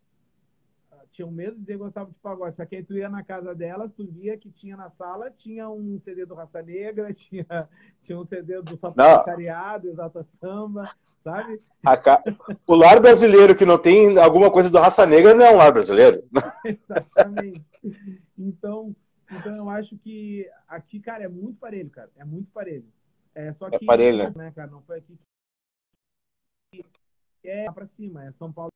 tinham 1.12 1.32
medo 1.32 1.54
de 1.54 1.62
dizer 1.62 1.74
que 1.74 1.80
gostavam 1.80 2.12
de 2.12 2.20
pagode. 2.20 2.56
Só 2.56 2.66
que 2.66 2.76
aí 2.76 2.84
tu 2.84 2.94
ia 2.94 3.10
na 3.10 3.24
casa 3.24 3.54
delas, 3.56 3.92
tu 3.96 4.06
via 4.06 4.38
que 4.38 4.50
tinha 4.52 4.76
na 4.76 4.90
sala, 4.92 5.32
tinha 5.32 5.70
um 5.70 6.00
CD 6.04 6.26
do 6.26 6.36
Raça 6.36 6.62
Negra, 6.62 7.14
tinha, 7.16 7.46
tinha 8.04 8.20
um 8.20 8.26
CD 8.26 8.62
do 8.62 8.78
Sapatariado, 8.78 9.90
Exalta 9.90 10.26
Samba, 10.40 10.90
sabe? 11.24 11.60
Ca... 12.04 12.22
O 12.68 12.76
lar 12.76 13.00
brasileiro 13.00 13.56
que 13.56 13.66
não 13.66 13.78
tem 13.78 14.18
alguma 14.18 14.52
coisa 14.52 14.70
do 14.70 14.78
Raça 14.78 15.06
Negra 15.06 15.34
não 15.34 15.46
é 15.46 15.54
um 15.54 15.58
lar 15.58 15.72
brasileiro. 15.72 16.24
Exatamente. 16.66 17.64
Então, 18.38 18.96
então 19.32 19.56
eu 19.56 19.70
acho 19.70 19.98
que 19.98 20.50
aqui, 20.68 21.00
cara, 21.00 21.24
é 21.24 21.28
muito 21.28 21.60
parelho, 21.60 21.90
cara. 21.90 22.10
É 22.18 22.26
muito 22.26 22.52
parelho. 22.52 22.86
É, 23.34 23.54
só 23.54 23.68
é 23.68 23.78
que, 23.78 23.84
é 23.84 23.88
parelho, 23.88 24.18
né? 24.18 24.34
né, 24.36 24.52
cara, 24.56 24.72
não 24.72 24.82
foi 24.82 25.00
aqui 25.00 25.18
que 27.46 27.50
é 27.50 27.72
pra 27.72 27.88
cima, 27.96 28.26
é 28.26 28.32
São 28.34 28.52
Paulo 28.52 28.72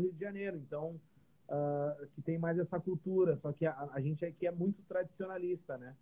Rio 0.00 0.12
de 0.12 0.20
Janeiro, 0.20 0.56
então 0.56 1.00
uh, 1.48 2.06
que 2.14 2.22
tem 2.22 2.38
mais 2.38 2.58
essa 2.58 2.78
cultura, 2.80 3.36
só 3.36 3.52
que 3.52 3.66
a, 3.66 3.88
a, 3.92 4.00
gente 4.00 4.24
aqui 4.24 4.46
é 4.46 4.50
muito 4.50 4.82
tradicionalista, 4.88 5.76
né? 5.76 5.94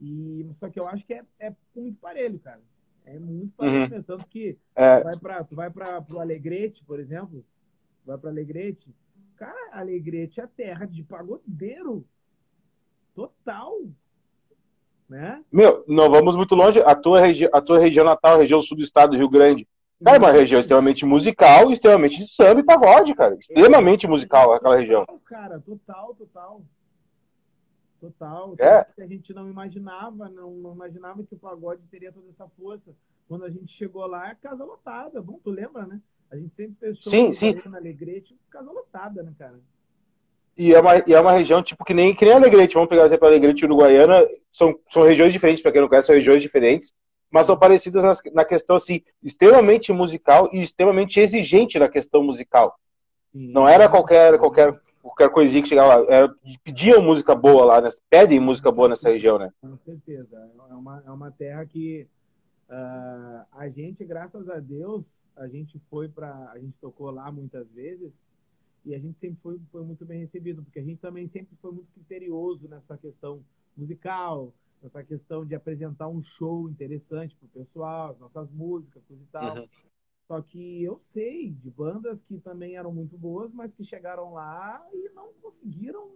E 0.00 0.48
só 0.58 0.68
que 0.68 0.80
eu 0.80 0.88
acho 0.88 1.04
que 1.06 1.14
é, 1.14 1.24
é 1.38 1.54
muito 1.74 1.98
parelho, 2.00 2.38
cara. 2.38 2.60
É 3.04 3.18
muito 3.18 3.54
parelho, 3.56 3.96
uhum. 3.96 4.02
tanto 4.02 4.26
que 4.28 4.58
é... 4.74 4.98
tu 4.98 5.04
vai 5.04 5.18
para 5.18 5.44
tu 5.44 5.56
vai 5.56 5.70
para 5.70 6.04
o 6.10 6.20
Alegrete, 6.20 6.84
por 6.84 7.00
exemplo, 7.00 7.44
vai 8.04 8.16
para 8.16 8.30
Alegrete, 8.30 8.94
cara, 9.36 9.70
Alegrete 9.72 10.40
é 10.40 10.46
terra 10.46 10.86
de 10.86 11.02
pagodeiro 11.02 12.04
total. 13.14 13.80
né? 15.08 15.42
Meu, 15.50 15.84
não 15.88 16.10
vamos 16.10 16.36
muito 16.36 16.54
longe. 16.54 16.80
A 16.80 16.94
tua, 16.94 17.20
a 17.52 17.60
tua 17.60 17.78
região 17.78 18.04
natal, 18.04 18.34
a 18.34 18.38
região 18.38 18.62
sul 18.62 18.76
do 18.76 18.82
estado 18.82 19.12
do 19.12 19.16
Rio 19.16 19.28
Grande, 19.28 19.66
cara, 20.04 20.16
é 20.16 20.18
uma 20.18 20.32
região 20.32 20.60
extremamente 20.60 21.04
musical, 21.04 21.70
extremamente 21.70 22.18
de 22.18 22.28
samba 22.28 22.60
e 22.60 22.64
pagode, 22.64 23.14
cara. 23.14 23.34
Extremamente 23.34 24.06
musical 24.06 24.52
aquela 24.52 24.76
região. 24.76 25.04
Cara, 25.24 25.60
total, 25.60 26.14
total. 26.14 26.62
Total. 28.00 28.54
É. 28.58 28.86
A 28.98 29.06
gente 29.06 29.34
não 29.34 29.48
imaginava, 29.48 30.28
não, 30.28 30.52
não 30.52 30.72
imaginava 30.72 31.22
que 31.22 31.34
o 31.34 31.38
pagode 31.38 31.82
teria 31.90 32.10
toda 32.10 32.26
essa 32.30 32.48
força. 32.58 32.90
Quando 33.28 33.44
a 33.44 33.50
gente 33.50 33.72
chegou 33.72 34.06
lá, 34.06 34.30
é 34.30 34.34
casa 34.34 34.64
lotada. 34.64 35.20
Bom, 35.20 35.38
tu 35.44 35.50
lembra, 35.50 35.86
né? 35.86 36.00
A 36.30 36.36
gente 36.36 36.54
sempre 36.54 36.76
fechou 36.80 37.10
sim, 37.10 37.32
sim. 37.32 37.60
na 37.66 37.76
Alegrete, 37.76 38.36
casa 38.50 38.70
lotada, 38.70 39.22
né, 39.22 39.32
cara? 39.38 39.60
E 40.56 40.74
é, 40.74 40.80
uma, 40.80 40.96
e 40.96 41.12
é 41.12 41.20
uma 41.20 41.32
região, 41.32 41.62
tipo, 41.62 41.84
que 41.84 41.94
nem, 41.94 42.14
que 42.14 42.24
nem 42.24 42.34
Alegrete. 42.34 42.74
Vamos 42.74 42.88
pegar, 42.88 43.04
exemplo, 43.04 43.26
Alegrete 43.26 43.62
e 43.62 43.66
Uruguaiana. 43.66 44.26
São, 44.52 44.78
são 44.90 45.02
regiões 45.02 45.32
diferentes, 45.32 45.62
para 45.62 45.72
quem 45.72 45.80
não 45.80 45.88
conhece, 45.88 46.06
são 46.06 46.14
regiões 46.14 46.42
diferentes. 46.42 46.92
Mas 47.30 47.46
são 47.46 47.56
parecidas 47.56 48.02
na, 48.02 48.32
na 48.32 48.44
questão, 48.44 48.76
assim, 48.76 49.02
extremamente 49.22 49.92
musical 49.92 50.48
e 50.52 50.60
extremamente 50.60 51.20
exigente 51.20 51.78
na 51.78 51.88
questão 51.88 52.22
musical. 52.22 52.78
Não 53.32 53.68
era 53.68 53.88
qualquer, 53.88 54.36
qualquer 54.38 54.80
qualquer 55.02 55.30
coisinha 55.30 55.62
que 55.62 55.68
chegava 55.68 55.96
lá. 55.96 56.06
Era, 56.08 56.34
pediam 56.62 57.02
música 57.02 57.34
boa 57.34 57.64
lá, 57.64 57.80
né? 57.80 57.90
pedem 58.08 58.40
música 58.40 58.70
boa 58.70 58.88
nessa 58.88 59.08
região, 59.10 59.38
né? 59.38 59.52
Com 59.60 59.76
certeza. 59.78 60.50
É 60.70 60.74
uma, 60.74 61.02
é 61.06 61.10
uma 61.10 61.30
terra 61.30 61.64
que 61.66 62.06
uh, 62.68 63.46
a 63.52 63.68
gente, 63.68 64.04
graças 64.04 64.48
a 64.48 64.58
Deus, 64.58 65.04
a 65.36 65.48
gente 65.48 65.80
foi 65.90 66.08
para. 66.08 66.50
A 66.52 66.58
gente 66.58 66.74
tocou 66.80 67.10
lá 67.10 67.30
muitas 67.32 67.66
vezes 67.70 68.12
e 68.84 68.94
a 68.94 68.98
gente 68.98 69.18
sempre 69.18 69.38
foi, 69.42 69.60
foi 69.70 69.82
muito 69.82 70.04
bem 70.04 70.20
recebido, 70.20 70.62
porque 70.62 70.78
a 70.78 70.82
gente 70.82 71.00
também 71.00 71.28
sempre 71.28 71.56
foi 71.60 71.72
muito 71.72 71.88
criterioso 71.92 72.66
nessa 72.68 72.96
questão 72.96 73.42
musical, 73.76 74.52
nessa 74.82 75.02
questão 75.02 75.44
de 75.44 75.54
apresentar 75.54 76.08
um 76.08 76.22
show 76.22 76.68
interessante 76.68 77.36
para 77.36 77.46
o 77.46 77.64
pessoal, 77.64 78.16
nossas 78.18 78.50
músicas, 78.50 79.02
tudo 79.06 79.22
e 79.22 79.26
tal. 79.26 79.56
Uhum. 79.56 79.68
Só 80.26 80.40
que 80.40 80.82
eu 80.82 81.00
sei 81.12 81.50
de 81.50 81.70
bandas 81.70 82.22
que 82.28 82.38
também 82.38 82.76
eram 82.76 82.92
muito 82.92 83.18
boas, 83.18 83.52
mas 83.52 83.74
que 83.74 83.84
chegaram 83.84 84.32
lá 84.32 84.86
e 84.92 85.08
não 85.10 85.32
conseguiram 85.42 86.12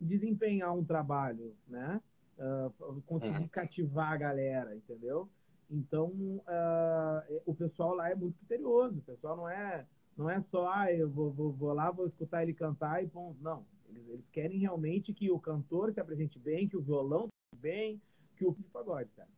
desempenhar 0.00 0.72
um 0.72 0.84
trabalho, 0.84 1.54
né? 1.66 2.00
Uh, 2.38 3.02
conseguir 3.02 3.38
uhum. 3.38 3.48
cativar 3.48 4.12
a 4.12 4.16
galera, 4.16 4.74
entendeu? 4.74 5.28
Então, 5.70 6.10
uh, 6.10 7.42
o 7.46 7.54
pessoal 7.54 7.94
lá 7.94 8.10
é 8.10 8.14
muito 8.14 8.38
criterioso. 8.38 8.98
O 8.98 9.02
pessoal 9.02 9.36
não 9.36 9.48
é, 9.48 9.86
não 10.16 10.30
é 10.30 10.40
só, 10.42 10.68
ah, 10.70 10.92
eu 10.92 11.08
vou, 11.08 11.32
vou, 11.32 11.52
vou 11.52 11.72
lá, 11.72 11.90
vou 11.90 12.06
escutar 12.06 12.42
ele 12.42 12.54
cantar 12.54 13.02
e 13.02 13.08
ponto. 13.08 13.42
Não. 13.42 13.64
Eles, 13.88 14.08
eles, 14.08 14.28
querem 14.30 14.58
realmente 14.58 15.12
que 15.12 15.30
o 15.30 15.38
cantor 15.38 15.92
se 15.92 16.00
apresente 16.00 16.38
bem, 16.38 16.68
que 16.68 16.76
o 16.76 16.82
violão 16.82 17.28
bem, 17.62 18.02
que 18.36 18.44
o 18.44 18.56
pagode, 18.72 19.08
cara. 19.16 19.28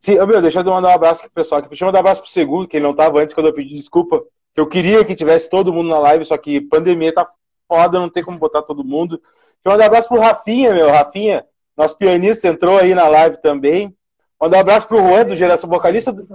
Sim, 0.00 0.14
meu, 0.26 0.40
deixa 0.40 0.60
eu 0.60 0.64
mandar 0.64 0.88
um 0.88 0.94
abraço 0.94 1.20
pro 1.22 1.30
pessoal 1.30 1.58
aqui. 1.58 1.68
Deixa 1.68 1.84
eu 1.84 1.86
mandar 1.86 1.98
um 1.98 2.00
abraço 2.00 2.22
pro 2.22 2.30
Seguro, 2.30 2.66
que 2.66 2.78
ele 2.78 2.86
não 2.86 2.94
tava 2.94 3.20
antes, 3.20 3.34
quando 3.34 3.48
eu 3.48 3.52
pedi 3.52 3.74
desculpa. 3.74 4.24
Eu 4.56 4.66
queria 4.66 5.04
que 5.04 5.14
tivesse 5.14 5.50
todo 5.50 5.72
mundo 5.72 5.90
na 5.90 5.98
live, 5.98 6.24
só 6.24 6.36
que 6.38 6.62
pandemia 6.62 7.12
tá 7.12 7.28
foda, 7.68 8.00
não 8.00 8.08
tem 8.08 8.24
como 8.24 8.38
botar 8.38 8.62
todo 8.62 8.82
mundo. 8.82 9.18
Deixa 9.18 9.60
eu 9.66 9.72
mandar 9.72 9.84
um 9.84 9.86
abraço 9.86 10.08
pro 10.08 10.18
Rafinha, 10.18 10.74
meu. 10.74 10.90
Rafinha, 10.90 11.46
nosso 11.76 11.96
pianista, 11.96 12.48
entrou 12.48 12.78
aí 12.78 12.94
na 12.94 13.06
live 13.06 13.36
também. 13.36 13.94
Mandar 14.40 14.56
um 14.56 14.60
abraço 14.60 14.88
pro 14.88 14.98
Juan, 14.98 15.26
do 15.26 15.36
Geração 15.36 15.68
Vocalista. 15.68 16.10
Do... 16.10 16.26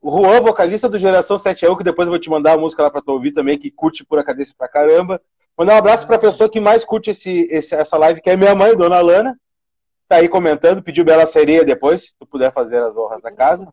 O 0.00 0.10
Juan, 0.10 0.40
vocalista 0.40 0.88
do 0.88 0.98
Geração 0.98 1.36
7 1.36 1.66
a 1.66 1.76
que 1.76 1.82
depois 1.82 2.06
eu 2.06 2.12
vou 2.12 2.20
te 2.20 2.30
mandar 2.30 2.52
a 2.52 2.58
música 2.58 2.82
lá 2.82 2.90
pra 2.90 3.02
tu 3.02 3.10
ouvir 3.10 3.32
também, 3.32 3.58
que 3.58 3.70
curte 3.70 4.04
por 4.04 4.18
a 4.18 4.24
cabeça 4.24 4.54
pra 4.56 4.68
caramba. 4.68 5.20
Mandar 5.56 5.74
um 5.74 5.78
abraço 5.78 6.06
pra 6.06 6.18
pessoa 6.18 6.50
que 6.50 6.60
mais 6.60 6.84
curte 6.84 7.10
esse, 7.10 7.48
esse, 7.50 7.74
essa 7.74 7.96
live, 7.96 8.20
que 8.20 8.28
é 8.28 8.36
minha 8.36 8.54
mãe, 8.54 8.76
Dona 8.76 9.00
Lana 9.00 9.38
tá 10.08 10.16
aí 10.16 10.28
comentando, 10.28 10.82
pediu 10.82 11.04
Bela 11.04 11.26
Sereia 11.26 11.64
depois, 11.64 12.02
se 12.02 12.16
tu 12.16 12.26
puder 12.26 12.52
fazer 12.52 12.82
as 12.82 12.96
honras 12.96 13.22
da 13.22 13.34
casa. 13.34 13.70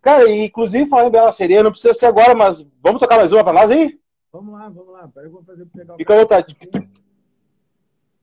Cara, 0.00 0.28
inclusive 0.28 0.88
falando 0.88 1.08
em 1.08 1.12
Bela 1.12 1.30
Sereia, 1.30 1.62
não 1.62 1.70
precisa 1.70 1.94
ser 1.94 2.06
agora, 2.06 2.34
mas 2.34 2.66
vamos 2.82 3.00
tocar 3.00 3.16
mais 3.16 3.32
uma 3.32 3.44
pra 3.44 3.52
nós 3.52 3.70
aí? 3.70 4.00
Vamos 4.32 4.54
lá, 4.54 4.68
vamos 4.68 4.92
lá. 4.92 5.10
Eu 5.16 5.30
vou 5.30 5.44
fazer 5.44 5.66
pegar 5.66 5.96
Fica 5.96 6.14
à 6.14 6.18
vontade. 6.18 6.56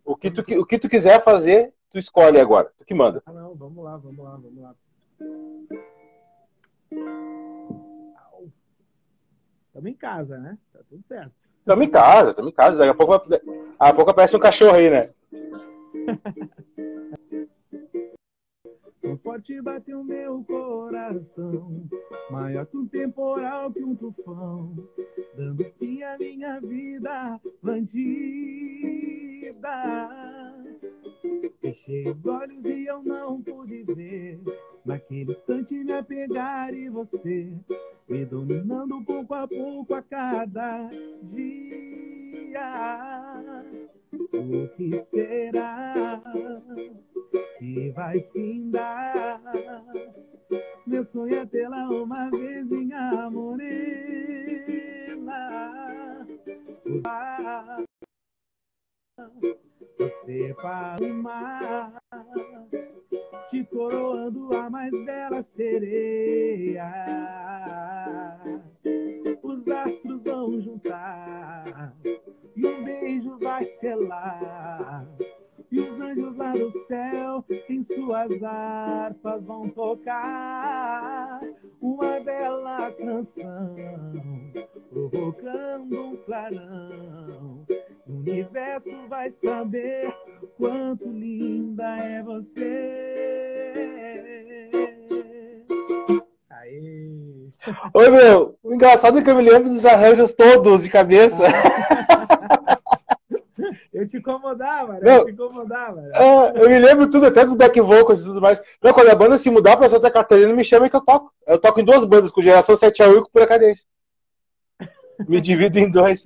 O 0.03 0.15
que, 0.17 0.31
tu, 0.31 0.41
o 0.59 0.65
que 0.65 0.79
tu 0.79 0.89
quiser 0.89 1.23
fazer, 1.23 1.73
tu 1.91 1.99
escolhe 1.99 2.39
agora. 2.39 2.73
Tu 2.77 2.83
que 2.83 2.93
manda. 2.93 3.21
Ah, 3.25 3.31
não, 3.31 3.55
vamos 3.55 3.83
lá, 3.83 3.95
vamos 3.95 4.25
lá, 4.25 4.31
vamos 4.31 4.61
lá. 4.61 4.75
Estamos 9.67 9.91
em 9.91 9.93
casa, 9.93 10.37
né? 10.39 10.57
Tá 10.73 10.79
tudo 10.89 11.03
certo. 11.07 11.48
Estamos 11.69 11.85
em 11.85 11.91
casa, 11.91 12.31
estamos 12.31 12.51
em 12.51 12.55
casa. 12.55 12.77
Daqui 12.79 12.89
a 12.89 12.95
pouco, 12.95 13.13
a 13.77 13.93
pouco 13.93 14.09
aparece 14.09 14.35
um 14.35 14.39
cachorro 14.39 14.73
aí, 14.75 14.89
né? 14.89 15.11
Forte 19.23 19.61
bate 19.61 19.93
o 19.93 20.03
meu 20.03 20.43
coração, 20.45 21.87
maior 22.31 22.65
que 22.65 22.77
um 22.77 22.87
temporal, 22.87 23.71
que 23.71 23.83
um 23.83 23.95
tufão, 23.95 24.73
dando 25.35 25.63
fim 25.77 26.01
à 26.01 26.17
minha 26.17 26.59
vida 26.59 27.39
bandida. 27.61 27.99
Fechei 31.61 32.09
os 32.09 32.25
olhos 32.25 32.65
e 32.65 32.85
eu 32.85 33.03
não 33.03 33.41
pude 33.41 33.83
ver, 33.83 34.39
naquele 34.85 35.33
instante 35.33 35.75
me 35.75 35.93
apegar 35.93 36.73
e 36.73 36.89
você, 36.89 37.53
me 38.09 38.25
dominando 38.25 39.03
pouco 39.05 39.33
a 39.35 39.47
pouco 39.47 39.93
a 39.93 40.01
cada 40.01 40.89
dia. 41.31 41.69
O 44.33 44.67
que 44.75 45.05
será 45.11 46.21
que 47.59 47.91
vai 47.91 48.19
findar? 48.33 49.41
Meu 50.87 51.05
sonho 51.05 51.35
é 51.35 51.45
tê-la 51.45 51.87
uma 51.89 52.31
vez, 52.31 52.65
minha 52.67 53.29
morena. 53.29 53.69
Você 59.39 59.68
para 60.55 61.03
o 61.03 61.13
mar, 61.13 62.01
te 63.49 63.63
coroando 63.65 64.55
a 64.55 64.69
mais 64.69 64.91
bela 65.05 65.43
sereia. 65.55 66.85
Os 69.41 69.67
astros 69.67 70.23
vão 70.23 70.61
juntar 70.61 71.95
e 72.55 72.65
um 72.67 72.83
beijo 72.83 73.37
vai 73.39 73.65
selar. 73.79 75.07
E 75.71 75.79
os 75.79 76.01
anjos 76.01 76.35
lá 76.35 76.51
do 76.53 76.71
céu 76.87 77.45
em 77.69 77.83
suas 77.83 78.43
harpas 78.43 79.43
vão 79.43 79.69
tocar 79.69 81.39
uma 81.79 82.19
bela 82.21 82.91
canção, 82.93 83.75
provocando 84.89 86.01
um 86.01 86.17
clarão. 86.25 87.65
O 88.07 88.13
universo 88.13 89.07
vai 89.07 89.29
saber 89.29 90.11
quanto 90.57 91.07
linda 91.07 91.97
é 91.97 92.23
você. 92.23 93.19
Aê! 96.49 97.09
Oi, 97.93 98.09
meu, 98.09 98.57
o 98.63 98.73
engraçado 98.73 99.19
é 99.19 99.21
que 99.21 99.29
eu 99.29 99.35
me 99.35 99.43
lembro 99.43 99.69
dos 99.69 99.85
arranjos 99.85 100.33
todos 100.33 100.81
de 100.81 100.89
cabeça. 100.89 101.43
Eu 103.99 104.07
te 104.07 104.15
incomodava, 104.15 104.93
né? 104.93 105.17
Eu 105.17 105.25
te 105.25 105.31
incomodava. 105.31 106.01
Né? 106.01 106.09
É, 106.13 106.63
eu 106.63 106.69
me 106.69 106.79
lembro 106.79 107.09
tudo, 107.09 107.25
até 107.25 107.43
dos 107.43 107.53
back 107.53 107.81
vocals 107.81 108.21
e 108.21 108.25
tudo 108.25 108.39
mais. 108.39 108.61
Não, 108.81 108.93
quando 108.93 109.09
a 109.09 109.15
banda 109.15 109.37
se 109.37 109.49
mudar 109.49 109.75
pra 109.75 109.89
Santa 109.89 110.09
Catarina, 110.09 110.53
me 110.53 110.63
chama 110.63 110.89
que 110.89 110.95
eu 110.95 111.01
toco. 111.01 111.33
Eu 111.45 111.59
toco 111.59 111.81
em 111.81 111.83
duas 111.83 112.05
bandas, 112.05 112.31
com 112.31 112.41
Geração 112.41 112.77
7 112.77 113.03
a 113.03 113.09
1 113.09 113.11
e 113.11 113.21
com 113.21 113.29
Pura 113.29 113.45
Cadência. 113.45 113.85
Me 115.27 115.41
divido 115.41 115.77
em 115.77 115.91
dois. 115.91 116.25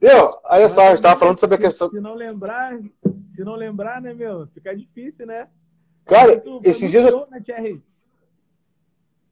Meu, 0.00 0.30
olha 0.44 0.68
só, 0.68 0.86
a 0.86 0.90
gente 0.90 1.02
tava 1.02 1.18
falando 1.18 1.40
sobre 1.40 1.56
a 1.56 1.58
questão. 1.58 1.90
Se 1.90 2.00
não 2.00 2.14
lembrar, 2.14 2.78
se 3.34 3.42
não 3.42 3.56
lembrar, 3.56 4.00
né, 4.00 4.14
meu? 4.14 4.46
Fica 4.54 4.72
difícil, 4.72 5.26
né? 5.26 5.48
Cara, 6.04 6.40
esses 6.62 6.92
dias. 6.92 7.10
Show, 7.10 7.26
né? 7.28 7.42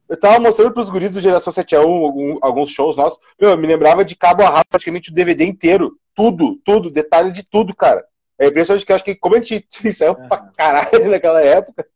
Eu 0.09 0.19
tava 0.19 0.41
mostrando 0.41 0.73
pros 0.73 0.89
guris 0.89 1.13
do 1.13 1.21
Geração 1.21 1.53
7 1.53 1.77
a 1.77 1.85
1 1.85 2.39
alguns 2.41 2.71
shows 2.71 2.97
nossos. 2.97 3.19
Meu, 3.39 3.51
eu 3.51 3.59
me 3.59 3.67
lembrava 3.67 4.05
de 4.05 4.17
cabo 4.17 4.43
a 4.43 4.49
rabo 4.49 4.69
praticamente 4.71 5.11
o 5.11 5.15
DVD 5.15 5.45
inteiro. 5.45 5.99
Tudo, 6.15 6.57
tudo, 6.65 6.91
detalhe 6.91 7.31
de 7.31 7.43
tudo, 7.43 7.75
cara. 7.75 8.07
É 8.39 8.47
impressionante 8.47 8.87
que 8.87 8.93
eu 8.93 8.97
acho 8.97 9.05
que 9.05 9.15
como 9.15 9.35
a 9.35 9.41
gente 9.41 9.67
saiu 9.93 10.13
é. 10.13 10.29
pra 10.29 10.39
caralho 10.57 11.11
naquela 11.11 11.43
época. 11.43 11.87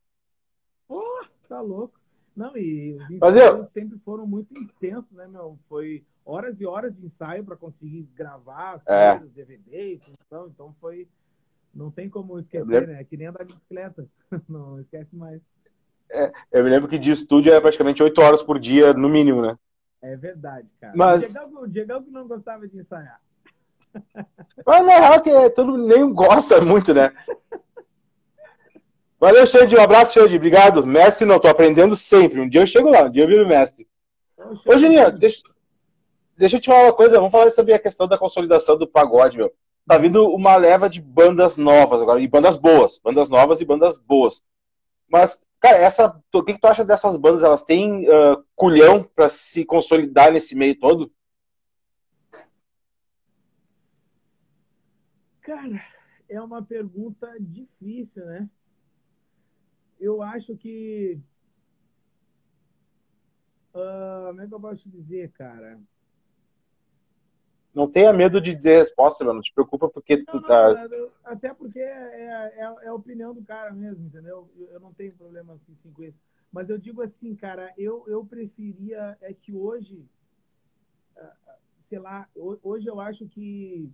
Pô, 0.87 1.03
tá 1.49 1.61
louco. 1.61 1.99
Não, 2.37 2.57
e 2.57 2.95
os 2.95 3.11
ensaios 3.11 3.69
sempre 3.73 3.99
foram 4.05 4.27
muito 4.27 4.57
intensos, 4.59 5.11
né, 5.13 5.27
meu? 5.27 5.59
Foi 5.69 6.03
horas 6.25 6.59
e 6.61 6.67
horas 6.67 6.95
de 6.97 7.07
ensaio 7.07 7.45
para 7.45 7.57
conseguir 7.57 8.09
gravar 8.15 8.75
as 8.75 8.87
é. 8.87 9.19
coisas, 9.19 9.35
DVD, 9.35 10.01
então, 10.25 10.47
então 10.49 10.75
foi. 10.81 11.09
Não 11.75 11.91
tem 11.91 12.09
como 12.09 12.39
esquecer, 12.39 12.87
né? 12.87 13.01
É 13.01 13.05
que 13.05 13.17
nem 13.17 13.29
andar 13.29 13.45
de 13.45 13.55
bicicleta. 13.55 14.07
Não 14.47 14.79
esquece 14.81 15.17
mais. 15.17 15.41
É, 16.13 16.31
eu 16.53 16.63
me 16.63 16.71
lembro 16.71 16.89
que 16.89 16.99
de 16.99 17.11
estúdio 17.11 17.51
era 17.51 17.61
praticamente 17.61 18.03
8 18.03 18.21
horas 18.21 18.43
por 18.43 18.59
dia, 18.59 18.93
no 18.93 19.09
mínimo, 19.09 19.41
né? 19.41 19.57
É 20.03 20.17
verdade, 20.17 20.69
cara. 20.81 20.93
Mas... 20.95 21.23
O 21.23 21.27
Diegão, 21.27 21.63
o 21.63 21.67
Diegão 21.67 22.03
que 22.03 22.11
não 22.11 22.29
gostava 22.29 22.69
de 22.69 22.79
ensaiar. 22.79 23.21
Mas 24.67 24.87
na 24.87 24.99
real 24.99 25.21
que 25.21 25.51
todo 25.51 25.77
nem 25.77 26.13
gosta 26.13 26.61
muito, 26.61 26.93
né? 26.93 27.13
Valeu, 29.23 29.47
Xande. 29.47 29.77
Um 29.77 29.81
abraço, 29.81 30.15
Xande. 30.15 30.37
Obrigado. 30.37 30.85
Mestre, 30.85 31.25
não, 31.25 31.39
tô 31.39 31.47
aprendendo 31.47 31.97
sempre. 31.97 32.41
Um 32.41 32.49
dia 32.49 32.61
eu 32.61 32.67
chego 32.67 32.91
lá, 32.91 33.05
um 33.05 33.11
dia 33.11 33.23
eu 33.23 33.29
viro 33.29 33.47
mestre. 33.47 33.87
Ô, 34.67 34.77
Juninho, 34.77 35.13
deixa, 35.13 35.43
deixa 36.37 36.57
eu 36.57 36.61
te 36.61 36.67
falar 36.67 36.85
uma 36.85 36.93
coisa. 36.93 37.19
Vamos 37.19 37.31
falar 37.31 37.51
sobre 37.53 37.73
a 37.73 37.79
questão 37.79 38.09
da 38.09 38.19
consolidação 38.19 38.77
do 38.77 38.87
pagode, 38.87 39.37
meu. 39.37 39.53
Tá 39.87 39.97
vindo 39.97 40.29
uma 40.29 40.57
leva 40.57 40.91
de 40.91 41.01
bandas 41.01 41.57
novas 41.57 42.03
agora, 42.03 42.21
e 42.21 42.27
bandas 42.27 42.57
boas. 42.57 42.99
Bandas 42.99 43.29
novas 43.29 43.61
e 43.61 43.65
bandas 43.65 43.97
boas. 43.97 44.43
Mas, 45.09 45.41
cara, 45.63 45.79
essa, 45.79 46.21
o 46.35 46.43
que, 46.43 46.55
que 46.55 46.61
tu 46.61 46.67
acha 46.67 46.85
dessas 46.85 47.17
bandas? 47.17 47.45
Elas 47.45 47.63
têm 47.63 48.09
uh, 48.09 48.45
culhão 48.57 49.05
para 49.05 49.29
se 49.29 49.65
consolidar 49.65 50.33
nesse 50.33 50.57
meio 50.57 50.77
todo? 50.79 51.11
Cara, 55.41 55.85
é 56.29 56.41
uma 56.41 56.63
pergunta 56.63 57.33
difícil, 57.39 58.27
né? 58.27 58.51
Eu 60.01 60.21
acho 60.21 60.57
que. 60.57 61.21
Uh, 63.73 64.27
como 64.27 64.41
é 64.41 64.47
que 64.49 64.55
eu 64.55 64.61
posso 64.61 64.89
dizer, 64.89 65.31
cara? 65.33 65.81
Não 67.75 67.91
tenha 67.91 68.12
medo 68.12 68.41
de 68.41 68.55
dizer 68.55 68.79
resposta, 68.79 69.25
meu. 69.25 69.33
Não 69.33 69.41
te 69.41 69.53
preocupa 69.53 69.89
porque 69.89 70.18
não, 70.18 70.25
tu 70.27 70.41
não, 70.41 70.43
tá. 70.43 70.89
Até 71.25 71.55
porque 71.55 71.79
é, 71.79 72.53
é, 72.55 72.64
é, 72.83 72.89
a 72.89 72.95
opinião 72.95 73.35
do 73.35 73.43
cara 73.43 73.73
mesmo, 73.73 74.07
entendeu? 74.07 74.51
Eu, 74.70 74.81
não 74.81 74.93
tenho 74.93 75.12
problema 75.14 75.55
assim, 75.55 75.77
com 75.93 76.03
isso. 76.03 76.18
Mas 76.53 76.68
eu 76.68 76.77
digo 76.77 77.01
assim, 77.01 77.35
cara, 77.35 77.73
eu, 77.79 78.05
eu 78.07 78.25
preferia. 78.25 79.16
É 79.20 79.33
que 79.33 79.55
hoje. 79.55 80.05
Ah, 81.16 81.35
sei 81.89 81.99
lá, 81.99 82.29
hoje 82.35 82.87
eu 82.87 83.01
acho 83.01 83.27
que 83.29 83.91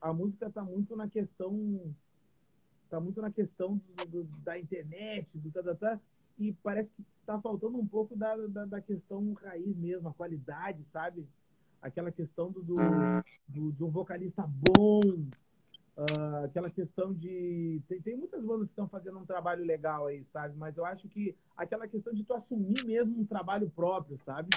a 0.00 0.12
música 0.12 0.46
está 0.46 0.62
muito 0.62 0.96
na 0.96 1.08
questão 1.08 1.94
está 2.84 3.00
muito 3.00 3.22
na 3.22 3.30
questão 3.30 3.80
do, 3.96 4.04
do, 4.04 4.24
da 4.42 4.58
internet, 4.58 5.26
do 5.34 5.50
tá, 5.50 5.62
tá, 5.62 5.74
tá, 5.74 6.00
e 6.38 6.52
parece 6.62 6.90
que 6.94 7.02
está 7.20 7.40
faltando 7.40 7.78
um 7.78 7.86
pouco 7.86 8.14
da, 8.14 8.36
da, 8.48 8.66
da, 8.66 8.80
questão 8.82 9.32
raiz 9.32 9.74
mesmo, 9.76 10.08
a 10.08 10.12
qualidade, 10.12 10.84
sabe? 10.92 11.26
Aquela 11.82 12.12
questão 12.12 12.50
do, 12.50 12.62
do, 12.62 12.76
do 13.48 13.72
de 13.72 13.84
um 13.84 13.90
vocalista 13.90 14.48
bom, 14.48 15.00
uh, 15.96 16.44
aquela 16.44 16.70
questão 16.70 17.12
de. 17.12 17.82
Tem, 17.88 18.00
tem 18.00 18.16
muitas 18.16 18.42
bandas 18.44 18.66
que 18.66 18.72
estão 18.72 18.88
fazendo 18.88 19.18
um 19.18 19.26
trabalho 19.26 19.64
legal 19.64 20.06
aí, 20.06 20.24
sabe? 20.32 20.56
Mas 20.56 20.76
eu 20.76 20.86
acho 20.86 21.08
que 21.08 21.36
aquela 21.56 21.88
questão 21.88 22.14
de 22.14 22.24
tu 22.24 22.32
assumir 22.34 22.84
mesmo 22.84 23.20
um 23.20 23.26
trabalho 23.26 23.68
próprio, 23.68 24.18
sabe? 24.24 24.50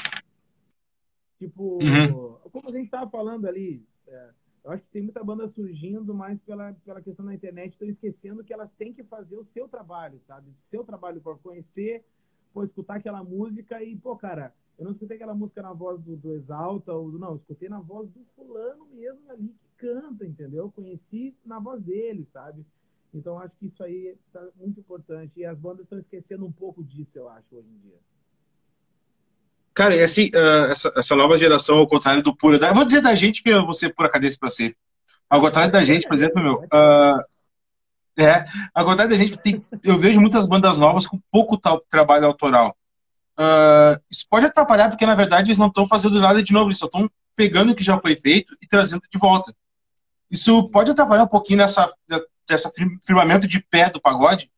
Tipo, 1.39 1.79
uhum. 1.83 2.37
como 2.51 2.69
a 2.69 2.71
gente 2.71 2.85
estava 2.85 3.09
falando 3.09 3.47
ali. 3.47 3.83
É, 4.07 4.29
eu 4.65 4.71
acho 4.71 4.83
que 4.83 4.89
tem 4.89 5.03
muita 5.03 5.23
banda 5.23 5.47
surgindo 5.49 6.11
mais 6.11 6.39
pela, 6.41 6.73
pela 6.83 6.99
questão 6.99 7.23
da 7.23 7.35
internet, 7.35 7.73
estão 7.73 7.87
esquecendo 7.87 8.43
que 8.43 8.51
elas 8.51 8.71
têm 8.79 8.91
que 8.91 9.03
fazer 9.03 9.37
o 9.37 9.45
seu 9.53 9.67
trabalho, 9.67 10.19
sabe? 10.25 10.49
O 10.49 10.69
seu 10.71 10.83
trabalho 10.83 11.21
para 11.21 11.35
conhecer, 11.35 12.03
pô, 12.51 12.63
escutar 12.63 12.95
aquela 12.95 13.23
música 13.23 13.83
e, 13.83 13.95
pô, 13.95 14.15
cara, 14.15 14.51
eu 14.77 14.85
não 14.85 14.91
escutei 14.91 15.15
aquela 15.15 15.33
música 15.33 15.61
na 15.61 15.73
voz 15.73 16.01
do, 16.01 16.15
do 16.17 16.33
Exalta, 16.33 16.93
ou 16.93 17.11
do, 17.11 17.17
não, 17.17 17.35
escutei 17.37 17.69
na 17.69 17.79
voz 17.79 18.09
do 18.09 18.25
fulano 18.35 18.85
mesmo 18.93 19.31
ali 19.31 19.47
que 19.47 19.87
canta, 19.87 20.25
entendeu? 20.25 20.71
Conheci 20.75 21.33
na 21.45 21.59
voz 21.59 21.81
dele, 21.81 22.27
sabe? 22.33 22.65
Então 23.13 23.39
acho 23.39 23.55
que 23.57 23.67
isso 23.67 23.81
aí 23.81 24.17
tá 24.33 24.41
muito 24.57 24.79
importante. 24.79 25.31
E 25.37 25.45
as 25.45 25.57
bandas 25.57 25.83
estão 25.83 25.99
esquecendo 25.99 26.45
um 26.45 26.51
pouco 26.51 26.83
disso, 26.83 27.11
eu 27.15 27.29
acho, 27.29 27.45
hoje 27.53 27.67
em 27.69 27.87
dia. 27.87 27.97
Cara, 29.73 29.95
e 29.95 30.01
assim, 30.01 30.27
uh, 30.27 30.71
essa, 30.71 30.93
essa, 30.95 31.15
nova 31.15 31.37
geração, 31.37 31.77
ao 31.77 31.87
contrário 31.87 32.21
do 32.21 32.35
puro. 32.35 32.57
Eu 32.57 32.73
vou 32.73 32.85
dizer 32.85 33.01
da 33.01 33.15
gente 33.15 33.41
que 33.41 33.49
eu 33.49 33.65
vou 33.65 33.73
ser 33.73 33.93
pura 33.93 34.09
cabeça 34.09 34.37
para 34.39 34.49
ser. 34.49 34.75
Ao 35.29 35.41
contrário 35.41 35.71
da 35.71 35.83
gente, 35.83 36.07
por 36.07 36.13
exemplo, 36.13 36.41
meu. 36.41 36.55
Uh, 36.63 37.23
é, 38.17 38.45
ao 38.73 38.85
contrário 38.85 39.11
da 39.11 39.17
gente, 39.17 39.37
tem, 39.37 39.65
eu 39.83 39.97
vejo 39.97 40.21
muitas 40.21 40.45
bandas 40.45 40.77
novas 40.77 41.05
com 41.05 41.19
pouco 41.31 41.57
tal, 41.57 41.81
trabalho 41.89 42.25
autoral. 42.25 42.75
Uh, 43.37 43.99
isso 44.09 44.25
pode 44.29 44.45
atrapalhar, 44.45 44.89
porque 44.89 45.05
na 45.05 45.15
verdade 45.15 45.49
eles 45.49 45.57
não 45.57 45.67
estão 45.67 45.85
fazendo 45.85 46.19
nada 46.21 46.41
de 46.41 46.53
novo, 46.53 46.67
eles 46.67 46.77
só 46.77 46.85
estão 46.85 47.09
pegando 47.35 47.71
o 47.71 47.75
que 47.75 47.83
já 47.83 47.99
foi 47.99 48.15
feito 48.15 48.55
e 48.61 48.67
trazendo 48.67 49.01
de 49.11 49.19
volta. 49.19 49.53
Isso 50.31 50.69
pode 50.69 50.91
atrapalhar 50.91 51.23
um 51.23 51.27
pouquinho 51.27 51.59
nessa, 51.59 51.91
nessa 52.49 52.71
firmamento 53.05 53.47
de 53.47 53.59
pé 53.59 53.89
do 53.89 54.01
pagode, 54.01 54.49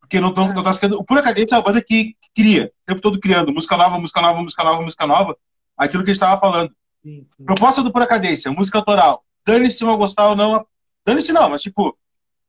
porque 0.00 0.20
não, 0.20 0.32
tão, 0.32 0.52
não 0.52 0.62
tá 0.62 0.70
O 0.96 1.04
Pura 1.04 1.22
Cadência 1.22 1.54
é 1.54 1.58
uma 1.58 1.64
banda 1.64 1.82
que, 1.82 2.16
que, 2.20 2.30
cria, 2.34 2.72
o 2.82 2.86
tempo 2.86 3.00
todo 3.00 3.20
criando, 3.20 3.52
música 3.52 3.76
nova, 3.76 3.98
música 3.98 4.22
nova, 4.22 4.40
música 4.40 4.64
nova, 4.64 4.82
música 4.82 5.06
nova. 5.06 5.36
Aquilo 5.76 6.02
que 6.02 6.10
a 6.10 6.14
gente 6.14 6.22
estava 6.22 6.40
falando. 6.40 6.74
Sim, 7.02 7.26
sim. 7.36 7.44
Proposta 7.44 7.82
do 7.82 7.92
Pura 7.92 8.06
Cadência, 8.06 8.50
música 8.50 8.78
autoral. 8.78 9.22
Dane-se 9.46 9.78
se 9.78 9.84
eu 9.84 9.96
gostar 9.98 10.28
ou 10.28 10.36
não. 10.36 10.66
Dane-se 11.04 11.32
não, 11.32 11.48
mas 11.50 11.62
tipo, 11.62 11.96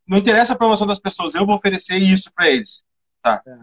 não 0.07 0.17
interessa 0.17 0.53
a 0.53 0.55
aprovação 0.55 0.87
das 0.87 0.99
pessoas, 0.99 1.35
eu 1.35 1.45
vou 1.45 1.55
oferecer 1.55 1.97
isso 1.97 2.31
para 2.33 2.49
eles. 2.49 2.83
Tá? 3.21 3.41
É. 3.45 3.57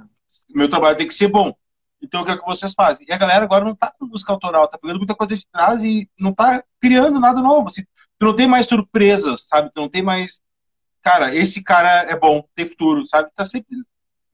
Meu 0.54 0.68
trabalho 0.68 0.96
tem 0.96 1.06
que 1.06 1.14
ser 1.14 1.28
bom. 1.28 1.56
Então, 2.02 2.22
o 2.22 2.24
que 2.24 2.30
é 2.30 2.36
que 2.36 2.44
vocês 2.44 2.72
fazem? 2.72 3.06
E 3.08 3.12
a 3.12 3.18
galera 3.18 3.44
agora 3.44 3.64
não 3.64 3.74
tá 3.74 3.92
com 3.98 4.06
música 4.06 4.32
autoral, 4.32 4.68
tá 4.68 4.78
pegando 4.78 4.98
muita 4.98 5.14
coisa 5.14 5.36
de 5.36 5.46
trás 5.46 5.82
e 5.82 6.08
não 6.18 6.32
tá 6.32 6.62
criando 6.80 7.18
nada 7.18 7.40
novo. 7.40 7.68
Assim, 7.68 7.82
tu 8.18 8.26
não 8.26 8.36
tem 8.36 8.46
mais 8.46 8.66
surpresas, 8.66 9.46
sabe? 9.46 9.70
Tu 9.72 9.80
não 9.80 9.88
tem 9.88 10.02
mais 10.02 10.40
cara, 11.06 11.32
esse 11.32 11.62
cara 11.62 12.10
é 12.10 12.18
bom, 12.18 12.44
tem 12.52 12.68
futuro, 12.68 13.06
sabe? 13.06 13.30
Tá 13.32 13.44
sempre 13.44 13.76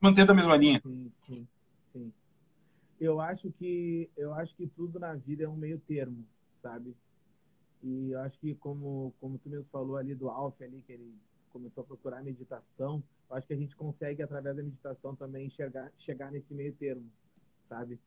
mantendo 0.01 0.31
a 0.31 0.35
mesma 0.35 0.57
linha. 0.57 0.81
Sim, 0.83 1.11
sim, 1.27 1.47
sim. 1.93 2.13
Eu 2.99 3.21
acho 3.21 3.51
que 3.59 4.09
eu 4.17 4.33
acho 4.33 4.55
que 4.55 4.65
tudo 4.67 4.99
na 4.99 5.13
vida 5.13 5.43
é 5.43 5.47
um 5.47 5.55
meio 5.55 5.79
termo, 5.87 6.25
sabe? 6.63 6.95
E 7.83 8.11
eu 8.11 8.19
acho 8.21 8.39
que 8.39 8.55
como 8.55 9.13
como 9.21 9.37
tu 9.37 9.49
mesmo 9.49 9.67
falou 9.71 9.97
ali 9.97 10.15
do 10.15 10.29
Alf 10.29 10.59
ali 10.61 10.83
que 10.87 10.93
ele 10.93 11.13
começou 11.51 11.83
a 11.83 11.85
procurar 11.85 12.23
meditação, 12.23 13.03
eu 13.29 13.35
acho 13.35 13.45
que 13.45 13.53
a 13.53 13.57
gente 13.57 13.75
consegue 13.75 14.23
através 14.23 14.55
da 14.55 14.63
meditação 14.63 15.15
também 15.15 15.45
enxergar 15.45 15.91
chegar 15.99 16.31
nesse 16.31 16.51
meio 16.55 16.73
termo, 16.73 17.05
sabe? 17.73 17.99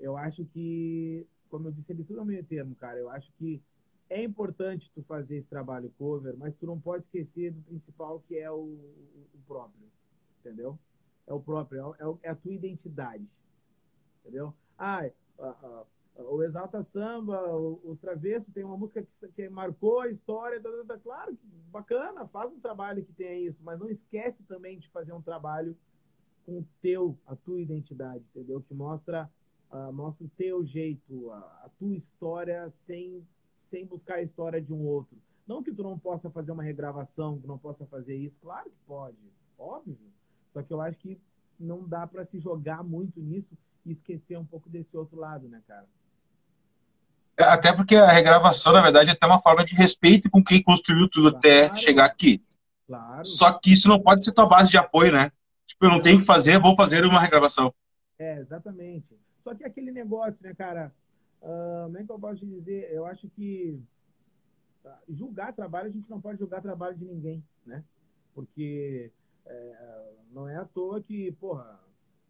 Eu 0.00 0.16
acho 0.16 0.44
que 0.46 1.26
como 1.52 1.68
eu 1.68 1.72
disse, 1.72 1.92
ele 1.92 2.02
tudo 2.02 2.22
é 2.22 2.24
meio 2.24 2.44
termo, 2.44 2.74
cara. 2.74 2.98
Eu 2.98 3.10
acho 3.10 3.30
que 3.34 3.62
é 4.08 4.24
importante 4.24 4.90
tu 4.94 5.02
fazer 5.02 5.36
esse 5.36 5.48
trabalho 5.48 5.92
cover, 5.98 6.34
mas 6.38 6.56
tu 6.56 6.66
não 6.66 6.80
pode 6.80 7.04
esquecer 7.04 7.52
do 7.52 7.60
principal 7.60 8.20
que 8.26 8.38
é 8.38 8.50
o, 8.50 8.56
o 9.34 9.38
próprio, 9.46 9.86
entendeu? 10.40 10.78
É 11.26 11.32
o 11.32 11.40
próprio, 11.40 11.94
é, 11.94 12.26
é, 12.26 12.30
a 12.30 12.34
tua 12.34 12.54
identidade, 12.54 13.28
entendeu? 14.20 14.54
Ah, 14.78 15.02
o 16.16 16.42
Exalta 16.42 16.82
Samba, 16.90 17.38
o, 17.54 17.80
o 17.84 17.96
Travesso 18.00 18.50
tem 18.52 18.64
uma 18.64 18.76
música 18.76 19.02
que, 19.02 19.28
que 19.28 19.48
marcou 19.50 20.00
a 20.00 20.08
história, 20.08 20.58
da, 20.58 20.70
da, 20.70 20.82
da, 20.82 20.98
claro, 20.98 21.36
bacana, 21.70 22.26
faz 22.28 22.50
um 22.50 22.60
trabalho 22.60 23.04
que 23.04 23.12
tenha 23.12 23.34
isso, 23.34 23.58
mas 23.62 23.78
não 23.78 23.90
esquece 23.90 24.42
também 24.44 24.78
de 24.78 24.88
fazer 24.88 25.12
um 25.12 25.22
trabalho 25.22 25.76
com 26.44 26.58
o 26.58 26.66
teu, 26.80 27.18
a 27.26 27.36
tua 27.36 27.60
identidade, 27.60 28.24
entendeu? 28.34 28.60
Que 28.62 28.74
mostra, 28.74 29.30
uh, 29.70 29.92
mostra 29.92 30.24
o 30.24 30.30
teu 30.36 30.64
jeito, 30.64 31.30
a, 31.30 31.38
a 31.64 31.70
tua 31.78 31.94
história 31.94 32.72
sem 32.86 33.22
sem 33.72 33.86
buscar 33.86 34.16
a 34.16 34.22
história 34.22 34.60
de 34.60 34.70
um 34.70 34.86
outro. 34.86 35.16
Não 35.48 35.62
que 35.62 35.72
tu 35.72 35.82
não 35.82 35.98
possa 35.98 36.30
fazer 36.30 36.52
uma 36.52 36.62
regravação, 36.62 37.38
que 37.38 37.46
não 37.46 37.56
possa 37.56 37.86
fazer 37.86 38.14
isso, 38.14 38.36
claro 38.42 38.68
que 38.68 38.76
pode, 38.86 39.16
óbvio. 39.58 39.96
Só 40.52 40.62
que 40.62 40.72
eu 40.72 40.80
acho 40.82 40.98
que 40.98 41.18
não 41.58 41.88
dá 41.88 42.06
para 42.06 42.26
se 42.26 42.38
jogar 42.38 42.84
muito 42.84 43.18
nisso 43.18 43.48
e 43.84 43.92
esquecer 43.92 44.38
um 44.38 44.44
pouco 44.44 44.68
desse 44.68 44.94
outro 44.94 45.18
lado, 45.18 45.48
né, 45.48 45.62
cara? 45.66 45.86
É, 47.38 47.44
até 47.44 47.72
porque 47.72 47.96
a 47.96 48.08
regravação, 48.08 48.74
na 48.74 48.82
verdade, 48.82 49.08
é 49.08 49.12
até 49.14 49.26
uma 49.26 49.40
forma 49.40 49.64
de 49.64 49.74
respeito 49.74 50.30
com 50.30 50.44
quem 50.44 50.62
construiu 50.62 51.08
tudo 51.08 51.30
claro, 51.30 51.38
até 51.38 51.74
chegar 51.76 52.04
aqui. 52.04 52.44
Claro. 52.86 53.24
Só 53.24 53.52
que 53.52 53.72
isso 53.72 53.88
não 53.88 53.98
pode 53.98 54.22
ser 54.22 54.32
tua 54.32 54.46
base 54.46 54.70
de 54.70 54.76
apoio, 54.76 55.12
né? 55.12 55.32
Eu 55.82 55.90
não 55.90 56.00
tenho 56.00 56.20
que 56.20 56.24
fazer, 56.24 56.60
vou 56.60 56.76
fazer 56.76 57.04
uma 57.04 57.18
regravação. 57.18 57.74
É, 58.16 58.38
exatamente. 58.38 59.18
Só 59.42 59.52
que 59.52 59.64
aquele 59.64 59.90
negócio, 59.90 60.38
né, 60.40 60.54
cara? 60.54 60.92
Uh, 61.40 61.86
como 61.86 61.98
é 61.98 62.04
que 62.04 62.12
eu 62.12 62.18
posso 62.20 62.46
dizer? 62.46 62.88
Eu 62.92 63.04
acho 63.04 63.28
que 63.30 63.82
tá, 64.80 64.96
julgar 65.08 65.52
trabalho, 65.52 65.88
a 65.88 65.92
gente 65.92 66.08
não 66.08 66.20
pode 66.20 66.38
julgar 66.38 66.62
trabalho 66.62 66.96
de 66.96 67.04
ninguém, 67.04 67.42
né? 67.66 67.82
Porque 68.32 69.10
é, 69.44 70.12
não 70.30 70.48
é 70.48 70.56
à 70.56 70.64
toa 70.64 71.00
que, 71.00 71.32
porra, 71.32 71.80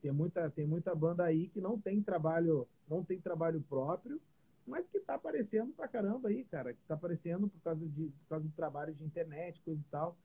tem 0.01 0.11
muita, 0.11 0.49
tem 0.51 0.67
muita 0.67 0.95
banda 0.95 1.23
aí 1.23 1.49
que 1.49 1.61
não 1.61 1.79
tem 1.79 2.01
trabalho, 2.03 2.67
não 2.89 3.05
tem 3.05 3.21
trabalho 3.21 3.63
próprio, 3.69 4.19
mas 4.67 4.87
que 4.89 4.99
tá 4.99 5.15
aparecendo 5.15 5.75
pra 5.75 5.87
caramba 5.87 6.31
aí, 6.31 6.45
cara, 6.45 6.73
que 6.73 6.81
tá 6.89 6.95
aparecendo 6.95 7.49
por 7.49 7.61
causa, 7.61 7.87
de, 7.87 8.05
por 8.05 8.29
causa 8.31 8.47
do 8.47 8.53
trabalho 8.55 8.95
de 8.95 9.05
internet, 9.05 9.61
coisa 9.63 9.81
e 9.81 9.91
tal, 9.91 10.17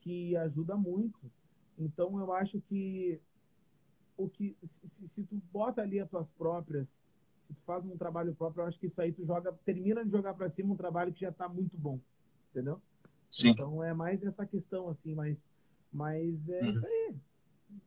que 0.00 0.36
ajuda 0.36 0.76
muito. 0.76 1.18
Então 1.78 2.18
eu 2.18 2.32
acho 2.32 2.60
que 2.68 3.20
o 4.16 4.28
que 4.28 4.56
se, 4.92 5.08
se 5.08 5.22
tu 5.22 5.40
bota 5.52 5.80
ali 5.82 6.00
as 6.00 6.10
tuas 6.10 6.26
próprias 6.36 6.86
se 7.48 7.54
tu 7.54 7.62
faz 7.66 7.84
um 7.84 7.96
trabalho 7.96 8.34
próprio, 8.34 8.62
eu 8.62 8.66
acho 8.68 8.78
que 8.78 8.86
isso 8.86 9.00
aí 9.00 9.10
tu 9.10 9.24
joga, 9.24 9.52
termina 9.64 10.04
de 10.04 10.10
jogar 10.10 10.34
para 10.34 10.50
cima 10.50 10.74
um 10.74 10.76
trabalho 10.76 11.12
que 11.12 11.22
já 11.22 11.30
está 11.30 11.48
muito 11.48 11.76
bom, 11.76 11.98
entendeu? 12.50 12.80
Sim. 13.30 13.50
Então 13.50 13.82
é 13.82 13.94
mais 13.94 14.22
essa 14.22 14.44
questão 14.44 14.90
assim, 14.90 15.14
mas, 15.14 15.36
mas 15.92 16.34
é 16.48 16.62
uhum. 16.62 16.76
isso 16.76 16.86
aí. 16.86 17.14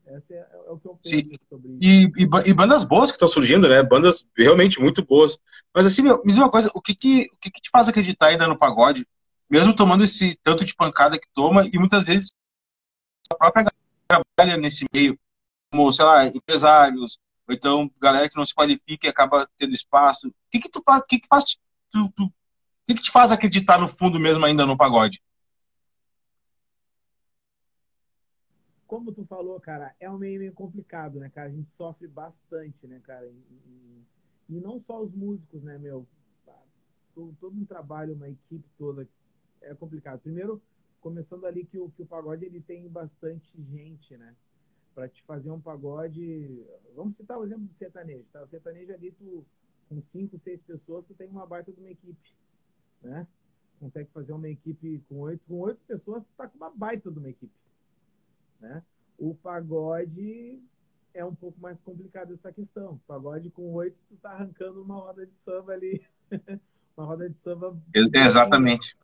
Esse 0.07 0.33
é, 0.33 0.49
é 0.67 0.71
o 0.71 0.77
que 0.77 0.87
eu 0.87 0.99
penso 1.03 1.09
Sim. 1.09 1.31
sobre 1.49 1.77
E, 1.79 2.11
e, 2.17 2.25
ba- 2.25 2.43
e 2.45 2.53
bandas 2.53 2.83
boas 2.83 3.11
que 3.11 3.15
estão 3.15 3.27
surgindo, 3.27 3.67
né? 3.67 3.83
Bandas 3.83 4.27
realmente 4.37 4.79
muito 4.79 5.03
boas. 5.05 5.39
Mas 5.73 5.85
assim, 5.85 6.01
meu, 6.01 6.17
me 6.23 6.31
diz 6.31 6.37
uma 6.37 6.51
coisa, 6.51 6.71
o 6.73 6.81
que 6.81 6.95
que, 6.95 7.29
o 7.33 7.37
que 7.37 7.51
que 7.51 7.61
te 7.61 7.69
faz 7.69 7.87
acreditar 7.87 8.27
ainda 8.27 8.47
no 8.47 8.57
pagode? 8.57 9.07
Mesmo 9.49 9.75
tomando 9.75 10.03
esse 10.03 10.35
tanto 10.43 10.63
de 10.63 10.75
pancada 10.75 11.19
que 11.19 11.27
toma, 11.33 11.67
e 11.67 11.77
muitas 11.77 12.03
vezes 12.03 12.27
a 13.31 13.35
própria 13.35 13.65
trabalha 14.11 14.57
nesse 14.57 14.85
meio, 14.93 15.17
como, 15.71 15.91
sei 15.93 16.05
lá, 16.05 16.27
empresários, 16.27 17.19
ou 17.47 17.55
então 17.55 17.89
galera 17.99 18.29
que 18.29 18.35
não 18.37 18.45
se 18.45 18.53
qualifica 18.53 19.07
e 19.07 19.09
acaba 19.09 19.47
tendo 19.57 19.73
espaço. 19.73 20.27
O 20.27 20.33
que 20.51 20.59
que 20.59 20.69
tu 20.69 20.81
faz, 20.85 21.03
que 21.07 21.19
que 21.19 21.27
faz, 21.27 21.43
tu, 21.91 22.09
tu- 22.15 22.33
que 22.87 22.95
que 22.95 23.01
te 23.01 23.11
faz 23.11 23.31
acreditar 23.31 23.79
no 23.79 23.87
fundo 23.87 24.19
mesmo 24.19 24.45
ainda 24.45 24.65
no 24.65 24.77
pagode? 24.77 25.21
como 28.87 29.13
tu 29.13 29.25
falou, 29.25 29.57
cara, 29.57 29.95
é 30.01 30.09
um 30.09 30.17
meio 30.17 30.37
meio 30.37 30.51
complicado, 30.51 31.17
né, 31.17 31.29
cara? 31.29 31.47
A 31.47 31.51
gente 31.51 31.69
sofre 31.77 32.09
bastante, 32.09 32.75
né, 32.85 32.99
cara? 33.01 33.25
E- 33.25 34.03
e 34.49 34.59
não 34.59 34.81
só 34.81 35.01
os 35.01 35.13
músicos, 35.13 35.63
né, 35.63 35.77
meu? 35.77 36.05
Todo, 37.15 37.33
todo 37.39 37.55
um 37.55 37.63
trabalho, 37.63 38.13
uma 38.13 38.27
equipe 38.27 38.65
toda 38.77 39.07
é 39.61 39.73
complicado. 39.75 40.19
Primeiro, 40.19 40.61
começando 41.01 41.45
ali 41.45 41.65
que 41.65 41.77
o, 41.77 41.89
que 41.89 42.03
o 42.03 42.05
pagode 42.05 42.45
ele 42.45 42.61
tem 42.61 42.87
bastante 42.87 43.51
gente, 43.71 44.15
né? 44.17 44.35
Para 44.93 45.07
te 45.07 45.23
fazer 45.23 45.49
um 45.49 45.59
pagode, 45.59 46.65
vamos 46.95 47.15
citar 47.15 47.37
o 47.37 47.45
exemplo 47.45 47.65
do 47.65 47.73
sertanejo, 47.77 48.25
tá? 48.31 48.43
O 48.43 48.47
sertanejo 48.47 48.93
ali 48.93 49.11
tu 49.11 49.45
com 49.89 50.01
cinco, 50.11 50.39
seis 50.43 50.61
pessoas, 50.61 51.05
tu 51.05 51.13
tem 51.13 51.27
uma 51.27 51.45
baita 51.45 51.71
de 51.71 51.79
uma 51.79 51.89
equipe, 51.89 52.33
né? 53.01 53.27
Consegue 53.79 54.09
fazer 54.13 54.31
uma 54.31 54.47
equipe 54.47 55.03
com 55.09 55.19
oito, 55.21 55.43
com 55.47 55.59
oito 55.59 55.79
pessoas, 55.87 56.23
tu 56.23 56.29
tá 56.37 56.47
com 56.47 56.57
uma 56.57 56.69
baita 56.69 57.11
de 57.11 57.17
uma 57.17 57.29
equipe 57.29 57.61
né? 58.61 58.83
O 59.17 59.35
pagode 59.35 60.61
é 61.13 61.25
um 61.25 61.35
pouco 61.35 61.59
mais 61.59 61.77
complicado 61.81 62.33
essa 62.33 62.51
questão. 62.53 62.93
O 62.93 62.99
pagode 63.07 63.49
com 63.49 63.73
oito, 63.73 63.97
tu 64.07 64.15
tá 64.17 64.31
arrancando 64.31 64.81
uma 64.81 64.95
roda 64.95 65.25
de 65.25 65.33
samba 65.43 65.73
ali. 65.73 66.01
uma 66.95 67.05
roda 67.05 67.29
de 67.29 67.35
samba. 67.43 67.77
Exatamente. 67.93 68.95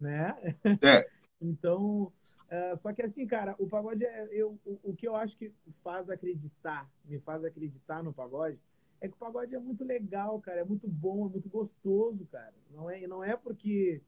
Né? 0.00 0.56
É. 0.82 1.10
Então, 1.40 2.12
é, 2.48 2.76
só 2.78 2.92
que 2.92 3.02
assim, 3.02 3.26
cara, 3.26 3.54
o 3.58 3.68
pagode 3.68 4.04
é. 4.04 4.28
Eu, 4.32 4.58
o, 4.64 4.78
o 4.90 4.94
que 4.94 5.06
eu 5.06 5.16
acho 5.16 5.36
que 5.36 5.52
faz 5.82 6.08
acreditar, 6.10 6.88
me 7.04 7.18
faz 7.20 7.44
acreditar 7.44 8.02
no 8.02 8.12
pagode, 8.12 8.58
é 9.00 9.08
que 9.08 9.14
o 9.14 9.18
pagode 9.18 9.54
é 9.54 9.58
muito 9.58 9.84
legal, 9.84 10.40
cara. 10.40 10.60
É 10.60 10.64
muito 10.64 10.88
bom, 10.88 11.26
é 11.26 11.30
muito 11.30 11.48
gostoso, 11.48 12.26
cara. 12.26 12.54
Não 12.70 12.90
é, 12.90 13.06
não 13.06 13.24
é 13.24 13.36
porque. 13.36 14.02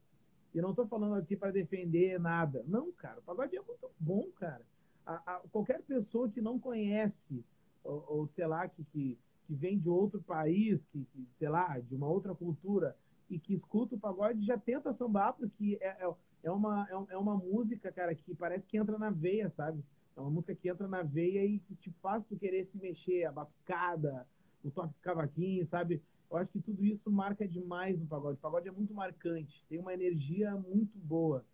E 0.53 0.61
não 0.61 0.75
tô 0.75 0.85
falando 0.85 1.15
aqui 1.15 1.35
para 1.35 1.51
defender 1.51 2.19
nada. 2.19 2.63
Não, 2.67 2.91
cara, 2.91 3.19
o 3.19 3.23
pagode 3.23 3.57
é 3.57 3.61
muito 3.61 3.89
bom, 3.99 4.29
cara 4.35 4.63
a, 5.05 5.35
a, 5.35 5.39
qualquer 5.51 5.81
pessoa 5.83 6.29
que 6.29 6.41
não 6.41 6.59
conhece, 6.59 7.43
ou, 7.83 8.05
ou 8.07 8.27
sei 8.27 8.47
lá, 8.47 8.67
que, 8.67 8.83
que, 8.85 9.17
que, 9.45 9.53
vem 9.53 9.77
de 9.77 9.89
outro 9.89 10.21
país, 10.21 10.79
que, 10.91 11.05
que, 11.05 11.27
sei 11.37 11.49
lá, 11.49 11.79
de 11.79 11.95
uma 11.95 12.07
outra 12.07 12.33
cultura, 12.33 12.95
e 13.29 13.39
que 13.39 13.53
escuta 13.53 13.95
o 13.95 13.99
pagode 13.99 14.45
já 14.45 14.57
tenta 14.57 14.93
sambar, 14.93 15.33
porque 15.33 15.77
é, 15.81 16.05
é, 16.05 16.13
é, 16.43 16.51
uma, 16.51 16.87
é, 17.09 17.17
uma 17.17 17.37
música, 17.37 17.91
cara, 17.91 18.13
que 18.13 18.35
parece 18.35 18.65
que 18.67 18.77
entra 18.77 18.97
na 18.97 19.09
veia, 19.09 19.49
sabe? 19.49 19.83
É 20.15 20.19
uma 20.19 20.29
música 20.29 20.53
que 20.53 20.69
entra 20.69 20.87
na 20.87 21.01
veia 21.01 21.45
e 21.45 21.59
que 21.59 21.75
te 21.75 21.89
faz 22.01 22.23
tu 22.25 22.37
querer 22.37 22.65
se 22.65 22.77
mexer, 22.77 23.25
a 23.25 23.31
batucada, 23.31 24.27
o 24.63 24.69
toque 24.69 24.93
de 24.93 24.99
cavaquinho, 24.99 25.67
sabe? 25.67 26.01
Eu 26.29 26.37
acho 26.37 26.51
que 26.51 26.61
tudo 26.61 26.83
isso 26.85 27.09
marca 27.11 27.47
demais 27.47 27.99
no 27.99 28.05
pagode. 28.05 28.37
O 28.37 28.41
pagode 28.41 28.67
é 28.67 28.71
muito 28.71 28.93
marcante, 28.93 29.63
tem 29.69 29.79
uma 29.79 29.93
energia 29.93 30.55
muito 30.55 30.97
boa. 30.99 31.45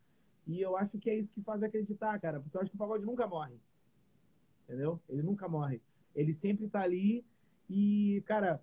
E 0.48 0.60
eu 0.60 0.76
acho 0.76 0.98
que 0.98 1.10
é 1.10 1.16
isso 1.16 1.30
que 1.34 1.42
faz 1.42 1.62
acreditar, 1.62 2.20
cara, 2.20 2.40
porque 2.40 2.58
eu 2.58 2.62
acho 2.62 2.72
que 2.72 2.76
o 2.76 2.80
pagode 2.80 3.06
nunca 3.06 3.28
morre. 3.28 3.56
Entendeu? 4.64 5.00
Ele 5.08 5.22
nunca 5.22 5.48
morre. 5.48 5.82
Ele 6.16 6.34
sempre 6.36 6.68
tá 6.68 6.82
ali 6.82 7.24
e, 7.70 8.24
cara, 8.26 8.62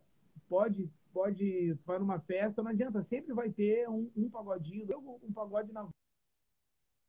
pode, 0.48 0.90
pode, 1.12 1.74
vai 1.86 1.98
numa 1.98 2.18
festa, 2.20 2.62
não 2.62 2.70
adianta, 2.70 3.04
sempre 3.04 3.32
vai 3.32 3.50
ter 3.50 3.88
um, 3.88 4.10
um 4.16 4.28
pagodinho, 4.28 4.86
um 5.22 5.32
pagode 5.32 5.72
na 5.72 5.86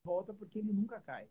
volta, 0.07 0.33
porque 0.33 0.59
ele 0.59 0.71
nunca 0.71 1.01
cai. 1.05 1.25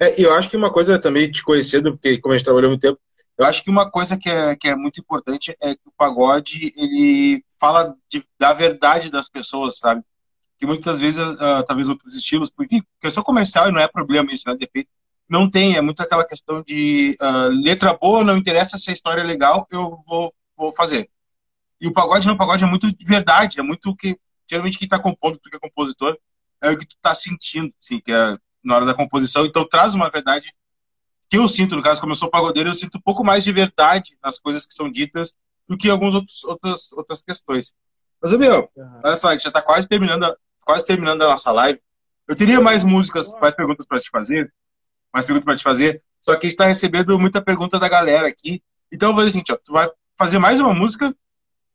É, 0.00 0.20
eu 0.20 0.34
acho 0.34 0.50
que 0.50 0.56
uma 0.56 0.72
coisa 0.72 0.98
também 0.98 1.30
te 1.30 1.42
conhecendo, 1.42 1.92
porque 1.92 2.18
como 2.18 2.34
a 2.34 2.36
gente 2.36 2.44
trabalhou 2.44 2.70
muito 2.70 2.82
tempo, 2.82 2.98
eu 3.38 3.46
acho 3.46 3.62
que 3.62 3.70
uma 3.70 3.88
coisa 3.88 4.16
que 4.16 4.28
é, 4.28 4.56
que 4.56 4.68
é 4.68 4.74
muito 4.74 5.00
importante 5.00 5.56
é 5.60 5.74
que 5.74 5.86
o 5.86 5.92
pagode, 5.96 6.74
ele 6.76 7.44
fala 7.60 7.96
de, 8.08 8.24
da 8.38 8.52
verdade 8.52 9.10
das 9.10 9.28
pessoas, 9.28 9.78
sabe? 9.78 10.02
que 10.58 10.66
muitas 10.66 10.98
vezes, 10.98 11.22
uh, 11.22 11.62
talvez 11.66 11.88
outros 11.88 12.14
estilos, 12.14 12.50
porque 12.50 12.82
questão 13.00 13.22
comercial 13.22 13.68
e 13.68 13.72
não 13.72 13.80
é 13.80 13.86
problema 13.86 14.32
isso, 14.32 14.48
né, 14.48 14.56
defeito, 14.56 14.88
não 15.28 15.50
tem, 15.50 15.76
é 15.76 15.80
muito 15.80 16.00
aquela 16.00 16.26
questão 16.26 16.62
de 16.62 17.16
uh, 17.20 17.48
letra 17.62 17.92
boa, 17.94 18.24
não 18.24 18.36
interessa 18.36 18.78
se 18.78 18.90
a 18.90 18.92
história 18.92 19.20
é 19.20 19.24
legal, 19.24 19.66
eu 19.70 19.96
vou, 20.06 20.32
vou 20.56 20.72
fazer. 20.72 21.10
E 21.80 21.86
o 21.86 21.92
pagode 21.92 22.26
não, 22.26 22.34
o 22.34 22.38
pagode 22.38 22.64
é 22.64 22.66
muito 22.66 22.90
de 22.90 23.04
verdade, 23.04 23.60
é 23.60 23.62
muito 23.62 23.94
que, 23.96 24.16
geralmente 24.48 24.78
quem 24.78 24.86
está 24.86 24.98
compondo, 24.98 25.38
tu 25.38 25.50
que 25.50 25.56
é 25.56 25.60
compositor, 25.60 26.16
é 26.66 26.72
o 26.72 26.78
que 26.78 26.86
tu 26.86 26.96
está 26.96 27.14
sentindo, 27.14 27.72
assim, 27.82 28.00
que 28.00 28.12
é 28.12 28.38
na 28.64 28.76
hora 28.76 28.86
da 28.86 28.94
composição, 28.94 29.46
então 29.46 29.66
traz 29.68 29.94
uma 29.94 30.10
verdade 30.10 30.52
que 31.28 31.38
eu 31.38 31.48
sinto, 31.48 31.76
no 31.76 31.82
caso, 31.82 32.00
como 32.00 32.12
eu 32.12 32.16
sou 32.16 32.30
pagodeiro, 32.30 32.70
eu 32.70 32.74
sinto 32.74 32.98
um 32.98 33.00
pouco 33.00 33.24
mais 33.24 33.44
de 33.44 33.52
verdade 33.52 34.16
nas 34.22 34.38
coisas 34.38 34.66
que 34.66 34.74
são 34.74 34.90
ditas 34.90 35.34
do 35.68 35.76
que 35.76 35.90
algumas 35.90 36.14
outros, 36.14 36.44
outras, 36.44 36.92
outras 36.92 37.22
questões. 37.22 37.74
Mas, 38.20 38.32
meu, 38.36 38.68
uhum. 38.76 39.00
olha 39.04 39.16
só, 39.16 39.28
a 39.28 39.32
gente 39.32 39.42
já 39.42 39.50
está 39.50 39.62
quase 39.62 39.88
terminando, 39.88 40.36
quase 40.64 40.86
terminando 40.86 41.22
a 41.22 41.28
nossa 41.28 41.50
live. 41.52 41.80
Eu 42.26 42.36
teria 42.36 42.60
mais 42.60 42.84
músicas, 42.84 43.32
mais 43.40 43.54
perguntas 43.54 43.86
para 43.86 44.00
te 44.00 44.10
fazer, 44.10 44.52
mais 45.12 45.26
perguntas 45.26 45.44
para 45.44 45.56
te 45.56 45.62
fazer, 45.62 46.02
só 46.20 46.32
que 46.32 46.46
a 46.46 46.48
gente 46.48 46.54
está 46.54 46.66
recebendo 46.66 47.18
muita 47.18 47.40
pergunta 47.40 47.78
da 47.78 47.88
galera 47.88 48.28
aqui. 48.28 48.62
Então 48.92 49.10
eu 49.10 49.14
vou 49.14 49.24
dizer 49.24 49.30
o 49.30 49.32
seguinte, 49.32 49.52
ó, 49.52 49.56
tu 49.56 49.72
vai 49.72 49.88
fazer 50.18 50.38
mais 50.38 50.60
uma 50.60 50.74
música, 50.74 51.14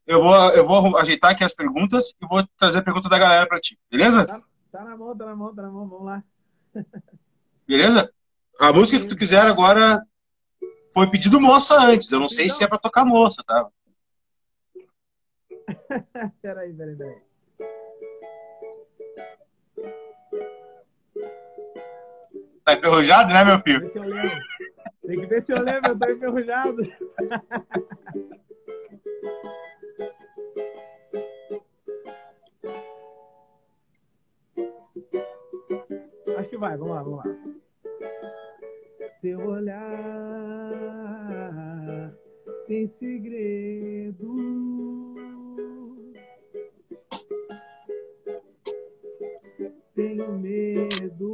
eu 0.06 0.22
vou, 0.22 0.36
eu 0.52 0.68
vou 0.68 0.98
ajeitar 0.98 1.32
aqui 1.32 1.44
as 1.44 1.54
perguntas 1.54 2.14
e 2.22 2.28
vou 2.28 2.46
trazer 2.58 2.80
a 2.80 2.84
pergunta 2.84 3.08
da 3.08 3.18
galera 3.18 3.48
para 3.48 3.60
ti, 3.60 3.78
beleza? 3.90 4.26
Tá, 4.26 4.42
tá, 4.72 4.84
na 4.84 4.98
mão, 4.98 5.16
tá 5.16 5.26
na 5.26 5.36
mão, 5.36 5.54
tá 5.54 5.62
na 5.62 5.70
mão, 5.70 5.88
vamos 5.88 6.06
lá. 6.06 6.24
Beleza? 7.68 8.12
A 8.60 8.72
música 8.72 9.02
que 9.02 9.08
tu 9.08 9.18
quiser 9.18 9.42
agora 9.42 10.02
foi 10.94 11.10
pedido 11.10 11.40
moça 11.40 11.80
antes, 11.80 12.12
eu 12.12 12.20
não 12.20 12.30
sei 12.30 12.50
se 12.50 12.64
é 12.64 12.68
para 12.68 12.78
tocar 12.78 13.06
moça, 13.06 13.44
tá? 13.46 13.68
peraí, 16.42 16.74
peraí, 16.74 16.96
peraí. 16.96 17.22
Tá 22.64 22.74
enferrujado, 22.74 23.34
né, 23.34 23.44
meu 23.44 23.60
filho? 23.62 23.92
Tem 25.06 25.20
que 25.20 25.26
ver 25.26 25.46
se 25.46 25.52
eu 25.52 25.62
lembro, 25.62 25.92
eu 25.92 26.00
tô 26.00 26.10
enferrujado. 26.10 26.82
Acho 36.38 36.50
que 36.50 36.58
vai, 36.58 36.78
vamos 36.78 36.96
lá, 36.96 37.04
vamos 37.04 37.26
lá. 37.26 37.36
Seu 39.20 39.40
olhar 39.46 40.92
tem 42.68 42.88
segredo. 42.88 44.34
Tenho 49.94 50.40
medo 50.40 51.30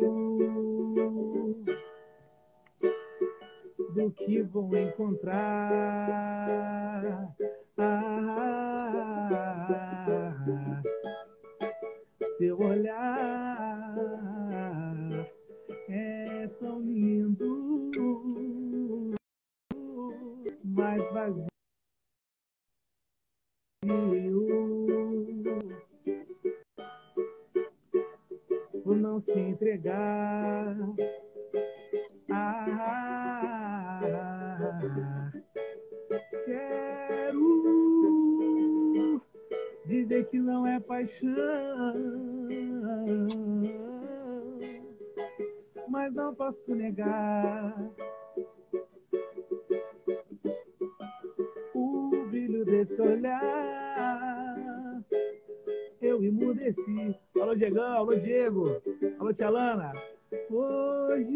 do 3.93 4.11
que 4.11 4.41
vou 4.41 4.75
encontrar. 4.75 5.37
Ah, 7.77 8.47
seu 12.37 12.59
olhar 12.59 13.95
é 15.89 16.47
tão 16.59 16.79
lindo, 16.81 17.85
mas 20.63 21.01
vazio. 21.11 21.47
Por 28.83 28.97
não 28.97 29.19
se 29.21 29.31
entregar. 29.31 30.75
Ah, 32.29 32.91
quero 36.45 36.86
dizer 40.07 40.25
que 40.27 40.39
não 40.39 40.65
é 40.65 40.79
paixão, 40.79 41.27
mas 45.89 46.13
não 46.13 46.33
posso 46.33 46.73
negar 46.73 47.91
o 51.75 52.09
brilho 52.29 52.63
desse 52.63 53.01
olhar. 53.01 55.03
Eu 56.01 56.23
emudeci. 56.23 57.13
Alô, 57.41 57.53
Diegão, 57.53 57.97
alô, 57.97 58.15
Diego, 58.15 58.81
alô, 59.19 59.33
Tia 59.33 59.49
Lana. 59.49 59.91
Hoje 60.49 61.27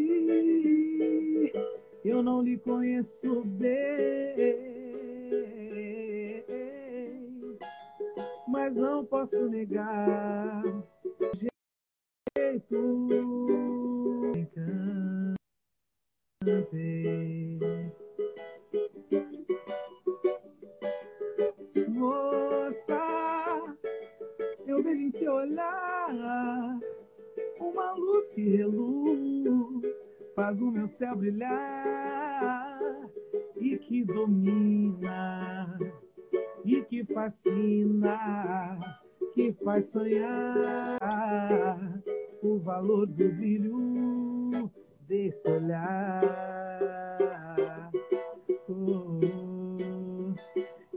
eu 2.05 2.23
não 2.23 2.41
lhe 2.41 2.57
conheço 2.57 3.43
bem, 3.43 4.71
mas 8.51 8.75
não 8.75 9.05
posso 9.05 9.47
negar 9.47 10.61
jeito 11.35 13.07
encantei. 16.41 17.59
Moça, 21.87 22.99
eu 24.67 24.83
vejo 24.83 25.01
em 25.01 25.11
seu 25.11 25.33
olhar 25.33 26.79
uma 27.57 27.93
luz 27.93 28.27
que 28.29 28.49
reluz, 28.57 29.81
faz 30.35 30.61
o 30.61 30.71
meu 30.71 30.89
céu 30.89 31.15
brilhar 31.15 32.79
e 33.55 33.77
que 33.77 34.03
domina 34.03 35.77
e 36.65 36.81
que 36.83 37.03
fascina, 37.05 38.79
que 39.33 39.53
faz 39.63 39.89
sonhar 39.91 40.99
o 42.41 42.59
valor 42.59 43.07
do 43.07 43.29
brilho 43.29 44.71
desse 45.07 45.47
olhar. 45.47 46.21
Oh, 48.69 49.19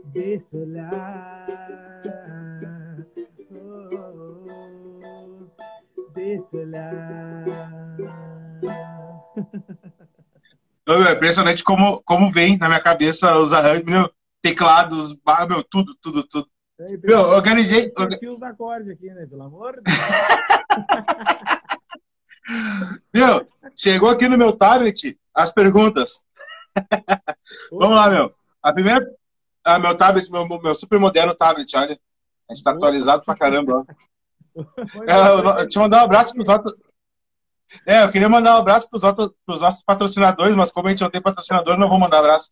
desse 0.05 0.55
olhar. 0.55 1.47
Oh, 3.51 4.45
desse 6.13 6.55
olhar. 6.55 7.45
É 10.87 11.13
impressionante 11.13 11.63
como, 11.63 11.99
como 12.03 12.31
vem 12.31 12.59
na 12.59 12.67
minha 12.67 12.79
cabeça 12.79 13.39
os 13.39 13.51
arranjos, 13.51 14.07
teclados, 14.45 15.15
meu, 15.49 15.63
tudo, 15.63 15.95
tudo, 15.95 16.21
tudo. 16.27 16.47
É, 16.79 16.97
Meu, 16.97 17.19
eu 17.19 17.29
organizei. 17.29 17.89
Tem 17.89 18.29
os 18.29 18.43
acordes 18.43 18.91
aqui, 18.91 19.07
né? 19.07 19.25
Pelo 19.25 19.41
amor 19.41 19.75
de 19.75 19.81
Deus. 23.11 23.11
Meu, 23.11 23.47
chegou 23.75 24.09
aqui 24.09 24.27
no 24.27 24.37
meu 24.37 24.53
tablet 24.53 25.17
as 25.33 25.51
perguntas. 25.51 26.21
Vamos 27.71 27.95
lá, 27.95 28.07
meu. 28.07 28.31
A 28.61 28.71
primeira. 28.71 29.03
Ah, 29.63 29.79
meu 29.79 29.97
tablet, 29.97 30.29
meu, 30.29 30.47
meu 30.47 30.75
super 30.75 30.99
moderno 30.99 31.33
tablet, 31.33 31.75
olha. 31.75 31.99
A 32.47 32.53
gente 32.53 32.63
tá 32.63 32.69
atualizado 32.69 33.25
pra 33.25 33.35
caramba. 33.35 33.83
É, 35.07 35.27
eu, 35.27 35.39
eu 35.59 35.67
te 35.67 35.79
mandar 35.79 36.01
um 36.01 36.05
abraço 36.05 36.35
pros 36.35 36.47
outros. 36.47 36.75
É, 37.87 38.03
eu 38.03 38.11
queria 38.11 38.29
mandar 38.29 38.57
um 38.57 38.59
abraço 38.59 38.87
pros, 38.87 39.03
outros, 39.03 39.31
pros 39.43 39.61
nossos 39.61 39.81
patrocinadores, 39.81 40.55
mas 40.55 40.71
como 40.71 40.87
a 40.87 40.91
gente 40.91 41.01
não 41.01 41.09
tem 41.09 41.19
patrocinador, 41.19 41.79
não 41.79 41.89
vou 41.89 41.97
mandar 41.97 42.19
abraço. 42.19 42.51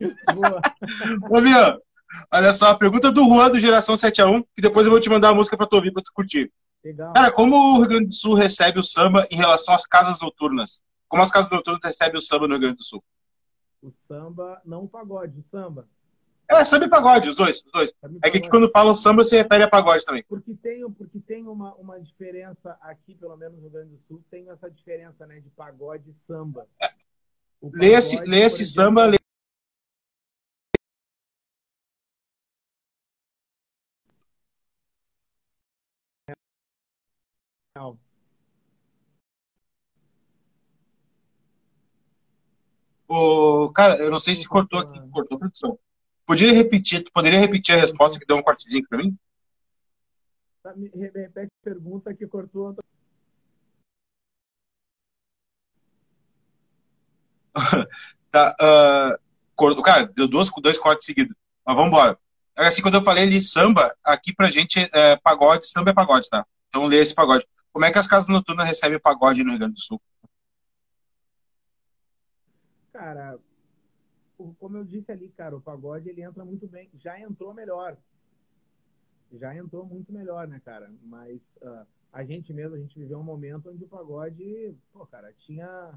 Boa. 0.00 0.60
Ô, 1.30 1.40
meu, 1.40 1.82
olha 2.32 2.52
só, 2.52 2.70
a 2.70 2.78
pergunta 2.78 3.10
do 3.10 3.24
Juan 3.24 3.50
do 3.50 3.60
Geração 3.60 3.94
7x1, 3.94 4.44
que 4.54 4.62
depois 4.62 4.86
eu 4.86 4.90
vou 4.90 5.00
te 5.00 5.08
mandar 5.08 5.30
a 5.30 5.34
música 5.34 5.56
pra 5.56 5.66
tu 5.66 5.76
ouvir, 5.76 5.92
pra 5.92 6.02
tu 6.02 6.12
curtir. 6.12 6.52
Legal. 6.84 7.12
Cara, 7.12 7.32
como 7.32 7.56
o 7.56 7.78
Rio 7.78 7.88
Grande 7.88 8.08
do 8.08 8.14
Sul 8.14 8.34
recebe 8.34 8.78
o 8.78 8.84
samba 8.84 9.26
em 9.30 9.36
relação 9.36 9.74
às 9.74 9.86
casas 9.86 10.20
noturnas? 10.20 10.80
Como 11.08 11.22
as 11.22 11.30
casas 11.30 11.50
noturnas 11.50 11.80
recebem 11.82 12.18
o 12.18 12.22
samba 12.22 12.46
no 12.46 12.54
Rio 12.54 12.60
Grande 12.60 12.76
do 12.76 12.84
Sul? 12.84 13.02
O 13.82 13.92
samba, 14.06 14.60
não 14.64 14.84
o 14.84 14.88
pagode, 14.88 15.38
o 15.38 15.44
samba. 15.50 15.88
É, 16.48 16.62
samba 16.62 16.84
e 16.84 16.88
pagode, 16.88 17.28
os 17.28 17.34
dois, 17.34 17.56
os 17.64 17.72
dois. 17.72 17.90
É 18.22 18.30
que 18.30 18.38
pagode? 18.38 18.50
quando 18.50 18.70
fala 18.70 18.94
samba 18.94 19.24
se 19.24 19.36
refere 19.36 19.64
a 19.64 19.68
pagode 19.68 20.04
também. 20.04 20.24
Porque 20.28 20.54
tem, 20.54 20.88
porque 20.92 21.18
tem 21.18 21.42
uma, 21.46 21.74
uma 21.74 22.00
diferença 22.00 22.76
aqui, 22.80 23.14
pelo 23.16 23.36
menos 23.36 23.56
no 23.56 23.62
Rio 23.62 23.70
Grande 23.70 23.90
do 23.90 24.00
Sul, 24.06 24.24
tem 24.30 24.48
essa 24.48 24.70
diferença 24.70 25.26
né, 25.26 25.40
de 25.40 25.50
pagode 25.50 26.08
e 26.08 26.14
samba. 26.26 26.68
Lê 27.60 27.94
esse, 27.94 28.20
lê 28.24 28.42
esse 28.42 28.62
exemplo, 28.62 28.84
samba, 28.84 29.06
lê... 29.06 29.18
O, 43.08 43.70
cara, 43.72 43.96
eu 43.98 44.10
não 44.10 44.18
sei 44.18 44.34
se 44.34 44.48
cortou 44.48 44.80
aqui, 44.80 44.98
cortou 45.10 45.36
a 45.36 45.38
produção. 45.38 45.78
Poderia 46.26 46.52
repetir, 46.54 47.04
tu 47.04 47.12
poderia 47.12 47.38
repetir 47.38 47.74
a 47.74 47.78
resposta 47.78 48.18
que 48.18 48.26
deu 48.26 48.36
um 48.36 48.42
cortezinho 48.42 48.84
pra 48.88 48.98
mim? 48.98 49.16
Tá, 50.62 50.74
me- 50.74 50.90
Repete 50.92 51.52
a 51.62 51.64
pergunta 51.64 52.12
que 52.14 52.26
cortou. 52.26 52.74
Tá, 58.30 58.54
ah, 58.60 59.18
cor- 59.54 59.80
cara, 59.82 60.06
deu 60.08 60.26
duas, 60.28 60.50
dois 60.60 60.78
cortes 60.78 61.06
seguidos. 61.06 61.34
Mas 61.64 61.74
vamos 61.76 61.88
embora. 61.90 62.18
Assim, 62.56 62.82
quando 62.82 62.96
eu 62.96 63.02
falei 63.02 63.22
ali 63.24 63.40
samba, 63.40 63.94
aqui 64.04 64.34
pra 64.34 64.50
gente 64.50 64.78
é 64.92 65.16
pagode, 65.16 65.68
samba 65.68 65.90
é 65.90 65.94
pagode, 65.94 66.28
tá? 66.28 66.44
Então 66.68 66.84
lê 66.86 66.98
esse 66.98 67.14
pagode. 67.14 67.46
Como 67.76 67.84
é 67.84 67.92
que 67.92 67.98
as 67.98 68.06
casas 68.06 68.28
noturnas 68.28 68.66
recebem 68.66 68.98
pagode 68.98 69.44
no 69.44 69.50
Rio 69.50 69.58
Grande 69.58 69.74
do 69.74 69.80
Sul? 69.82 70.00
Cara, 72.90 73.38
como 74.58 74.78
eu 74.78 74.84
disse 74.86 75.12
ali, 75.12 75.28
cara, 75.36 75.54
o 75.54 75.60
pagode 75.60 76.08
ele 76.08 76.22
entra 76.22 76.42
muito 76.42 76.66
bem. 76.66 76.88
Já 76.98 77.20
entrou 77.20 77.52
melhor. 77.52 77.98
Já 79.30 79.54
entrou 79.54 79.84
muito 79.84 80.10
melhor, 80.10 80.48
né, 80.48 80.58
cara? 80.64 80.90
Mas 81.02 81.38
ah, 81.62 81.84
a 82.14 82.24
gente 82.24 82.50
mesmo, 82.50 82.76
a 82.76 82.78
gente 82.78 82.98
viveu 82.98 83.18
um 83.18 83.22
momento 83.22 83.68
onde 83.68 83.84
o 83.84 83.88
pagode, 83.88 84.74
pô, 84.90 85.04
cara, 85.04 85.30
tinha 85.40 85.92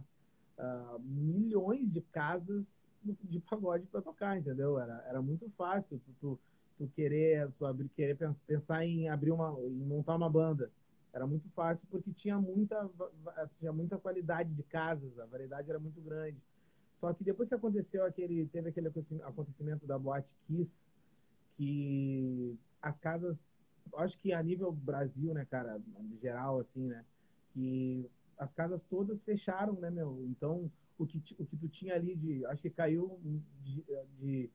ah, 0.57 0.97
milhões 0.99 1.89
de 1.93 2.01
casas 2.11 2.65
de 3.23 3.39
pagode 3.39 3.85
para 3.85 4.01
tocar, 4.01 4.37
entendeu? 4.37 4.77
Era, 4.77 5.01
era 5.07 5.21
muito 5.21 5.49
fácil 5.57 5.97
tu, 6.05 6.11
tu, 6.19 6.39
tu 6.77 6.91
querer, 6.93 7.49
tu 7.57 7.65
abrir, 7.65 7.87
querer 7.95 8.17
pens- 8.17 8.35
pensar 8.45 8.85
em 8.85 9.07
abrir 9.07 9.31
uma, 9.31 9.57
em 9.61 9.85
montar 9.85 10.17
uma 10.17 10.29
banda. 10.29 10.69
Era 11.13 11.25
muito 11.27 11.49
fácil 11.51 11.87
porque 11.89 12.13
tinha 12.13 12.37
muita, 12.39 12.89
tinha 13.57 13.73
muita 13.73 13.97
qualidade 13.97 14.53
de 14.53 14.63
casas, 14.63 15.17
a 15.19 15.25
variedade 15.25 15.69
era 15.69 15.79
muito 15.79 16.01
grande. 16.01 16.41
Só 16.99 17.13
que 17.13 17.23
depois 17.23 17.49
que 17.49 17.55
aconteceu 17.55 18.05
aquele, 18.05 18.47
teve 18.47 18.69
aquele 18.69 18.89
acontecimento- 19.23 19.87
da 19.87 19.97
Boate 19.97 20.35
Kiss, 20.47 20.71
que 21.57 22.57
as 22.81 22.97
casas, 22.99 23.37
acho 23.95 24.17
que 24.19 24.31
a 24.33 24.41
nível 24.43 24.71
Brasil, 24.71 25.33
né, 25.33 25.45
cara, 25.45 25.81
geral, 26.21 26.59
assim, 26.59 26.87
né, 26.87 27.05
que 27.53 28.09
as 28.37 28.51
casas 28.53 28.81
todas 28.89 29.21
fecharam, 29.23 29.73
né, 29.79 29.89
meu? 29.89 30.25
Então, 30.25 30.71
o 30.97 31.05
que, 31.05 31.19
o 31.37 31.45
que 31.45 31.57
tu 31.57 31.67
tinha 31.69 31.95
ali 31.95 32.15
de, 32.15 32.45
acho 32.45 32.61
que 32.61 32.69
caiu 32.69 33.19
de, 33.23 33.83
de, 34.19 34.51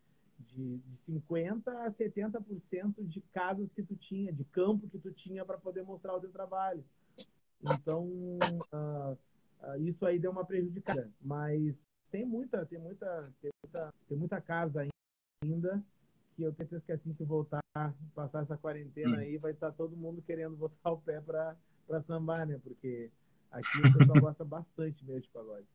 de, 0.48 0.78
de 0.78 0.96
50% 0.98 1.68
a 1.68 1.90
70% 1.92 2.94
de 3.06 3.20
casas 3.32 3.68
que 3.74 3.82
tu 3.82 3.96
tinha, 3.96 4.32
de 4.32 4.44
campo 4.44 4.88
que 4.88 4.98
tu 4.98 5.12
tinha 5.12 5.44
para 5.44 5.58
poder 5.58 5.82
mostrar 5.82 6.14
o 6.14 6.20
teu 6.20 6.30
trabalho. 6.30 6.84
Então, 7.62 8.08
ah, 8.72 9.16
ah, 9.62 9.78
isso 9.78 10.04
aí 10.04 10.18
deu 10.18 10.30
uma 10.30 10.44
prejudicada. 10.44 11.10
Mas 11.20 11.74
tem 12.10 12.24
muita, 12.24 12.64
tem 12.66 12.78
muita, 12.78 13.32
tem 13.40 13.50
muita, 13.64 13.94
tem 14.08 14.18
muita 14.18 14.40
casa 14.40 14.86
ainda 15.42 15.82
que 16.36 16.42
eu 16.42 16.52
tenho 16.52 16.68
certeza 16.68 16.84
que 16.86 16.92
assim 16.92 17.14
que 17.14 17.24
voltar, 17.24 17.60
passar 18.14 18.42
essa 18.42 18.56
quarentena 18.56 19.16
Hum. 19.16 19.20
aí, 19.20 19.38
vai 19.38 19.52
estar 19.52 19.72
todo 19.72 19.96
mundo 19.96 20.22
querendo 20.22 20.56
botar 20.56 20.90
o 20.90 21.00
pé 21.00 21.20
para 21.20 21.56
para 21.86 22.02
sambar, 22.02 22.46
né? 22.46 22.58
Porque 22.62 23.10
aqui 23.50 23.78
o 23.78 23.92
pessoal 23.92 24.18
gosta 24.20 24.44
bastante 24.44 25.04
mesmo 25.04 25.20
de 25.20 25.28
pagode. 25.28 25.66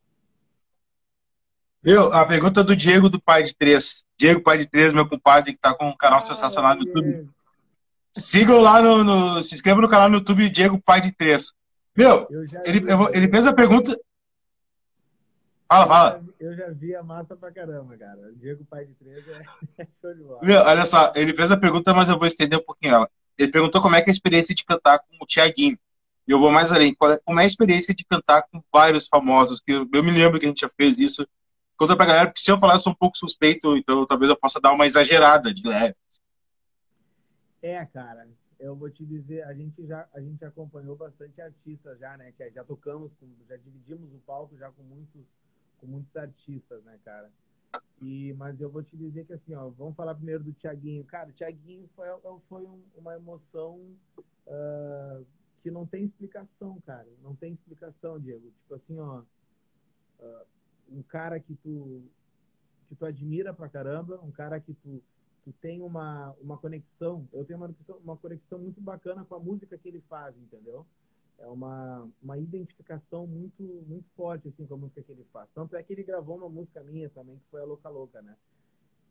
Eu, 1.83 2.11
a 2.13 2.25
pergunta 2.25 2.63
do 2.63 2.75
Diego 2.75 3.09
do 3.09 3.21
Pai 3.21 3.43
de 3.43 3.55
Três. 3.55 4.03
Diego, 4.17 4.41
Pai 4.41 4.57
de 4.57 4.65
Três, 4.65 4.91
meu 4.91 5.07
compadre, 5.07 5.53
que 5.53 5.59
tá 5.59 5.73
com 5.73 5.87
um 5.89 5.95
canal 5.95 6.19
sensacional 6.19 6.75
no 6.75 6.81
YouTube. 6.83 7.29
Sigam 8.11 8.59
lá 8.59 8.81
no, 8.81 9.03
no- 9.03 9.43
Se 9.43 9.55
inscrevam 9.55 9.81
no 9.81 9.87
canal 9.89 10.09
no 10.09 10.17
YouTube 10.17 10.49
Diego 10.49 10.81
Pai 10.81 10.99
de 10.99 11.11
Três. 11.13 11.53
Meu, 11.95 12.27
ele, 12.65 12.79
vi, 12.81 12.87
ele 13.13 13.29
fez 13.29 13.47
a 13.47 13.53
pergunta. 13.53 13.97
Fala, 15.71 15.87
fala. 15.87 16.23
Eu 16.39 16.55
já 16.55 16.69
vi 16.71 16.95
a 16.95 17.03
massa 17.03 17.35
pra 17.35 17.51
caramba, 17.51 17.95
cara. 17.97 18.31
Diego 18.35 18.65
Pai 18.65 18.85
de 18.85 18.93
Três 18.95 19.25
é, 19.27 19.41
é 19.83 19.87
show 20.01 20.13
de 20.13 20.23
bola. 20.23 20.39
Meu, 20.43 20.61
olha 20.61 20.85
só, 20.85 21.13
ele 21.15 21.33
fez 21.35 21.51
a 21.51 21.57
pergunta, 21.57 21.93
mas 21.93 22.09
eu 22.09 22.17
vou 22.17 22.27
estender 22.27 22.57
um 22.59 22.63
pouquinho 22.63 22.95
ela. 22.95 23.09
Ele 23.37 23.51
perguntou 23.51 23.81
como 23.81 23.95
é 23.95 24.01
que 24.01 24.09
é 24.09 24.11
a 24.11 24.13
experiência 24.13 24.53
de 24.53 24.65
cantar 24.65 24.99
com 24.99 25.15
o 25.21 25.25
Tiaguinho. 25.25 25.77
Eu 26.27 26.39
vou 26.39 26.51
mais 26.51 26.71
além. 26.71 26.93
Qual 26.93 27.11
é- 27.13 27.19
Como 27.23 27.39
é 27.39 27.43
a 27.43 27.47
experiência 27.47 27.93
de 27.93 28.03
cantar 28.03 28.43
com 28.51 28.61
vários 28.73 29.07
famosos? 29.07 29.59
Que 29.61 29.71
eu, 29.71 29.87
eu 29.93 30.03
me 30.03 30.11
lembro 30.11 30.39
que 30.39 30.45
a 30.45 30.49
gente 30.49 30.61
já 30.61 30.69
fez 30.75 30.99
isso. 30.99 31.25
Conta 31.79 31.95
pra 31.95 32.05
galera, 32.05 32.27
porque 32.27 32.41
se 32.41 32.51
eu 32.51 32.57
falar, 32.57 32.73
eu 32.75 32.79
sou 32.81 32.91
um 32.91 32.95
pouco 32.95 33.17
suspeito, 33.17 33.77
então 33.77 34.05
talvez 34.05 34.29
eu 34.29 34.35
possa 34.35 34.59
dar 34.59 34.73
uma 34.73 34.85
exagerada 34.85 35.53
de 35.53 35.65
leve. 35.65 35.95
É, 37.61 37.85
cara, 37.85 38.27
eu 38.59 38.75
vou 38.75 38.89
te 38.89 39.05
dizer, 39.05 39.43
a 39.43 39.53
gente 39.53 39.87
já 39.87 40.05
a 40.13 40.19
gente 40.19 40.43
acompanhou 40.43 40.97
bastante 40.97 41.41
artistas 41.41 41.97
já, 41.97 42.17
né? 42.17 42.33
Já, 42.37 42.49
já 42.49 42.63
tocamos, 42.65 43.11
já 43.47 43.55
dividimos 43.55 44.13
o 44.13 44.17
palco 44.27 44.57
já 44.57 44.69
com 44.69 44.83
muitos 44.83 45.21
com 45.79 45.87
muitos 45.87 46.13
artistas, 46.17 46.83
né, 46.83 46.99
cara? 47.05 47.31
E 48.01 48.33
mas 48.33 48.59
eu 48.59 48.69
vou 48.69 48.83
te 48.83 48.97
dizer 48.97 49.25
que 49.25 49.31
assim, 49.31 49.53
ó, 49.55 49.69
vamos 49.69 49.95
falar 49.95 50.15
primeiro 50.15 50.43
do 50.43 50.51
Tiaguinho. 50.51 51.05
Cara, 51.05 51.29
o 51.29 51.33
Tiaguinho 51.33 51.89
foi, 51.95 52.07
foi 52.49 52.63
um- 52.63 52.83
uma 52.97 53.15
emoção 53.15 53.79
ah, 54.47 55.21
que 55.63 55.71
não 55.71 55.85
tem 55.85 56.03
explicação, 56.03 56.77
cara. 56.85 57.07
Não 57.23 57.33
tem 57.35 57.53
explicação, 57.53 58.19
Diego. 58.19 58.51
Tipo 58.63 58.75
assim, 58.75 58.99
ó, 58.99 59.21
uh, 60.19 60.45
um 60.91 61.01
cara 61.03 61.39
que 61.39 61.55
tu 61.55 62.03
que 62.87 62.95
tu 62.95 63.05
admira 63.05 63.53
pra 63.53 63.69
caramba, 63.69 64.19
um 64.23 64.31
cara 64.31 64.59
que 64.59 64.73
tu, 64.73 65.01
tu 65.45 65.53
tem 65.61 65.79
uma, 65.79 66.35
uma 66.41 66.57
conexão. 66.57 67.27
Eu 67.31 67.45
tenho 67.45 67.59
uma 67.59 67.67
conexão, 67.67 67.97
uma 68.03 68.17
conexão 68.17 68.59
muito 68.59 68.81
bacana 68.81 69.23
com 69.23 69.35
a 69.35 69.39
música 69.39 69.77
que 69.77 69.87
ele 69.87 70.01
faz, 70.09 70.35
entendeu? 70.35 70.83
É 71.37 71.45
uma, 71.45 72.09
uma 72.21 72.37
identificação 72.37 73.27
muito 73.27 73.63
muito 73.87 74.09
forte 74.17 74.49
assim 74.49 74.65
com 74.65 74.73
a 74.73 74.77
música 74.77 75.03
que 75.03 75.11
ele 75.11 75.25
faz. 75.31 75.47
Tanto 75.53 75.75
é 75.75 75.83
que 75.83 75.93
ele 75.93 76.03
gravou 76.03 76.35
uma 76.35 76.49
música 76.49 76.83
minha 76.83 77.09
também, 77.09 77.37
que 77.37 77.45
foi 77.51 77.61
a 77.61 77.65
Louca 77.65 77.87
Louca, 77.89 78.21
né? 78.21 78.35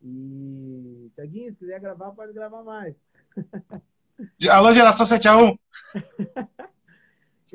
E, 0.03 1.09
Tiaguinho, 1.15 1.51
se 1.51 1.59
quiser 1.59 1.79
gravar, 1.79 2.11
pode 2.11 2.33
gravar 2.33 2.63
mais. 2.63 2.95
Alô, 4.51 4.73
geração 4.73 5.05
7 5.05 5.27
a 5.27 5.37
1 5.37 5.57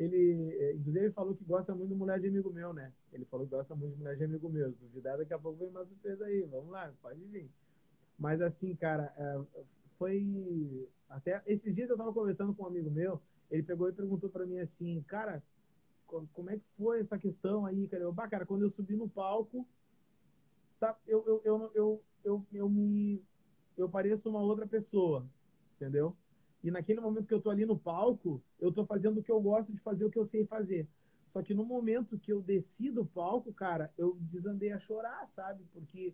ele, 0.03 0.73
inclusive, 0.75 1.05
ele 1.05 1.13
falou 1.13 1.35
que 1.35 1.43
gosta 1.43 1.73
muito 1.73 1.89
de 1.89 1.95
mulher 1.95 2.19
de 2.19 2.27
amigo 2.27 2.51
meu, 2.51 2.73
né? 2.73 2.91
Ele 3.13 3.25
falou 3.25 3.45
que 3.45 3.55
gosta 3.55 3.75
muito 3.75 3.93
de 3.93 3.99
mulher 3.99 4.17
de 4.17 4.23
amigo 4.23 4.49
meu. 4.49 4.71
Se 4.71 4.79
duvidar, 4.79 5.17
daqui 5.17 5.33
a 5.33 5.39
pouco 5.39 5.59
vem 5.59 5.71
mais 5.71 5.87
surpresa 5.87 6.25
aí. 6.25 6.41
Vamos 6.43 6.71
lá, 6.71 6.93
pode 7.01 7.23
vir. 7.25 7.49
Mas 8.17 8.41
assim, 8.41 8.75
cara, 8.75 9.13
é, 9.17 9.41
foi. 9.97 10.87
Até 11.09 11.41
esses 11.45 11.73
dias 11.75 11.89
eu 11.89 11.97
tava 11.97 12.13
conversando 12.13 12.53
com 12.53 12.63
um 12.63 12.67
amigo 12.67 12.89
meu, 12.89 13.21
ele 13.49 13.63
pegou 13.63 13.87
e 13.87 13.93
perguntou 13.93 14.29
para 14.29 14.45
mim 14.45 14.59
assim, 14.59 15.01
cara, 15.07 15.41
como 16.05 16.49
é 16.49 16.57
que 16.57 16.65
foi 16.77 17.01
essa 17.01 17.17
questão 17.17 17.65
aí, 17.65 17.87
cara? 17.87 18.03
Eu, 18.03 18.13
bah, 18.13 18.27
cara, 18.27 18.45
quando 18.45 18.63
eu 18.63 18.71
subi 18.71 18.95
no 18.95 19.09
palco, 19.09 19.67
tá, 20.79 20.97
eu, 21.07 21.23
eu, 21.27 21.41
eu, 21.43 21.71
eu, 21.73 22.03
eu, 22.23 22.45
eu 22.53 22.69
me. 22.69 23.23
Eu 23.77 23.89
pareço 23.89 24.29
uma 24.29 24.41
outra 24.41 24.65
pessoa, 24.65 25.25
entendeu? 25.75 26.15
E 26.65 26.71
naquele 26.71 26.99
momento 26.99 27.27
que 27.27 27.33
eu 27.33 27.39
tô 27.39 27.51
ali 27.51 27.63
no 27.63 27.77
palco, 27.77 28.41
eu 28.59 28.71
tô 28.71 28.83
fazendo 28.87 29.19
o 29.19 29.23
que 29.23 29.31
eu 29.31 29.39
gosto 29.39 29.71
de 29.71 29.79
fazer, 29.81 30.03
o 30.03 30.09
que 30.09 30.17
eu 30.17 30.25
sei 30.25 30.47
fazer. 30.47 30.87
Só 31.31 31.43
que 31.43 31.53
no 31.53 31.63
momento 31.63 32.17
que 32.17 32.33
eu 32.33 32.41
desci 32.41 32.89
do 32.89 33.05
palco, 33.05 33.53
cara, 33.53 33.93
eu 33.95 34.17
desandei 34.19 34.71
a 34.71 34.79
chorar, 34.79 35.29
sabe? 35.35 35.63
Porque 35.71 36.11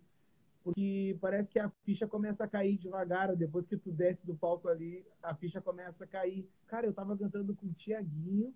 porque 0.62 1.16
parece 1.20 1.50
que 1.50 1.58
a 1.58 1.70
ficha 1.84 2.06
começa 2.06 2.44
a 2.44 2.48
cair 2.48 2.76
devagar, 2.76 3.34
depois 3.34 3.66
que 3.66 3.78
tu 3.78 3.90
desce 3.90 4.26
do 4.26 4.36
palco 4.36 4.68
ali, 4.68 5.04
a 5.22 5.34
ficha 5.34 5.60
começa 5.60 6.04
a 6.04 6.06
cair. 6.06 6.46
Cara, 6.68 6.86
eu 6.86 6.92
tava 6.92 7.16
cantando 7.16 7.54
com 7.54 7.66
o 7.66 7.72
Tiaguinho, 7.72 8.54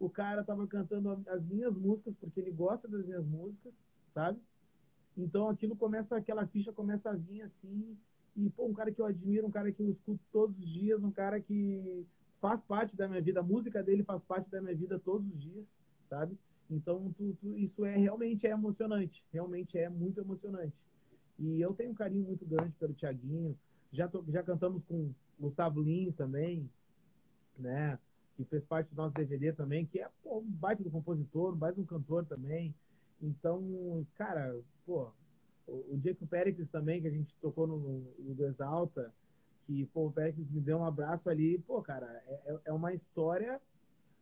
o 0.00 0.08
cara 0.08 0.42
tava 0.42 0.66
cantando 0.66 1.22
as 1.28 1.44
minhas 1.44 1.76
músicas, 1.76 2.14
porque 2.18 2.40
ele 2.40 2.50
gosta 2.50 2.88
das 2.88 3.04
minhas 3.04 3.24
músicas, 3.26 3.74
sabe? 4.14 4.40
Então 5.16 5.48
aquilo 5.48 5.76
começa, 5.76 6.16
aquela 6.16 6.46
ficha 6.46 6.72
começa 6.72 7.10
a 7.10 7.14
vir 7.14 7.42
assim, 7.42 7.96
e, 8.36 8.50
pô, 8.50 8.66
um 8.66 8.72
cara 8.72 8.92
que 8.92 9.00
eu 9.00 9.06
admiro, 9.06 9.46
um 9.46 9.50
cara 9.50 9.72
que 9.72 9.82
eu 9.82 9.90
escuto 9.90 10.20
todos 10.32 10.56
os 10.58 10.68
dias, 10.68 11.02
um 11.02 11.10
cara 11.10 11.40
que 11.40 12.06
faz 12.40 12.60
parte 12.62 12.96
da 12.96 13.08
minha 13.08 13.20
vida, 13.20 13.40
a 13.40 13.42
música 13.42 13.82
dele 13.82 14.04
faz 14.04 14.22
parte 14.22 14.48
da 14.50 14.60
minha 14.60 14.74
vida 14.74 14.98
todos 14.98 15.26
os 15.26 15.40
dias, 15.40 15.64
sabe? 16.08 16.36
Então, 16.70 17.12
tu, 17.16 17.36
tu, 17.40 17.56
isso 17.56 17.84
é 17.84 17.96
realmente 17.96 18.46
é 18.46 18.50
emocionante, 18.50 19.24
realmente 19.32 19.78
é 19.78 19.88
muito 19.88 20.20
emocionante. 20.20 20.74
E 21.38 21.60
eu 21.60 21.68
tenho 21.68 21.90
um 21.90 21.94
carinho 21.94 22.24
muito 22.24 22.44
grande 22.44 22.72
pelo 22.78 22.94
Tiaguinho, 22.94 23.56
já, 23.92 24.10
já 24.28 24.42
cantamos 24.42 24.82
com 24.84 25.10
Gustavo 25.38 25.80
Lins 25.80 26.14
também, 26.14 26.68
né? 27.58 27.98
Que 28.36 28.44
fez 28.44 28.62
parte 28.64 28.88
do 28.90 28.96
nosso 28.96 29.14
DVD 29.14 29.52
também, 29.52 29.86
que 29.86 30.00
é 30.00 30.08
pô, 30.22 30.38
um 30.38 30.50
baita 30.50 30.82
do 30.82 30.90
compositor, 30.90 31.54
um 31.54 31.56
baita 31.56 31.80
do 31.80 31.86
cantor 31.86 32.24
também. 32.26 32.74
Então, 33.20 34.06
cara, 34.16 34.56
pô, 34.86 35.10
o 35.68 35.98
dia 35.98 36.14
que 36.14 36.24
o 36.24 36.26
Péricles 36.26 36.68
também, 36.70 37.00
que 37.00 37.08
a 37.08 37.10
gente 37.10 37.34
tocou 37.40 37.66
no, 37.66 37.78
no 38.18 38.46
Exalta, 38.46 39.12
que 39.66 39.84
pô, 39.92 40.06
o 40.06 40.12
Péricles 40.12 40.50
me 40.50 40.60
deu 40.60 40.78
um 40.78 40.84
abraço 40.84 41.28
ali, 41.28 41.58
pô, 41.58 41.82
cara, 41.82 42.06
é, 42.26 42.32
é, 42.46 42.58
é 42.66 42.72
uma 42.72 42.94
história 42.94 43.60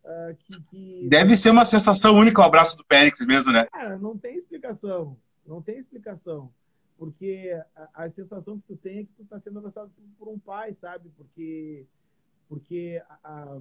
uh, 0.05 0.35
que, 0.37 0.63
que, 0.65 1.09
Deve 1.09 1.37
ser 1.37 1.51
uma 1.51 1.65
sensação 1.65 2.17
única 2.17 2.41
o 2.41 2.45
abraço 2.45 2.77
do 2.77 2.85
Péricles 2.85 3.27
mesmo, 3.27 3.53
né? 3.53 3.67
Cara, 3.67 3.97
não 3.97 4.19
tem 4.19 4.37
explicação. 4.39 5.17
Não 5.47 5.63
tem 5.63 5.79
explicação. 5.79 6.53
Porque 6.99 7.53
a, 7.77 8.05
a 8.05 8.11
sensação 8.11 8.59
que 8.59 8.67
tu 8.67 8.77
tem 8.77 9.01
é 9.01 9.05
que 9.05 9.13
tu 9.17 9.25
tá 9.25 9.39
sendo 9.41 9.59
abraçado 9.61 9.91
por, 9.91 10.27
por 10.27 10.35
um 10.35 10.39
pai, 10.39 10.77
sabe? 10.81 11.11
Porque, 11.17 11.87
porque 12.49 13.01
a, 13.23 13.59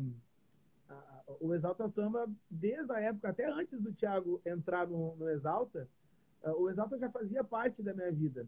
a, 0.89 0.95
o 1.39 1.53
Exalta 1.53 1.87
Samba, 1.89 2.27
desde 2.49 2.91
a 2.91 2.99
época, 2.99 3.29
até 3.29 3.45
antes 3.45 3.79
do 3.79 3.93
Thiago 3.93 4.41
entrar 4.45 4.87
no, 4.87 5.15
no 5.17 5.29
Exalta, 5.29 5.87
o 6.43 6.69
Exalta 6.69 6.97
já 6.97 7.09
fazia 7.09 7.43
parte 7.43 7.81
da 7.81 7.93
minha 7.93 8.11
vida, 8.11 8.47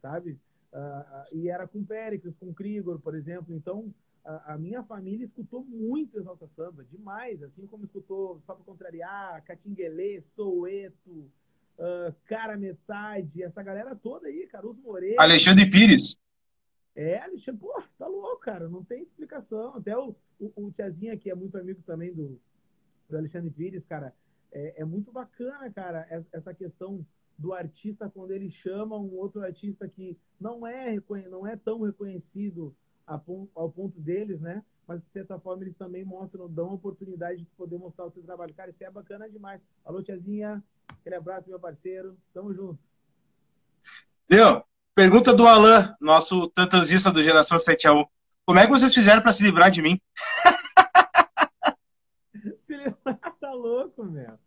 sabe? 0.00 0.38
Uh, 0.72 1.36
e 1.36 1.48
era 1.48 1.66
com 1.66 1.84
Péricles, 1.84 2.34
com 2.38 2.52
Krigor, 2.52 2.98
por 2.98 3.14
exemplo. 3.14 3.54
Então, 3.54 3.94
a, 4.24 4.54
a, 4.54 4.58
minha 4.58 4.82
família 4.82 5.24
escutou 5.24 5.64
muito 5.64 6.18
Exalta 6.18 6.46
Samba, 6.54 6.84
demais. 6.84 7.42
Assim 7.42 7.66
como 7.66 7.84
escutou 7.84 8.42
Só 8.44 8.54
para 8.54 8.64
Contrariar, 8.64 9.42
Catinguelê, 9.44 10.22
Soueto, 10.34 11.30
uh, 11.78 12.14
Cara 12.26 12.56
Metade, 12.56 13.42
essa 13.42 13.62
galera 13.62 13.94
toda 13.94 14.28
aí, 14.28 14.46
Caruso 14.48 14.80
Moreira. 14.82 15.22
Alexandre 15.22 15.70
Pires. 15.70 16.18
É, 16.94 17.20
Alexandre, 17.20 17.60
pô, 17.60 17.82
tá 17.98 18.06
louco, 18.06 18.40
cara, 18.40 18.68
não 18.68 18.84
tem 18.84 19.02
explicação. 19.02 19.76
Até 19.76 19.96
o, 19.96 20.14
o, 20.40 20.52
o 20.56 20.72
Tiazinha, 20.72 21.16
que 21.16 21.30
é 21.30 21.34
muito 21.34 21.56
amigo 21.56 21.80
também 21.86 22.12
do, 22.12 22.40
do 23.08 23.16
Alexandre 23.16 23.50
Pires, 23.50 23.84
cara, 23.86 24.12
é, 24.52 24.82
é 24.82 24.84
muito 24.84 25.12
bacana, 25.12 25.70
cara, 25.70 26.06
essa 26.32 26.54
questão 26.54 27.04
do 27.38 27.52
artista 27.52 28.08
quando 28.08 28.30
ele 28.30 28.50
chama 28.50 28.96
um 28.96 29.14
outro 29.14 29.42
artista 29.42 29.88
que 29.88 30.16
não 30.40 30.66
é 30.66 30.96
não 31.28 31.46
é 31.46 31.56
tão 31.56 31.82
reconhecido 31.82 32.74
ao 33.06 33.70
ponto 33.70 34.00
deles, 34.00 34.40
né? 34.40 34.64
Mas 34.86 35.00
de 35.00 35.10
certa 35.10 35.38
forma 35.38 35.64
eles 35.64 35.76
também 35.76 36.04
mostram, 36.04 36.48
dão 36.48 36.70
a 36.70 36.74
oportunidade 36.74 37.40
de 37.40 37.46
poder 37.56 37.78
mostrar 37.78 38.06
o 38.06 38.10
seu 38.10 38.22
trabalho. 38.22 38.54
Cara, 38.54 38.70
isso 38.70 38.82
é 38.82 38.90
bacana 38.90 39.28
demais. 39.28 39.60
Alô, 39.84 40.02
tiazinha, 40.02 40.62
aquele 40.88 41.16
abraço, 41.16 41.48
meu 41.48 41.58
parceiro. 41.58 42.16
Tamo 42.32 42.54
junto. 42.54 42.78
Deu. 44.28 44.64
Pergunta 44.94 45.34
do 45.34 45.46
Alan, 45.46 45.94
nosso 46.00 46.48
tantanzista 46.48 47.12
do 47.12 47.22
Geração 47.22 47.58
7 47.58 47.86
a 47.86 47.92
1. 47.92 48.04
Como 48.46 48.58
é 48.58 48.64
que 48.64 48.70
vocês 48.70 48.94
fizeram 48.94 49.20
para 49.20 49.32
se 49.32 49.42
livrar 49.42 49.70
de 49.70 49.82
mim? 49.82 50.00
se 52.66 52.76
livrar, 52.76 53.36
tá 53.38 53.52
louco, 53.66 54.04
meu. 54.04 54.38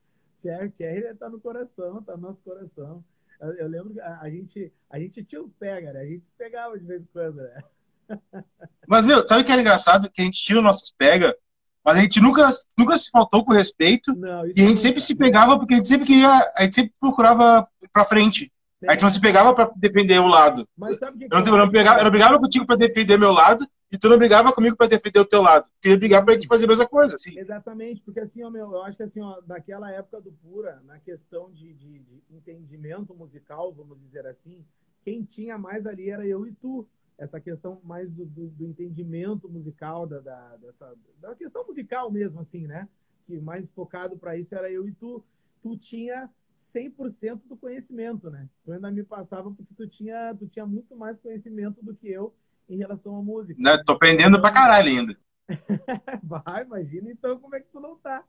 Thierry, 0.41 0.69
Thierry 0.71 1.15
tá 1.15 1.29
no 1.29 1.39
coração, 1.39 2.01
tá 2.03 2.15
no 2.15 2.29
nosso 2.29 2.39
coração. 2.43 3.03
Eu, 3.41 3.53
eu 3.55 3.67
lembro 3.67 3.93
que 3.93 3.99
a, 3.99 4.19
a, 4.21 4.29
gente, 4.29 4.71
a 4.89 4.99
gente 4.99 5.23
tinha 5.23 5.41
os 5.41 5.51
pega, 5.59 5.93
né? 5.93 6.01
A 6.01 6.05
gente 6.05 6.23
pegava 6.37 6.77
de 6.77 6.85
vez 6.85 7.01
em 7.01 7.07
quando, 7.11 7.37
né? 7.37 7.63
Mas, 8.87 9.05
meu, 9.05 9.27
sabe 9.27 9.41
o 9.41 9.45
que 9.45 9.51
era 9.51 9.61
engraçado? 9.61 10.09
Que 10.09 10.21
a 10.21 10.25
gente 10.25 10.41
tinha 10.41 10.57
os 10.57 10.63
nossos 10.63 10.91
pega, 10.97 11.35
mas 11.83 11.97
a 11.97 12.01
gente 12.01 12.19
nunca, 12.19 12.49
nunca 12.77 12.97
se 12.97 13.09
faltou 13.09 13.45
com 13.45 13.53
respeito. 13.53 14.15
Não, 14.15 14.45
e 14.47 14.53
a 14.57 14.67
gente 14.67 14.81
sempre 14.81 14.99
se 14.99 15.15
pegava, 15.15 15.57
porque 15.57 15.75
a 15.75 15.77
gente 15.77 15.87
sempre 15.87 16.07
queria, 16.07 16.51
a 16.57 16.63
gente 16.63 16.75
sempre 16.75 16.93
procurava 16.99 17.67
pra 17.93 18.03
frente. 18.03 18.51
A 18.87 18.93
gente 18.93 19.03
não 19.03 19.09
se 19.09 19.21
pegava 19.21 19.53
pra 19.53 19.71
defender 19.75 20.19
o 20.19 20.27
lado. 20.27 20.67
Mas 20.77 20.97
sabe 20.97 21.19
que 21.19 21.25
eu, 21.25 21.29
não, 21.29 21.45
eu, 21.45 21.57
não 21.57 21.69
pegava, 21.69 21.99
eu 21.99 22.03
não 22.03 22.11
brigava 22.11 22.39
contigo 22.39 22.65
pra 22.65 22.75
defender 22.75 23.17
meu 23.17 23.31
lado, 23.31 23.67
e 23.91 23.97
tu 23.97 24.07
não 24.07 24.17
brigava 24.17 24.53
comigo 24.53 24.75
para 24.75 24.87
defender 24.87 25.19
o 25.19 25.25
teu 25.25 25.41
lado. 25.41 25.65
Tu 25.65 25.81
queria 25.81 25.97
brigar 25.97 26.23
pra 26.23 26.35
gente 26.35 26.47
fazer 26.47 26.65
a 26.65 26.67
mesma 26.67 26.87
coisa, 26.87 27.15
assim. 27.15 27.37
Exatamente, 27.37 28.01
porque 28.01 28.19
assim, 28.19 28.43
ó, 28.43 28.49
meu, 28.49 28.71
eu 28.71 28.83
acho 28.83 28.97
que 28.97 29.03
assim, 29.03 29.21
ó, 29.21 29.41
naquela 29.47 29.91
época 29.91 30.21
do 30.21 30.31
Pura, 30.31 30.81
na 30.85 30.99
questão 30.99 31.51
de, 31.51 31.73
de, 31.73 31.99
de, 31.99 32.23
entendimento 32.29 33.15
musical, 33.15 33.73
vamos 33.73 33.99
dizer 33.99 34.27
assim, 34.27 34.63
quem 35.03 35.23
tinha 35.23 35.57
mais 35.57 35.87
ali 35.87 36.09
era 36.09 36.25
eu 36.25 36.45
e 36.45 36.53
tu. 36.53 36.87
Essa 37.17 37.37
questão 37.37 37.81
mais 37.83 38.09
do, 38.09 38.25
do, 38.25 38.47
do 38.47 38.65
entendimento 38.65 39.49
musical, 39.49 40.07
da, 40.07 40.19
da, 40.19 40.55
dessa, 40.55 40.95
da 41.19 41.35
questão 41.35 41.67
musical 41.67 42.09
mesmo, 42.09 42.39
assim, 42.39 42.65
né? 42.65 42.87
Que 43.27 43.37
mais 43.41 43.69
focado 43.71 44.17
para 44.17 44.37
isso 44.37 44.55
era 44.55 44.71
eu 44.71 44.87
e 44.87 44.93
tu. 44.93 45.21
Tu 45.61 45.75
tinha 45.77 46.29
100% 46.73 47.41
do 47.45 47.57
conhecimento, 47.57 48.29
né? 48.29 48.47
Tu 48.63 48.71
ainda 48.71 48.89
me 48.89 49.03
passava 49.03 49.51
porque 49.51 49.73
tu 49.75 49.85
tinha, 49.85 50.33
tu 50.35 50.47
tinha 50.47 50.65
muito 50.65 50.95
mais 50.95 51.19
conhecimento 51.19 51.83
do 51.83 51.93
que 51.93 52.07
eu 52.09 52.33
em 52.69 52.77
relação 52.77 53.15
à 53.15 53.21
música. 53.21 53.59
Né? 53.61 53.83
Tô 53.85 53.93
aprendendo 53.93 54.39
pra 54.39 54.51
caralho 54.51 54.89
ainda. 54.89 55.17
Vai, 56.23 56.63
imagina 56.63 57.11
então 57.11 57.39
como 57.39 57.55
é 57.55 57.59
que 57.59 57.69
tu 57.71 57.79
não 57.79 57.95
tá. 57.97 58.23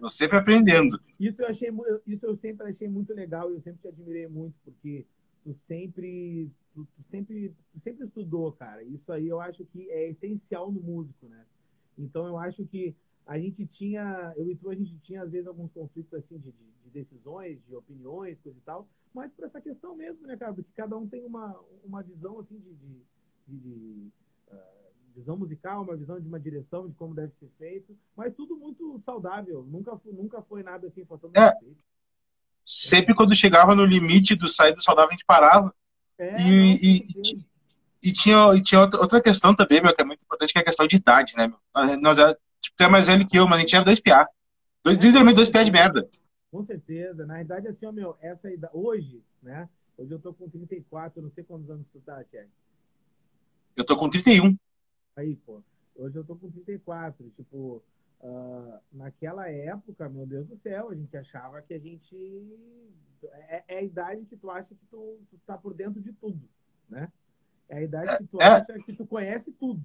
Tô 0.00 0.08
sempre 0.08 0.36
aprendendo. 0.36 1.00
Isso 1.18 1.42
eu 1.42 1.48
achei 1.48 1.70
isso 2.06 2.26
eu 2.26 2.36
sempre 2.36 2.66
achei 2.66 2.88
muito 2.88 3.12
legal 3.14 3.50
e 3.50 3.54
eu 3.54 3.60
sempre 3.60 3.80
te 3.82 3.88
admirei 3.88 4.26
muito 4.26 4.54
porque 4.64 5.06
tu 5.44 5.54
sempre 5.68 6.50
tu, 6.74 6.84
tu, 6.84 7.02
sempre 7.10 7.54
tu 7.72 7.80
sempre 7.80 8.06
estudou, 8.06 8.52
cara. 8.52 8.82
Isso 8.82 9.12
aí 9.12 9.28
eu 9.28 9.40
acho 9.40 9.64
que 9.66 9.88
é 9.90 10.10
essencial 10.10 10.72
no 10.72 10.80
músico, 10.80 11.26
né? 11.28 11.44
Então 11.98 12.26
eu 12.26 12.38
acho 12.38 12.64
que 12.66 12.96
a 13.26 13.38
gente 13.38 13.64
tinha, 13.66 14.32
eu 14.36 14.50
e 14.50 14.56
tu, 14.56 14.70
a 14.70 14.74
gente 14.74 14.98
tinha 15.00 15.22
às 15.22 15.30
vezes 15.30 15.46
alguns 15.46 15.70
conflitos 15.72 16.12
assim 16.14 16.38
de, 16.38 16.50
de, 16.50 16.64
de 16.84 16.90
decisões, 16.90 17.58
de 17.68 17.76
opiniões, 17.76 18.40
coisa 18.40 18.58
e 18.58 18.62
tal, 18.62 18.88
mas 19.14 19.30
por 19.32 19.44
essa 19.44 19.60
questão 19.60 19.94
mesmo, 19.94 20.26
né, 20.26 20.36
cara? 20.36 20.52
Porque 20.52 20.70
cada 20.74 20.96
um 20.96 21.06
tem 21.06 21.24
uma, 21.24 21.56
uma 21.84 22.02
visão 22.02 22.40
assim 22.40 22.58
de, 22.58 22.74
de 22.74 23.02
de 23.46 24.10
uh, 24.48 24.56
visão 25.14 25.36
musical, 25.36 25.82
uma 25.82 25.96
visão 25.96 26.20
de 26.20 26.26
uma 26.26 26.40
direção 26.40 26.88
de 26.88 26.94
como 26.94 27.14
deve 27.14 27.32
ser 27.38 27.50
feito, 27.58 27.96
mas 28.16 28.34
tudo 28.34 28.56
muito 28.56 28.98
saudável. 29.04 29.66
Nunca, 29.70 29.98
nunca 30.06 30.42
foi 30.42 30.62
nada 30.62 30.86
assim 30.86 31.04
faltando 31.04 31.38
é. 31.38 31.52
Sempre 32.64 33.14
quando 33.14 33.34
chegava 33.34 33.74
no 33.74 33.84
limite 33.84 34.36
do 34.36 34.48
sair 34.48 34.74
do 34.74 34.82
saudável, 34.82 35.08
a 35.08 35.12
gente 35.12 35.24
parava. 35.24 35.74
É, 36.18 36.40
e, 36.40 36.74
e, 36.82 37.46
e, 38.02 38.12
tinha, 38.12 38.54
e 38.54 38.62
tinha 38.62 38.80
outra 38.80 39.20
questão 39.20 39.54
também, 39.54 39.82
meu, 39.82 39.94
que 39.94 40.02
é 40.02 40.04
muito 40.04 40.22
importante, 40.22 40.52
que 40.52 40.58
é 40.58 40.62
a 40.62 40.64
questão 40.64 40.86
de 40.86 40.96
idade, 40.96 41.34
né? 41.36 41.48
Meu? 41.48 42.00
Nós, 42.00 42.16
tipo, 42.60 42.76
tu 42.76 42.84
é 42.84 42.88
mais 42.88 43.06
velho 43.06 43.26
que 43.26 43.38
eu, 43.38 43.48
mas 43.48 43.58
a 43.58 43.60
gente 43.60 43.74
era 43.74 43.84
dois 43.84 44.00
piá. 44.00 44.26
Dois, 44.84 44.98
literalmente 44.98 45.36
dois 45.36 45.48
piá 45.48 45.62
de 45.62 45.70
merda. 45.70 46.08
Com 46.50 46.64
certeza. 46.64 47.24
Na 47.26 47.34
verdade, 47.34 47.68
assim, 47.68 47.86
ó, 47.86 47.92
meu, 47.92 48.16
essa 48.20 48.50
idade, 48.50 48.72
hoje, 48.76 49.22
né? 49.42 49.68
Hoje 49.96 50.12
eu 50.12 50.18
tô 50.18 50.32
com 50.32 50.48
34, 50.48 51.22
não 51.22 51.30
sei 51.30 51.44
quantos 51.44 51.68
anos 51.70 51.86
tu 51.92 52.00
tá, 52.00 52.22
Thierry. 52.24 52.48
Eu 53.80 53.86
tô 53.86 53.96
com 53.96 54.10
31. 54.10 54.54
Aí, 55.16 55.36
pô. 55.36 55.62
Hoje 55.96 56.14
eu 56.14 56.22
tô 56.22 56.36
com 56.36 56.50
34. 56.50 57.30
Tipo, 57.30 57.82
uh, 58.20 58.78
naquela 58.92 59.48
época, 59.48 60.06
meu 60.06 60.26
Deus 60.26 60.46
do 60.46 60.58
céu, 60.58 60.90
a 60.90 60.94
gente 60.94 61.16
achava 61.16 61.62
que 61.62 61.72
a 61.72 61.78
gente. 61.78 62.14
É, 63.48 63.64
é 63.68 63.78
a 63.78 63.82
idade 63.82 64.26
que 64.26 64.36
tu 64.36 64.50
acha 64.50 64.74
que 64.74 64.84
tu, 64.90 65.18
tu 65.30 65.38
tá 65.46 65.56
por 65.56 65.72
dentro 65.72 65.98
de 65.98 66.12
tudo, 66.12 66.46
né? 66.90 67.10
É 67.70 67.78
a 67.78 67.82
idade 67.82 68.18
que 68.18 68.26
tu 68.26 68.38
é. 68.42 68.44
acha 68.44 68.78
que 68.84 68.92
tu 68.92 69.06
conhece 69.06 69.50
tudo. 69.52 69.82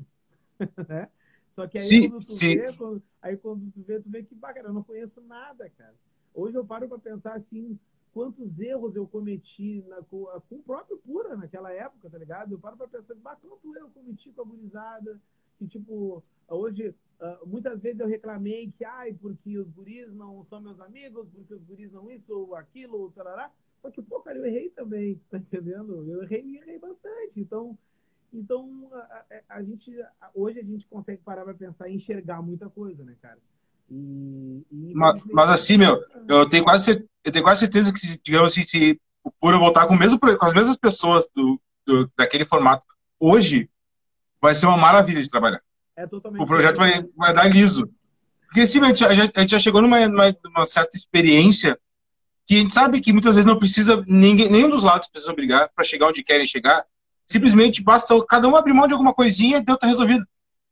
né? 0.89 1.07
Só 1.55 1.65
que 1.65 1.77
aí 1.77 1.83
sim, 1.85 2.09
quando 2.09 2.19
tu 2.25 2.31
sim. 2.31 2.57
vê, 2.57 2.73
quando, 2.73 3.03
aí 3.21 3.37
quando 3.37 3.71
tu 3.71 3.81
vê, 3.81 3.99
tu 4.01 4.09
vê 4.09 4.23
que, 4.23 4.35
cara, 4.35 4.59
eu 4.59 4.73
não 4.73 4.83
conheço 4.83 5.21
nada, 5.21 5.69
cara. 5.69 5.95
Hoje 6.33 6.57
eu 6.57 6.65
paro 6.65 6.89
para 6.89 6.99
pensar 6.99 7.35
assim, 7.35 7.79
quantos 8.15 8.57
erros 8.57 8.95
eu 8.95 9.05
cometi 9.05 9.83
na, 9.89 9.97
com, 10.03 10.23
com, 10.47 10.55
o 10.55 10.63
próprio 10.63 10.97
Pura 10.99 11.35
naquela 11.35 11.69
época, 11.73 12.09
tá 12.09 12.17
ligado? 12.17 12.53
Eu 12.53 12.57
paro 12.57 12.77
para 12.77 12.87
pensar, 12.87 13.13
bah, 13.15 13.35
quanto 13.35 13.75
eu 13.75 13.89
cometi 13.89 14.31
com 14.31 14.41
a 14.41 14.45
gurizada, 14.45 15.19
que 15.59 15.67
tipo, 15.67 16.23
hoje, 16.47 16.95
uh, 17.19 17.45
muitas 17.45 17.77
vezes 17.81 17.99
eu 17.99 18.07
reclamei 18.07 18.71
que, 18.71 18.85
ai, 18.85 19.11
porque 19.11 19.57
os 19.57 19.69
guris 19.69 20.13
não 20.13 20.45
são 20.45 20.61
meus 20.61 20.79
amigos, 20.79 21.27
porque 21.27 21.53
os 21.53 21.63
guris 21.65 21.91
não 21.91 22.09
isso 22.09 22.33
ou 22.33 22.55
aquilo, 22.55 23.01
ou 23.01 23.11
tarará. 23.11 23.51
Só 23.81 23.91
que, 23.91 24.01
pô, 24.01 24.21
cara, 24.21 24.37
eu 24.37 24.45
errei 24.45 24.69
também, 24.69 25.19
tá 25.29 25.37
entendendo? 25.37 26.09
Eu 26.09 26.23
errei 26.23 26.41
e 26.41 26.55
errei 26.55 26.79
bastante. 26.79 27.37
Então, 27.37 27.77
então 28.31 28.89
a, 28.93 29.25
a, 29.49 29.57
a 29.57 29.61
gente, 29.61 29.93
hoje 30.33 30.61
a 30.61 30.63
gente 30.63 30.87
consegue 30.87 31.21
parar 31.21 31.43
para 31.43 31.53
pensar 31.53 31.89
e 31.89 31.95
enxergar 31.95 32.41
muita 32.41 32.69
coisa, 32.69 33.03
né, 33.03 33.17
cara? 33.21 33.39
E, 33.89 34.65
e 34.71 34.93
mas, 34.93 35.21
mas, 35.31 35.49
assim, 35.49 35.77
meu, 35.77 35.99
eu 36.27 36.47
tenho 36.47 36.63
quase, 36.63 37.05
eu 37.23 37.31
tenho 37.31 37.43
quase 37.43 37.61
certeza 37.61 37.93
que, 37.93 37.99
se, 37.99 38.19
digamos 38.23 38.51
assim, 38.51 38.63
se 38.63 38.99
o 39.23 39.31
Pura 39.31 39.57
voltar 39.57 39.87
com, 39.87 39.95
mesmo, 39.95 40.19
com 40.19 40.45
as 40.45 40.53
mesmas 40.53 40.77
pessoas 40.77 41.27
do, 41.35 41.59
do, 41.85 42.09
daquele 42.17 42.45
formato 42.45 42.83
hoje, 43.19 43.69
vai 44.41 44.53
ser 44.53 44.67
uma 44.67 44.77
maravilha 44.77 45.21
de 45.21 45.29
trabalhar. 45.29 45.61
É 45.97 46.05
o 46.05 46.45
projeto 46.45 46.77
vai, 46.77 47.03
vai 47.15 47.33
dar 47.33 47.49
liso. 47.49 47.89
Porque 48.45 48.61
assim, 48.61 48.79
a 48.81 48.93
gente, 48.93 49.05
a 49.05 49.41
gente 49.41 49.51
já 49.51 49.59
chegou 49.59 49.81
numa, 49.81 49.97
numa 50.07 50.65
certa 50.65 50.95
experiência 50.95 51.77
que 52.47 52.55
a 52.55 52.57
gente 52.59 52.73
sabe 52.73 53.01
que 53.01 53.11
muitas 53.11 53.35
vezes 53.35 53.47
não 53.47 53.57
precisa, 53.57 54.03
ninguém, 54.07 54.49
nenhum 54.49 54.69
dos 54.69 54.83
lados 54.83 55.07
precisa 55.07 55.33
brigar 55.33 55.69
para 55.75 55.83
chegar 55.83 56.07
onde 56.07 56.23
querem 56.23 56.45
chegar. 56.45 56.85
Simplesmente 57.25 57.81
basta 57.81 58.13
cada 58.27 58.47
um 58.47 58.55
abrir 58.55 58.73
mão 58.73 58.87
de 58.87 58.93
alguma 58.93 59.13
coisinha 59.13 59.57
e 59.57 59.61
deu, 59.61 59.77
tá 59.77 59.87
resolvido. 59.87 60.25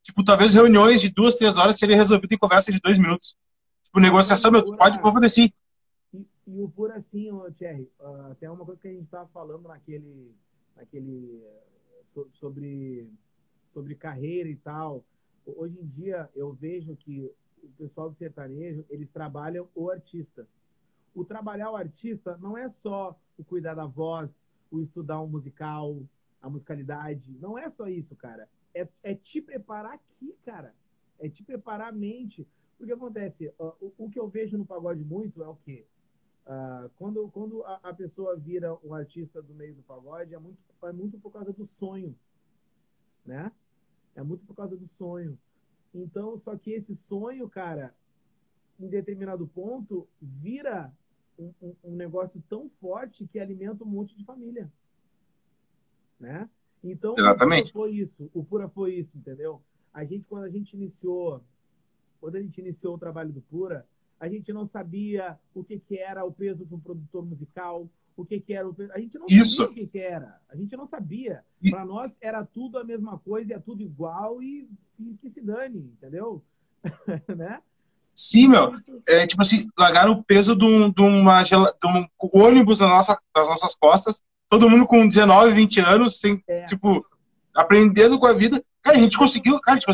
Tipo, 0.03 0.23
talvez 0.23 0.53
reuniões 0.53 1.01
de 1.01 1.09
duas, 1.09 1.35
três 1.35 1.57
horas 1.57 1.79
seria 1.79 1.95
resolvido 1.95 2.33
em 2.33 2.37
conversa 2.37 2.71
de 2.71 2.79
dois 2.79 2.99
minutos. 2.99 3.37
Tipo, 3.83 3.99
negociação, 3.99 4.51
meu, 4.51 4.63
pode, 4.75 5.01
pode 5.01 5.13
fazer 5.13 5.29
sim. 5.29 5.51
E, 6.13 6.25
e 6.47 6.61
o 6.61 6.69
por 6.69 6.91
assim, 6.91 7.31
ô, 7.31 7.49
Thierry, 7.51 7.89
uh, 7.99 8.05
ah, 8.05 8.35
tem 8.39 8.49
uma 8.49 8.65
coisa 8.65 8.81
que 8.81 8.87
a 8.87 8.91
gente 8.91 9.05
estava 9.05 9.27
falando 9.29 9.67
naquele, 9.67 10.35
naquele 10.75 11.41
sobre, 12.39 13.09
sobre 13.73 13.95
carreira 13.95 14.49
e 14.49 14.55
tal. 14.57 15.03
Hoje 15.45 15.79
em 15.81 15.85
dia, 15.87 16.29
eu 16.35 16.53
vejo 16.53 16.95
que 16.97 17.31
o 17.63 17.67
pessoal 17.77 18.09
do 18.09 18.17
sertanejo, 18.17 18.85
eles 18.89 19.09
trabalham 19.11 19.67
o 19.73 19.89
artista 19.89 20.45
o 21.15 21.23
trabalhar 21.23 21.71
o 21.71 21.75
artista 21.75 22.37
não 22.41 22.57
é 22.57 22.69
só 22.81 23.15
o 23.37 23.43
cuidar 23.43 23.75
da 23.75 23.85
voz, 23.85 24.29
o 24.71 24.81
estudar 24.81 25.21
um 25.21 25.27
musical, 25.27 26.01
a 26.41 26.49
musicalidade. 26.49 27.37
Não 27.39 27.57
é 27.57 27.69
só 27.69 27.87
isso, 27.87 28.15
cara. 28.15 28.49
É, 28.73 28.87
é 29.03 29.15
te 29.15 29.41
preparar 29.41 29.93
aqui, 29.93 30.35
cara. 30.45 30.73
É 31.19 31.29
te 31.29 31.43
preparar 31.43 31.89
a 31.89 31.91
mente. 31.91 32.47
Porque 32.77 32.91
acontece, 32.91 33.47
uh, 33.59 33.73
o, 33.79 33.93
o, 33.97 34.09
que 34.09 34.19
eu 34.19 34.27
vejo 34.27 34.57
no 34.57 34.65
pagode 34.65 35.03
muito 35.03 35.43
é 35.43 35.47
o 35.47 35.55
quê? 35.55 35.85
Uh, 36.45 36.89
quando 36.97 37.29
quando 37.31 37.63
a, 37.63 37.75
a, 37.83 37.93
pessoa 37.93 38.35
vira 38.35 38.77
um 38.83 38.93
artista 38.93 39.41
do 39.41 39.53
meio 39.53 39.73
do 39.75 39.83
pagode, 39.83 40.33
é 40.33 40.39
muito, 40.39 40.57
é 40.83 40.91
muito 40.91 41.17
por 41.19 41.31
causa 41.31 41.53
do 41.53 41.65
sonho. 41.65 42.13
Né? 43.25 43.51
É 44.15 44.21
muito 44.21 44.45
por 44.45 44.55
causa 44.55 44.75
do 44.75 44.87
sonho. 44.97 45.37
Então, 45.93 46.37
só 46.39 46.57
que 46.57 46.71
esse 46.71 46.95
sonho, 46.95 47.47
cara, 47.47 47.95
em 48.79 48.87
determinado 48.87 49.47
ponto, 49.47 50.07
vira 50.21 50.91
um, 51.37 51.53
um, 51.83 51.95
negócio 51.95 52.43
tão 52.49 52.69
forte 52.81 53.27
que 53.27 53.39
alimenta 53.39 53.83
um 53.83 53.87
monte 53.87 54.15
de 54.17 54.25
família. 54.25 54.71
Né? 56.19 56.49
Então, 56.83 57.15
Exatamente. 57.17 57.69
o 57.69 57.73
Pura 57.73 57.87
foi 57.87 57.95
isso. 57.95 58.29
O 58.33 58.43
Pura 58.43 58.69
foi 58.69 58.95
isso, 58.95 59.11
entendeu? 59.15 59.61
A 59.93 60.03
gente, 60.03 60.25
quando 60.27 60.43
a 60.43 60.49
gente 60.49 60.75
iniciou, 60.75 61.41
quando 62.19 62.35
a 62.35 62.41
gente 62.41 62.59
iniciou 62.59 62.95
o 62.95 62.99
trabalho 62.99 63.31
do 63.31 63.41
Pura, 63.41 63.85
a 64.19 64.27
gente 64.27 64.51
não 64.51 64.67
sabia 64.67 65.37
o 65.53 65.63
que, 65.63 65.79
que 65.79 65.97
era 65.97 66.23
o 66.23 66.31
peso 66.31 66.65
de 66.65 66.73
um 66.73 66.79
produtor 66.79 67.25
musical, 67.25 67.87
o 68.15 68.25
que, 68.25 68.39
que 68.39 68.53
era 68.53 68.67
o 68.67 68.73
peso. 68.73 68.91
A 68.93 68.99
gente 68.99 69.17
não 69.17 69.25
isso. 69.29 69.57
sabia 69.57 69.71
o 69.71 69.75
que, 69.75 69.87
que 69.87 69.99
era. 69.99 70.39
A 70.49 70.55
gente 70.55 70.75
não 70.75 70.87
sabia. 70.87 71.43
Para 71.69 71.85
nós 71.85 72.11
era 72.21 72.45
tudo 72.45 72.77
a 72.77 72.83
mesma 72.83 73.17
coisa, 73.19 73.53
é 73.53 73.59
tudo 73.59 73.81
igual 73.81 74.41
e, 74.41 74.69
e 74.99 75.17
que 75.21 75.29
se 75.29 75.41
dane, 75.41 75.79
entendeu? 75.79 76.43
né? 77.35 77.61
Sim, 78.15 78.47
meu. 78.47 78.73
É, 79.07 79.25
tipo 79.25 79.41
assim, 79.41 79.67
largaram 79.77 80.13
o 80.13 80.23
peso 80.23 80.55
de, 80.55 80.63
um, 80.63 80.89
de, 80.91 81.01
uma, 81.01 81.43
de 81.43 81.55
um 81.55 82.07
ônibus 82.31 82.79
na 82.79 82.87
nossa, 82.87 83.19
nas 83.35 83.49
nossas 83.49 83.75
costas, 83.75 84.21
todo 84.59 84.69
mundo 84.69 84.85
com 84.85 85.07
19, 85.07 85.51
20 85.53 85.79
anos, 85.81 86.19
sem, 86.19 86.41
é. 86.47 86.65
tipo, 86.65 87.05
aprendendo 87.55 88.19
com 88.19 88.27
a 88.27 88.33
vida. 88.33 88.63
Cara, 88.81 88.97
a 88.97 88.99
gente 88.99 89.17
conseguiu, 89.17 89.59
cara, 89.59 89.79
tipo, 89.79 89.91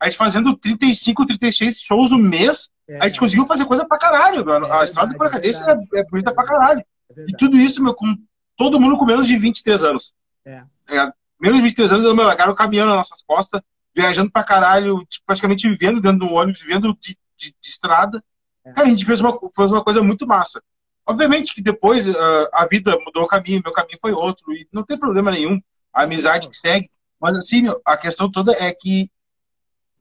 a 0.00 0.04
gente 0.06 0.16
fazendo 0.16 0.56
35, 0.56 1.26
36 1.26 1.80
shows 1.80 2.10
no 2.10 2.18
mês, 2.18 2.70
é, 2.88 2.98
a 3.00 3.06
gente 3.06 3.20
conseguiu 3.20 3.46
fazer 3.46 3.64
coisa 3.64 3.86
pra 3.86 3.98
caralho, 3.98 4.44
meu. 4.44 4.72
a 4.72 4.84
história 4.84 5.10
do 5.10 5.16
Paracadência 5.16 5.64
é, 5.64 6.00
é, 6.00 6.04
bonita 6.04 6.34
pra 6.34 6.44
caralho. 6.44 6.84
É 7.16 7.24
e 7.28 7.36
tudo 7.36 7.56
isso, 7.56 7.82
meu, 7.82 7.94
com 7.94 8.14
todo 8.56 8.80
mundo 8.80 8.98
com 8.98 9.04
menos 9.04 9.26
de 9.26 9.36
23 9.36 9.84
anos. 9.84 10.12
É. 10.44 10.62
é 10.90 11.12
menos 11.40 11.58
de 11.58 11.62
23 11.62 11.92
anos, 11.92 12.14
meu, 12.14 12.26
largaram 12.26 12.52
o 12.52 12.56
caminhão 12.56 12.86
nas 12.86 12.96
nossas 12.96 13.22
costas, 13.22 13.60
viajando 13.94 14.30
pra 14.30 14.44
caralho, 14.44 15.04
tipo, 15.08 15.24
praticamente 15.26 15.68
vivendo 15.68 16.00
dentro 16.00 16.26
do 16.26 16.32
ônibus, 16.32 16.62
vivendo 16.62 16.96
de 17.00 17.16
de, 17.42 17.54
de 17.60 17.68
estrada. 17.68 18.22
É. 18.64 18.72
Cara, 18.72 18.86
a 18.86 18.90
gente 18.90 19.04
fez 19.04 19.20
uma, 19.20 19.36
fez 19.54 19.72
uma 19.72 19.82
coisa 19.82 20.02
muito 20.02 20.26
massa. 20.26 20.62
Obviamente 21.06 21.54
que 21.54 21.62
depois 21.62 22.08
uh, 22.08 22.48
a 22.52 22.66
vida 22.66 22.96
mudou 23.04 23.24
o 23.24 23.28
caminho, 23.28 23.62
meu 23.64 23.72
caminho 23.72 23.98
foi 24.00 24.12
outro, 24.12 24.52
e 24.52 24.66
não 24.72 24.84
tem 24.84 24.98
problema 24.98 25.30
nenhum, 25.30 25.60
a 25.92 26.02
amizade 26.02 26.48
que 26.48 26.56
segue. 26.56 26.90
Mas 27.20 27.36
assim, 27.36 27.64
a 27.84 27.96
questão 27.96 28.30
toda 28.30 28.52
é 28.52 28.72
que 28.72 29.10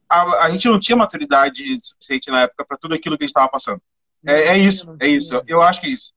a, 0.07 0.45
a 0.45 0.49
gente 0.49 0.67
não 0.67 0.79
tinha 0.79 0.95
maturidade 0.95 1.63
suficiente 1.81 2.29
na 2.29 2.41
época 2.41 2.65
para 2.65 2.77
tudo 2.77 2.93
aquilo 2.93 3.17
que 3.17 3.23
a 3.23 3.25
gente 3.25 3.31
estava 3.31 3.49
passando. 3.49 3.81
É, 4.25 4.49
é, 4.49 4.57
isso, 4.57 4.95
é 4.99 5.07
isso. 5.07 5.41
Eu 5.47 5.61
acho 5.61 5.81
que 5.81 5.87
é 5.87 5.91
isso. 5.91 6.13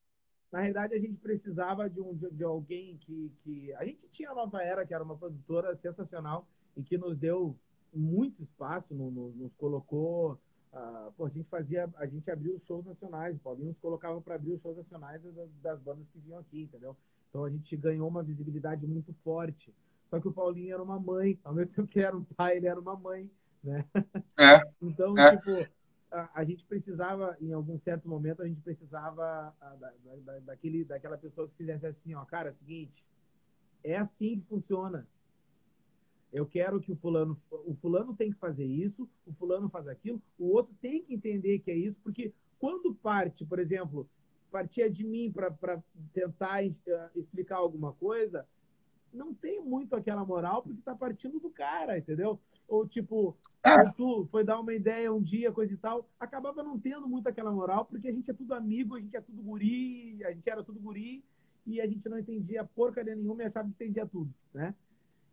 Na 0.52 0.60
realidade, 0.60 0.94
a 0.94 0.98
gente 0.98 1.16
precisava 1.16 1.88
de, 1.88 2.00
um, 2.00 2.14
de, 2.14 2.30
de, 2.30 2.44
alguém 2.44 2.98
que, 2.98 3.32
que. 3.42 3.72
A 3.74 3.84
gente 3.84 4.00
tinha 4.12 4.30
a 4.30 4.34
Nova 4.34 4.62
Era, 4.62 4.86
que 4.86 4.94
era 4.94 5.02
uma 5.02 5.16
produtora 5.16 5.76
sensacional 5.82 6.46
e 6.76 6.82
que 6.82 6.98
nos 6.98 7.16
deu 7.16 7.56
muito 7.92 8.42
espaço, 8.42 8.94
no, 8.94 9.10
no, 9.10 9.28
nos 9.30 9.52
colocou 9.56 10.38
ah, 10.74 11.10
pô, 11.16 11.26
a 11.26 11.28
gente 11.28 11.48
fazia, 11.48 11.88
a 11.96 12.06
gente 12.06 12.28
abriu 12.30 12.56
os 12.56 12.64
shows 12.64 12.84
nacionais, 12.84 13.36
o 13.36 13.38
Paulinho 13.38 13.68
nos 13.68 13.78
colocava 13.78 14.20
para 14.20 14.34
abrir 14.34 14.54
os 14.54 14.60
shows 14.60 14.76
nacionais 14.76 15.22
das, 15.22 15.48
das, 15.62 15.80
bandas 15.80 16.06
que 16.12 16.18
vinham 16.18 16.40
aqui, 16.40 16.62
entendeu? 16.62 16.96
Então 17.30 17.44
a 17.44 17.50
gente 17.50 17.76
ganhou 17.76 18.08
uma 18.08 18.22
visibilidade 18.22 18.84
muito 18.86 19.14
forte. 19.22 19.72
Só 20.10 20.20
que 20.20 20.26
o 20.26 20.32
Paulinho 20.32 20.74
era 20.74 20.82
uma 20.82 20.98
mãe, 20.98 21.38
ao 21.44 21.54
mesmo 21.54 21.72
tempo 21.72 21.88
que 21.88 22.00
ele 22.00 22.06
era 22.06 22.16
um 22.16 22.24
pai, 22.24 22.56
ele 22.56 22.66
era 22.66 22.78
uma 22.78 22.96
mãe, 22.96 23.30
né? 23.62 23.84
É. 24.36 24.60
então, 24.82 25.16
é. 25.16 25.36
tipo, 25.36 25.72
a, 26.10 26.30
a, 26.34 26.44
gente 26.44 26.64
precisava, 26.64 27.36
em 27.40 27.52
algum 27.52 27.78
certo 27.78 28.08
momento, 28.08 28.42
a 28.42 28.48
gente 28.48 28.60
precisava 28.60 29.54
a, 29.60 29.68
da, 29.76 29.92
da, 30.24 30.38
daquele, 30.40 30.84
daquela 30.84 31.16
pessoa 31.16 31.48
que 31.48 31.56
fizesse 31.56 31.86
assim, 31.86 32.14
ó, 32.14 32.24
cara, 32.24 32.48
é 32.48 32.52
o 32.52 32.56
seguinte, 32.56 33.04
é 33.84 33.96
assim 33.96 34.40
que 34.40 34.46
funciona. 34.48 35.06
Eu 36.34 36.44
quero 36.44 36.80
que 36.80 36.90
o 36.90 36.96
fulano, 36.96 37.40
o 37.48 37.76
fulano 37.76 38.12
tem 38.12 38.32
que 38.32 38.38
fazer 38.38 38.64
isso, 38.64 39.08
o 39.24 39.32
fulano 39.34 39.68
faz 39.68 39.86
aquilo, 39.86 40.20
o 40.36 40.48
outro 40.48 40.74
tem 40.82 41.00
que 41.00 41.14
entender 41.14 41.60
que 41.60 41.70
é 41.70 41.76
isso, 41.76 41.96
porque 42.02 42.32
quando 42.58 42.92
parte, 42.92 43.44
por 43.44 43.60
exemplo, 43.60 44.08
partia 44.50 44.90
de 44.90 45.04
mim 45.04 45.32
para 45.32 45.80
tentar 46.12 46.64
uh, 46.64 46.70
explicar 47.14 47.58
alguma 47.58 47.92
coisa, 47.92 48.44
não 49.12 49.32
tem 49.32 49.62
muito 49.62 49.94
aquela 49.94 50.24
moral 50.24 50.64
porque 50.64 50.80
está 50.80 50.92
partindo 50.92 51.38
do 51.38 51.50
cara, 51.50 51.96
entendeu? 51.98 52.40
Ou 52.66 52.84
tipo, 52.84 53.36
é. 53.62 53.84
tu 53.92 54.26
foi 54.32 54.42
dar 54.42 54.58
uma 54.58 54.74
ideia 54.74 55.12
um 55.12 55.22
dia, 55.22 55.52
coisa 55.52 55.72
e 55.72 55.76
tal, 55.76 56.04
acabava 56.18 56.64
não 56.64 56.80
tendo 56.80 57.06
muito 57.06 57.28
aquela 57.28 57.52
moral 57.52 57.84
porque 57.84 58.08
a 58.08 58.12
gente 58.12 58.28
é 58.28 58.34
tudo 58.34 58.54
amigo, 58.54 58.96
a 58.96 59.00
gente 59.00 59.16
é 59.16 59.20
tudo 59.20 59.40
guri, 59.40 60.18
a 60.24 60.32
gente 60.32 60.50
era 60.50 60.64
tudo 60.64 60.80
guri 60.80 61.24
e 61.64 61.80
a 61.80 61.86
gente 61.86 62.08
não 62.08 62.18
entendia 62.18 62.64
porcaria 62.64 63.14
nenhuma 63.14 63.44
e 63.44 63.46
achava 63.46 63.68
que 63.68 63.84
entendia 63.84 64.04
tudo, 64.04 64.34
né? 64.52 64.74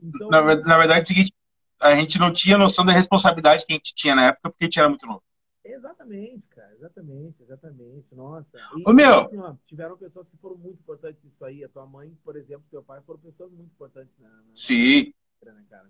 Então, 0.01 0.29
na, 0.29 0.41
na 0.41 0.77
verdade, 0.77 0.99
é 0.99 1.03
o 1.03 1.05
seguinte, 1.05 1.33
a 1.81 1.95
gente 1.95 2.19
não 2.19 2.31
tinha 2.31 2.57
noção 2.57 2.85
da 2.85 2.93
responsabilidade 2.93 3.65
que 3.65 3.73
a 3.73 3.75
gente 3.75 3.93
tinha 3.93 4.15
na 4.15 4.27
época, 4.27 4.49
porque 4.49 4.65
a 4.65 4.67
gente 4.67 4.79
era 4.79 4.89
muito 4.89 5.05
novo. 5.05 5.23
Exatamente, 5.63 6.43
cara, 6.49 6.73
exatamente, 6.73 7.43
exatamente. 7.43 8.05
Nossa. 8.13 8.57
E, 8.77 8.83
Ô, 8.89 8.93
meu! 8.93 9.21
Assim, 9.21 9.59
tiveram 9.67 9.95
pessoas 9.95 10.27
que 10.27 10.37
foram 10.37 10.57
muito 10.57 10.79
importantes 10.79 11.23
nisso 11.23 11.45
aí. 11.45 11.63
A 11.63 11.69
tua 11.69 11.85
mãe, 11.85 12.17
por 12.23 12.35
exemplo, 12.35 12.63
teu 12.71 12.81
pai 12.81 12.99
foram 13.05 13.19
pessoas 13.19 13.51
muito 13.51 13.71
importantes 13.71 14.13
na. 14.19 14.29
na 14.29 14.43
Sim. 14.55 15.13
Né, 15.43 15.65
cara? 15.69 15.87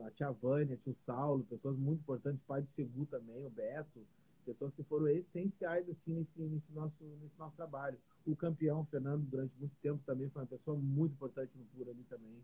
a 0.00 0.10
tia 0.10 0.30
Vânia, 0.30 0.78
tio 0.82 0.96
Saulo, 1.04 1.44
pessoas 1.44 1.76
muito 1.76 2.00
importantes, 2.00 2.40
pai 2.46 2.62
do 2.62 2.68
Segu 2.74 3.06
também, 3.06 3.44
o 3.44 3.50
Beto, 3.50 4.00
pessoas 4.44 4.72
que 4.74 4.82
foram 4.84 5.08
essenciais 5.08 5.88
assim 5.88 6.14
nesse, 6.14 6.40
nesse, 6.40 6.72
nosso, 6.72 7.04
nesse 7.20 7.38
nosso 7.38 7.54
trabalho. 7.56 7.98
O 8.26 8.34
campeão, 8.34 8.86
Fernando, 8.90 9.22
durante 9.22 9.52
muito 9.58 9.74
tempo 9.82 10.00
também 10.06 10.30
foi 10.30 10.42
uma 10.42 10.48
pessoa 10.48 10.76
muito 10.76 11.12
importante 11.12 11.50
no 11.56 11.64
Pura 11.66 11.90
ali 11.90 12.04
também. 12.08 12.42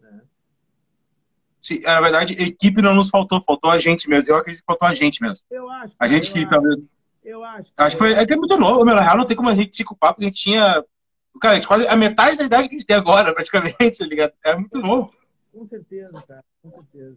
Né? 0.00 0.20
Sim, 1.60 1.80
na 1.80 2.00
verdade, 2.00 2.32
equipe 2.34 2.80
não 2.80 2.94
nos 2.94 3.10
faltou, 3.10 3.42
faltou 3.42 3.70
a 3.70 3.78
gente 3.78 4.08
mesmo. 4.08 4.28
Eu 4.28 4.36
acredito 4.36 4.62
que 4.62 4.66
faltou 4.66 4.88
a 4.88 4.94
gente 4.94 5.20
mesmo. 5.20 5.44
Eu 5.50 5.70
acho. 5.70 5.94
A 5.98 6.08
gente 6.08 6.32
que 6.32 6.46
talvez. 6.48 6.88
Eu 7.22 7.44
acho. 7.44 7.70
Acho 7.76 7.96
que 7.96 8.02
foi. 8.02 8.12
É 8.12 8.26
que 8.26 8.32
é 8.32 8.36
muito 8.36 8.58
novo, 8.58 8.84
meu. 8.84 8.94
Na 8.94 9.02
real, 9.02 9.16
não 9.16 9.26
tem 9.26 9.36
como 9.36 9.50
a 9.50 9.54
gente 9.54 9.76
se 9.76 9.84
culpar, 9.84 10.14
porque 10.14 10.24
a 10.24 10.28
gente 10.28 10.40
tinha. 10.40 10.84
Cara, 11.40 11.54
a 11.54 11.56
gente 11.56 11.68
quase 11.68 11.86
a 11.86 11.96
metade 11.96 12.36
da 12.36 12.44
idade 12.44 12.68
que 12.68 12.74
a 12.74 12.78
gente 12.78 12.86
tem 12.86 12.96
agora, 12.96 13.32
praticamente, 13.34 13.98
tá 13.98 14.06
ligado? 14.06 14.32
É 14.44 14.56
muito 14.56 14.78
novo. 14.78 15.12
Com 15.52 15.66
certeza, 15.68 16.22
cara. 16.26 16.44
Com 16.62 16.70
certeza. 16.70 17.16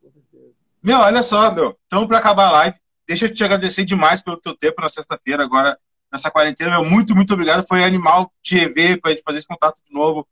Com 0.00 0.10
certeza. 0.10 0.52
Meu, 0.82 0.98
olha 0.98 1.22
só, 1.22 1.52
meu. 1.52 1.76
Então, 1.86 2.06
para 2.06 2.18
acabar 2.18 2.46
a 2.46 2.52
live, 2.52 2.78
deixa 3.06 3.26
eu 3.26 3.34
te 3.34 3.44
agradecer 3.44 3.84
demais 3.84 4.22
pelo 4.22 4.40
teu 4.40 4.56
tempo 4.56 4.80
na 4.80 4.88
sexta-feira, 4.88 5.42
agora, 5.42 5.78
nessa 6.12 6.30
quarentena. 6.30 6.70
Meu, 6.70 6.84
muito, 6.84 7.14
muito 7.14 7.34
obrigado. 7.34 7.66
Foi 7.66 7.84
animal 7.84 8.32
te 8.42 8.56
rever, 8.56 9.00
pra 9.00 9.10
gente 9.10 9.22
fazer 9.22 9.38
esse 9.38 9.48
contato 9.48 9.80
de 9.84 9.92
novo. 9.92 10.26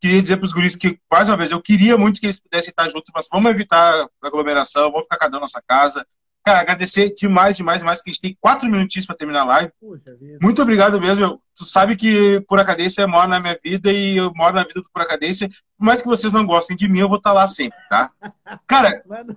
Queria 0.00 0.22
dizer 0.22 0.36
pros 0.36 0.52
guris 0.52 0.76
que, 0.76 0.98
mais 1.10 1.28
uma 1.28 1.36
vez, 1.36 1.50
eu 1.50 1.60
queria 1.60 1.96
muito 1.96 2.20
que 2.20 2.26
eles 2.26 2.38
pudessem 2.38 2.70
estar 2.70 2.88
juntos, 2.88 3.10
mas 3.14 3.28
vamos 3.30 3.50
evitar 3.50 4.06
aglomeração, 4.22 4.90
vamos 4.90 5.04
ficar 5.04 5.18
cada 5.18 5.36
um 5.36 5.40
na 5.40 5.40
nossa 5.40 5.62
casa. 5.66 6.06
Cara, 6.46 6.60
agradecer 6.60 7.12
demais, 7.12 7.56
demais, 7.56 7.80
demais, 7.80 8.00
que 8.00 8.08
a 8.08 8.12
gente 8.12 8.22
tem 8.22 8.38
quatro 8.40 8.70
minutinhos 8.70 9.04
para 9.04 9.16
terminar 9.16 9.40
a 9.40 9.46
live. 9.46 9.72
Puxa. 9.80 10.16
Muito 10.40 10.62
obrigado 10.62 11.00
mesmo. 11.00 11.42
Tu 11.56 11.64
sabe 11.64 11.96
que 11.96 12.40
Pura 12.46 12.64
Cadência 12.64 13.04
mora 13.04 13.26
na 13.26 13.40
minha 13.40 13.58
vida 13.60 13.90
e 13.90 14.16
eu 14.16 14.32
moro 14.32 14.54
na 14.54 14.62
vida 14.62 14.80
do 14.80 14.88
Pura 14.92 15.08
Cadência. 15.08 15.48
Por 15.76 15.84
mais 15.84 16.00
que 16.00 16.06
vocês 16.06 16.32
não 16.32 16.46
gostem 16.46 16.76
de 16.76 16.88
mim, 16.88 17.00
eu 17.00 17.08
vou 17.08 17.18
estar 17.18 17.32
lá 17.32 17.48
sempre, 17.48 17.76
tá? 17.90 18.12
Cara, 18.64 19.02
Mano, 19.06 19.36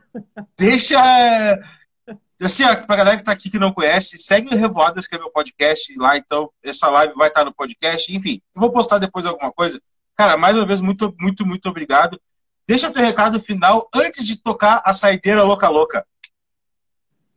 deixa. 0.55 0.99
Assim, 2.39 2.63
ó, 2.63 2.75
pra 2.75 2.95
galera 2.95 3.17
que 3.17 3.23
tá 3.23 3.31
aqui 3.31 3.49
que 3.49 3.57
não 3.57 3.73
conhece, 3.73 4.19
segue 4.19 4.53
o 4.53 4.57
Revoadas, 4.57 5.07
que 5.07 5.15
é 5.15 5.17
meu 5.17 5.31
podcast 5.31 5.91
lá, 5.97 6.15
então 6.15 6.51
essa 6.63 6.89
live 6.89 7.15
vai 7.15 7.29
estar 7.29 7.43
no 7.43 7.51
podcast. 7.51 8.15
Enfim, 8.15 8.39
eu 8.55 8.61
vou 8.61 8.71
postar 8.71 8.99
depois 8.99 9.25
alguma 9.25 9.51
coisa. 9.51 9.81
Cara, 10.19 10.35
mais 10.35 10.57
uma 10.57 10.65
vez, 10.65 10.81
muito, 10.81 11.15
muito, 11.17 11.45
muito 11.45 11.69
obrigado. 11.69 12.19
Deixa 12.67 12.91
teu 12.91 13.01
recado 13.01 13.39
final 13.39 13.89
antes 13.95 14.27
de 14.27 14.35
tocar 14.35 14.81
a 14.83 14.93
saideira 14.93 15.43
louca 15.43 15.69
louca. 15.69 16.05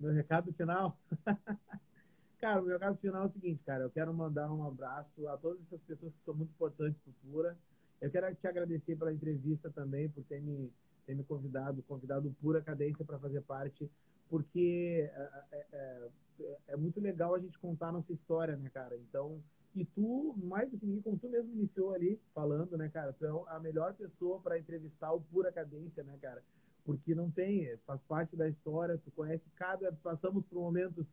meu 0.00 0.12
recado 0.12 0.52
final. 0.52 0.98
cara, 2.40 2.60
o 2.60 2.64
meu 2.64 2.72
recado 2.72 2.96
final 2.96 3.22
é 3.22 3.26
o 3.26 3.30
seguinte, 3.30 3.62
cara. 3.64 3.84
Eu 3.84 3.90
quero 3.90 4.12
mandar 4.12 4.50
um 4.50 4.66
abraço 4.66 5.28
a 5.28 5.36
todas 5.36 5.60
essas 5.68 5.80
pessoas 5.82 6.12
que 6.12 6.24
são 6.24 6.34
muito 6.34 6.50
importantes 6.50 7.00
para 7.04 7.12
o 7.12 7.32
Pura. 7.32 7.56
Eu 8.00 8.10
quero 8.10 8.34
te 8.34 8.48
agradecer 8.48 8.96
pela 8.96 9.12
entrevista 9.12 9.70
também, 9.70 10.08
por 10.08 10.24
ter 10.24 10.40
me, 10.40 10.68
ter 11.06 11.14
me 11.14 11.22
convidado, 11.22 11.84
convidado 11.84 12.30
o 12.30 12.34
Pura 12.42 12.60
Cadência 12.60 13.04
para 13.04 13.20
fazer 13.20 13.42
parte, 13.42 13.88
porque 14.28 15.08
é, 15.14 15.28
é, 15.52 15.66
é, 15.72 16.58
é 16.66 16.76
muito 16.76 17.00
legal 17.00 17.36
a 17.36 17.38
gente 17.38 17.56
contar 17.60 17.90
a 17.90 17.92
nossa 17.92 18.12
história, 18.12 18.56
né, 18.56 18.68
cara? 18.74 18.96
Então, 18.96 19.40
e 19.74 19.84
tu, 19.86 20.34
mais 20.42 20.70
do 20.70 20.78
que 20.78 20.84
ninguém, 20.84 21.02
como 21.02 21.18
tu 21.18 21.28
mesmo 21.28 21.50
iniciou 21.52 21.94
ali 21.94 22.20
falando, 22.34 22.76
né, 22.76 22.88
cara? 22.90 23.12
Tu 23.12 23.24
é 23.24 23.30
a 23.48 23.58
melhor 23.58 23.94
pessoa 23.94 24.40
para 24.40 24.58
entrevistar 24.58 25.12
o 25.12 25.20
Pura 25.20 25.50
Cadência, 25.50 26.02
né, 26.02 26.18
cara? 26.20 26.42
Porque 26.84 27.14
não 27.14 27.30
tem, 27.30 27.76
faz 27.86 28.00
parte 28.02 28.36
da 28.36 28.48
história, 28.48 28.98
tu 28.98 29.10
conhece 29.12 29.44
cada. 29.56 29.92
Passamos 30.02 30.44
por 30.46 30.60
momentos. 30.60 31.06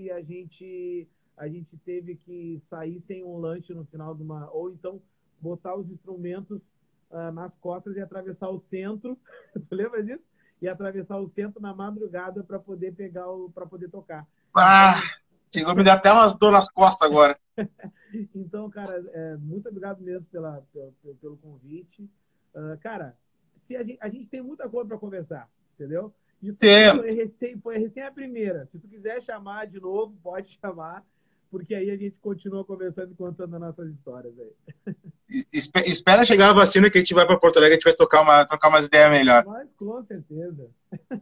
E 0.00 0.10
a 0.10 0.20
gente, 0.22 1.08
a 1.36 1.46
gente 1.48 1.76
teve 1.78 2.16
que 2.16 2.60
sair 2.68 3.00
sem 3.06 3.22
um 3.22 3.36
lanche 3.38 3.72
no 3.72 3.84
final 3.86 4.14
de 4.14 4.22
uma. 4.22 4.50
Ou 4.50 4.70
então 4.70 5.00
botar 5.40 5.76
os 5.76 5.88
instrumentos 5.90 6.62
ah, 7.10 7.30
nas 7.30 7.54
costas 7.58 7.94
e 7.96 8.00
atravessar 8.00 8.48
o 8.48 8.60
centro. 8.70 9.16
tu 9.68 9.74
lembra 9.74 10.02
disso? 10.02 10.31
E 10.62 10.68
atravessar 10.68 11.18
o 11.18 11.28
centro 11.28 11.60
na 11.60 11.74
madrugada 11.74 12.42
para 12.42 12.58
poder 12.58 12.94
pegar 12.94 13.28
o. 13.28 13.50
para 13.50 13.66
poder 13.66 13.90
tocar. 13.90 14.26
Ah, 14.56 15.00
chegou 15.52 15.74
me 15.74 15.82
dar 15.82 15.94
até 15.94 16.12
umas 16.12 16.36
dor 16.36 16.52
nas 16.52 16.70
costas 16.70 17.06
agora. 17.06 17.38
Então, 18.34 18.68
cara, 18.68 19.02
é, 19.14 19.36
muito 19.38 19.66
obrigado 19.70 20.02
mesmo 20.02 20.26
pela, 20.26 20.62
pelo, 20.70 21.14
pelo 21.14 21.36
convite. 21.38 22.06
Ah, 22.54 22.76
cara, 22.78 23.16
se 23.66 23.74
a, 23.74 23.82
gente, 23.82 23.98
a 24.02 24.08
gente 24.10 24.26
tem 24.26 24.42
muita 24.42 24.68
coisa 24.68 24.86
para 24.86 24.98
conversar, 24.98 25.48
entendeu? 25.74 26.12
Isso 26.42 26.58
foi 26.96 27.14
recém, 27.14 27.58
foi 27.58 27.78
recém 27.78 28.02
a 28.02 28.10
primeira. 28.10 28.66
Se 28.66 28.78
tu 28.78 28.88
quiser 28.88 29.22
chamar 29.22 29.66
de 29.66 29.80
novo, 29.80 30.14
pode 30.22 30.58
chamar, 30.60 31.04
porque 31.52 31.74
aí 31.74 31.90
a 31.90 31.96
gente 31.96 32.16
continua 32.22 32.64
conversando 32.64 33.12
e 33.12 33.14
contando 33.14 33.54
as 33.54 33.60
nossas 33.60 33.90
histórias 33.92 34.32
aí. 34.40 34.94
Espe- 35.52 35.82
Espera 35.88 36.24
chegar 36.24 36.48
a 36.50 36.54
vacina 36.54 36.88
que 36.90 36.96
a 36.96 37.00
gente 37.02 37.12
vai 37.12 37.26
para 37.26 37.38
Porto 37.38 37.58
Alegre, 37.58 37.74
a 37.74 37.76
gente 37.78 37.84
vai 37.84 37.94
tocar 37.94 38.22
uma, 38.22 38.44
trocar 38.46 38.70
umas 38.70 38.86
ideias 38.86 39.10
melhor. 39.10 39.44
Mas 39.44 39.68
com 39.76 40.02
certeza. 40.04 40.70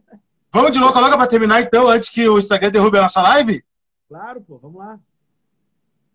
Vamos 0.53 0.71
de 0.71 0.79
louca 0.79 0.99
louca 0.99 1.17
para 1.17 1.27
terminar 1.27 1.61
então, 1.61 1.87
antes 1.87 2.09
que 2.09 2.27
o 2.27 2.39
Instagram 2.39 2.71
derrube 2.71 2.97
a 2.97 3.03
nossa 3.03 3.21
live? 3.21 3.63
Claro, 4.09 4.41
pô, 4.41 4.57
vamos 4.57 4.79
lá. 4.79 4.99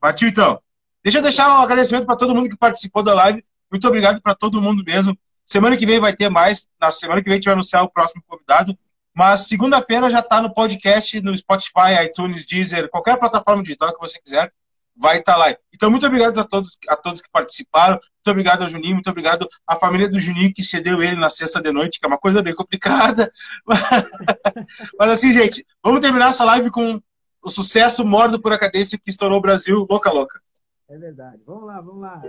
Partiu 0.01 0.29
então. 0.29 0.61
Deixa 1.03 1.19
eu 1.19 1.23
deixar 1.23 1.49
um 1.59 1.63
agradecimento 1.63 2.05
para 2.05 2.17
todo 2.17 2.35
mundo 2.35 2.49
que 2.51 2.57
participou 2.57 3.03
da 3.03 3.15
live. 3.15 3.43
Muito 3.71 3.87
obrigado 3.89 4.21
para 4.21 4.35
todo 4.35 4.61
mundo 4.61 4.83
mesmo. 4.87 5.17
Semana 5.47 5.77
que 5.77 5.87
vem 5.87 6.01
vai 6.01 6.15
ter 6.15 6.29
mais. 6.29 6.67
Na 6.81 6.91
semana 6.91 7.21
que 7.23 7.27
vem 7.31 7.35
a 7.35 7.37
gente 7.37 7.45
vai 7.47 7.55
anunciar 7.55 7.83
o 7.83 7.91
próximo 7.91 8.23
convidado. 8.27 8.77
Mas 9.17 9.49
segunda-feira 9.49 10.11
já 10.11 10.19
está 10.19 10.43
no 10.43 10.53
podcast, 10.53 11.19
no 11.23 11.35
Spotify, 11.35 12.05
iTunes, 12.05 12.45
Deezer, 12.45 12.91
qualquer 12.91 13.19
plataforma 13.19 13.63
digital 13.63 13.95
que 13.95 13.99
você 13.99 14.21
quiser, 14.21 14.53
vai 14.95 15.21
estar 15.21 15.39
lá. 15.39 15.57
Então, 15.73 15.91
muito 15.91 16.05
obrigado 16.07 16.39
a 16.39 16.45
todos, 16.45 16.77
a 16.87 16.97
todos 16.97 17.23
que 17.23 17.31
participaram. 17.31 17.95
Muito 17.95 18.31
obrigado 18.31 18.61
ao 18.61 18.69
Juninho, 18.69 18.93
muito 18.93 19.09
obrigado 19.09 19.49
à 19.67 19.75
família 19.75 20.07
do 20.07 20.21
Juninho 20.21 20.53
que 20.53 20.63
cedeu 20.63 21.03
ele 21.03 21.17
na 21.17 21.31
sexta 21.31 21.63
de 21.63 21.73
noite, 21.73 21.99
que 21.99 22.05
é 22.05 22.09
uma 22.09 22.19
coisa 22.19 22.43
bem 22.43 22.55
complicada. 22.55 23.33
Mas 24.99 25.11
assim, 25.11 25.33
gente, 25.33 25.67
vamos 25.83 26.03
terminar 26.03 26.29
essa 26.29 26.45
live 26.45 26.71
com 26.71 27.01
o 27.43 27.49
sucesso 27.49 28.05
maior 28.05 28.29
do 28.29 28.39
Pura 28.39 28.59
Cadência 28.59 28.99
que 29.03 29.09
estourou 29.09 29.39
o 29.39 29.43
Brasil, 29.43 29.87
louca 29.89 30.13
louca. 30.13 30.43
É 30.91 30.99
verdade. 30.99 31.41
Vamos 31.47 31.65
lá, 31.65 31.81
vamos 31.81 32.03
lá. 32.03 32.23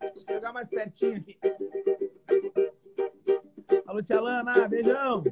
Vou 0.00 0.24
chegar 0.26 0.50
mais 0.54 0.66
pertinho 0.70 1.18
aqui. 1.18 1.38
Alô, 3.86 4.02
Tia 4.02 4.20
Lana, 4.20 4.68
beijão. 4.68 5.24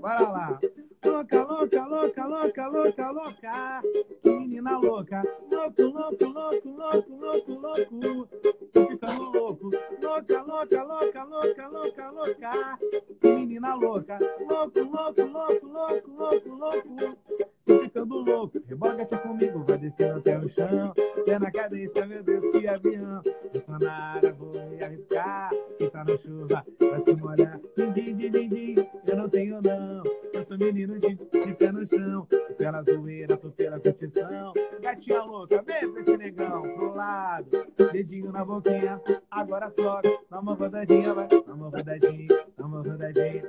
Bora 0.00 0.28
lá. 0.28 0.60
Louca, 1.04 1.44
louca, 1.44 1.86
louca, 1.86 2.26
louca, 2.26 2.68
louca, 2.68 3.10
louca. 3.10 3.82
Que 4.22 4.30
menina 4.30 4.78
louca. 4.78 5.22
Louco, 5.50 5.82
louco, 5.82 6.24
louco, 6.24 6.68
louco, 6.68 7.12
louco, 7.12 7.52
louco. 7.52 8.28
Tô 8.72 8.86
ficando 8.86 9.30
louco. 9.32 9.70
Louca, 10.02 10.42
louca, 10.42 10.82
louca, 10.84 11.24
louca, 11.24 11.68
louca, 11.68 12.10
louca. 12.10 12.78
Que 13.20 13.28
menina 13.32 13.74
louca. 13.74 14.18
Louco, 14.40 14.80
louco, 14.80 15.22
louco, 15.22 15.66
louco, 15.66 16.10
louco, 16.10 16.48
louco. 16.48 17.18
Tô 17.66 17.80
ficando 17.80 18.18
louco. 18.20 18.62
Reboga 18.66 19.04
tia 19.06 19.18
comigo, 19.18 19.64
vai 19.64 19.78
descendo 19.78 20.18
até 20.18 20.38
o 20.38 20.48
chão. 20.48 20.92
Pé 21.24 21.38
na 21.38 21.50
cadência, 21.50 22.06
meu 22.06 22.22
Deus, 22.22 22.52
que 22.52 22.66
avião. 22.66 23.22
Eu 23.52 23.60
tô 23.60 23.78
na 23.78 23.92
área, 23.92 24.32
vou 24.32 24.52
me 24.52 24.82
arriscar. 24.82 25.50
Quem 25.78 25.90
tá 25.90 26.04
na 26.04 26.16
chuva, 26.18 26.64
vai 26.78 27.02
se 27.02 27.22
molhar. 27.22 27.60
Din, 28.04 28.16
din, 28.16 28.30
din, 28.30 28.48
din. 28.48 28.88
Eu 29.06 29.16
não 29.16 29.28
tenho, 29.28 29.62
não. 29.62 30.02
Eu 30.32 30.44
sou 30.44 30.58
menino 30.58 30.98
de, 30.98 31.14
de 31.14 31.54
pé 31.54 31.72
no 31.72 31.86
chão. 31.86 32.26
Pela 32.58 32.82
zoeira, 32.82 33.36
tô 33.36 33.50
pela 33.50 33.80
competição. 33.80 34.52
Gatinha 34.80 35.22
louca, 35.22 35.62
vem 35.62 35.92
pra 35.92 36.00
esse 36.02 36.16
negão. 36.16 36.62
Pro 36.62 36.94
lado, 36.94 37.66
dedinho 37.92 38.30
na 38.30 38.44
boquinha. 38.44 39.00
Agora 39.30 39.70
sobe, 39.70 40.18
dá 40.30 40.40
uma 40.40 40.54
rodadinha, 40.54 41.14
vai. 41.14 41.28
Dá 41.28 41.54
uma 41.54 41.68
rodadinha, 41.68 42.46
dá 42.56 42.66
uma 42.66 42.82
rodadinha. 42.82 43.42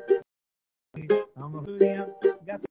Dá 1.36 1.48
uma 1.48 1.60
rodadinha. 1.60 2.16
Gato 2.44 2.65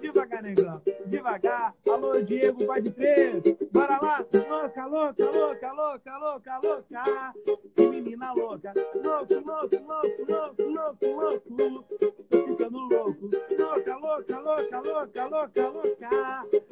Devagar, 0.00 0.42
negão, 0.42 0.82
devagar. 1.06 1.74
Alô, 1.88 2.20
Diego, 2.22 2.66
vai 2.66 2.82
de 2.82 2.90
três. 2.90 3.42
Bora 3.70 3.98
lá. 4.00 4.18
Louca, 4.18 4.86
louca, 4.86 5.30
louca, 5.30 5.72
louca, 5.72 6.18
louca, 6.18 6.58
louca. 6.58 7.32
Que 7.74 7.88
menina 7.88 8.32
louca. 8.32 8.72
Louco, 8.94 9.34
louco, 9.34 9.76
louco, 9.76 10.62
louco, 10.62 11.06
louco, 11.06 11.54
louco. 11.54 11.98
Tô 12.28 12.46
ficando 12.46 12.78
louco. 12.78 13.30
Louca, 13.58 13.96
louca, 13.96 14.40
louca, 14.40 14.80
louca, 14.80 15.26
louca, 15.26 15.68
louca. 15.68 16.10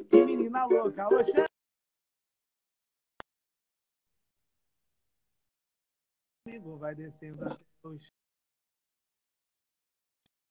Que 0.09 0.23
menina 0.23 0.65
louca. 0.65 1.07
Oxê. 1.07 1.45
Vai 6.79 6.95
descendo 6.95 7.45
até 7.45 7.63
o 7.83 7.97
chão. 7.99 8.11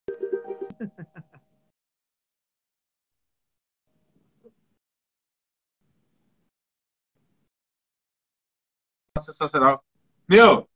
Sensacional. 9.20 9.84
Meu, 10.28 10.68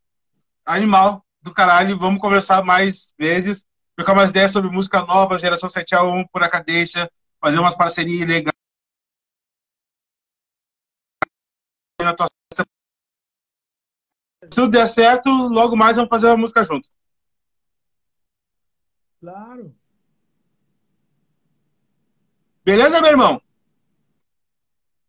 animal 0.64 1.24
do 1.42 1.52
caralho. 1.52 1.98
Vamos 1.98 2.20
conversar 2.20 2.64
mais 2.64 3.12
vezes, 3.18 3.64
trocar 3.96 4.14
mais 4.14 4.30
ideias 4.30 4.52
sobre 4.52 4.70
música 4.70 5.04
nova, 5.04 5.38
geração 5.38 5.68
7 5.68 5.94
a 5.94 6.02
1 6.02 6.26
por 6.28 6.42
a 6.42 6.48
cadência, 6.48 7.10
fazer 7.40 7.58
umas 7.58 7.76
parcerias 7.76 8.26
legais. 8.26 8.54
Se 14.42 14.50
tudo 14.50 14.72
der 14.72 14.86
certo, 14.86 15.30
logo 15.30 15.76
mais 15.76 15.96
vamos 15.96 16.10
fazer 16.10 16.26
uma 16.26 16.36
música 16.36 16.64
junto. 16.64 16.88
Claro. 19.20 19.74
Beleza, 22.64 23.00
meu 23.00 23.10
irmão? 23.10 23.42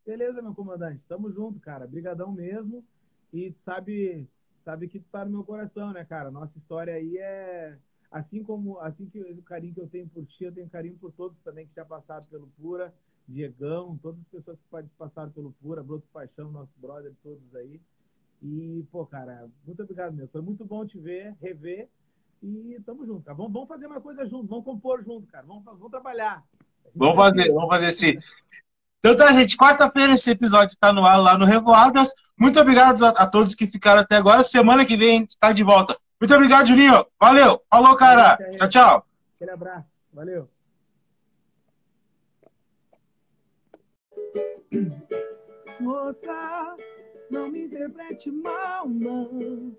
Beleza, 0.06 0.42
meu 0.42 0.54
comandante. 0.54 1.02
Tamo 1.08 1.32
junto, 1.32 1.60
cara. 1.60 1.88
Brigadão 1.88 2.32
mesmo. 2.32 2.86
E 3.34 3.54
sabe, 3.66 4.28
sabe 4.64 4.88
que 4.88 5.00
tu 5.00 5.06
tá 5.12 5.26
no 5.26 5.32
meu 5.32 5.44
coração, 5.44 5.92
né, 5.92 6.06
cara? 6.06 6.32
Nossa 6.32 6.58
história 6.58 6.94
aí 6.94 7.18
é 7.18 7.78
assim 8.12 8.44
como 8.44 8.80
assim 8.80 9.08
que 9.08 9.20
o 9.20 9.42
carinho 9.42 9.74
que 9.74 9.82
eu 9.82 9.88
tenho 9.88 10.08
por 10.08 10.26
ti, 10.26 10.46
eu 10.46 10.52
tenho 10.52 10.70
carinho 10.70 10.96
por 10.98 11.12
todos 11.12 11.38
também 11.44 11.68
que 11.68 11.76
já 11.76 11.84
passaram 11.84 12.24
pelo 12.30 12.48
Pura, 12.60 12.94
Diegão, 13.28 13.98
todas 14.02 14.22
as 14.22 14.28
pessoas 14.28 14.58
que 14.58 14.96
passaram 14.98 15.32
pelo 15.32 15.52
Pura, 15.62 15.84
Broto 15.84 16.08
Paixão, 16.14 16.52
nosso 16.52 16.72
brother, 16.78 17.12
todos 17.24 17.56
aí. 17.56 17.82
E, 18.42 18.86
pô, 18.92 19.06
cara, 19.06 19.50
muito 19.66 19.82
obrigado 19.82 20.14
mesmo. 20.14 20.30
Foi 20.30 20.42
muito 20.42 20.64
bom 20.64 20.86
te 20.86 21.00
ver, 21.00 21.36
rever. 21.42 21.90
E 22.44 22.80
tamo 22.86 23.06
junto, 23.06 23.24
cara. 23.24 23.36
Vamos, 23.36 23.52
vamos 23.52 23.68
fazer 23.68 23.88
uma 23.88 24.00
coisa 24.00 24.26
junto, 24.28 24.48
vamos 24.48 24.66
compor 24.66 25.04
junto, 25.04 25.26
cara. 25.28 25.46
Vamos, 25.46 25.64
vamos 25.64 25.90
trabalhar. 25.90 26.44
Vamos 26.94 27.16
fazer, 27.16 27.52
vamos 27.52 27.70
fazer 27.70 27.92
sim. 27.92 28.20
Então 29.06 29.16
tá, 29.16 29.32
gente, 29.34 29.56
quarta-feira 29.56 30.14
esse 30.14 30.32
episódio 30.32 30.74
está 30.74 30.92
no 30.92 31.06
ar 31.06 31.18
lá 31.18 31.38
no 31.38 31.46
Revoadas. 31.46 32.12
Muito 32.36 32.60
obrigado 32.60 33.06
a, 33.06 33.10
a, 33.10 33.28
todos 33.28 33.54
que 33.54 33.68
ficaram 33.68 34.02
até 34.02 34.16
agora. 34.16 34.42
Semana 34.42 34.84
que 34.84 34.98
vem 34.98 35.10
a 35.10 35.20
gente 35.20 35.30
está 35.30 35.52
de 35.52 35.64
volta. 35.64 35.96
Muito 36.20 36.34
obrigado, 36.34 36.66
Juninho. 36.66 37.06
Valeu. 37.22 37.62
Falou, 37.70 37.96
cara. 37.96 38.36
Tchau, 38.58 38.68
tchau. 38.68 39.06
Aquele 39.36 39.52
abraço. 39.52 39.86
Valeu. 40.12 40.50
Moça, 45.80 46.76
não 47.30 47.48
me 47.48 47.66
interprete 47.66 48.32
mal, 48.32 48.90
não. 48.90 49.72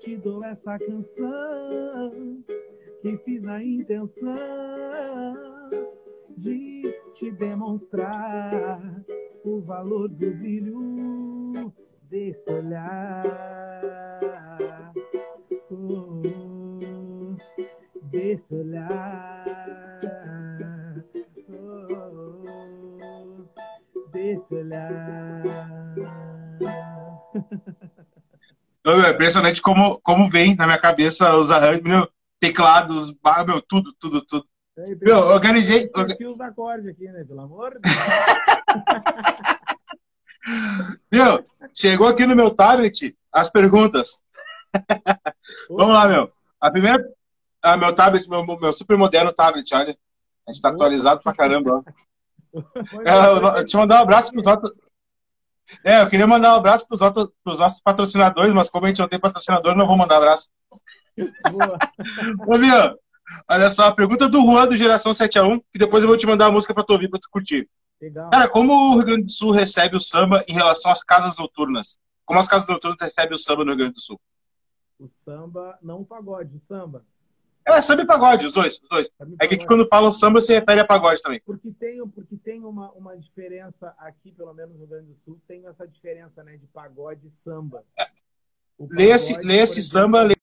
Te 0.00 0.16
dou 0.16 0.42
essa 0.42 0.76
canção 0.80 2.42
que 3.00 3.16
fiz 3.18 3.40
na 3.40 3.62
intenção 3.62 4.24
de 6.36 6.82
te 7.14 7.30
demonstrar 7.30 8.80
o 9.44 9.60
valor 9.60 10.08
do 10.08 10.30
brilho 10.30 11.72
desse 12.02 12.50
olhar. 12.50 13.24
Oh, 15.70 16.22
desse 18.04 18.54
olhar. 18.54 19.44
Oh, 21.50 22.48
desse 24.12 24.54
olhar. 24.54 25.42
É 28.86 29.10
impressionante 29.10 29.62
como, 29.62 29.98
como 30.00 30.28
vem 30.28 30.54
na 30.54 30.66
minha 30.66 30.78
cabeça 30.78 31.34
os 31.36 31.50
arranjos, 31.50 32.06
teclados, 32.38 33.14
meu, 33.46 33.62
tudo, 33.62 33.92
tudo, 33.98 34.20
tudo. 34.20 34.46
É, 34.76 34.96
eu 35.02 35.18
organizei. 35.18 35.88
Orga... 35.94 36.16
da 36.36 36.50
corda 36.50 36.90
aqui, 36.90 37.04
né? 37.04 37.22
Pelo 37.24 37.40
amor 37.40 37.74
de 37.74 37.80
Deus. 37.80 37.96
meu, 41.12 41.44
chegou 41.72 42.08
aqui 42.08 42.26
no 42.26 42.34
meu 42.34 42.50
tablet 42.50 43.16
as 43.32 43.48
perguntas. 43.50 44.20
Vamos 45.68 45.94
lá, 45.94 46.08
meu. 46.08 46.32
A 46.60 46.70
primeira. 46.70 47.08
Ah, 47.62 47.76
meu 47.76 47.94
tablet, 47.94 48.28
meu, 48.28 48.44
meu 48.44 48.72
super 48.72 48.98
moderno 48.98 49.32
tablet, 49.32 49.72
olha. 49.72 49.96
A 50.46 50.52
gente 50.52 50.60
tá 50.60 50.70
atualizado 50.70 51.22
pra 51.22 51.34
caramba. 51.34 51.84
É, 53.04 53.58
eu, 53.58 53.66
te 53.66 53.76
mandar 53.76 53.98
um 53.98 54.02
abraço 54.02 54.30
pros 54.30 54.46
outros. 54.46 54.72
É, 55.84 56.02
eu 56.02 56.08
queria 56.08 56.24
mandar 56.24 56.54
um 56.54 56.58
abraço 56.58 56.86
pros, 56.86 57.02
outros, 57.02 57.28
pros 57.42 57.58
nossos 57.58 57.80
patrocinadores, 57.80 58.54
mas 58.54 58.70
como 58.70 58.84
a 58.84 58.88
gente 58.88 59.00
não 59.00 59.08
tem 59.08 59.18
patrocinador, 59.18 59.74
não 59.74 59.88
vou 59.88 59.96
mandar 59.96 60.18
abraço. 60.18 60.50
Boa. 61.50 61.76
Ô, 62.46 62.56
meu, 62.56 62.96
olha 63.48 63.70
só, 63.70 63.86
a 63.86 63.94
pergunta 63.94 64.28
do 64.28 64.42
Juan 64.42 64.66
do 64.66 64.76
Geração 64.76 65.12
7x1, 65.12 65.62
que 65.72 65.78
depois 65.78 66.02
eu 66.02 66.08
vou 66.08 66.16
te 66.16 66.26
mandar 66.26 66.46
a 66.46 66.52
música 66.52 66.74
pra 66.74 66.84
tu 66.84 66.92
ouvir, 66.92 67.08
pra 67.08 67.20
tu 67.20 67.28
curtir. 67.30 67.68
Legal. 68.00 68.30
Cara, 68.30 68.48
como 68.48 68.72
o 68.72 68.96
Rio 68.96 69.04
Grande 69.06 69.24
do 69.24 69.32
Sul 69.32 69.52
recebe 69.52 69.96
o 69.96 70.00
samba 70.00 70.44
em 70.46 70.52
relação 70.52 70.90
às 70.90 71.02
casas 71.02 71.36
noturnas? 71.36 71.98
Como 72.24 72.40
as 72.40 72.48
casas 72.48 72.68
noturnas 72.68 72.98
recebem 73.00 73.36
o 73.36 73.38
samba 73.38 73.64
no 73.64 73.70
Rio 73.70 73.78
Grande 73.78 73.94
do 73.94 74.00
Sul? 74.00 74.20
O 74.98 75.08
samba, 75.24 75.78
não 75.82 76.00
o 76.00 76.04
pagode, 76.04 76.56
o 76.56 76.60
samba. 76.68 77.04
É, 77.66 77.80
samba 77.80 78.02
e 78.02 78.06
pagode, 78.06 78.46
os 78.46 78.52
dois. 78.52 78.74
Os 78.82 78.88
dois. 78.88 79.08
É 79.40 79.46
que, 79.46 79.56
que 79.56 79.66
quando 79.66 79.88
fala 79.88 80.12
samba, 80.12 80.40
se 80.40 80.52
refere 80.52 80.80
a 80.80 80.86
pagode 80.86 81.22
também. 81.22 81.40
Porque 81.46 81.70
tem, 81.72 82.06
porque 82.08 82.36
tem 82.36 82.62
uma, 82.62 82.90
uma 82.92 83.16
diferença 83.16 83.94
aqui, 83.98 84.32
pelo 84.32 84.52
menos 84.52 84.74
no 84.74 84.80
Rio 84.80 84.88
Grande 84.88 85.06
do 85.06 85.16
Sul, 85.24 85.40
tem 85.48 85.66
essa 85.66 85.88
diferença 85.88 86.44
né, 86.44 86.56
de 86.58 86.66
pagode 86.66 87.26
e 87.26 87.32
samba. 87.42 87.82
lê 88.78 89.10
esse, 89.10 89.38
lê 89.40 89.60
esse 89.60 89.82
samba, 89.82 90.22
lê 90.22 90.34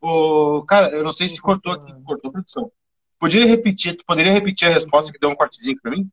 O, 0.00 0.64
cara, 0.64 0.90
eu 0.94 1.04
não 1.04 1.12
sei 1.12 1.28
se 1.28 1.40
cortou 1.40 1.72
aqui, 1.72 1.92
cortou 2.04 2.30
a 2.30 2.32
produção. 2.32 2.72
Poderia 3.18 3.46
repetir, 3.46 3.96
tu 3.96 4.04
poderia 4.04 4.32
repetir 4.32 4.66
a 4.66 4.72
resposta 4.72 5.12
que 5.12 5.18
deu 5.18 5.28
um 5.28 5.36
cortezinho 5.36 5.78
para 5.80 5.90
mim? 5.90 6.10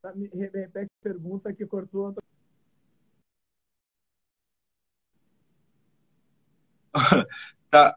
Tá, 0.00 0.12
repete 0.32 0.86
a 1.00 1.02
pergunta 1.02 1.52
que 1.52 1.66
cortou. 1.66 2.14
tá, 7.68 7.94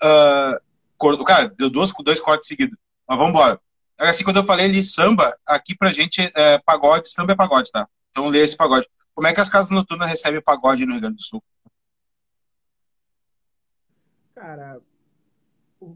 uh, 0.99 1.23
cara, 1.23 1.49
deu 1.49 1.69
duas, 1.69 1.93
dois 2.03 2.19
cortes 2.19 2.47
seguidos. 2.47 2.77
Mas 3.07 3.17
vamos 3.17 3.31
embora. 3.31 3.61
Assim, 3.99 4.23
quando 4.23 4.37
eu 4.37 4.45
falei 4.45 4.65
ali 4.65 4.83
samba, 4.83 5.37
aqui 5.45 5.75
pra 5.75 5.91
gente 5.91 6.31
é 6.33 6.57
pagode, 6.59 7.11
samba 7.11 7.33
é 7.33 7.35
pagode, 7.35 7.69
tá? 7.71 7.87
Então 8.09 8.27
lê 8.29 8.39
esse 8.39 8.57
pagode. 8.57 8.87
Como 9.13 9.27
é 9.27 9.33
que 9.33 9.41
as 9.41 9.49
casas 9.49 9.71
noturnas 9.71 10.09
recebem 10.09 10.41
pagode 10.41 10.85
no 10.85 10.93
Rio 10.93 11.01
Grande 11.01 11.17
do 11.17 11.23
Sul? 11.23 11.43
Cara, 14.33 14.81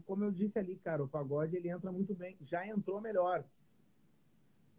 como 0.06 0.24
eu 0.24 0.30
disse 0.30 0.58
ali, 0.58 0.76
cara, 0.76 1.02
o 1.02 1.08
pagode 1.08 1.56
ele 1.56 1.68
entra 1.68 1.90
muito 1.90 2.14
bem. 2.14 2.36
Já 2.42 2.66
entrou 2.66 3.00
melhor. 3.00 3.44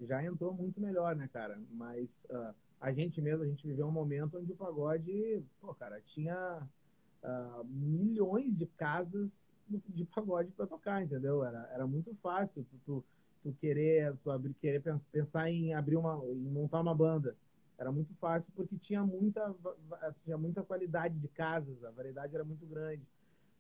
Já 0.02 0.24
entrou 0.24 0.53
muito 0.53 0.80
melhor, 0.80 1.16
né, 1.16 1.30
cara? 1.32 1.60
Mas 1.72 2.07
uh, 2.30 2.53
a 2.82 2.91
gente 2.91 3.22
mesmo, 3.22 3.44
a 3.44 3.48
gente 3.48 3.66
viveu 3.66 3.88
um 3.88 3.91
momento 3.91 4.38
onde 4.38 4.52
o 4.52 4.56
pagode, 4.56 5.44
pô, 5.62 5.74
cara, 5.74 6.02
tinha 6.07 6.62
uh, 7.24 7.64
milhões 7.66 8.56
de 8.57 8.66
casas 8.66 9.30
de 9.68 10.06
pagode 10.06 10.52
para 10.52 10.68
tocar, 10.68 11.03
entendeu? 11.03 11.44
Era, 11.44 11.70
era 11.74 11.88
muito 11.88 12.16
fácil 12.22 12.64
tu, 12.70 12.78
tu, 12.86 13.03
tu 13.44 13.56
querer, 13.60 14.16
tu 14.24 14.30
abrir, 14.30 14.53
querer 14.56 14.82
pensar 15.12 15.49
em 15.49 15.74
abrir 15.74 15.95
uma, 15.95 16.24
em 16.26 16.52
montar 16.52 16.82
uma 16.82 16.94
banda. 16.94 17.36
Era 17.78 17.92
muito 17.92 18.14
fácil 18.16 18.52
porque 18.56 18.78
tinha 18.78 19.04
muita, 19.04 19.54
tinha 20.24 20.38
muita 20.38 20.64
qualidade 20.64 21.18
de 21.20 21.28
casas, 21.28 21.84
a 21.84 21.92
variedade 21.92 22.34
era 22.34 22.44
muito 22.44 22.66
grande. 22.66 23.02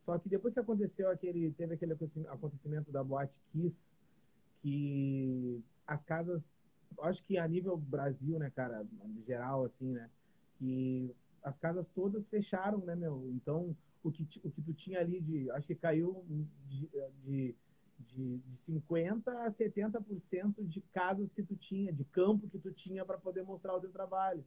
Só 0.05 0.17
que 0.19 0.29
depois 0.29 0.53
que 0.53 0.59
aconteceu 0.59 1.09
aquele, 1.09 1.51
teve 1.51 1.73
aquele 1.73 1.93
acontecimento 2.27 2.91
da 2.91 3.03
Boate 3.03 3.39
Kiss, 3.51 3.75
que 4.61 5.63
as 5.85 6.01
casas, 6.03 6.41
acho 7.01 7.23
que 7.25 7.37
a 7.37 7.47
nível 7.47 7.75
Brasil, 7.77 8.39
né, 8.39 8.51
cara, 8.55 8.85
geral, 9.25 9.65
assim, 9.65 9.91
né, 9.91 10.09
que 10.57 11.13
as 11.43 11.57
casas 11.57 11.85
todas 11.93 12.25
fecharam, 12.27 12.79
né, 12.79 12.95
meu? 12.95 13.29
Então, 13.31 13.75
o 14.03 14.11
que, 14.11 14.27
o 14.43 14.51
que 14.51 14.61
tu 14.61 14.73
tinha 14.73 14.99
ali 14.99 15.19
de, 15.19 15.49
acho 15.51 15.67
que 15.67 15.75
caiu 15.75 16.23
de, 16.67 16.89
de, 17.23 17.55
de, 17.99 18.37
de 18.37 18.57
50% 18.71 19.27
a 19.27 19.51
70% 19.51 20.67
de 20.67 20.81
casas 20.93 21.31
que 21.33 21.43
tu 21.43 21.55
tinha, 21.55 21.91
de 21.91 22.03
campo 22.05 22.49
que 22.49 22.59
tu 22.59 22.71
tinha 22.71 23.05
para 23.05 23.17
poder 23.17 23.43
mostrar 23.43 23.75
o 23.75 23.81
teu 23.81 23.91
trabalho. 23.91 24.43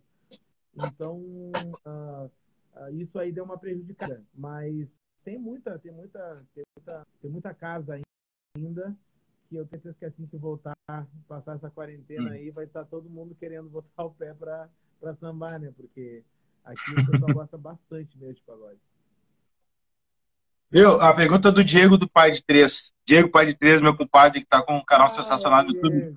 Então, 0.75 1.19
uh, 1.87 2.31
uh, 2.77 2.95
isso 2.95 3.19
aí 3.19 3.33
deu 3.33 3.45
uma 3.45 3.59
prejudicada. 3.59 4.23
Mas 4.35 4.89
tem 5.25 5.39
muita, 5.39 5.79
tem 5.79 5.93
muita, 5.93 6.45
tem 6.55 6.65
muita, 6.77 7.07
tem 7.21 7.31
muita 7.31 7.55
casa 7.55 8.01
ainda 8.57 8.97
que 9.49 9.57
eu 9.57 9.67
tenho 9.67 9.83
certeza 9.83 9.97
que 9.99 10.05
assim 10.05 10.27
que 10.27 10.37
voltar, 10.37 10.77
passar 11.27 11.57
essa 11.57 11.71
quarentena 11.71 12.29
hum. 12.29 12.33
aí, 12.33 12.51
vai 12.51 12.67
estar 12.67 12.85
todo 12.85 13.09
mundo 13.09 13.35
querendo 13.35 13.69
botar 13.71 14.05
o 14.05 14.11
pé 14.11 14.35
para 14.35 14.69
para 15.01 15.15
sambar, 15.15 15.61
né? 15.61 15.73
Porque 15.77 16.25
aqui 16.65 16.91
o 16.93 17.11
pessoal 17.11 17.33
gosta 17.33 17.57
bastante 17.57 18.19
mesmo 18.19 18.35
de 18.35 18.43
pagode. 18.43 18.81
Viu? 20.71 21.01
A 21.01 21.15
pergunta 21.15 21.51
do 21.51 21.65
Diego 21.65 21.97
do 21.97 22.09
Pai 22.09 22.31
de 22.31 22.43
Três. 22.43 22.93
Diego 23.07 23.31
Pai 23.31 23.47
de 23.47 23.55
Três, 23.55 23.81
meu 23.81 23.97
compadre, 23.97 24.41
que 24.41 24.47
tá 24.47 24.63
com 24.63 24.77
um 24.77 24.85
canal 24.85 25.07
ah, 25.07 25.11
sensacional 25.11 25.63
no 25.63 25.73
YouTube. 25.73 26.17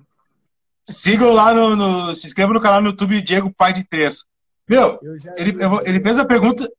Sigam 0.84 1.32
lá 1.32 1.54
no, 1.54 1.76
no, 1.76 2.14
Se 2.14 2.26
inscrevam 2.26 2.52
no 2.52 2.60
canal 2.60 2.80
no 2.80 2.90
YouTube 2.90 3.22
Diego 3.22 3.52
Pai 3.52 3.72
de 3.72 3.84
Três. 3.84 4.24
Meu, 4.68 4.98
ele, 5.36 5.56
ele 5.84 6.00
fez 6.00 6.18
a 6.18 6.24
pergunta. 6.24 6.70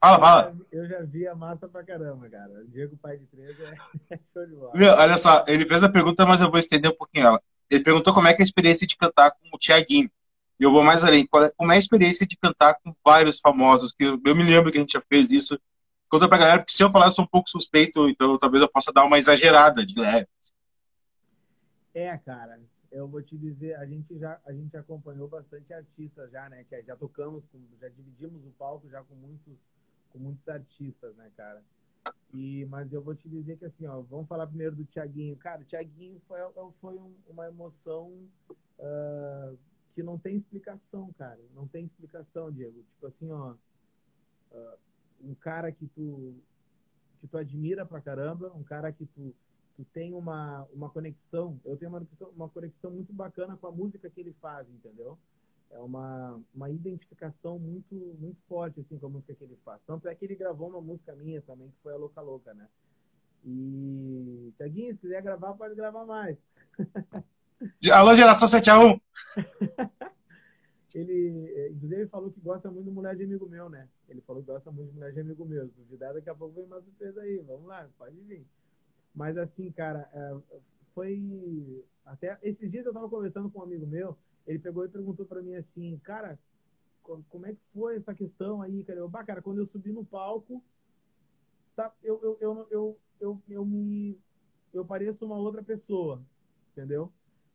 Fala, 0.00 0.18
fala. 0.18 0.56
Eu 0.70 0.88
já 0.88 1.00
vi 1.02 1.26
a 1.28 1.34
massa 1.34 1.68
pra 1.68 1.84
caramba, 1.84 2.28
cara. 2.28 2.50
O 2.60 2.68
Diego 2.68 2.96
Pai 2.96 3.16
de 3.16 3.26
Três 3.26 3.58
é, 3.60 3.74
é 4.10 4.18
show 4.34 4.44
de 4.44 4.54
bola. 4.54 4.72
Meu, 4.74 4.92
olha 4.94 5.16
só, 5.16 5.44
ele 5.46 5.66
fez 5.66 5.82
a 5.82 5.88
pergunta, 5.88 6.26
mas 6.26 6.40
eu 6.40 6.50
vou 6.50 6.58
estender 6.58 6.90
um 6.90 6.96
pouquinho 6.96 7.26
ela. 7.26 7.42
Ele 7.70 7.82
perguntou 7.82 8.12
como 8.12 8.28
é 8.28 8.34
que 8.34 8.42
é 8.42 8.44
a 8.44 8.46
experiência 8.46 8.86
de 8.86 8.96
cantar 8.96 9.30
com 9.30 9.48
o 9.54 9.58
Tiaguinho. 9.58 10.10
Eu 10.58 10.70
vou 10.70 10.82
mais 10.82 11.04
além. 11.04 11.22
É, 11.22 11.52
como 11.56 11.72
é 11.72 11.76
a 11.76 11.78
experiência 11.78 12.26
de 12.26 12.36
cantar 12.36 12.74
com 12.82 12.94
vários 13.04 13.40
famosos? 13.40 13.92
Que 13.92 14.04
eu, 14.04 14.20
eu 14.24 14.36
me 14.36 14.42
lembro 14.42 14.70
que 14.70 14.78
a 14.78 14.80
gente 14.80 14.92
já 14.92 15.02
fez 15.08 15.30
isso. 15.30 15.58
Conta 16.12 16.28
pra 16.28 16.36
galera, 16.36 16.58
porque 16.58 16.74
se 16.74 16.82
eu 16.82 16.90
falar, 16.90 17.06
eu 17.06 17.12
sou 17.12 17.24
um 17.24 17.28
pouco 17.28 17.48
suspeito, 17.48 18.06
então 18.06 18.36
talvez 18.36 18.60
eu 18.60 18.68
possa 18.68 18.92
dar 18.92 19.02
uma 19.02 19.16
exagerada 19.16 19.84
de 19.86 19.98
leve. 19.98 20.28
É, 21.94 22.18
cara, 22.18 22.60
eu 22.90 23.08
vou 23.08 23.22
te 23.22 23.34
dizer, 23.34 23.76
a 23.76 23.86
gente 23.86 24.18
já 24.18 24.38
a 24.44 24.52
gente 24.52 24.76
acompanhou 24.76 25.26
bastante 25.26 25.72
artistas 25.72 26.30
já, 26.30 26.50
né? 26.50 26.66
Que 26.68 26.82
já 26.82 26.94
tocamos, 26.96 27.42
já 27.80 27.88
dividimos 27.88 28.44
o 28.44 28.50
palco 28.58 28.90
já 28.90 29.02
com 29.02 29.14
muitos 29.14 29.54
com 30.12 30.18
muitos 30.18 30.46
artistas, 30.46 31.16
né, 31.16 31.30
cara? 31.34 31.62
E 32.34 32.66
mas 32.66 32.92
eu 32.92 33.00
vou 33.00 33.14
te 33.14 33.26
dizer 33.26 33.56
que 33.56 33.64
assim, 33.64 33.86
ó, 33.86 34.02
vamos 34.02 34.28
falar 34.28 34.46
primeiro 34.46 34.76
do 34.76 34.84
Tiaguinho. 34.84 35.34
Cara, 35.36 35.62
o 35.62 35.64
Tiaguinho 35.64 36.20
foi 36.28 36.40
foi 36.78 36.94
um, 36.98 37.14
uma 37.26 37.46
emoção 37.46 38.12
uh, 38.78 39.56
que 39.94 40.02
não 40.02 40.18
tem 40.18 40.36
explicação, 40.36 41.10
cara. 41.18 41.40
Não 41.54 41.66
tem 41.66 41.86
explicação, 41.86 42.52
Diego. 42.52 42.84
Tipo 42.96 43.06
assim, 43.06 43.30
ó, 43.30 43.54
uh, 44.52 44.78
um 45.22 45.34
cara 45.34 45.70
que 45.72 45.86
tu 45.88 46.34
que 47.20 47.28
tu 47.28 47.38
admira 47.38 47.86
pra 47.86 48.00
caramba, 48.00 48.52
um 48.54 48.64
cara 48.64 48.92
que 48.92 49.06
tu 49.06 49.34
tu 49.76 49.84
tem 49.92 50.12
uma, 50.12 50.66
uma 50.72 50.90
conexão, 50.90 51.58
eu 51.64 51.76
tenho 51.76 51.90
uma 51.90 52.00
conexão, 52.00 52.28
uma 52.36 52.48
conexão 52.48 52.90
muito 52.90 53.12
bacana 53.12 53.56
com 53.56 53.66
a 53.66 53.72
música 53.72 54.10
que 54.10 54.20
ele 54.20 54.34
faz, 54.40 54.68
entendeu? 54.68 55.18
É 55.70 55.78
uma, 55.78 56.38
uma 56.54 56.68
identificação 56.68 57.58
muito 57.58 57.94
muito 58.20 58.36
forte 58.46 58.80
assim 58.80 58.98
com 58.98 59.06
a 59.06 59.10
música 59.10 59.34
que 59.34 59.44
ele 59.44 59.58
faz. 59.64 59.80
Tanto 59.86 60.08
é 60.08 60.14
que 60.14 60.24
ele 60.24 60.34
gravou 60.34 60.68
uma 60.68 60.80
música 60.80 61.14
minha 61.14 61.40
também, 61.42 61.68
que 61.68 61.82
foi 61.82 61.94
a 61.94 61.96
Louca 61.96 62.20
Louca, 62.20 62.52
né? 62.52 62.68
E, 63.44 64.52
Tiaguinho, 64.56 64.94
se 64.94 65.00
quiser 65.00 65.22
gravar, 65.22 65.54
pode 65.54 65.74
gravar 65.74 66.04
mais. 66.04 66.36
Alô, 67.92 68.14
geração 68.14 68.46
7 68.46 68.70
a 68.70 68.78
1 68.78 69.00
ele, 70.98 71.70
inclusive, 71.72 72.02
ele 72.02 72.08
falou 72.08 72.30
que 72.30 72.40
gosta 72.40 72.70
muito 72.70 72.86
de 72.86 72.90
mulher 72.90 73.16
de 73.16 73.24
amigo 73.24 73.48
meu, 73.48 73.68
né? 73.68 73.88
Ele 74.08 74.20
falou 74.22 74.42
que 74.42 74.50
gosta 74.50 74.70
muito 74.70 74.88
de 74.90 74.94
mulher 74.94 75.12
de 75.12 75.20
amigo 75.20 75.44
meu. 75.44 75.68
Duvidar, 75.68 76.14
daqui 76.14 76.28
a 76.28 76.34
pouco 76.34 76.54
vem 76.54 76.64
uma 76.64 76.80
surpresa 76.80 77.20
aí. 77.22 77.38
Vamos 77.38 77.66
lá, 77.66 77.88
pode 77.96 78.18
vir. 78.20 78.46
Mas 79.14 79.36
assim, 79.36 79.70
cara, 79.72 80.08
é, 80.12 80.60
foi. 80.94 81.84
Até 82.04 82.38
esses 82.42 82.70
dias 82.70 82.84
eu 82.84 82.92
tava 82.92 83.08
conversando 83.08 83.50
com 83.50 83.60
um 83.60 83.62
amigo 83.62 83.86
meu, 83.86 84.16
ele 84.46 84.58
pegou 84.58 84.84
e 84.84 84.88
perguntou 84.88 85.24
para 85.24 85.42
mim 85.42 85.54
assim, 85.54 85.98
cara, 85.98 86.38
como 87.02 87.46
é 87.46 87.52
que 87.52 87.60
foi 87.72 87.96
essa 87.96 88.14
questão 88.14 88.62
aí, 88.62 88.84
cara? 88.84 89.00
Eu, 89.00 89.08
bah, 89.08 89.24
cara, 89.24 89.42
quando 89.42 89.58
eu 89.58 89.66
subi 89.66 89.92
no 89.92 90.04
palco, 90.04 90.62
tá, 91.76 91.92
eu, 92.02 92.20
eu, 92.22 92.38
eu, 92.40 92.68
eu, 92.70 92.98
eu, 93.20 93.42
eu 93.48 93.64
me. 93.64 94.18
Eu 94.72 94.84
pareço 94.84 95.24
uma 95.24 95.36
outra 95.36 95.62
pessoa, 95.62 96.22
entendeu? 96.72 97.12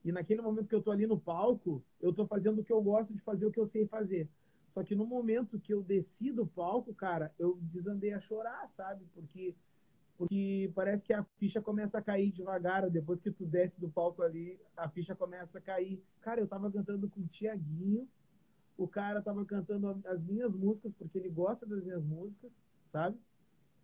E 0.08 0.12
naquele 0.14 0.42
momento 0.42 0.70
que 0.70 0.74
eu 0.74 0.82
tô 0.82 0.90
ali 0.90 1.06
no 1.06 1.20
palco, 1.20 1.84
eu 2.00 2.14
tô 2.14 2.26
fazendo 2.26 2.62
o 2.62 2.64
que 2.64 2.72
eu 2.72 2.82
gosto 2.82 3.14
de 3.14 3.20
fazer, 3.20 3.46
o 3.46 3.52
que 3.52 3.60
eu 3.60 3.68
sei 3.68 3.86
fazer. 3.86 4.30
Só 4.74 4.82
que 4.82 4.96
no 4.96 5.06
momento 5.06 5.60
que 5.60 5.74
eu 5.74 5.84
desci 5.84 6.32
do 6.32 6.48
palco, 6.48 6.94
cara, 6.94 7.34
eu 7.38 7.58
desandei 7.62 8.14
a 8.14 8.22
chorar, 8.22 8.70
sabe? 8.70 9.04
Porque 9.14 9.54
porque 10.18 10.72
parece 10.74 11.04
que 11.04 11.14
a 11.14 11.26
ficha 11.38 11.62
começa 11.62 11.98
a 11.98 12.02
cair 12.02 12.32
devagar, 12.32 12.90
depois 12.90 13.20
que 13.22 13.30
tu 13.30 13.46
desce 13.46 13.82
do 13.82 13.90
palco 13.90 14.24
ali, 14.24 14.58
a 14.78 14.88
ficha 14.88 15.14
começa 15.14 15.58
a 15.58 15.62
cair. 15.62 16.02
Cara, 16.22 16.40
eu 16.40 16.48
tava 16.48 16.72
cantando 16.72 17.10
com 17.10 17.20
o 17.20 17.28
Tiaguinho, 17.28 18.08
o 18.78 18.88
cara 18.88 19.22
tava 19.22 19.46
cantando 19.46 20.02
as 20.06 20.24
minhas 20.24 20.54
músicas, 20.56 20.94
porque 20.98 21.18
ele 21.18 21.30
gosta 21.30 21.66
das 21.66 21.84
minhas 21.84 22.04
músicas, 22.04 22.50
sabe? 22.94 23.20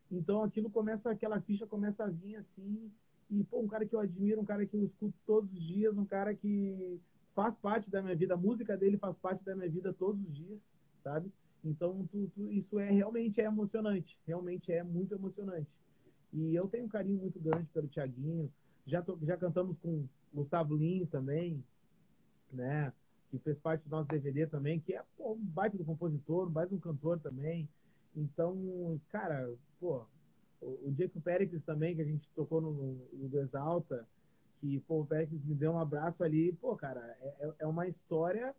Então 0.09 0.41
aquilo 0.41 0.69
começa, 0.69 1.11
aquela 1.11 1.41
ficha 1.41 1.67
começa 1.67 2.05
a 2.05 2.09
vir 2.09 2.37
assim, 2.37 2.89
e 3.33 3.43
pô, 3.45 3.59
um 3.59 3.67
cara 3.67 3.85
que 3.85 3.95
eu 3.95 3.99
admiro, 3.99 4.41
um 4.41 4.45
cara 4.45 4.65
que 4.65 4.75
eu 4.75 4.83
escuto 4.83 5.15
todos 5.25 5.51
os 5.51 5.63
dias, 5.63 5.97
um 5.97 6.05
cara 6.05 6.35
que 6.35 6.99
faz 7.33 7.55
parte 7.55 7.89
da 7.89 8.01
minha 8.01 8.15
vida, 8.15 8.35
a 8.35 8.37
música 8.37 8.77
dele 8.77 8.97
faz 8.97 9.17
parte 9.17 9.43
da 9.43 9.55
minha 9.55 9.69
vida 9.69 9.91
todos 9.91 10.21
os 10.21 10.35
dias, 10.35 10.59
sabe? 11.03 11.31
Então 11.63 12.07
tu, 12.11 12.29
tu, 12.35 12.51
isso 12.51 12.77
é 12.77 12.91
realmente 12.91 13.41
é 13.41 13.45
emocionante, 13.45 14.17
realmente 14.27 14.71
é 14.71 14.83
muito 14.83 15.15
emocionante. 15.15 15.67
E 16.31 16.53
eu 16.53 16.63
tenho 16.63 16.85
um 16.85 16.89
carinho 16.89 17.19
muito 17.19 17.39
grande 17.39 17.67
pelo 17.73 17.87
Tiaguinho. 17.87 18.51
Já, 18.85 19.03
já 19.23 19.37
cantamos 19.37 19.77
com 19.79 20.05
Gustavo 20.33 20.75
Lins 20.75 21.09
também, 21.09 21.63
né? 22.51 22.93
Que 23.31 23.39
fez 23.39 23.57
parte 23.59 23.83
do 23.83 23.89
nosso 23.89 24.09
DVD 24.09 24.45
também, 24.45 24.79
que 24.79 24.93
é 24.93 25.03
pô, 25.17 25.33
um 25.33 25.43
baita 25.43 25.77
do 25.77 25.85
compositor, 25.85 26.47
um 26.47 26.51
baita 26.51 26.75
do 26.75 26.81
cantor 26.81 27.19
também. 27.19 27.67
Então, 28.15 28.99
cara, 29.09 29.51
pô, 29.79 30.05
o, 30.63 30.87
o 30.87 30.91
Diego 30.91 31.19
Péricles 31.21 31.61
também, 31.65 31.95
que 31.95 32.01
a 32.01 32.05
gente 32.05 32.27
tocou 32.35 32.61
no, 32.61 32.97
no 33.11 33.39
Exalta, 33.39 34.07
que 34.59 34.79
pô, 34.87 35.01
o 35.01 35.05
Péricles 35.05 35.43
me 35.45 35.55
deu 35.55 35.73
um 35.73 35.79
abraço 35.79 36.23
ali. 36.23 36.53
Pô, 36.53 36.75
cara, 36.75 36.99
é, 37.21 37.27
é, 37.39 37.53
é 37.59 37.67
uma 37.67 37.87
história 37.87 38.53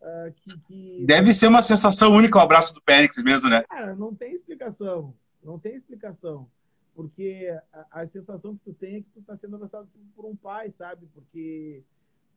uh, 0.00 0.32
que, 0.32 0.58
que, 0.60 1.04
Deve 1.06 1.32
ser 1.32 1.48
uma 1.48 1.62
sensação 1.62 2.12
única 2.12 2.38
o 2.38 2.42
abraço 2.42 2.74
do 2.74 2.82
Péricles 2.82 3.24
mesmo, 3.24 3.48
né? 3.48 3.62
Cara, 3.68 3.94
não 3.94 4.14
tem 4.14 4.34
explicação. 4.34 5.14
Não 5.42 5.58
tem 5.58 5.76
explicação 5.76 6.48
porque 6.94 7.48
a, 7.72 8.02
a, 8.02 8.08
sensação 8.08 8.56
que 8.56 8.64
tu 8.64 8.74
tem 8.74 8.96
é 8.96 9.00
que 9.00 9.10
tu 9.10 9.20
está 9.20 9.36
sendo 9.36 9.56
abraçado 9.56 9.88
por, 10.14 10.24
um 10.24 10.36
pai, 10.36 10.72
sabe? 10.78 11.06
Porque, 11.12 11.82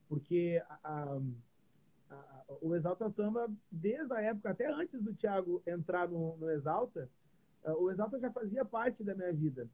porque 0.09 0.61
a, 0.83 1.19
a, 2.09 2.17
o 2.61 2.75
Exalta 2.75 3.09
Samba, 3.11 3.47
desde 3.71 4.11
a 4.13 4.21
época, 4.21 4.49
até 4.49 4.67
antes 4.71 5.01
do 5.01 5.13
Thiago 5.13 5.61
entrar 5.65 6.09
no, 6.09 6.35
no 6.37 6.49
Exalta, 6.49 7.07
o 7.65 7.91
Exalta 7.91 8.19
já 8.19 8.31
fazia 8.31 8.63
parte 8.63 9.03
da 9.03 9.15
minha 9.15 9.33
vida, 9.33 9.67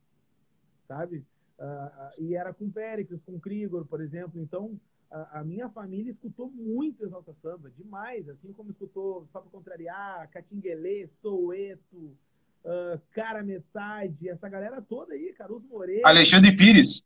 sabe? 0.87 1.25
Uh, 1.59 2.21
e 2.21 2.35
era 2.35 2.53
com 2.53 2.69
Péricles, 2.69 3.21
com 3.25 3.39
Krigor, 3.39 3.85
por 3.85 4.01
exemplo. 4.01 4.41
Então, 4.41 4.79
a, 5.13 5.43
minha 5.43 5.69
família 5.69 6.11
escutou 6.11 6.49
muito 6.49 7.05
Exalta 7.05 7.33
Samba, 7.41 7.69
demais, 7.77 8.27
assim 8.27 8.51
como 8.51 8.71
escutou 8.71 9.27
Só 9.31 9.41
para 9.41 9.51
Contrariar, 9.51 10.27
Catinguelê, 10.31 11.07
Soueto, 11.21 11.95
uh, 11.95 12.99
Cara 13.11 13.43
Metade, 13.43 14.27
essa 14.27 14.49
galera 14.49 14.81
toda 14.81 15.13
aí, 15.13 15.31
Caruso 15.33 15.67
Moreira. 15.67 16.07
Alexandre 16.07 16.55
Pires. 16.55 17.03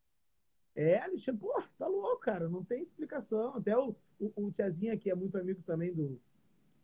É, 0.74 1.00
Alexandre, 1.02 1.42
pô, 1.42 1.62
tá 1.78 1.88
louco, 1.88 2.22
cara, 2.22 2.48
não 2.48 2.64
tem 2.64 2.84
explicação. 2.84 3.58
Até 3.58 3.78
o, 3.78 3.94
o, 4.20 4.32
o 4.38 4.52
Tiazinha, 4.52 4.98
que 4.98 5.10
é 5.10 5.16
muito 5.16 5.38
amigo 5.38 5.62
também 5.64 5.94
do, 5.94 6.18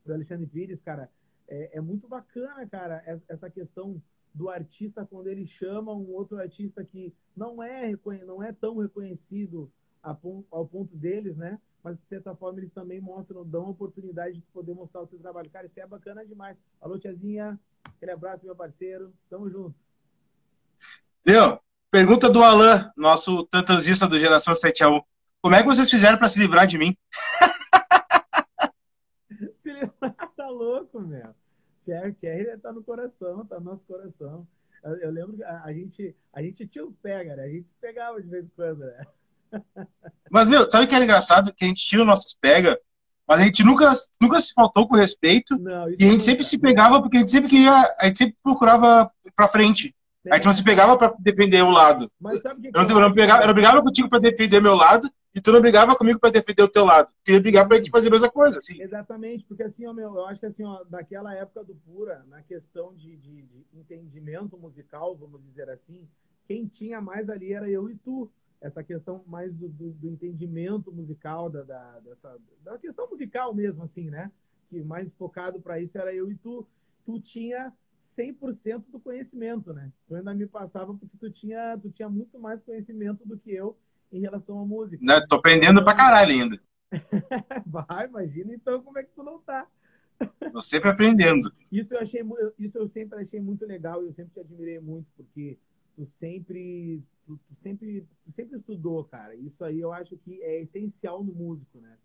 do 0.06 0.14
Alexandre 0.14 0.48
Pires, 0.48 0.82
cara, 0.82 1.10
é, 1.54 1.70
é 1.74 1.82
muito 1.82 2.08
bacana, 2.08 2.68
cara, 2.68 3.04
essa 3.30 3.50
questão 3.50 4.02
do 4.34 4.50
artista 4.50 5.06
quando 5.06 5.28
ele 5.28 5.46
chama 5.46 5.94
um 5.94 6.12
outro 6.12 6.40
artista 6.40 6.84
que 6.84 7.14
não 7.38 7.62
é, 7.62 7.94
não 8.26 8.42
é 8.42 8.52
tão 8.52 8.80
reconhecido 8.80 9.72
ao 10.02 10.66
ponto 10.66 10.98
deles, 10.98 11.38
né? 11.38 11.60
Mas 11.84 11.98
de 11.98 12.06
certa 12.08 12.36
forma 12.36 12.60
eles 12.60 12.74
também 12.74 13.00
mostram, 13.00 13.46
dão 13.46 13.68
a 13.68 13.70
oportunidade 13.70 14.36
de 14.36 14.42
poder 14.52 14.74
mostrar 14.74 15.02
o 15.02 15.08
seu 15.08 15.20
trabalho. 15.20 15.50
Cara, 15.52 15.68
isso 15.68 15.80
é 15.80 15.86
bacana 15.86 16.26
demais. 16.26 16.58
Alô, 16.82 16.98
tiazinha, 16.98 17.60
aquele 17.84 18.12
abraço, 18.12 18.46
meu 18.46 18.56
parceiro. 18.56 19.14
Tamo 19.30 19.50
junto. 19.50 19.76
Viu? 21.26 21.60
Pergunta 21.92 22.30
do 22.30 22.42
Alan, 22.42 22.92
nosso 22.98 23.46
tantanzista 23.46 24.08
do 24.08 24.20
Geração 24.20 24.56
7 24.56 24.84
a 24.84 24.90
1. 24.90 25.02
Como 25.42 25.56
é 25.56 25.62
que 25.62 25.68
vocês 25.68 25.90
fizeram 25.90 26.18
para 26.18 26.28
se 26.28 26.40
livrar 26.40 26.66
de 26.66 26.78
mim? 26.78 26.98
se 29.62 29.72
livrar, 29.72 30.16
tá 30.36 30.50
louco, 30.50 31.00
meu. 31.00 31.36
Thierry, 31.85 32.14
Thierry 32.14 32.57
tá 32.57 32.72
no 32.72 32.84
coração, 32.84 33.45
tá 33.45 33.60
no 33.60 33.65
nosso 33.65 33.84
coração. 33.85 34.47
Eu, 34.84 34.95
eu 34.97 35.11
lembro 35.11 35.38
que 35.38 35.43
a, 35.43 35.64
a, 35.64 35.73
gente, 35.73 36.15
a 36.34 36.41
gente 36.41 36.68
tinha 36.68 36.85
os 36.85 36.95
pega, 37.01 37.35
né? 37.35 37.43
A 37.43 37.49
gente 37.49 37.68
pegava 37.80 38.22
de 38.22 38.27
vez 38.27 38.45
em 38.45 38.51
quando, 38.55 38.80
né? 38.80 39.05
Mas, 40.30 40.49
meu, 40.49 40.69
sabe 40.69 40.85
o 40.85 40.88
que 40.88 40.95
é 40.95 41.03
engraçado? 41.03 41.53
Que 41.53 41.64
a 41.64 41.68
gente 41.68 41.85
tira 41.85 42.03
nossos 42.03 42.34
pega, 42.34 42.77
mas 43.27 43.39
a 43.39 43.43
gente 43.43 43.64
nunca, 43.64 43.93
nunca 44.19 44.39
se 44.39 44.53
faltou 44.53 44.88
com 44.88 44.95
respeito. 44.95 45.57
Não, 45.60 45.89
e 45.89 45.97
a 46.01 46.11
gente 46.11 46.23
sempre 46.23 46.43
se 46.43 46.57
pegava, 46.57 47.01
porque 47.01 47.18
a 47.18 47.19
gente 47.22 47.31
sempre 47.31 47.49
queria, 47.49 47.72
a 47.99 48.05
gente 48.05 48.18
sempre 48.18 48.35
procurava 48.43 49.10
pra 49.35 49.47
frente. 49.47 49.95
A 50.30 50.35
gente 50.35 50.45
não 50.45 50.53
se 50.53 50.64
pegava 50.64 50.97
pra 50.97 51.14
defender 51.19 51.64
o 51.64 51.69
lado. 51.69 52.11
Mas 52.19 52.41
sabe 52.41 52.61
que 52.61 52.68
eu, 52.68 52.72
não, 52.81 52.89
eu, 52.89 52.99
não 52.99 53.14
pegava, 53.14 53.43
eu 53.43 53.47
não 53.47 53.53
brigava 53.53 53.81
contigo 53.81 54.10
pra 54.10 54.19
defender 54.19 54.61
meu 54.61 54.76
lado, 54.76 55.10
e 55.35 55.41
tu 55.41 55.51
não 55.51 55.61
brigava 55.61 55.95
comigo 55.95 56.19
pra 56.19 56.30
defender 56.30 56.61
o 56.61 56.68
teu 56.68 56.85
lado. 56.85 57.07
Tu 57.07 57.26
queria 57.26 57.41
brigar 57.41 57.68
pra 57.68 57.77
gente 57.77 57.89
fazer 57.89 58.07
a 58.07 58.11
mesma 58.11 58.30
coisa, 58.30 58.60
assim. 58.60 58.81
Exatamente, 58.81 59.43
porque 59.45 59.64
assim, 59.64 59.85
ó, 59.85 59.93
meu, 59.93 60.15
eu 60.15 60.26
acho 60.26 60.39
que 60.39 60.45
assim, 60.45 60.64
ó, 60.64 60.84
daquela 60.84 61.34
época 61.34 61.64
do 61.64 61.73
Pura, 61.76 62.23
na 62.30 62.41
questão 62.43 62.93
de, 62.93 63.18
de, 63.18 63.41
de 63.41 63.65
entendimento 63.73 64.57
musical, 64.57 65.15
vamos 65.15 65.43
dizer 65.43 65.69
assim, 65.69 66.07
quem 66.45 66.68
tinha 66.68 67.01
mais 67.01 67.30
ali 67.30 67.53
era 67.53 67.69
eu 67.69 67.89
e 67.89 67.95
tu 67.95 68.30
essa 68.61 68.81
questão 68.81 69.22
mais 69.27 69.53
do, 69.53 69.68
do, 69.68 69.91
do 69.91 70.07
entendimento 70.07 70.89
musical, 70.91 71.49
da, 71.49 71.64
da, 71.64 71.99
dessa, 71.99 72.38
da 72.64 72.77
questão 72.77 73.10
musical 73.10 73.53
mesmo, 73.53 73.84
assim, 73.84 74.10
né? 74.10 74.31
Que 74.69 74.81
mais 74.81 75.11
focado 75.15 75.60
para 75.60 75.81
isso 75.81 75.97
era 75.97 76.15
eu 76.15 76.31
e 76.31 76.35
tu. 76.35 76.65
Tu 77.05 77.19
tinha 77.19 77.73
100% 78.18 78.85
do 78.88 78.99
conhecimento, 79.01 79.73
né? 79.73 79.91
Tu 80.07 80.15
ainda 80.15 80.34
me 80.34 80.47
passava 80.47 80.93
porque 80.93 81.18
tu 81.18 81.30
tinha, 81.30 81.77
tu 81.77 81.91
tinha 81.91 82.07
muito 82.07 82.39
mais 82.39 82.61
conhecimento 82.64 83.27
do 83.27 83.38
que 83.38 83.51
eu 83.51 83.76
em 84.14 84.22
relação 84.22 84.60
à 84.60 84.65
música. 84.65 85.03
Né? 85.06 85.26
Tô 85.27 85.38
aprendendo 85.38 85.84
pra 85.84 85.95
caralho 85.95 86.31
ainda. 86.31 86.61
Vai, 87.65 88.07
imagina 88.07 88.53
então 88.53 88.81
como 88.81 88.99
é 88.99 89.03
que 89.03 89.11
tu 89.15 89.23
não 89.23 89.40
tá. 89.40 89.68
Tô 90.52 90.61
sempre 90.61 90.90
aprendendo. 90.90 91.52
Isso 91.72 91.94
eu, 91.94 91.99
achei, 91.99 92.22
isso 92.60 92.77
eu 92.77 92.88
sempre 92.90 93.19
achei 93.19 93.40
muito 93.41 93.65
legal 93.65 94.03
e 94.03 94.07
eu 94.07 94.14
sempre 94.14 94.31
te 94.34 94.40
admirei 94.40 94.80
muito, 94.80 95.07
porque 95.18 95.57
tu 95.95 96.07
sempre, 96.19 97.02
tu, 97.26 97.38
tu, 97.38 97.56
sempre, 97.61 98.06
tu 98.23 98.31
sempre 98.34 98.57
estudou, 98.57 99.03
cara. 99.06 99.35
Isso 99.35 99.65
aí 99.65 99.80
eu 99.80 99.91
acho 99.91 100.15
que 100.18 100.41
é 100.44 100.61
essencial 100.61 101.23
no 101.23 101.34
músico, 101.34 101.80
né? 101.80 101.98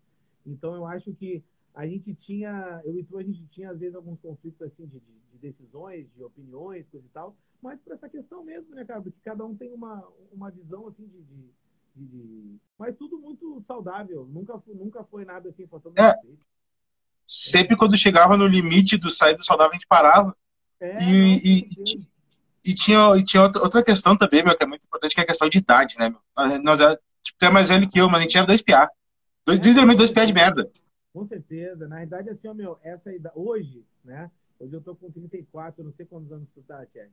Então 0.45 0.75
eu 0.75 0.85
acho 0.85 1.13
que 1.13 1.43
a 1.75 1.85
gente 1.87 2.13
tinha, 2.15 2.81
eu 2.83 2.97
e 2.97 3.03
tu, 3.03 3.17
a 3.17 3.23
gente 3.23 3.45
tinha 3.51 3.69
às 3.69 3.79
vezes 3.79 3.95
alguns 3.95 4.19
conflitos 4.19 4.61
assim 4.63 4.85
de, 4.87 4.99
de, 4.99 5.13
de 5.31 5.37
decisões, 5.39 6.07
de 6.15 6.23
opiniões, 6.23 6.87
coisa 6.89 7.05
e 7.05 7.09
tal, 7.11 7.37
mas 7.61 7.79
por 7.81 7.93
essa 7.93 8.09
questão 8.09 8.43
mesmo, 8.43 8.73
né, 8.73 8.83
cara? 8.83 9.01
Porque 9.01 9.19
cada 9.23 9.45
um 9.45 9.55
tem 9.55 9.71
uma, 9.71 10.05
uma 10.31 10.49
visão 10.49 10.87
assim 10.87 11.05
de, 11.05 11.21
de, 11.21 11.49
de... 12.05 12.57
mas 12.77 12.95
tudo 12.97 13.17
muito 13.19 13.61
saudável. 13.61 14.27
Nunca, 14.31 14.61
nunca 14.67 15.03
foi 15.03 15.25
nada 15.25 15.49
assim 15.49 15.67
faltando 15.67 15.99
é. 15.99 16.13
Sempre 17.27 17.77
quando 17.77 17.95
chegava 17.95 18.35
no 18.35 18.47
limite 18.47 18.97
do 18.97 19.09
sair 19.09 19.35
do 19.35 19.45
saudável, 19.45 19.71
a 19.71 19.75
gente 19.75 19.87
parava. 19.87 20.35
É, 20.79 21.03
e, 21.03 21.35
e, 21.37 21.69
e, 22.65 22.73
tinha, 22.73 23.15
e 23.17 23.23
tinha 23.23 23.43
outra, 23.43 23.83
questão 23.83 24.17
também, 24.17 24.43
meu, 24.43 24.57
que 24.57 24.63
é 24.63 24.67
muito 24.67 24.85
importante, 24.85 25.13
que 25.13 25.21
é 25.21 25.23
a 25.23 25.27
questão 25.27 25.49
de 25.49 25.57
idade, 25.57 25.95
né, 25.99 26.09
meu? 26.09 26.19
Nós, 26.35 26.79
nós 26.79 26.97
tipo, 27.21 27.37
tu 27.37 27.45
é 27.45 27.51
mais 27.51 27.69
velho 27.69 27.89
que 27.89 27.99
eu, 27.99 28.09
mas 28.09 28.19
a 28.19 28.23
gente 28.23 28.37
era 28.37 28.47
dois 28.47 28.61
piá. 28.61 28.89
Dois, 29.45 29.59
é, 29.59 29.63
literalmente 29.63 29.97
dois 29.97 30.11
piá 30.11 30.25
de 30.25 30.33
merda. 30.33 30.71
Com 31.13 31.27
certeza. 31.27 31.87
Na 31.87 31.97
verdade, 31.97 32.29
assim, 32.29 32.47
ó, 32.47 32.53
meu, 32.53 32.79
essa 32.81 33.13
idade, 33.13 33.35
hoje, 33.37 33.85
né? 34.03 34.31
Hoje 34.59 34.73
eu 34.73 34.81
tô 34.81 34.95
com 34.95 35.11
34, 35.11 35.83
não 35.83 35.93
sei 35.93 36.05
quantos 36.05 36.31
anos 36.31 36.47
tu 36.53 36.61
tá, 36.63 36.85
Tiago. 36.87 37.11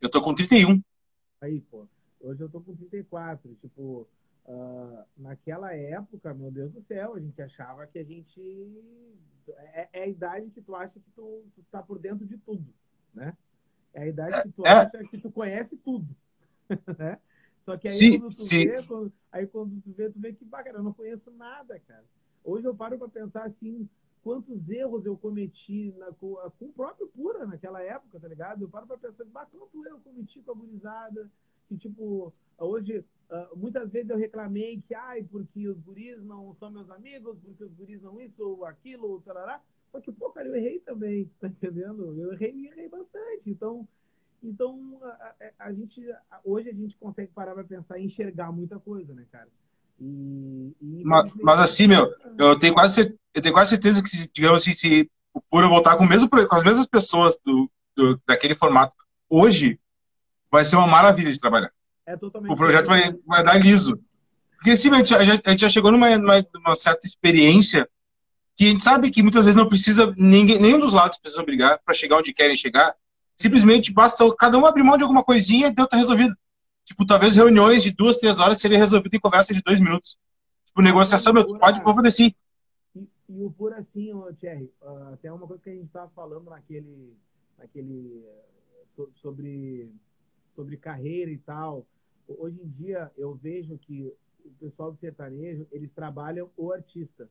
Eu 0.00 0.10
tô 0.10 0.20
com 0.20 0.34
31. 0.34 0.82
Aí, 1.40 1.60
pô. 1.60 1.86
Hoje 2.22 2.40
eu 2.40 2.48
tô 2.48 2.60
com 2.60 2.74
34. 2.74 3.54
Tipo, 3.56 4.06
uh, 4.46 5.04
naquela 5.16 5.74
época, 5.74 6.32
meu 6.32 6.50
Deus 6.50 6.72
do 6.72 6.82
céu, 6.82 7.14
a 7.14 7.20
gente 7.20 7.40
achava 7.42 7.86
que 7.86 7.98
a 7.98 8.04
gente. 8.04 8.40
É, 9.74 9.88
é, 9.92 10.02
a 10.04 10.06
idade 10.06 10.50
que 10.50 10.62
tu 10.62 10.74
acha 10.74 11.00
que 11.00 11.10
tu, 11.10 11.44
tu 11.54 11.64
tá 11.70 11.82
por 11.82 11.98
dentro 11.98 12.24
de 12.24 12.38
tudo, 12.38 12.72
né? 13.12 13.36
É 13.92 14.02
a 14.02 14.06
idade 14.06 14.42
que 14.42 14.52
tu 14.52 14.64
é. 14.64 14.70
acha 14.70 15.04
que 15.10 15.18
tu 15.18 15.30
conhece 15.32 15.76
tudo. 15.76 16.06
né? 16.96 17.18
Só 17.64 17.76
que 17.76 17.88
aí 17.88 17.94
sim, 17.94 18.20
quando 18.20 18.34
tu 18.34 18.40
sim. 18.40 18.68
vê, 18.68 18.82
quando, 18.86 19.12
aí 19.30 19.46
quando 19.46 19.82
tu 19.82 19.92
vê, 19.92 20.10
tu 20.10 20.18
vê 20.18 20.32
que, 20.32 20.44
cara, 20.46 20.78
eu 20.78 20.82
não 20.82 20.92
conheço 20.92 21.30
nada, 21.32 21.78
cara. 21.80 22.04
Hoje 22.44 22.66
eu 22.66 22.74
paro 22.74 22.98
para 22.98 23.08
pensar 23.08 23.44
assim, 23.44 23.88
quantos 24.22 24.68
erros 24.68 25.04
eu 25.06 25.16
cometi 25.16 25.92
na, 25.98 26.06
com, 26.12 26.34
com, 26.58 26.66
o 26.66 26.72
próprio 26.72 27.08
Pura 27.08 27.46
naquela 27.46 27.82
época, 27.82 28.18
tá 28.18 28.28
ligado? 28.28 28.62
Eu 28.62 28.68
paro 28.68 28.86
para 28.86 28.98
pensar, 28.98 29.24
bah, 29.26 29.46
quanto 29.46 29.84
erro 29.84 29.96
eu 29.96 30.00
cometi 30.00 30.40
com 30.40 30.52
a 30.52 30.54
gurizada, 30.54 31.30
que 31.68 31.76
tipo, 31.76 32.32
hoje, 32.58 33.04
uh, 33.30 33.56
muitas 33.56 33.90
vezes 33.90 34.10
eu 34.10 34.16
reclamei 34.16 34.82
que, 34.86 34.94
ai, 34.94 35.22
porque 35.24 35.68
os 35.68 35.78
guris 35.80 36.22
não 36.22 36.54
são 36.58 36.70
meus 36.70 36.90
amigos, 36.90 37.38
porque 37.44 37.64
os 37.64 37.72
guris 37.72 38.02
não 38.02 38.20
isso 38.20 38.42
ou 38.46 38.64
aquilo, 38.64 39.08
ou 39.10 39.20
tarará. 39.20 39.60
Só 39.90 40.00
que, 40.00 40.10
pô, 40.12 40.30
cara, 40.30 40.48
eu 40.48 40.54
errei 40.54 40.80
também, 40.80 41.30
tá 41.40 41.48
entendendo? 41.48 42.20
Eu 42.20 42.32
errei 42.32 42.52
e 42.52 42.66
errei 42.66 42.88
bastante. 42.88 43.42
Então, 43.46 43.86
então 44.42 44.98
a, 45.02 45.34
a, 45.58 45.66
a 45.66 45.72
gente, 45.72 46.02
hoje 46.44 46.68
a 46.70 46.74
gente 46.74 46.96
consegue 46.96 47.30
parar 47.32 47.54
para 47.54 47.64
pensar 47.64 47.98
e 47.98 48.06
enxergar 48.06 48.52
muita 48.52 48.78
coisa, 48.78 49.14
né, 49.14 49.24
cara? 49.30 49.48
E, 50.00 50.74
e 50.80 51.04
mas, 51.04 51.32
mas, 51.34 51.60
assim, 51.60 51.86
meu, 51.86 52.12
eu 52.38 52.58
tenho 52.58 52.74
quase, 52.74 53.16
eu 53.34 53.42
tenho 53.42 53.54
quase 53.54 53.70
certeza 53.70 54.02
que, 54.02 54.28
digamos 54.32 54.62
assim, 54.62 54.74
se 54.74 55.10
o 55.32 55.40
Pura 55.40 55.68
voltar 55.68 55.96
com, 55.96 56.04
mesmo, 56.04 56.28
com 56.28 56.56
as 56.56 56.64
mesmas 56.64 56.86
pessoas 56.86 57.38
do, 57.44 57.70
do, 57.96 58.20
daquele 58.26 58.54
formato 58.54 58.94
hoje, 59.30 59.78
vai 60.52 60.64
ser 60.66 60.76
uma 60.76 60.86
maravilha 60.86 61.32
de 61.32 61.40
trabalhar. 61.40 61.72
É 62.06 62.14
o 62.14 62.56
projeto 62.56 62.86
vai, 62.86 63.12
vai 63.26 63.42
dar 63.42 63.58
liso. 63.58 63.98
Porque 64.56 64.76
sim, 64.76 64.90
a 64.90 64.98
gente, 64.98 65.14
a 65.14 65.50
gente 65.50 65.60
já 65.60 65.68
chegou 65.68 65.90
numa, 65.90 66.16
numa, 66.18 66.74
certa 66.76 67.06
experiência 67.06 67.88
que 68.54 68.66
a 68.66 68.68
gente 68.68 68.84
sabe 68.84 69.10
que 69.10 69.22
muitas 69.22 69.46
vezes 69.46 69.56
não 69.56 69.68
precisa, 69.68 70.14
ninguém, 70.16 70.60
nenhum 70.60 70.78
dos 70.78 70.92
lados 70.92 71.18
precisa 71.18 71.42
brigar 71.42 71.80
para 71.82 71.94
chegar 71.94 72.18
onde 72.18 72.34
querem 72.34 72.54
chegar. 72.54 72.94
Simplesmente 73.36 73.92
basta 73.92 74.24
cada 74.36 74.58
um 74.58 74.66
abrir 74.66 74.82
mão 74.82 74.96
de 74.96 75.02
alguma 75.02 75.24
coisinha 75.24 75.68
e 75.68 75.70
deu 75.70 75.88
tá 75.88 75.96
resolvido. 75.96 76.36
Tipo, 76.84 77.06
talvez 77.06 77.34
reuniões 77.34 77.82
de 77.82 77.90
duas, 77.90 78.18
três 78.18 78.38
horas 78.38 78.60
seria 78.60 78.78
resolvido 78.78 79.14
em 79.14 79.20
conversa 79.20 79.54
de 79.54 79.62
dois 79.62 79.80
minutos. 79.80 80.18
Tipo, 80.66 80.82
negociação, 80.82 81.32
meu, 81.32 81.58
pode, 81.58 81.80
vou 81.82 81.94
fazer 81.94 82.10
sim. 82.10 82.34
E, 82.94 83.08
e 83.30 83.42
o 83.42 83.50
por 83.50 83.72
assim, 83.72 84.12
ô, 84.12 84.32
Thierry, 84.34 84.70
uh, 84.82 85.14
até 85.14 85.32
uma 85.32 85.46
coisa 85.46 85.62
que 85.62 85.70
a 85.70 85.72
gente 85.72 85.86
estava 85.86 86.10
falando 86.14 86.50
naquele, 86.50 87.16
naquele 87.58 88.22
sobre, 89.22 89.90
sobre 90.54 90.76
carreira 90.76 91.30
e 91.30 91.38
tal. 91.38 91.86
Hoje 92.28 92.60
em 92.62 92.68
dia, 92.68 93.10
eu 93.16 93.34
vejo 93.34 93.76
que 93.78 94.12
o 94.44 94.50
pessoal 94.60 94.92
do 94.92 94.98
sertanejo, 94.98 95.66
eles 95.70 95.90
trabalham 95.92 96.50
o 96.56 96.72
artista. 96.72 97.28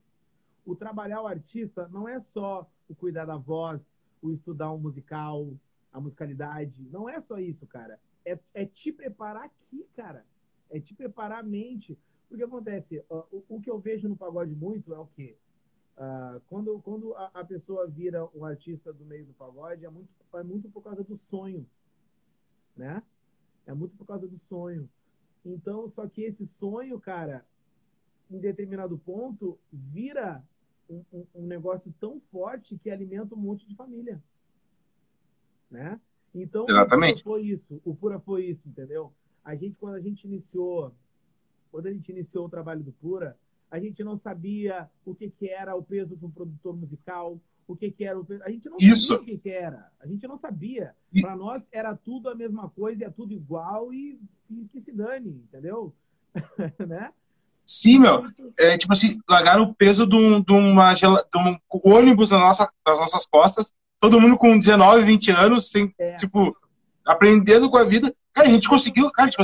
O 0.65 0.76
trabalhar 0.76 1.22
o 1.22 1.27
artista 1.27 1.88
não 1.89 2.07
é 2.07 2.19
só 2.34 2.69
o 2.88 2.95
cuidar 2.95 3.26
da 3.26 3.38
voz, 3.38 3.81
o 4.22 4.31
estudar 4.31 4.72
um 4.72 4.77
musical, 4.77 5.52
a 5.91 5.99
musicalidade. 5.99 6.88
Não 6.91 7.10
é 7.10 7.19
só 7.22 7.39
isso, 7.39 7.65
cara 7.65 7.99
é, 8.26 8.39
é 8.53 8.65
te 8.65 8.91
preparar 8.91 9.45
aqui, 9.45 9.85
cara. 9.95 10.26
É 10.69 10.80
te 10.80 10.93
preparar 10.93 11.39
a 11.39 11.43
mente. 11.43 11.98
Porque 12.27 12.43
acontece, 12.43 12.99
uh, 13.10 13.26
o, 13.31 13.43
o, 13.49 13.61
que 13.61 13.69
eu 13.69 13.80
vejo 13.80 14.07
no 14.07 14.15
pagode 14.15 14.56
muito 14.56 14.93
é 14.93 14.99
o 14.99 15.07
quê? 15.07 15.35
Uh, 15.98 16.39
quando 16.48 16.80
quando 16.81 17.14
a, 17.15 17.26
a, 17.34 17.45
pessoa 17.45 17.85
vira 17.88 18.26
um 18.34 18.45
artista 18.45 18.93
do 18.93 19.03
meio 19.06 19.26
do 19.26 19.34
pagode, 19.34 19.85
é 19.85 19.89
muito, 19.89 20.10
é 20.34 20.43
muito 20.43 20.69
por 20.69 20.81
causa 20.81 21.03
do 21.03 21.18
sonho. 21.30 21.68
Né? 22.76 23.03
É 23.65 23.73
muito 23.73 23.95
por 23.95 24.05
causa 24.05 24.27
do 24.27 24.39
sonho. 24.49 24.89
Então, 25.45 25.89
só 25.89 26.07
que 26.07 26.23
esse 26.23 26.45
sonho, 26.59 26.99
cara, 26.99 27.45
em 28.29 28.39
determinado 28.39 28.97
ponto, 28.97 29.57
vira 29.71 30.43
um, 30.89 31.03
um, 31.11 31.25
um 31.35 31.47
negócio 31.47 31.93
tão 31.99 32.19
forte 32.31 32.77
que 32.77 32.89
alimenta 32.89 33.35
um 33.35 33.39
monte 33.39 33.67
de 33.67 33.75
família. 33.75 34.21
Né? 35.69 35.99
Então, 36.33 36.65
Exatamente. 36.69 37.21
o 37.21 37.23
Pura 37.23 37.38
foi 37.38 37.47
isso. 37.47 37.81
O 37.83 37.95
Pura 37.95 38.19
foi 38.19 38.45
isso, 38.45 38.67
entendeu? 38.67 39.11
A 39.43 39.55
gente, 39.55 39.75
quando 39.77 39.95
a 39.95 40.01
gente 40.01 40.25
iniciou, 40.25 40.93
quando 41.71 41.88
a 41.88 41.93
gente 41.93 42.11
iniciou 42.11 42.45
o 42.45 42.49
trabalho 42.49 42.83
do 42.83 42.91
Pura, 42.91 43.38
a 43.69 43.79
gente 43.79 44.03
não 44.03 44.17
sabia 44.17 44.89
o 45.05 45.15
que, 45.15 45.29
que 45.29 45.49
era 45.49 45.75
o 45.75 45.83
peso 45.83 46.15
do 46.15 46.29
produtor 46.29 46.75
musical, 46.75 47.39
o 47.72 47.76
que, 47.76 47.91
que 47.91 48.03
era. 48.03 48.19
A 48.43 48.49
gente 48.49 48.69
não 48.69 48.77
isso. 48.80 49.07
sabia 49.07 49.22
o 49.22 49.26
que, 49.26 49.38
que 49.38 49.49
era. 49.49 49.91
A 49.99 50.07
gente 50.07 50.27
não 50.27 50.38
sabia. 50.38 50.93
Para 51.22 51.35
nós 51.35 51.64
era 51.72 51.95
tudo 51.95 52.30
a 52.30 52.35
mesma 52.35 52.69
coisa, 52.69 53.06
é 53.06 53.10
tudo 53.10 53.34
igual 53.34 53.93
e, 53.93 54.19
e 54.49 54.65
que 54.72 54.81
se 54.81 54.91
dane, 54.91 55.43
entendeu? 55.48 55.93
né? 56.88 57.11
Sim, 57.65 57.99
meu. 57.99 58.23
É, 58.60 58.77
tipo 58.77 58.91
assim, 58.93 59.19
largaram 59.30 59.64
o 59.64 59.73
peso 59.73 60.06
de, 60.06 60.15
um, 60.15 60.41
de, 60.41 60.52
uma, 60.52 60.93
de 60.93 61.07
um 61.07 61.57
ônibus 61.84 62.31
na 62.31 62.39
nossa, 62.39 62.69
nas 62.85 62.99
nossas 62.99 63.26
costas 63.26 63.72
todo 64.02 64.19
mundo 64.19 64.35
com 64.35 64.57
19, 64.57 65.03
20 65.03 65.31
anos, 65.31 65.69
sem, 65.69 65.93
é. 65.99 66.15
tipo, 66.15 66.57
aprendendo 67.06 67.69
com 67.69 67.77
a 67.77 67.84
vida. 67.84 68.14
Cara, 68.34 68.48
a 68.48 68.52
gente 68.52 68.68
conseguiu, 68.68 69.10
cara, 69.11 69.30
tipo, 69.30 69.43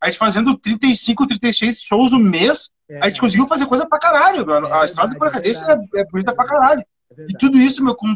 a 0.00 0.06
gente 0.06 0.18
fazendo 0.18 0.58
35, 0.58 1.26
36 1.26 1.80
shows 1.80 2.10
no 2.10 2.18
mês, 2.18 2.70
é, 2.88 2.98
a 3.00 3.06
gente 3.08 3.20
conseguiu 3.20 3.46
fazer 3.46 3.66
coisa 3.66 3.86
pra 3.86 4.00
caralho, 4.00 4.44
mano. 4.44 4.66
É 4.66 4.82
a 4.82 4.84
história 4.84 5.12
do 5.12 5.18
Paracadência 5.18 5.64
é, 5.66 6.00
é, 6.00 6.04
bonita 6.06 6.34
pra 6.34 6.44
caralho. 6.44 6.84
É 7.16 7.26
e 7.28 7.38
tudo 7.38 7.58
isso, 7.58 7.84
meu, 7.84 7.94
com 7.94 8.06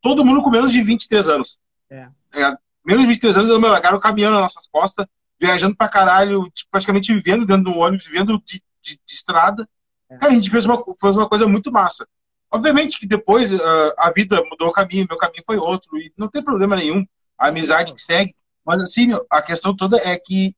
todo 0.00 0.24
mundo 0.24 0.42
com 0.42 0.50
menos 0.50 0.72
de 0.72 0.82
23 0.82 1.28
anos. 1.28 1.58
É. 1.90 2.08
é 2.34 2.56
menos 2.84 3.02
de 3.02 3.08
23 3.08 3.38
anos, 3.38 3.60
meu, 3.60 3.70
largaram 3.70 3.98
caminhando 3.98 4.34
nas 4.34 4.42
nossas 4.42 4.66
costas, 4.68 5.06
viajando 5.40 5.76
pra 5.76 5.88
caralho, 5.88 6.50
tipo, 6.50 6.70
praticamente 6.70 7.12
vivendo 7.12 7.46
dentro 7.46 7.64
do 7.64 7.78
ônibus, 7.78 8.06
vivendo 8.06 8.40
de, 8.44 8.62
de, 8.82 9.00
de 9.04 9.14
estrada. 9.14 9.68
É. 10.08 10.18
Cara, 10.18 10.32
a 10.32 10.34
gente 10.34 10.50
fez 10.50 10.66
uma, 10.66 10.82
fez 11.00 11.16
uma 11.16 11.28
coisa 11.28 11.46
muito 11.46 11.72
massa. 11.72 12.06
Obviamente 12.50 13.00
que 13.00 13.06
depois 13.06 13.52
uh, 13.52 13.94
a 13.98 14.12
vida 14.12 14.42
mudou 14.48 14.68
o 14.68 14.72
caminho, 14.72 15.06
meu 15.08 15.18
caminho 15.18 15.42
foi 15.44 15.56
outro, 15.56 15.98
e 15.98 16.12
não 16.16 16.28
tem 16.28 16.42
problema 16.42 16.76
nenhum, 16.76 17.04
a 17.36 17.48
amizade 17.48 17.92
que 17.92 18.00
segue. 18.00 18.34
Mas 18.64 18.80
assim, 18.80 19.08
a 19.28 19.42
questão 19.42 19.74
toda 19.74 19.96
é 19.98 20.16
que 20.16 20.54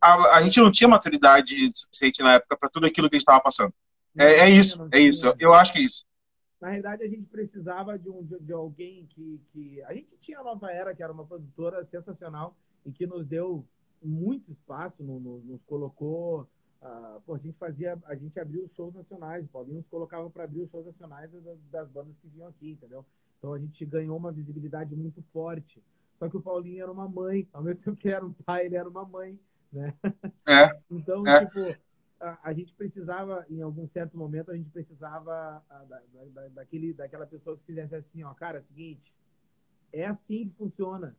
a, 0.00 0.36
a 0.36 0.42
gente 0.42 0.60
não 0.60 0.70
tinha 0.70 0.88
maturidade 0.88 1.54
suficiente 1.72 2.22
na 2.22 2.34
época 2.34 2.56
para 2.56 2.68
tudo 2.68 2.86
aquilo 2.86 3.08
que 3.08 3.16
a 3.16 3.18
gente 3.18 3.22
estava 3.22 3.40
passando. 3.40 3.72
É, 4.18 4.40
é, 4.40 4.50
isso, 4.50 4.88
é 4.92 4.98
isso. 4.98 5.26
Eu, 5.26 5.34
eu 5.38 5.54
acho 5.54 5.72
que 5.72 5.78
é 5.78 5.82
isso. 5.82 6.04
Na 6.60 6.68
realidade, 6.68 7.02
a 7.02 7.08
gente 7.08 7.26
precisava 7.26 7.98
de, 7.98 8.10
um, 8.10 8.22
de, 8.22 8.38
de, 8.40 8.52
alguém 8.52 9.06
que, 9.06 9.40
que. 9.52 9.82
A 9.84 9.94
gente 9.94 10.16
tinha 10.20 10.40
a 10.40 10.44
Nova 10.44 10.70
Era, 10.70 10.94
que 10.94 11.02
era 11.02 11.12
uma 11.12 11.24
produtora 11.24 11.84
sensacional 11.86 12.54
e 12.84 12.92
que 12.92 13.06
nos 13.06 13.26
deu 13.26 13.64
muito 14.02 14.50
espaço, 14.52 15.02
no, 15.02 15.18
no, 15.18 15.38
nos 15.38 15.62
colocou 15.64 16.46
Uh, 16.80 17.20
pô, 17.26 17.34
a 17.34 17.38
gente 17.38 17.58
fazia, 17.58 17.98
a 18.06 18.14
gente 18.14 18.40
abriu 18.40 18.64
os 18.64 18.72
shows 18.72 18.94
nacionais, 18.94 19.44
o 19.44 19.48
Paulinho 19.48 19.76
nos 19.76 19.86
colocava 19.88 20.30
para 20.30 20.44
abrir 20.44 20.62
os 20.62 20.70
shows 20.70 20.86
nacionais 20.86 21.30
das, 21.30 21.58
das, 21.70 21.90
bandas 21.90 22.16
que 22.22 22.28
vinham 22.28 22.48
aqui, 22.48 22.70
entendeu? 22.70 23.04
Então 23.38 23.52
a 23.52 23.58
gente 23.58 23.84
ganhou 23.84 24.16
uma 24.16 24.32
visibilidade 24.32 24.96
muito 24.96 25.22
forte. 25.30 25.82
Só 26.18 26.28
que 26.28 26.38
o 26.38 26.40
Paulinho 26.40 26.82
era 26.82 26.90
uma 26.90 27.06
mãe, 27.06 27.46
ao 27.52 27.62
mesmo 27.62 27.82
tempo 27.82 27.98
que 27.98 28.08
ele 28.08 28.14
era 28.14 28.24
um 28.24 28.32
pai, 28.32 28.64
ele 28.64 28.76
era 28.76 28.88
uma 28.88 29.04
mãe, 29.04 29.38
né? 29.70 29.94
É. 30.48 30.74
então, 30.90 31.26
é. 31.26 31.44
tipo, 31.44 31.80
a, 32.20 32.52
gente 32.52 32.74
precisava, 32.74 33.46
em 33.48 33.62
algum 33.62 33.88
certo 33.88 34.16
momento, 34.16 34.50
a 34.50 34.56
gente 34.56 34.68
precisava 34.70 35.64
da, 35.88 36.02
da, 36.34 36.48
daquele, 36.48 36.92
daquela 36.92 37.26
pessoa 37.26 37.56
que 37.56 37.64
fizesse 37.64 37.94
assim, 37.94 38.22
ó, 38.22 38.34
cara, 38.34 38.58
é 38.58 38.60
o 38.60 38.64
seguinte, 38.64 39.14
é 39.92 40.06
assim 40.06 40.48
que 40.48 40.54
funciona. 40.56 41.16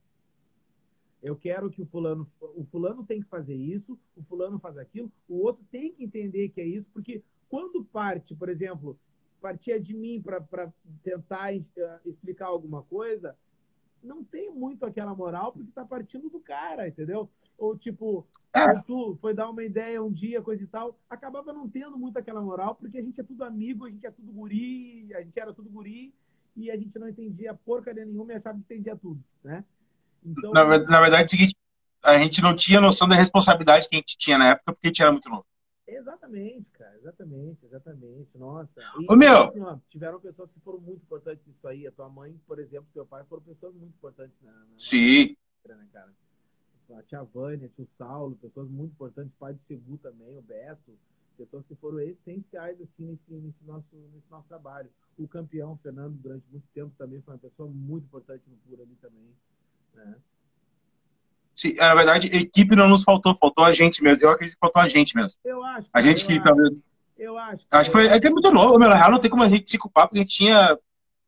Eu 1.22 1.36
quero 1.36 1.70
que 1.70 1.82
o 1.82 1.86
fulano, 1.86 2.30
o 2.40 2.64
fulano 2.66 3.04
tem 3.06 3.22
que 3.22 3.28
fazer 3.28 3.56
isso, 3.56 3.98
o 4.16 4.24
fulano 4.24 4.60
faz 4.60 4.78
aquilo, 4.78 5.12
o 5.28 5.40
outro 5.40 5.64
tem 5.72 5.92
que 5.92 6.04
entender 6.04 6.50
que 6.50 6.62
é 6.62 6.66
isso, 6.66 6.88
porque 6.94 7.24
quando 7.50 7.84
parte, 7.86 8.36
por 8.36 8.50
exemplo, 8.50 8.98
partia 9.42 9.80
de 9.80 9.94
mim 9.94 10.22
para 10.22 10.72
tentar 11.04 11.54
uh, 11.54 12.10
explicar 12.10 12.46
alguma 12.46 12.84
coisa, 12.84 13.36
não 14.04 14.24
tem 14.24 14.52
muito 14.52 14.86
aquela 14.86 15.16
moral 15.16 15.52
porque 15.52 15.72
tá 15.72 15.86
partindo 15.86 16.30
do 16.30 16.40
cara, 16.40 16.88
entendeu? 16.88 17.30
Ou 17.62 17.78
tipo, 17.78 18.28
é. 18.56 18.74
tu 18.88 19.16
foi 19.22 19.36
dar 19.36 19.48
uma 19.48 19.64
ideia 19.64 20.02
um 20.02 20.12
dia, 20.12 20.42
coisa 20.42 20.64
e 20.64 20.66
tal, 20.66 20.98
acabava 21.08 21.54
não 21.54 21.70
tendo 21.70 21.96
muito 21.96 22.18
aquela 22.18 22.42
moral 22.42 22.74
porque 22.74 22.98
a 22.98 23.02
gente 23.04 23.22
é 23.22 23.24
tudo 23.24 23.44
amigo, 23.44 23.86
a 23.86 23.90
gente 23.92 24.04
é 24.04 24.10
tudo 24.10 24.32
guri, 24.32 25.14
a 25.14 25.22
gente 25.22 25.40
era 25.40 25.54
tudo 25.54 25.70
guri 25.70 26.12
e 26.58 26.72
a 26.72 26.76
gente 26.76 26.98
não 26.98 27.08
entendia 27.08 27.54
porcaria 27.54 28.04
nenhuma 28.04 28.34
e 28.34 28.36
achava 28.38 28.58
que 28.58 28.74
entendia 28.74 28.96
tudo, 28.96 29.24
né? 29.44 29.64
Então, 30.26 30.52
na, 30.54 30.66
na 30.66 31.02
verdade, 31.02 31.22
é 31.22 31.26
o 31.26 31.30
seguinte, 31.30 31.56
a 32.04 32.18
gente 32.18 32.42
não 32.42 32.56
tinha 32.56 32.82
noção 32.82 33.08
da 33.08 33.14
responsabilidade 33.16 33.88
que 33.88 33.96
a 33.96 34.00
gente 34.00 34.18
tinha 34.18 34.40
na 34.40 34.50
época 34.50 34.74
porque 34.74 34.88
a 34.88 34.90
gente 34.90 35.02
era 35.04 35.12
muito 35.12 35.30
novo. 35.30 35.46
Exatamente, 35.86 36.66
cara, 36.72 36.98
exatamente, 36.98 37.64
exatamente. 37.64 38.38
Nossa. 38.40 38.82
E, 39.00 39.06
Ô, 39.08 39.16
meu! 39.16 39.50
Assim, 39.50 39.60
ó, 39.60 39.78
tiveram 39.88 40.20
pessoas 40.20 40.50
que 40.50 40.60
foram 40.62 40.80
muito 40.80 41.04
importantes 41.04 41.46
nisso 41.46 41.68
aí. 41.68 41.86
A 41.86 41.92
tua 41.92 42.10
mãe, 42.10 42.36
por 42.48 42.58
exemplo, 42.58 42.88
teu 42.92 43.06
pai 43.06 43.24
foram 43.30 43.44
pessoas 43.44 43.76
muito 43.76 43.94
importantes 43.94 44.36
na, 44.42 44.52
na 44.52 44.66
Sim. 44.80 45.36
Na 45.68 45.76
né, 45.76 45.88
cara? 45.94 46.12
A 46.98 47.04
tia 47.04 47.24
Vânia, 47.24 47.70
tio 47.76 47.88
Saulo, 47.98 48.38
pessoas 48.42 48.70
muito 48.70 48.92
importantes, 48.92 49.32
pai 49.40 49.54
do 49.54 49.60
Segu 49.68 49.98
também, 49.98 50.38
o 50.38 50.42
Beto, 50.42 50.92
pessoas 51.38 51.66
que 51.68 51.76
foram 51.76 52.00
essenciais 52.00 52.80
assim 52.82 53.06
nesse, 53.06 53.22
nesse, 53.30 53.64
nosso, 53.66 53.86
nesse 54.14 54.30
nosso 54.30 54.48
trabalho. 54.48 54.90
O 55.18 55.28
campeão, 55.28 55.80
Fernando, 55.82 56.14
durante 56.14 56.46
muito 56.52 56.66
tempo 56.74 56.92
também 56.98 57.22
foi 57.22 57.34
uma 57.34 57.40
pessoa 57.40 57.70
muito 57.70 58.06
importante 58.06 58.44
no 58.48 58.56
Pura 58.58 58.84
ali 58.84 58.96
também. 59.02 59.30
Né? 59.96 60.16
Sim, 61.54 61.74
na 61.74 61.94
verdade, 61.94 62.28
equipe 62.28 62.76
não 62.76 62.88
nos 62.88 63.04
faltou, 63.04 63.36
faltou 63.36 63.66
a 63.66 63.74
gente 63.74 64.02
mesmo. 64.02 64.24
Eu 64.24 64.30
acredito 64.30 64.56
que 64.56 64.60
faltou 64.60 64.82
a 64.82 64.88
gente 64.88 65.16
mesmo. 65.16 65.38
Eu 65.44 65.64
acho. 65.64 65.88
A 65.94 66.02
gente 66.02 66.26
que 66.26 66.42
talvez. 66.42 66.82
Eu 67.18 67.38
acho. 67.38 67.66
Acho 67.70 67.90
que 67.90 67.98
foi. 67.98 68.08
É 68.08 68.20
que 68.20 68.28
é 68.28 68.30
muito 68.30 68.52
novo, 68.52 68.80
meu. 68.80 68.90
Na 68.90 68.96
real, 68.96 69.12
não 69.12 69.20
tem 69.20 69.30
como 69.30 69.44
a 69.44 69.50
gente 69.50 69.70
se 69.70 69.78
culpar, 69.78 70.08
porque 70.08 70.20
a 70.20 70.22
gente 70.22 70.34
tinha. 70.34 70.78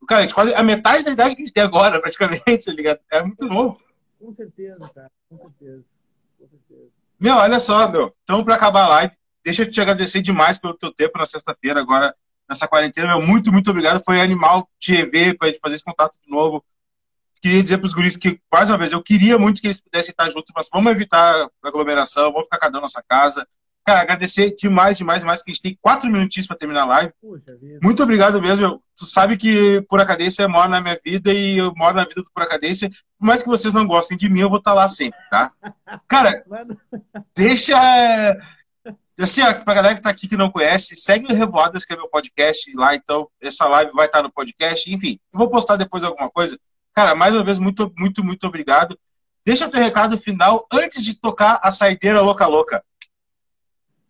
Cara, 0.08 0.22
a 0.22 0.24
gente 0.24 0.34
quase 0.34 0.52
a 0.54 0.62
metade 0.62 1.04
da 1.04 1.12
idade 1.12 1.34
que 1.34 1.42
a 1.42 1.44
gente 1.44 1.54
tem 1.54 1.62
agora, 1.62 2.00
praticamente, 2.00 2.64
tá 2.64 2.72
ligado? 2.72 3.00
É 3.10 3.22
muito 3.22 3.46
novo. 3.46 3.80
Com 4.24 4.34
certeza, 4.34 4.90
cara. 4.94 5.10
Com 5.28 5.36
certeza. 5.38 5.84
Com 6.38 6.48
certeza. 6.48 6.90
Meu, 7.20 7.34
olha 7.36 7.60
só, 7.60 7.88
meu. 7.90 8.14
Então, 8.22 8.44
para 8.44 8.54
acabar 8.54 8.84
a 8.84 8.88
live, 8.88 9.14
deixa 9.42 9.62
eu 9.62 9.70
te 9.70 9.80
agradecer 9.80 10.22
demais 10.22 10.58
pelo 10.58 10.74
teu 10.74 10.92
tempo 10.92 11.18
na 11.18 11.26
sexta-feira, 11.26 11.80
agora, 11.80 12.14
nessa 12.48 12.66
quarentena. 12.66 13.08
Meu, 13.08 13.26
muito, 13.26 13.52
muito 13.52 13.70
obrigado. 13.70 14.02
Foi 14.04 14.20
animal 14.20 14.68
te 14.78 14.92
rever, 14.92 15.36
pra 15.36 15.48
gente 15.48 15.60
fazer 15.60 15.76
esse 15.76 15.84
contato 15.84 16.18
de 16.22 16.30
novo 16.30 16.64
queria 17.44 17.62
dizer 17.62 17.76
para 17.76 17.86
os 17.86 17.92
guris 17.92 18.16
que, 18.16 18.40
mais 18.50 18.70
uma 18.70 18.78
vez, 18.78 18.90
eu 18.90 19.02
queria 19.02 19.38
muito 19.38 19.60
que 19.60 19.66
eles 19.66 19.78
pudessem 19.78 20.12
estar 20.12 20.30
juntos, 20.30 20.50
mas 20.56 20.66
vamos 20.72 20.90
evitar 20.90 21.46
aglomeração, 21.62 22.32
vamos 22.32 22.44
ficar 22.44 22.58
cada 22.58 22.70
um 22.70 22.80
na 22.80 22.80
nossa 22.80 23.04
casa. 23.06 23.46
Cara, 23.84 24.00
agradecer 24.00 24.54
demais, 24.56 24.96
demais, 24.96 25.20
demais, 25.20 25.42
que 25.42 25.50
a 25.50 25.54
gente 25.54 25.62
tem 25.62 25.78
quatro 25.80 26.10
minutinhos 26.10 26.46
para 26.46 26.56
terminar 26.56 26.82
a 26.82 26.86
live. 26.86 27.12
Muito 27.82 28.02
obrigado 28.02 28.40
mesmo. 28.40 28.82
Tu 28.96 29.04
sabe 29.04 29.36
que 29.36 29.82
Pura 29.88 30.06
Cadência 30.06 30.48
mora 30.48 30.68
na 30.68 30.80
minha 30.80 30.98
vida 31.04 31.30
e 31.30 31.58
eu 31.58 31.70
moro 31.76 31.94
na 31.94 32.04
vida 32.04 32.22
do 32.22 32.30
Pura 32.32 32.48
Cadência. 32.48 32.88
Por 33.18 33.26
mais 33.26 33.42
que 33.42 33.48
vocês 33.48 33.74
não 33.74 33.86
gostem 33.86 34.16
de 34.16 34.30
mim, 34.30 34.40
eu 34.40 34.48
vou 34.48 34.58
estar 34.58 34.72
lá 34.72 34.88
sempre, 34.88 35.18
tá? 35.30 35.52
Cara, 36.08 36.42
deixa. 37.36 37.76
Assim, 39.20 39.42
ó, 39.42 39.52
pra 39.52 39.74
galera 39.74 39.94
que 39.94 40.00
tá 40.00 40.08
aqui 40.08 40.26
que 40.26 40.36
não 40.36 40.50
conhece, 40.50 40.96
segue 40.96 41.30
o 41.30 41.36
Revoadas, 41.36 41.84
que 41.84 41.92
é 41.92 41.96
meu 41.96 42.08
podcast 42.08 42.72
lá, 42.74 42.94
então 42.94 43.28
essa 43.40 43.68
live 43.68 43.92
vai 43.92 44.06
estar 44.06 44.22
no 44.22 44.32
podcast. 44.32 44.90
Enfim, 44.90 45.20
eu 45.32 45.38
vou 45.38 45.50
postar 45.50 45.76
depois 45.76 46.02
alguma 46.02 46.30
coisa. 46.30 46.58
Cara, 46.94 47.14
mais 47.14 47.34
uma 47.34 47.44
vez, 47.44 47.58
muito, 47.58 47.92
muito, 47.98 48.24
muito 48.24 48.46
obrigado. 48.46 48.98
Deixa 49.44 49.66
o 49.66 49.70
teu 49.70 49.80
recado 49.80 50.16
final 50.16 50.66
antes 50.72 51.04
de 51.04 51.14
tocar 51.14 51.60
a 51.62 51.70
saideira 51.70 52.22
louca 52.22 52.46
louca. 52.46 52.82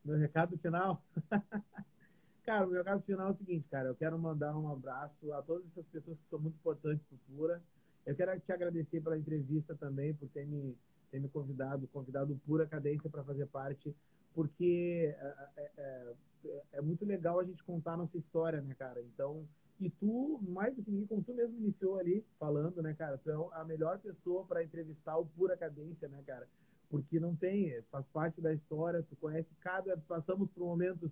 Meu 0.04 0.18
recado 0.18 0.58
final? 0.58 1.02
cara, 2.44 2.66
o 2.66 2.68
meu 2.68 2.78
recado 2.78 3.02
final 3.02 3.28
é 3.28 3.30
o 3.30 3.36
seguinte, 3.36 3.66
cara. 3.70 3.88
Eu 3.88 3.94
quero 3.94 4.18
mandar 4.18 4.56
um 4.56 4.70
abraço 4.70 5.32
a 5.32 5.42
todas 5.42 5.64
essas 5.68 5.86
pessoas 5.86 6.18
que 6.18 6.28
são 6.28 6.38
muito 6.38 6.56
importantes 6.56 7.04
para 7.06 7.16
o 7.16 7.36
Pura. 7.36 7.62
Eu 8.04 8.14
quero 8.14 8.38
te 8.38 8.52
agradecer 8.52 9.00
pela 9.00 9.16
entrevista 9.16 9.74
também, 9.74 10.12
por 10.12 10.28
ter 10.28 10.46
me, 10.46 10.76
ter 11.10 11.20
me 11.20 11.28
convidado, 11.28 11.88
convidado 11.88 12.38
Pura 12.46 12.66
Cadência 12.66 13.08
para 13.08 13.24
fazer 13.24 13.46
parte, 13.46 13.94
porque 14.34 15.14
é, 15.18 15.34
é, 15.56 15.70
é, 15.78 16.62
é 16.74 16.80
muito 16.82 17.06
legal 17.06 17.40
a 17.40 17.44
gente 17.44 17.62
contar 17.64 17.94
a 17.94 17.96
nossa 17.96 18.18
história, 18.18 18.60
né, 18.60 18.74
cara? 18.74 19.00
Então, 19.00 19.48
e 19.80 19.88
tu, 19.88 20.38
mais 20.42 20.74
do 20.76 20.82
que 20.82 20.90
ninguém, 20.90 21.06
como 21.06 21.22
tu 21.22 21.32
mesmo 21.32 21.56
iniciou 21.56 21.98
ali 21.98 22.22
falando, 22.38 22.82
né, 22.82 22.92
cara? 22.92 23.16
Tu 23.16 23.30
é 23.30 23.34
a 23.52 23.64
melhor 23.64 23.98
pessoa 24.00 24.44
para 24.44 24.62
entrevistar 24.62 25.16
o 25.16 25.24
Pura 25.24 25.56
Cadência, 25.56 26.08
né, 26.08 26.22
cara? 26.26 26.46
Porque 26.94 27.18
não 27.18 27.34
tem, 27.34 27.82
faz 27.90 28.06
parte 28.12 28.40
da 28.40 28.54
história, 28.54 29.02
tu 29.02 29.16
conhece 29.16 29.48
cada. 29.60 29.96
Passamos 30.06 30.48
por 30.52 30.64
momentos 30.64 31.10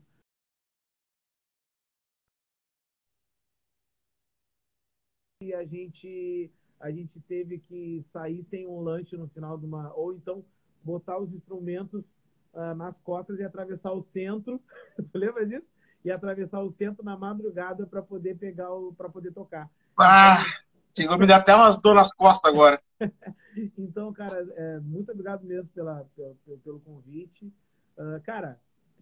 e 5.43 5.53
a 5.53 5.65
gente 5.65 6.53
a 6.79 6.89
gente 6.93 7.19
teve 7.23 7.59
que 7.59 8.05
sair 8.13 8.45
sem 8.49 8.65
um 8.65 8.79
lanche 8.79 9.17
no 9.17 9.27
final 9.31 9.59
de 9.59 9.67
uma 9.67 9.93
ou 9.95 10.13
então 10.13 10.45
botar 10.85 11.19
os 11.19 11.35
instrumentos 11.35 12.05
uh, 12.55 12.77
nas 12.77 12.97
costas 13.01 13.41
e 13.41 13.43
atravessar 13.43 13.91
o 13.91 14.07
centro. 14.13 14.63
tu 15.11 15.19
lembra 15.19 15.45
disso? 15.45 15.67
e 16.05 16.11
atravessar 16.13 16.61
o 16.61 16.73
centro 16.73 17.05
na 17.05 17.17
madrugada 17.17 17.87
para 17.87 18.03
poder 18.03 18.37
pegar 18.37 18.73
o 18.73 18.93
para 18.95 19.09
poder 19.09 19.33
tocar. 19.33 19.69
Ah, 19.99 20.45
chegou 20.97 21.15
a 21.15 21.19
me 21.19 21.27
dar 21.27 21.37
até 21.37 21.55
umas 21.55 21.79
dor 21.79 21.95
nas 21.95 22.13
costas 22.13 22.53
agora. 22.53 22.81
então, 23.79 24.13
cara, 24.13 24.47
é, 24.57 24.81
muito 24.81 25.11
obrigado 25.13 25.45
mesmo 25.45 25.69
pela, 25.75 26.07
pelo, 26.17 26.59
pelo 26.59 26.81
convite. 26.81 27.53
Uh, 27.97 28.21
cara, 28.25 28.59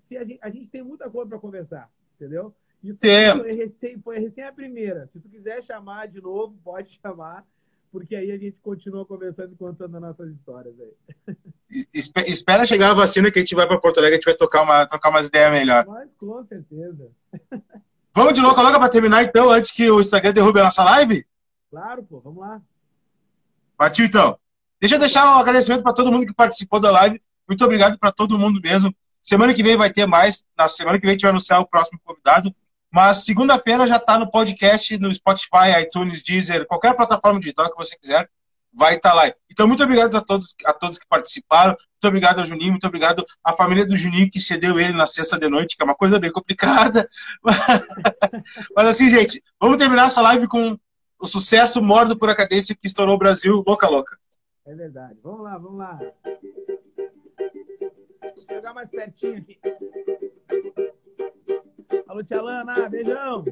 se 0.08 0.16
a, 0.16 0.24
gente, 0.24 0.38
a 0.42 0.50
gente 0.50 0.68
tem 0.68 0.82
muita 0.82 1.08
coisa 1.08 1.28
para 1.28 1.38
conversar, 1.38 1.90
entendeu? 2.16 2.54
Isso 2.82 2.98
foi 3.36 3.54
recém, 3.54 4.00
foi 4.00 4.18
recém 4.18 4.44
a 4.44 4.52
primeira. 4.52 5.08
Se 5.12 5.20
tu 5.20 5.28
quiser 5.28 5.62
chamar 5.62 6.08
de 6.08 6.20
novo, 6.20 6.56
pode 6.64 6.98
chamar 7.00 7.44
porque 7.92 8.14
aí 8.14 8.30
a 8.30 8.38
gente 8.38 8.56
continua 8.62 9.04
conversando 9.04 9.52
e 9.52 9.56
contando 9.56 9.96
as 9.96 10.02
nossas 10.02 10.30
histórias 10.30 10.74
aí. 10.80 11.36
Espera 11.92 12.64
chegar 12.64 12.90
a 12.90 12.94
vacina 12.94 13.30
que 13.30 13.38
a 13.38 13.42
gente 13.42 13.54
vai 13.54 13.66
para 13.66 13.80
Porto 13.80 13.98
Alegre, 13.98 14.14
a 14.14 14.18
gente 14.18 14.24
vai 14.24 14.34
tocar, 14.34 14.62
uma, 14.62 14.86
trocar 14.86 15.10
umas 15.10 15.26
ideias 15.26 15.52
melhor. 15.52 15.84
Mas 15.86 16.08
com 16.16 16.44
certeza. 16.46 17.10
Vamos 18.14 18.34
de 18.34 18.40
louca 18.40 18.62
logo 18.62 18.78
para 18.78 18.88
terminar 18.88 19.22
então, 19.22 19.50
antes 19.50 19.70
que 19.70 19.90
o 19.90 20.00
Instagram 20.00 20.32
derrube 20.32 20.60
a 20.60 20.64
nossa 20.64 20.84
live? 20.84 21.26
Claro, 21.70 22.02
pô, 22.02 22.20
vamos 22.20 22.40
lá. 22.40 22.60
Partiu 23.76 24.04
então. 24.04 24.38
Deixa 24.80 24.96
eu 24.96 24.98
deixar 24.98 25.24
um 25.24 25.38
agradecimento 25.38 25.82
para 25.82 25.92
todo 25.92 26.10
mundo 26.10 26.26
que 26.26 26.34
participou 26.34 26.80
da 26.80 26.90
live. 26.90 27.22
Muito 27.48 27.64
obrigado 27.64 27.98
para 27.98 28.10
todo 28.10 28.38
mundo 28.38 28.60
mesmo. 28.62 28.94
Semana 29.22 29.54
que 29.54 29.62
vem 29.62 29.76
vai 29.76 29.90
ter 29.90 30.06
mais. 30.06 30.44
Na 30.56 30.66
semana 30.66 30.98
que 30.98 31.02
vem 31.02 31.10
a 31.10 31.12
gente 31.12 31.22
vai 31.22 31.30
anunciar 31.30 31.60
o 31.60 31.66
próximo 31.66 32.00
convidado. 32.04 32.54
Mas 32.90 33.24
segunda-feira 33.24 33.86
já 33.86 33.96
está 33.96 34.18
no 34.18 34.28
podcast, 34.28 34.98
no 34.98 35.14
Spotify, 35.14 35.80
iTunes, 35.80 36.22
Deezer, 36.24 36.66
qualquer 36.66 36.94
plataforma 36.94 37.38
digital 37.38 37.70
que 37.70 37.76
você 37.76 37.96
quiser, 37.96 38.28
vai 38.72 38.96
estar 38.96 39.10
tá 39.10 39.14
lá. 39.14 39.32
Então, 39.48 39.68
muito 39.68 39.82
obrigado 39.82 40.16
a 40.16 40.20
todos, 40.20 40.54
a 40.64 40.72
todos 40.72 40.98
que 40.98 41.06
participaram. 41.06 41.70
Muito 41.70 42.08
obrigado 42.08 42.40
ao 42.40 42.44
Juninho, 42.44 42.72
muito 42.72 42.86
obrigado 42.86 43.24
à 43.44 43.52
família 43.52 43.86
do 43.86 43.96
Juninho 43.96 44.30
que 44.30 44.40
cedeu 44.40 44.80
ele 44.80 44.92
na 44.92 45.06
sexta 45.06 45.38
de 45.38 45.48
noite, 45.48 45.76
que 45.76 45.82
é 45.82 45.84
uma 45.84 45.94
coisa 45.94 46.18
bem 46.18 46.32
complicada. 46.32 47.08
Mas 48.74 48.86
assim, 48.86 49.10
gente, 49.10 49.42
vamos 49.60 49.76
terminar 49.76 50.06
essa 50.06 50.22
live 50.22 50.48
com 50.48 50.76
o 51.20 51.26
sucesso 51.26 51.82
Mordo 51.82 52.18
por 52.18 52.30
Acadência 52.30 52.74
que 52.74 52.86
estourou 52.86 53.14
o 53.14 53.18
Brasil, 53.18 53.62
louca, 53.66 53.88
louca. 53.88 54.18
É 54.66 54.74
verdade. 54.74 55.18
Vamos 55.22 55.42
lá, 55.42 55.58
vamos 55.58 55.78
lá. 55.78 55.98
Vou 58.22 58.46
chegar 58.48 58.72
mais 58.72 58.88
pertinho 58.90 59.36
aqui. 59.38 59.60
Alô, 62.08 62.24
tia 62.24 62.40
Lana, 62.40 62.88
beijão. 62.88 63.44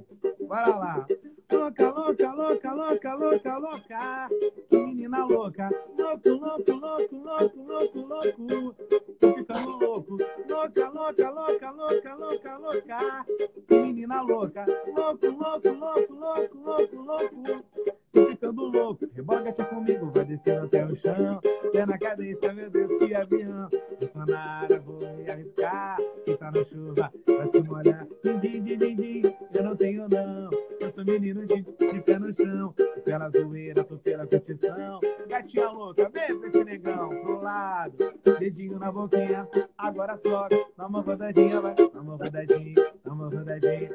Bora 0.47 0.77
lá. 0.77 1.07
Louca, 1.50 1.90
louca, 1.90 2.32
louca, 2.34 2.72
louca, 2.74 3.14
louca, 3.14 3.58
louca. 3.58 4.28
Que 4.68 4.76
menina 4.76 5.24
louca. 5.24 5.70
Louco, 5.96 6.28
louco, 6.28 6.72
louco, 6.72 7.16
louco, 7.16 7.62
louco, 7.62 8.00
louco. 8.00 8.74
Tô 9.18 9.34
ficando 9.34 9.78
louco. 9.78 10.18
Louca, 10.46 10.90
louca, 10.90 11.30
louca, 11.30 11.70
louca, 11.70 12.14
louca, 12.14 12.58
louca. 12.58 13.26
Que 13.66 13.74
menina 13.80 14.22
louca. 14.22 14.66
Louco, 14.94 15.26
louco, 15.26 15.68
louco, 15.70 16.14
louco, 16.14 16.56
louco, 16.58 16.96
louco. 16.96 17.64
Tô 18.12 18.26
ficando 18.26 18.66
louco. 18.66 19.08
Reboga-te 19.14 19.64
comigo, 19.64 20.10
vai 20.10 20.24
descendo 20.26 20.66
até 20.66 20.84
o 20.84 20.96
chão. 20.96 21.40
Pé 21.72 21.86
na 21.86 21.98
cadência, 21.98 22.52
meu 22.52 22.70
Deus, 22.70 22.98
que 22.98 23.14
avião. 23.14 23.68
Eu 24.00 24.08
tô 24.08 24.24
na 24.26 24.38
área, 24.38 24.80
vou 24.80 25.00
me 25.00 25.30
arriscar. 25.30 25.98
Quem 26.26 26.36
tá 26.36 26.50
na 26.50 26.64
chuva, 26.64 27.12
vai 27.26 27.50
se 27.50 27.68
molhar. 27.68 28.06
Din, 28.22 28.38
din, 28.38 28.62
din, 28.64 28.78
din, 28.78 28.96
din. 28.96 29.34
Eu 29.54 29.62
não 29.62 29.76
tenho, 29.76 30.08
não. 30.08 30.68
Sou 30.98 31.04
menino 31.04 31.46
de, 31.46 31.62
de 31.62 32.00
pé 32.00 32.18
no 32.18 32.34
chão. 32.34 32.74
Pela 33.04 33.30
zoeira, 33.30 33.84
tô 33.84 33.96
pela 33.98 34.26
competição. 34.26 34.98
Gatinha 35.28 35.70
louca, 35.70 36.08
vem 36.08 36.24
esse 36.24 36.64
negão 36.64 37.08
pro 37.20 37.40
lado. 37.40 37.96
Dedinho 38.40 38.80
na 38.80 38.90
boquinha, 38.90 39.48
agora 39.78 40.18
só. 40.26 40.48
Dá 40.76 40.88
uma 40.88 41.00
rodadinha, 41.00 41.60
vai. 41.60 41.76
Dá 41.76 42.00
uma 42.00 42.16
rodadinha, 42.16 42.92
dá 43.04 43.12
uma 43.12 43.28
rodadinha. 43.28 43.90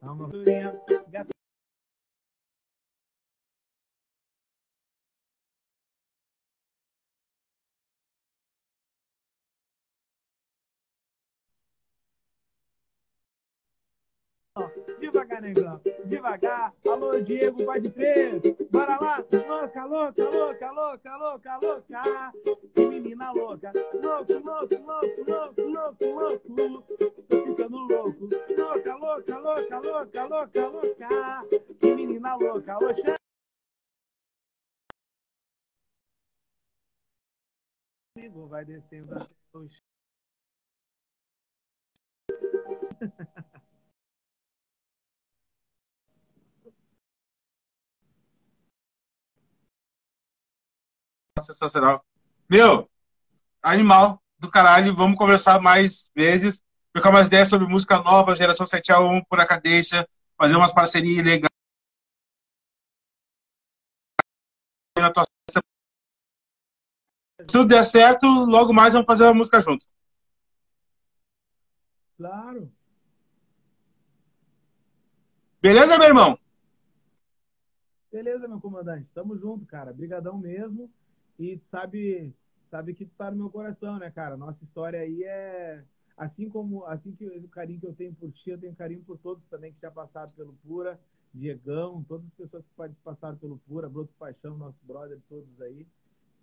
Dá 0.00 0.12
uma 0.14 0.24
rodadinha. 0.24 0.80
Gatinha. 1.10 1.37
De 15.40 15.40
Vai, 15.40 15.40
negão. 15.40 15.80
Devagar. 16.06 16.74
Alô, 16.86 17.20
Diego, 17.20 17.64
pode 17.64 17.90
crer. 17.90 18.40
Bora 18.70 18.98
lá. 19.00 19.18
Louca, 19.18 19.84
louca, 19.84 20.30
louca, 20.30 20.70
louca, 20.72 21.16
louca, 21.16 21.58
louca. 21.58 22.32
Que 22.74 22.86
menina 22.86 23.32
louca. 23.32 23.72
Louco, 23.94 24.32
louco, 24.32 24.74
louco, 24.74 25.62
louco, 25.62 26.04
louco, 26.04 26.48
louco. 26.48 26.96
Tô 27.28 27.44
ficando 27.44 27.78
louco. 27.78 28.28
Louca, 28.56 28.96
louca, 28.96 29.38
louca, 29.38 29.78
louca, 29.78 30.26
louca, 30.26 30.68
louca. 30.68 31.08
Que 31.80 31.94
menina 31.94 32.36
louca. 32.36 32.78
Xande. 32.94 33.18
Vai 38.48 38.64
descendo 38.64 39.14
até 39.14 39.28
o 39.54 39.68
Sensacional. 51.38 52.04
Meu, 52.48 52.88
animal 53.62 54.22
do 54.38 54.50
caralho. 54.50 54.94
Vamos 54.94 55.18
conversar 55.18 55.60
mais 55.60 56.10
vezes, 56.14 56.62
trocar 56.92 57.12
mais 57.12 57.26
ideias 57.26 57.48
sobre 57.48 57.66
música 57.66 57.98
nova, 58.02 58.34
geração 58.34 58.66
7 58.66 58.92
a 58.92 59.00
1 59.00 59.24
por 59.24 59.40
a 59.40 59.46
cadência, 59.46 60.08
fazer 60.36 60.56
umas 60.56 60.72
parcerias 60.72 61.24
legais. 61.24 61.48
Se 67.40 67.46
tudo 67.46 67.68
der 67.68 67.84
certo, 67.84 68.26
logo 68.26 68.72
mais 68.72 68.92
vamos 68.92 69.06
fazer 69.06 69.24
uma 69.24 69.34
música 69.34 69.60
junto. 69.60 69.86
Claro. 72.16 72.72
Beleza, 75.60 75.98
meu 75.98 76.08
irmão? 76.08 76.38
Beleza, 78.10 78.48
meu 78.48 78.60
comandante. 78.60 79.08
Tamo 79.14 79.36
junto, 79.36 79.64
cara. 79.66 79.92
Brigadão 79.92 80.36
mesmo. 80.36 80.90
E 81.38 81.60
sabe, 81.70 82.34
sabe 82.70 82.94
que 82.94 83.04
tu 83.04 83.14
tá 83.16 83.30
no 83.30 83.36
meu 83.36 83.50
coração, 83.50 83.98
né, 83.98 84.10
cara? 84.10 84.36
Nossa 84.36 84.62
história 84.64 85.00
aí 85.00 85.22
é 85.24 85.82
assim 86.16 86.48
como 86.48 86.84
assim 86.86 87.12
que 87.12 87.24
o 87.24 87.48
carinho 87.48 87.78
que 87.78 87.86
eu 87.86 87.94
tenho 87.94 88.14
por 88.14 88.30
ti, 88.32 88.50
eu 88.50 88.58
tenho 88.58 88.74
carinho 88.74 89.02
por 89.04 89.18
todos 89.18 89.42
também 89.48 89.72
que 89.72 89.80
já 89.80 89.90
passaram 89.90 90.30
pelo 90.34 90.52
Pura, 90.66 90.98
Diegão, 91.32 92.04
todas 92.08 92.26
as 92.26 92.34
pessoas 92.34 92.64
que 92.64 93.02
passaram 93.04 93.36
pelo 93.36 93.58
Pura, 93.68 93.88
Broto 93.88 94.12
Paixão, 94.18 94.58
nosso 94.58 94.78
brother, 94.82 95.18
todos 95.28 95.60
aí. 95.60 95.86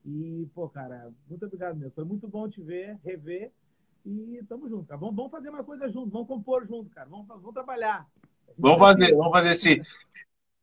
E, 0.06 0.48
pô, 0.54 0.70
cara, 0.70 1.12
muito 1.28 1.46
obrigado 1.46 1.76
mesmo. 1.76 1.94
Foi 1.94 2.06
muito 2.06 2.28
bom 2.28 2.48
te 2.48 2.62
ver, 2.62 2.98
rever. 3.04 3.52
E 4.06 4.40
tamo 4.48 4.70
junto, 4.70 4.86
cara. 4.86 5.00
Vamos, 5.00 5.16
vamos 5.16 5.32
fazer 5.32 5.50
uma 5.50 5.64
coisa 5.64 5.90
junto, 5.90 6.12
vamos 6.12 6.28
compor 6.28 6.66
junto, 6.68 6.90
cara. 6.92 7.10
Vamos, 7.10 7.28
vamos 7.28 7.54
trabalhar. 7.54 8.08
Vamos 8.58 8.80
fazer, 8.80 9.16
vamos 9.16 9.32
fazer 9.32 9.56
sim. 9.56 9.82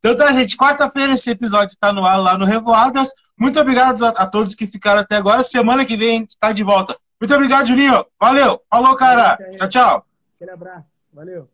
Então 0.04 0.16
tá, 0.16 0.32
gente. 0.32 0.56
Quarta-feira 0.56 1.12
esse 1.12 1.30
episódio 1.30 1.76
tá 1.78 1.92
no 1.92 2.04
ar 2.04 2.16
lá 2.16 2.36
no 2.36 2.44
Revoadas. 2.44 3.12
Muito 3.38 3.60
obrigado 3.60 4.04
a, 4.04 4.08
a, 4.08 4.26
todos 4.26 4.56
que 4.56 4.66
ficaram 4.66 5.00
até 5.00 5.14
agora. 5.14 5.44
Semana 5.44 5.84
que 5.84 5.96
vem 5.96 6.16
a 6.16 6.18
gente 6.18 6.36
tá 6.36 6.50
de 6.50 6.64
volta. 6.64 6.96
Muito 7.20 7.32
obrigado, 7.32 7.68
Juninho. 7.68 8.04
Valeu. 8.20 8.60
Falou, 8.68 8.96
cara. 8.96 9.38
Tchau, 9.56 9.68
tchau. 9.68 10.06
Aquele 10.34 10.50
abraço. 10.50 10.86
Valeu. 11.12 11.48